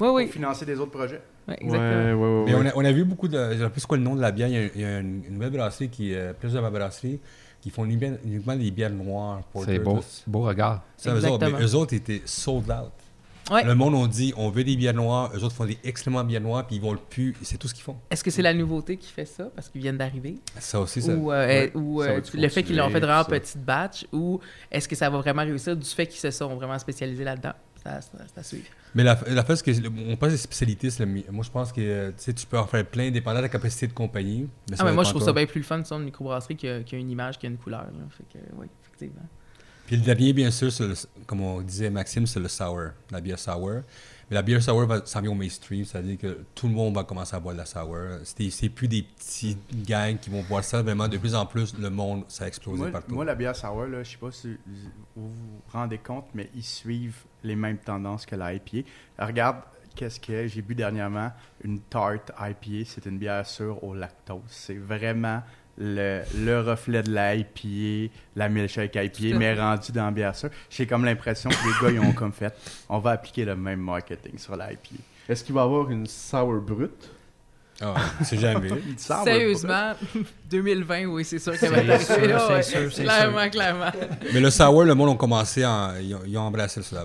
Oui, 0.00 0.24
pour 0.24 0.32
financer 0.32 0.66
des 0.66 0.78
autres 0.78 0.90
projets? 0.90 1.22
Ouais, 1.48 1.54
Ouais, 1.54 1.58
exactement. 1.60 2.22
ouais, 2.22 2.42
ouais. 2.42 2.44
Mais 2.46 2.54
on 2.54 2.66
a, 2.66 2.72
on 2.76 2.84
a 2.84 2.92
vu 2.92 3.04
beaucoup 3.04 3.28
de. 3.28 3.38
Je 3.38 3.54
ne 3.54 3.64
sais 3.64 3.70
plus 3.70 3.80
c'est 3.80 3.86
quoi 3.86 3.96
le 3.96 4.02
nom 4.02 4.16
de 4.16 4.20
la 4.20 4.32
bière. 4.32 4.48
Il 4.48 4.54
y 4.54 4.58
a, 4.58 4.68
il 4.74 4.80
y 4.80 4.84
a 4.84 4.98
une, 4.98 5.22
une 5.26 5.34
nouvelle 5.34 5.50
brasserie, 5.50 5.88
qui, 5.88 6.14
euh, 6.14 6.32
plusieurs 6.38 6.70
brasseries, 6.70 7.20
qui 7.62 7.70
font 7.70 7.84
uniquement, 7.84 8.16
uniquement 8.24 8.56
des 8.56 8.70
bières 8.70 8.90
noires. 8.90 9.40
C'est 9.64 9.78
beau, 9.78 10.00
beau 10.26 10.40
regard. 10.40 10.82
Ça, 10.98 11.14
eux 11.14 11.26
autres, 11.26 11.62
eux 11.62 11.74
autres 11.74 11.94
étaient 11.94 12.22
sold 12.26 12.70
out. 12.70 12.92
Ouais. 13.50 13.64
Le 13.64 13.74
monde 13.74 13.94
ont 13.94 14.06
dit 14.06 14.32
on 14.36 14.50
veut 14.50 14.64
des 14.64 14.76
bières 14.76 14.94
noires, 14.94 15.30
eux 15.34 15.44
autres 15.44 15.54
font 15.54 15.66
des 15.66 15.78
excellents 15.84 16.24
bières 16.24 16.40
noires, 16.40 16.66
puis 16.66 16.76
ils 16.76 16.82
vont 16.82 16.92
le 16.92 16.98
plus. 16.98 17.34
C'est 17.42 17.58
tout 17.58 17.68
ce 17.68 17.74
qu'ils 17.74 17.84
font. 17.84 17.96
Est-ce 18.10 18.24
que 18.24 18.30
c'est 18.30 18.42
la 18.42 18.52
nouveauté 18.54 18.96
qui 18.96 19.10
fait 19.12 19.24
ça, 19.24 19.44
parce 19.54 19.68
qu'ils 19.68 19.80
viennent 19.82 19.98
d'arriver? 19.98 20.38
Ça 20.58 20.80
aussi, 20.80 21.00
ça. 21.00 21.14
Ou, 21.14 21.30
euh, 21.32 21.46
ouais, 21.46 21.72
ou 21.74 22.02
ça 22.02 22.08
euh, 22.10 22.20
le 22.34 22.48
fait 22.48 22.62
qu'ils 22.62 22.76
l'ont 22.76 22.90
fait 22.90 23.00
vraiment 23.00 23.24
petite 23.24 23.64
batch, 23.64 24.06
ou 24.12 24.40
est-ce 24.70 24.88
que 24.88 24.96
ça 24.96 25.08
va 25.10 25.18
vraiment 25.18 25.42
réussir 25.42 25.76
du 25.76 25.86
fait 25.88 26.06
qu'ils 26.06 26.20
se 26.20 26.30
sont 26.30 26.54
vraiment 26.56 26.78
spécialisés 26.78 27.24
là-dedans? 27.24 27.52
Ça, 27.82 28.00
ça- 28.00 28.10
c'est 28.26 28.40
à 28.40 28.42
suivre. 28.42 28.66
Mais 28.96 29.04
la, 29.04 29.16
la 29.28 29.44
fait, 29.44 29.54
c'est 29.56 29.64
que 29.80 29.88
on 30.08 30.16
pense 30.16 30.30
des 30.30 30.36
spécialités, 30.38 30.90
c'est 30.90 31.04
le 31.04 31.22
moi 31.30 31.44
je 31.44 31.50
pense 31.50 31.70
que 31.72 31.80
euh, 31.80 32.08
tu 32.08 32.14
sais, 32.24 32.32
tu 32.32 32.46
peux 32.46 32.58
en 32.58 32.66
faire 32.66 32.84
plein, 32.84 33.10
dépendant 33.12 33.36
de 33.36 33.42
la 33.42 33.48
capacité 33.48 33.86
de 33.86 33.92
compagnie. 33.92 34.48
Ah, 34.78 34.84
mais 34.84 34.92
moi, 34.92 35.04
je 35.04 35.10
trouve 35.10 35.22
toi. 35.22 35.28
ça 35.30 35.32
bien 35.34 35.46
plus 35.46 35.60
le 35.60 35.64
fun, 35.66 35.78
de 35.78 35.94
une 35.94 36.04
microbrasserie 36.04 36.56
qui 36.56 36.66
a, 36.66 36.82
qui 36.82 36.96
a 36.96 36.98
une 36.98 37.10
image, 37.10 37.38
qui 37.38 37.46
a 37.46 37.50
une 37.50 37.58
couleur. 37.58 37.82
Là. 37.82 38.06
Fait 38.10 38.24
que, 38.24 38.44
oui, 38.56 38.66
effectivement. 38.82 39.26
Puis 39.86 39.96
le 39.96 40.02
dernier, 40.02 40.32
bien 40.32 40.50
sûr, 40.50 40.72
c'est 40.72 40.86
le- 40.86 40.94
comme 41.26 41.40
on 41.42 41.60
disait 41.60 41.90
Maxime, 41.90 42.26
c'est 42.26 42.40
le 42.40 42.48
sour, 42.48 42.88
la 43.10 43.20
bière 43.20 43.38
sour. 43.38 43.82
Mais 44.28 44.34
la 44.34 44.42
bière 44.42 44.60
sour 44.60 44.84
va 44.86 45.06
s'en 45.06 45.20
vient 45.20 45.30
au 45.30 45.34
mainstream, 45.34 45.84
c'est-à-dire 45.84 46.18
que 46.18 46.40
tout 46.54 46.66
le 46.66 46.74
monde 46.74 46.96
va 46.96 47.04
commencer 47.04 47.36
à 47.36 47.40
boire 47.40 47.54
de 47.54 47.60
la 47.60 47.66
sour. 47.66 47.96
C'est 48.24 48.68
plus 48.68 48.88
des 48.88 49.02
petits 49.02 49.56
gangs 49.72 50.18
qui 50.18 50.30
vont 50.30 50.42
boire 50.42 50.64
ça, 50.64 50.82
vraiment 50.82 51.06
de 51.06 51.16
plus 51.16 51.34
en 51.36 51.46
plus, 51.46 51.76
le 51.78 51.90
monde, 51.90 52.24
ça 52.26 52.44
a 52.44 52.48
explosé 52.48 52.78
Moi, 52.82 52.90
partout. 52.90 53.14
moi, 53.14 53.24
la 53.24 53.36
bière 53.36 53.54
sour, 53.54 53.86
je 54.02 54.02
sais 54.10 54.16
pas 54.16 54.32
si 54.32 54.56
vous 55.14 55.28
vous 55.28 55.62
rendez 55.72 55.98
compte, 55.98 56.26
mais 56.34 56.50
ils 56.56 56.64
suivent 56.64 57.22
les 57.44 57.54
mêmes 57.54 57.78
tendances 57.78 58.26
que 58.26 58.34
la 58.34 58.54
IPA. 58.54 58.88
Regarde, 59.24 59.58
qu'est-ce 59.94 60.18
que 60.18 60.48
j'ai 60.48 60.60
bu 60.62 60.74
dernièrement? 60.74 61.30
Une 61.62 61.78
tarte 61.78 62.32
IPA, 62.40 62.84
c'est 62.84 63.06
une 63.06 63.18
bière 63.18 63.46
sûre 63.46 63.82
au 63.84 63.94
lactose. 63.94 64.40
C'est 64.48 64.74
vraiment 64.78 65.40
le, 65.78 66.22
le 66.36 66.60
reflet 66.60 67.02
de 67.02 67.10
la 67.12 67.34
IPA, 67.34 68.12
la 68.34 68.48
milkshake 68.48 68.94
IPA, 68.94 69.38
mais 69.38 69.54
rendu 69.54 69.92
dans 69.92 70.10
bière 70.12 70.34
sûre. 70.34 70.50
J'ai 70.70 70.86
comme 70.86 71.04
l'impression 71.04 71.50
que 71.50 71.54
les 71.54 71.72
gars, 71.94 72.00
ils 72.00 72.00
ont 72.08 72.12
comme 72.12 72.32
fait, 72.32 72.54
on 72.88 72.98
va 72.98 73.12
appliquer 73.12 73.44
le 73.44 73.56
même 73.56 73.80
marketing 73.80 74.38
sur 74.38 74.56
la 74.56 74.72
IPA. 74.72 74.96
Est-ce 75.28 75.42
qu'il 75.44 75.54
va 75.54 75.62
y 75.62 75.64
avoir 75.64 75.90
une 75.90 76.06
sour 76.06 76.60
brute? 76.60 77.10
Ah, 77.80 77.94
c'est 78.24 78.38
jamais. 78.38 78.70
Sérieusement, 78.96 79.92
2020, 80.50 81.04
oui, 81.06 81.24
c'est 81.24 81.38
sûr 81.38 81.58
qu'elle 81.58 81.70
va 81.72 81.98
C'est 81.98 82.12
arriver 82.12 82.28
sûr, 82.28 82.36
là. 82.38 82.62
c'est 82.62 82.78
ouais. 82.78 82.90
sûr, 82.90 83.02
Clairement, 83.04 83.50
clairement. 83.50 83.90
Mais 84.32 84.40
le 84.40 84.50
sour, 84.50 84.84
le 84.84 84.94
monde 84.94 85.10
a 85.10 85.14
commencé 85.16 85.62
à. 85.62 85.92
Ils 86.00 86.14
ont, 86.14 86.20
ils 86.26 86.38
ont 86.38 86.42
embrassé 86.42 86.80
le 86.80 86.84
sour. 86.84 86.98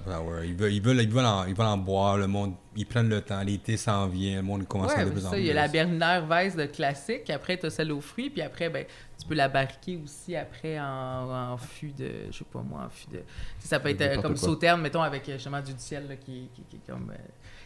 Ils 0.46 0.56
veulent, 0.56 0.74
ils, 0.74 0.82
veulent, 0.82 1.02
ils, 1.02 1.10
veulent 1.10 1.26
en, 1.26 1.46
ils 1.46 1.54
veulent 1.54 1.66
en 1.66 1.78
boire, 1.78 2.18
le 2.18 2.28
monde, 2.28 2.54
ils 2.76 2.86
prennent 2.86 3.10
le 3.10 3.22
temps, 3.22 3.42
l'été 3.42 3.76
s'en 3.76 4.08
vient, 4.08 4.38
le 4.38 4.42
monde 4.44 4.66
commence 4.68 4.92
à 4.94 4.98
Ouais, 5.00 5.06
de 5.06 5.10
plus 5.10 5.26
en 5.26 5.30
ça, 5.30 5.36
plus. 5.36 5.42
il 5.42 5.48
y 5.48 5.52
a 5.52 5.56
la 5.56 5.68
Berliner 5.68 6.22
Weiss 6.30 6.56
de 6.56 6.66
classique, 6.66 7.30
après 7.30 7.58
tu 7.58 7.66
as 7.66 7.70
celle 7.70 7.92
aux 7.92 8.00
fruits, 8.02 8.30
puis 8.30 8.42
après, 8.42 8.70
ben, 8.70 8.86
tu 9.20 9.28
peux 9.28 9.36
la 9.36 9.50
barriquer 9.50 10.00
aussi 10.04 10.36
après 10.38 10.80
en, 10.80 11.54
en 11.54 11.58
fût 11.58 11.92
de, 11.92 12.10
je 12.32 12.38
sais 12.38 12.46
pas 12.52 12.62
moi, 12.62 12.84
en 12.86 12.90
fût 12.90 13.10
de... 13.12 13.22
Ça 13.60 13.80
peut 13.80 13.90
être 13.90 14.02
euh, 14.02 14.22
comme 14.22 14.38
sauterne, 14.38 14.82
mettons, 14.82 15.02
avec 15.02 15.28
euh, 15.28 15.34
justement 15.34 15.60
du 15.62 15.74
ciel, 15.78 16.08
là, 16.08 16.16
qui, 16.16 16.50
qui, 16.56 16.64
qui 16.64 16.78
est 16.78 16.92
comme... 16.92 17.12
euh, 17.12 17.18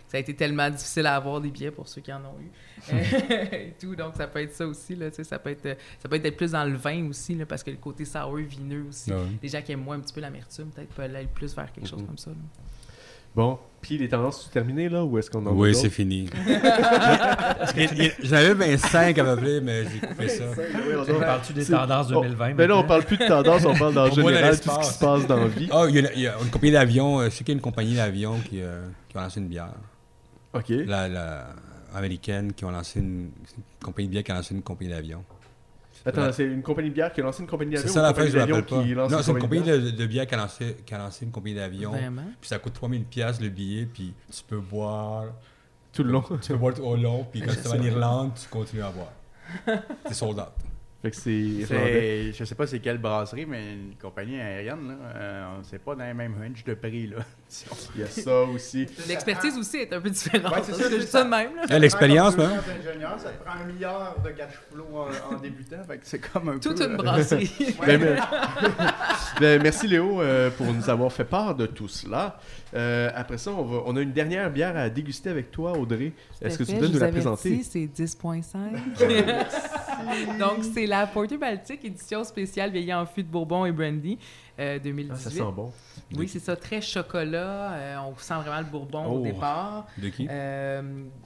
ça 0.07 0.17
a 0.17 0.19
été 0.19 0.35
tellement 0.35 0.69
difficile 0.69 1.05
à 1.07 1.15
avoir 1.15 1.41
des 1.41 1.49
billets 1.49 1.71
pour 1.71 1.87
ceux 1.87 2.01
qui 2.01 2.13
en 2.13 2.19
ont 2.19 2.35
eu. 2.39 2.51
et 3.51 3.73
tout, 3.79 3.95
donc 3.95 4.13
ça 4.15 4.27
peut 4.27 4.41
être 4.41 4.53
ça 4.53 4.67
aussi, 4.67 4.95
là, 4.95 5.09
tu 5.09 5.17
sais, 5.17 5.23
ça 5.23 5.39
peut 5.39 5.49
être, 5.49 5.65
euh, 5.65 5.75
ça 5.99 6.07
peut 6.09 6.19
être 6.23 6.37
plus 6.37 6.51
dans 6.51 6.63
le 6.65 6.75
vin 6.75 7.07
aussi, 7.09 7.35
là, 7.35 7.45
parce 7.45 7.63
que 7.63 7.71
le 7.71 7.77
côté 7.77 8.05
sour, 8.05 8.35
vineux 8.35 8.85
aussi, 8.89 9.11
Ouais. 9.11 9.19
les 9.41 9.49
gens 9.49 9.61
qui 9.61 9.71
aiment 9.71 9.83
moins 9.83 9.95
un 9.97 10.01
petit 10.01 10.13
peu 10.13 10.21
l'amertume, 10.21 10.65
peut-être 10.67 10.89
peuvent 10.89 11.13
aller 11.15 11.27
plus 11.33 11.55
vers 11.55 11.71
quelque 11.71 11.87
chose 11.89 12.03
comme 12.05 12.17
ça. 12.17 12.29
là. 12.31 12.35
Bon, 13.35 13.59
puis 13.81 13.97
les 13.97 14.07
tendances 14.07 14.43
sont 14.43 14.49
terminées 14.49 14.87
là 14.87 15.03
ou 15.03 15.17
est-ce 15.17 15.29
qu'on 15.29 15.45
en 15.45 15.49
a 15.49 15.51
Oui, 15.51 15.75
c'est 15.75 15.89
fini. 15.89 16.29
Il- 17.75 17.89
il- 18.01 18.13
J'en 18.23 18.37
avais 18.37 18.53
25 18.53 19.17
à 19.17 19.23
peu 19.25 19.35
près, 19.35 19.59
mais 19.59 19.83
j'ai 19.83 20.07
coupé 20.07 20.29
ça. 20.29 20.45
Oui, 20.57 20.93
on 21.09 21.19
parle-tu 21.19 21.51
des 21.51 21.65
tendances 21.65 22.07
Oh, 22.11 22.21
2020? 22.21 22.53
Mais 22.53 22.67
là, 22.67 22.75
on 22.75 22.77
maintenant? 22.77 22.87
parle 22.87 23.03
plus 23.03 23.17
de 23.17 23.27
tendance, 23.27 23.65
on 23.65 23.75
parle 23.75 23.93
dans 23.93 24.09
général 24.09 24.55
de 24.55 24.61
tout 24.61 24.69
ce 24.69 24.79
qui 24.79 24.93
se 24.93 24.99
passe 24.99 25.27
dans 25.27 25.35
la 25.35 25.47
vie. 25.47 25.67
Oh, 25.73 25.85
il 25.89 25.95
y, 25.95 25.99
a, 26.07 26.13
il 26.13 26.19
y 26.21 26.27
a 26.27 26.35
une 26.41 26.49
compagnie 26.49 26.71
d'avion, 26.71 27.19
euh, 27.19 27.25
je 27.25 27.29
sais 27.31 27.37
qu'il 27.43 27.49
y 27.49 27.51
a 27.51 27.55
une 27.55 27.61
compagnie 27.61 27.95
d'avion 27.95 28.39
qui, 28.39 28.61
euh, 28.61 28.85
qui 29.09 29.17
a 29.17 29.21
lancé 29.23 29.41
une 29.41 29.47
bière. 29.47 29.73
OK. 30.55 30.69
La, 30.87 31.07
la 31.07 31.47
américaine 31.93 32.53
qui 32.53 32.65
a 32.65 32.71
lancé 32.71 32.99
une, 32.99 33.31
une 33.57 33.63
compagnie 33.83 34.07
de 34.07 34.11
bière 34.13 34.23
qui 34.23 34.31
a 34.31 34.35
lancé 34.35 34.53
une 34.53 34.61
compagnie 34.63 34.89
d'avion. 34.91 35.23
Attends, 36.07 36.31
c'est 36.31 36.43
une 36.45 36.61
compagnie 36.61 36.89
de 36.89 36.93
bière 36.93 37.11
qui 37.11 37.21
a 37.21 37.23
lancé 37.23 37.41
une 37.41 37.47
compagnie 37.47 37.71
d'avion 37.73 37.87
C'est 37.87 37.93
ça 37.93 38.01
la 38.03 38.09
une 38.09 38.15
fin, 38.15 38.25
je 38.27 38.37
compagnie 38.37 38.91
me 38.93 38.95
pas. 38.95 39.09
Non, 39.09 39.21
c'est 39.23 39.31
une 39.31 39.39
compagnie 39.39 39.63
de, 39.63 39.89
de 39.91 40.05
bière 40.05 40.27
qui 40.27 40.35
a, 40.35 40.37
lancé, 40.37 40.77
qui 40.85 40.93
a 40.93 40.97
lancé 40.99 41.25
une 41.25 41.31
compagnie 41.31 41.55
d'avion. 41.55 41.91
Vraiment? 41.91 42.25
Puis 42.39 42.47
ça 42.49 42.59
coûte 42.59 42.73
3000 42.73 43.05
pièces 43.05 43.41
le 43.41 43.49
billet, 43.49 43.87
puis 43.91 44.13
tu 44.31 44.43
peux 44.47 44.59
boire, 44.59 45.25
Tout 45.93 46.03
le 46.03 46.11
long. 46.11 46.21
tu 46.41 46.51
peux 46.51 46.57
boire 46.57 46.73
tout 46.75 46.83
au 46.83 46.95
long, 46.95 47.25
puis 47.31 47.41
quand 47.41 47.53
tu 47.53 47.59
vas 47.67 47.75
en 47.77 47.81
Irlande, 47.81 48.31
tu 48.39 48.47
continues 48.49 48.83
à 48.83 48.91
boire. 48.91 49.13
T'es 50.07 50.13
sold 50.13 50.37
out. 50.39 50.49
Fait 51.01 51.09
que 51.11 51.17
c'est. 51.17 51.65
C'est- 51.65 52.33
Je 52.33 52.43
sais 52.43 52.55
pas 52.55 52.65
c'est 52.67 52.79
quelle 52.79 52.97
brasserie, 52.99 53.45
mais 53.45 53.73
une 53.73 53.95
compagnie 53.95 54.39
aérienne, 54.39 54.87
là, 54.87 54.95
euh, 55.15 55.57
c'est 55.63 55.79
pas 55.83 55.95
dans 55.95 56.03
les 56.05 56.13
mêmes 56.13 56.35
range 56.39 56.63
de 56.63 56.73
prix. 56.75 57.07
Là. 57.07 57.17
Il 57.95 58.01
y 58.01 58.03
a 58.03 58.07
ça 58.07 58.41
aussi. 58.43 58.85
L'expertise 59.07 59.57
aussi 59.57 59.77
est 59.77 59.93
un 59.93 60.01
peu 60.01 60.09
différente. 60.09 60.51
Ouais, 60.53 60.61
c'est 60.63 60.73
ça, 61.05 61.23
de 61.23 61.29
même. 61.29 61.51
là. 61.69 61.79
L'expérience, 61.79 62.35
même. 62.35 62.49
hein? 62.51 63.17
Ça 63.17 63.29
te 63.29 63.43
prend 63.43 63.53
un 63.61 63.65
milliard 63.65 64.15
de 64.23 64.29
cash 64.31 64.53
flow 64.71 64.85
en, 64.93 65.33
en 65.35 65.39
débutant, 65.41 65.77
fait 65.87 65.97
que 65.99 66.05
c'est 66.05 66.19
comme 66.19 66.49
un 66.49 66.57
Toute 66.57 66.77
peu... 66.79 66.85
une 66.85 66.93
euh, 66.93 66.97
brasserie. 66.97 67.51
Ben, 67.85 68.01
mais- 68.01 68.17
Ben, 69.39 69.61
merci 69.61 69.87
Léo 69.87 70.21
euh, 70.21 70.49
pour 70.49 70.65
nous 70.73 70.89
avoir 70.89 71.11
fait 71.13 71.23
part 71.23 71.55
de 71.55 71.65
tout 71.65 71.87
cela. 71.87 72.39
Euh, 72.73 73.09
après 73.15 73.37
ça, 73.37 73.51
on, 73.51 73.63
va- 73.63 73.83
on 73.85 73.95
a 73.95 74.01
une 74.01 74.11
dernière 74.11 74.49
bière 74.49 74.75
à 74.75 74.89
déguster 74.89 75.29
avec 75.29 75.51
toi, 75.51 75.77
Audrey. 75.77 76.13
Est-ce 76.41 76.57
que 76.57 76.63
tu 76.63 76.75
peux 76.75 76.87
nous 76.87 76.99
la 76.99 77.09
présenter? 77.09 77.61
c'est 77.63 77.85
10.5. 77.87 78.53
Donc, 80.39 80.63
c'est 80.73 80.85
la 80.85 81.07
Porter 81.07 81.37
Baltique 81.37 81.85
édition 81.85 82.23
spéciale 82.23 82.71
vieillie 82.71 82.93
en 82.93 83.05
fût 83.05 83.23
de 83.23 83.29
Bourbon 83.29 83.65
et 83.65 83.71
Brandy 83.71 84.17
euh, 84.59 84.79
2018. 84.79 85.11
Ah, 85.13 85.17
ça 85.17 85.29
sent 85.29 85.51
bon. 85.55 85.71
Oui, 86.15 86.27
c'est 86.27 86.39
ça, 86.39 86.55
très 86.55 86.81
chocolat. 86.81 87.73
euh, 87.73 87.95
on 88.07 88.17
sent 88.17 88.33
vraiment 88.35 88.59
le 88.59 88.65
Bourbon 88.65 89.05
Oh. 89.07 89.17
au 89.19 89.23
départ. 89.23 89.87
De 89.97 90.09
qui? 90.09 90.27
Euh, 90.29 90.81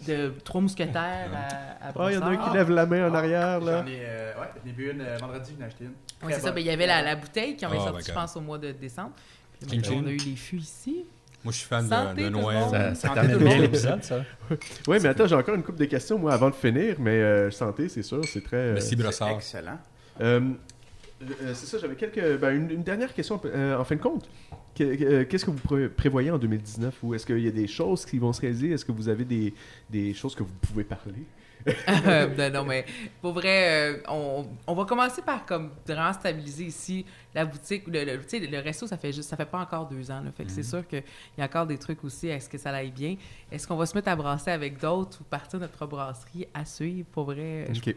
de 0.08 0.34
trois 0.44 0.62
mousquetaires 0.62 1.30
à, 1.34 1.88
à 1.88 1.92
Ah, 1.96 2.08
il 2.12 2.16
y 2.16 2.18
en 2.18 2.22
a 2.22 2.30
un 2.30 2.38
qui 2.38 2.54
lève 2.58 2.70
la 2.72 2.86
main 2.86 3.10
en 3.10 3.14
arrière, 3.14 3.60
là. 3.60 3.82
J'en 3.84 3.88
ai, 3.88 4.00
euh, 4.02 4.34
ouais, 4.40 4.48
j'en 4.64 4.70
ai 4.70 4.74
bu 4.74 4.92
une 4.92 5.02
euh, 5.02 5.18
vendredi, 5.18 5.52
j'en 5.58 5.64
ai 5.66 5.68
acheté 5.68 5.84
une. 5.86 5.92
Oui, 6.24 6.32
c'est 6.34 6.40
ça. 6.40 6.48
bonne. 6.48 6.56
Ben, 6.56 6.62
il 6.62 6.68
y 6.68 6.72
avait 6.72 6.88
la, 6.88 7.02
la 7.02 7.16
bouteille 7.16 7.56
qui 7.56 7.66
avait 7.66 7.78
Oh, 7.80 7.84
sorti, 7.88 8.06
je 8.08 8.14
pense, 8.14 8.36
au 8.36 8.42
mois 8.42 8.58
de 8.58 8.72
décembre. 8.72 9.12
Puis, 9.68 9.82
on 9.92 10.06
a 10.08 10.10
eu 10.12 10.18
les 10.18 10.36
fûts 10.36 10.58
ici. 10.58 11.06
Moi, 11.44 11.54
je 11.54 11.60
suis 11.60 11.68
fan 11.68 11.88
Santé, 11.88 12.24
de, 12.24 12.30
Noël. 12.30 12.64
Ça, 12.70 12.96
ça 12.96 13.08
Santé 13.10 13.22
termine 13.28 13.38
bien 13.48 13.58
l'épisode, 13.60 14.04
ça. 14.04 14.24
Oui, 14.88 14.98
mais 15.02 15.08
attends, 15.10 15.26
j'ai 15.28 15.36
encore 15.36 15.56
une 15.56 15.64
couple 15.64 15.78
de 15.80 15.86
questions, 15.86 16.18
moi, 16.20 16.34
avant 16.34 16.50
de 16.50 16.56
finir. 16.56 16.96
Mais 17.00 17.12
euh, 17.12 17.50
santé, 17.52 17.88
c'est 17.88 18.04
sûr, 18.04 18.22
c'est 18.26 18.44
très... 18.44 18.58
euh, 18.58 18.74
Merci, 18.74 18.90
C'est 18.90 18.96
Brossard. 18.98 19.30
excellent. 19.30 19.78
Euh, 20.20 20.42
euh, 21.22 21.54
c'est 21.54 21.66
ça, 21.66 21.78
j'avais 21.78 21.96
quelques. 21.96 22.38
ben, 22.40 22.52
une, 22.56 22.72
une 22.72 22.84
dernière 22.84 23.14
question 23.14 23.40
euh, 23.46 23.78
en 23.78 23.84
fin 23.84 23.96
de 23.96 24.02
compte. 24.02 24.30
Que- 24.76 24.96
que- 24.96 25.04
euh, 25.04 25.26
Qu'est-ce 25.26 25.46
que 25.46 25.52
vous 25.52 25.58
pré- 25.60 25.90
prévoyez 25.90 26.32
en 26.32 26.38
2019 26.38 26.96
ou 27.04 27.14
est-ce 27.14 27.26
qu'il 27.26 27.40
y 27.40 27.48
a 27.48 27.52
des 27.52 27.68
choses 27.68 28.06
qui 28.06 28.18
vont 28.20 28.32
se 28.34 28.42
réaliser? 28.42 28.72
Est-ce 28.72 28.86
que 28.86 28.92
vous 28.92 29.10
avez 29.10 29.26
des, 29.26 29.54
des 29.90 30.14
choses 30.14 30.36
que 30.36 30.44
vous 30.44 30.54
pouvez 30.62 30.84
parler? 30.84 31.24
Euh, 32.08 32.28
non, 32.38 32.62
non, 32.62 32.66
mais 32.66 32.86
pour 33.22 33.34
vrai, 33.34 33.92
euh, 33.94 33.98
on, 34.08 34.48
on 34.66 34.74
va 34.76 34.86
commencer 34.86 35.22
par 35.22 35.46
comme 35.46 35.72
vraiment 35.86 36.14
stabiliser 36.14 36.64
ici 36.64 37.06
la 37.36 37.44
boutique. 37.44 37.84
Le, 37.88 38.06
le, 38.06 38.16
le 38.50 38.60
resto, 38.64 38.88
ça 38.88 38.96
fait 38.98 39.12
juste, 39.12 39.28
ça 39.30 39.36
fait 39.36 39.46
pas 39.46 39.60
encore 39.60 39.86
deux 39.90 40.10
ans. 40.10 40.22
Là, 40.22 40.32
fait 40.32 40.46
que 40.46 40.52
c'est 40.52 40.64
sûr 40.64 40.88
qu'il 40.88 41.04
y 41.38 41.42
a 41.42 41.44
encore 41.44 41.68
des 41.68 41.78
trucs 41.78 42.02
aussi. 42.06 42.30
Est-ce 42.30 42.48
que 42.48 42.58
ça 42.58 42.70
aille 42.70 42.92
bien? 42.92 43.18
Est-ce 43.52 43.68
qu'on 43.68 43.76
va 43.76 43.86
se 43.86 43.94
mettre 43.94 44.08
à 44.08 44.16
brasser 44.16 44.52
avec 44.52 44.80
d'autres 44.80 45.20
ou 45.20 45.26
partir 45.26 45.60
de 45.60 45.66
notre 45.66 45.86
brasserie 45.86 46.48
à 46.54 46.64
suivre? 46.64 47.06
Pour 47.12 47.26
vrai, 47.26 47.68
je- 47.74 47.80
Ok. 47.92 47.96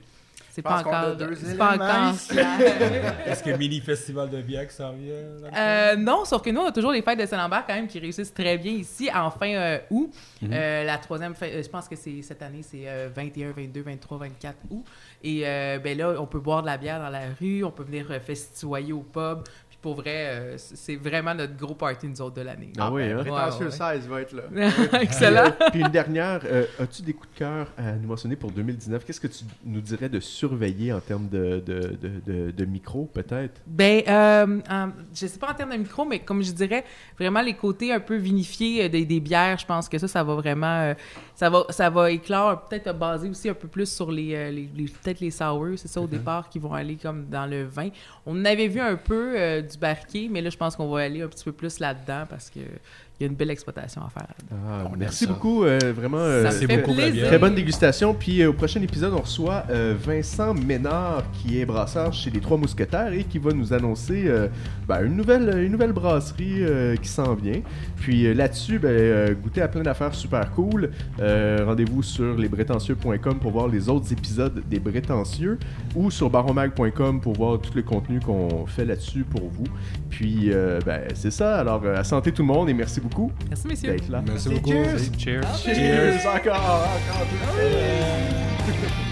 C'est 0.55 0.61
pas 0.61 0.80
encore, 0.80 1.16
c'est 1.34 1.57
pas 1.57 1.76
encore. 1.76 2.14
Est-ce 3.26 3.42
que 3.42 3.57
mini 3.57 3.80
festival 3.80 4.28
de 4.28 4.42
bière 4.42 4.68
qui 4.68 4.74
s'en 4.74 4.92
vient? 4.92 5.14
là? 5.40 5.48
Euh, 5.92 5.96
non, 5.96 6.26
sauf 6.26 6.42
que 6.42 6.50
nous, 6.50 6.61
on 6.61 6.66
a 6.66 6.72
toujours 6.72 6.92
les 6.92 7.00
fêtes 7.00 7.18
de 7.18 7.24
Saint-Lambert 7.24 7.64
quand 7.66 7.72
même 7.74 7.86
qui 7.86 7.98
réussissent 7.98 8.34
très 8.34 8.59
bien 8.59 8.72
ici 8.72 9.09
en 9.14 9.30
fin 9.30 9.48
euh, 9.55 9.78
août. 9.90 10.12
Euh, 10.42 10.84
la 10.84 10.98
troisième 10.98 11.34
fête, 11.34 11.55
euh, 11.55 11.62
je 11.62 11.68
pense 11.70 11.88
que 11.88 11.96
c'est 11.96 12.20
cette 12.20 12.42
année, 12.42 12.61
c'est 12.62 12.82
euh, 12.86 13.09
21, 13.14 13.53
22, 13.53 13.80
23, 13.80 14.18
24 14.18 14.57
août. 14.70 14.84
Et 15.24 15.40
euh, 15.46 15.78
ben 15.78 15.96
là, 15.96 16.16
on 16.18 16.26
peut 16.26 16.40
boire 16.40 16.61
de 16.61 16.66
la 16.66 16.76
bière 16.76 17.00
dans 17.00 17.09
la 17.09 17.22
rue, 17.40 17.64
on 17.64 17.70
peut 17.70 17.84
venir 17.84 18.09
euh, 18.11 18.20
festoyer 18.20 18.92
au 18.92 19.00
pub. 19.00 19.44
Puis 19.83 19.91
pour 19.91 19.95
vrai, 19.97 20.26
euh, 20.28 20.55
c'est 20.59 20.95
vraiment 20.97 21.35
notre 21.35 21.57
gros 21.57 21.74
party, 21.74 22.07
nous 22.09 22.20
autres, 22.22 22.37
de 22.37 22.43
l'année. 22.43 22.72
Ah 22.78 22.91
oui, 22.93 23.03
hein? 23.03 23.18
Prétentieux 23.18 23.66
Ouais, 23.66 23.72
ouais. 23.72 23.97
16 24.01 24.09
va 24.09 24.20
être 24.20 24.33
là. 24.33 24.43
Excellent. 25.01 25.51
Puis 25.72 25.80
une 25.80 25.89
dernière, 25.89 26.41
euh, 26.45 26.64
as-tu 26.78 27.03
des 27.03 27.12
coups 27.12 27.33
de 27.35 27.39
cœur 27.39 27.66
à 27.76 27.93
nous 27.93 28.07
mentionner 28.09 28.37
pour 28.37 28.53
2019 28.53 29.05
Qu'est-ce 29.05 29.20
que 29.20 29.26
tu 29.26 29.45
nous 29.64 29.80
dirais 29.80 30.09
de 30.09 30.20
surveiller 30.20 30.93
en 30.93 31.01
termes 31.01 31.28
de, 31.28 31.61
de, 31.66 31.97
de, 32.01 32.11
de- 32.24 32.51
de 32.53 32.64
micro, 32.64 33.07
peut-être? 33.12 33.61
Ben, 33.66 34.03
euh, 34.07 34.61
euh, 34.70 34.87
je 35.14 35.26
sais 35.26 35.39
pas 35.39 35.51
en 35.51 35.55
termes 35.55 35.72
de 35.72 35.76
micro, 35.78 36.05
mais 36.05 36.20
comme 36.20 36.43
je 36.43 36.53
dirais, 36.53 36.85
vraiment 37.18 37.43
les 37.43 37.55
côtés 37.55 37.93
un 37.93 38.01
peu 38.01 38.14
vinifiés 38.16 38.85
euh, 38.85 38.89
des, 38.89 39.05
des 39.05 39.20
bières, 39.20 39.59
je 39.59 39.66
pense 39.66 39.89
que 39.89 39.99
ça, 39.99 40.07
ça 40.07 40.22
va 40.22 40.35
vraiment, 40.35 40.80
euh, 40.83 40.95
ça 41.43 41.51
va, 41.51 41.64
ça 41.70 41.90
va 41.90 42.09
éclore, 42.12 42.68
peut-être 42.68 42.97
basé 42.97 43.28
aussi 43.28 43.49
un 43.49 43.55
peu 43.55 43.66
plus 43.66 43.93
sur 43.93 44.12
les, 44.12 44.32
euh, 44.32 44.51
les, 44.53 44.68
les- 44.76 44.84
peut-être 44.84 45.18
les 45.18 45.32
sours, 45.32 45.70
c'est 45.76 45.88
ça 45.88 46.01
au 46.01 46.07
départ, 46.07 46.49
qui 46.49 46.61
vont 46.61 46.72
aller 46.72 46.95
comme 46.95 47.26
dans 47.28 47.47
le 47.47 47.64
vin. 47.64 47.88
On 48.24 48.45
avait 48.45 48.68
vu 48.68 48.78
un 48.78 48.95
peu 48.95 49.34
euh, 49.36 49.61
du 49.61 49.76
barquet, 49.76 50.28
mais 50.30 50.40
là, 50.40 50.51
je 50.51 50.57
pense 50.57 50.76
qu'on 50.76 50.88
va 50.88 51.01
aller 51.01 51.20
un 51.20 51.26
petit 51.26 51.43
peu 51.43 51.51
plus 51.51 51.80
là-dedans 51.80 52.26
parce 52.30 52.49
que 52.49 52.61
il 53.23 53.27
y 53.27 53.29
a 53.29 53.31
une 53.31 53.37
belle 53.37 53.51
exploitation 53.51 54.03
à 54.03 54.09
faire. 54.09 54.27
Ah, 54.51 54.83
Merci 54.99 55.29
beaucoup, 55.29 55.62
euh, 55.62 55.79
vraiment. 55.95 56.16
euh, 56.18 56.43
Ça 56.43 56.49
me 56.49 56.61
c'est 56.61 56.66
fait 56.66 56.79
beaucoup 56.79 56.95
plaisir. 56.95 57.27
Très 57.29 57.39
bonne 57.39 57.55
dégustation. 57.55 58.14
Puis 58.14 58.43
euh, 58.43 58.51
au 58.51 58.53
prochain 58.53 58.83
épisode, 58.83 59.12
on 59.14 59.20
reçoit 59.20 59.62
euh, 59.70 59.95
Vincent 59.97 60.55
Ménard, 60.55 61.23
qui 61.33 61.61
est 61.61 61.64
brasseur 61.64 62.12
chez 62.12 62.31
les 62.31 62.41
Trois 62.41 62.57
Mousquetaires 62.59 63.12
et 63.12 63.23
qui 63.23 63.39
va 63.39 63.53
nous 63.53 63.73
annoncer 63.73 64.25
euh, 64.27 64.49
ben, 64.89 65.05
une, 65.05 65.14
nouvelle, 65.16 65.62
une 65.62 65.70
nouvelle 65.70 65.93
brasserie 65.93 66.64
euh, 66.64 66.97
qui 66.97 67.09
s'en 67.09 67.35
vient. 67.35 67.61
Puis 68.01 68.27
euh, 68.27 68.35
là-dessus, 68.35 68.81
ben, 68.81 68.89
euh, 68.89 69.35
goûtez 69.35 69.62
à 69.62 69.68
plein 69.68 69.83
d'affaires 69.83 70.14
super 70.16 70.51
cool. 70.51 70.91
Euh, 71.20 71.59
Rendez-vous 71.64 72.03
sur 72.03 72.37
lesbrétentieux.com 72.37 73.39
pour 73.39 73.53
voir 73.53 73.68
les 73.68 73.89
autres 73.89 74.12
épisodes 74.12 74.62
des 74.68 74.81
Brétentieux 74.81 75.59
ou 75.95 76.11
sur 76.11 76.29
baromag.com 76.29 77.20
pour 77.20 77.35
voir 77.35 77.61
tout 77.61 77.70
le 77.77 77.83
contenu 77.83 78.18
qu'on 78.18 78.66
fait 78.66 78.85
là-dessus 78.85 79.23
pour 79.23 79.49
vous. 79.49 79.64
Puis 80.11 80.51
euh, 80.53 80.81
ben, 80.85 81.03
c'est 81.14 81.31
ça. 81.31 81.59
Alors, 81.61 81.83
euh, 81.85 81.97
à 81.97 82.05
santé 82.05 82.33
tout 82.33 82.43
le 82.43 82.49
monde 82.49 82.68
et 82.68 82.75
merci 82.75 83.01
beaucoup 83.12 83.32
Merci, 83.48 83.68
messieurs. 83.68 83.92
d'être 83.92 84.08
là. 84.08 84.22
Merci 84.26 84.48
beaucoup. 84.48 84.70
Cheers! 84.70 84.98
Cheers. 85.18 85.56
Cheers! 85.64 86.26
Encore! 86.26 86.88
Encore! 86.88 87.26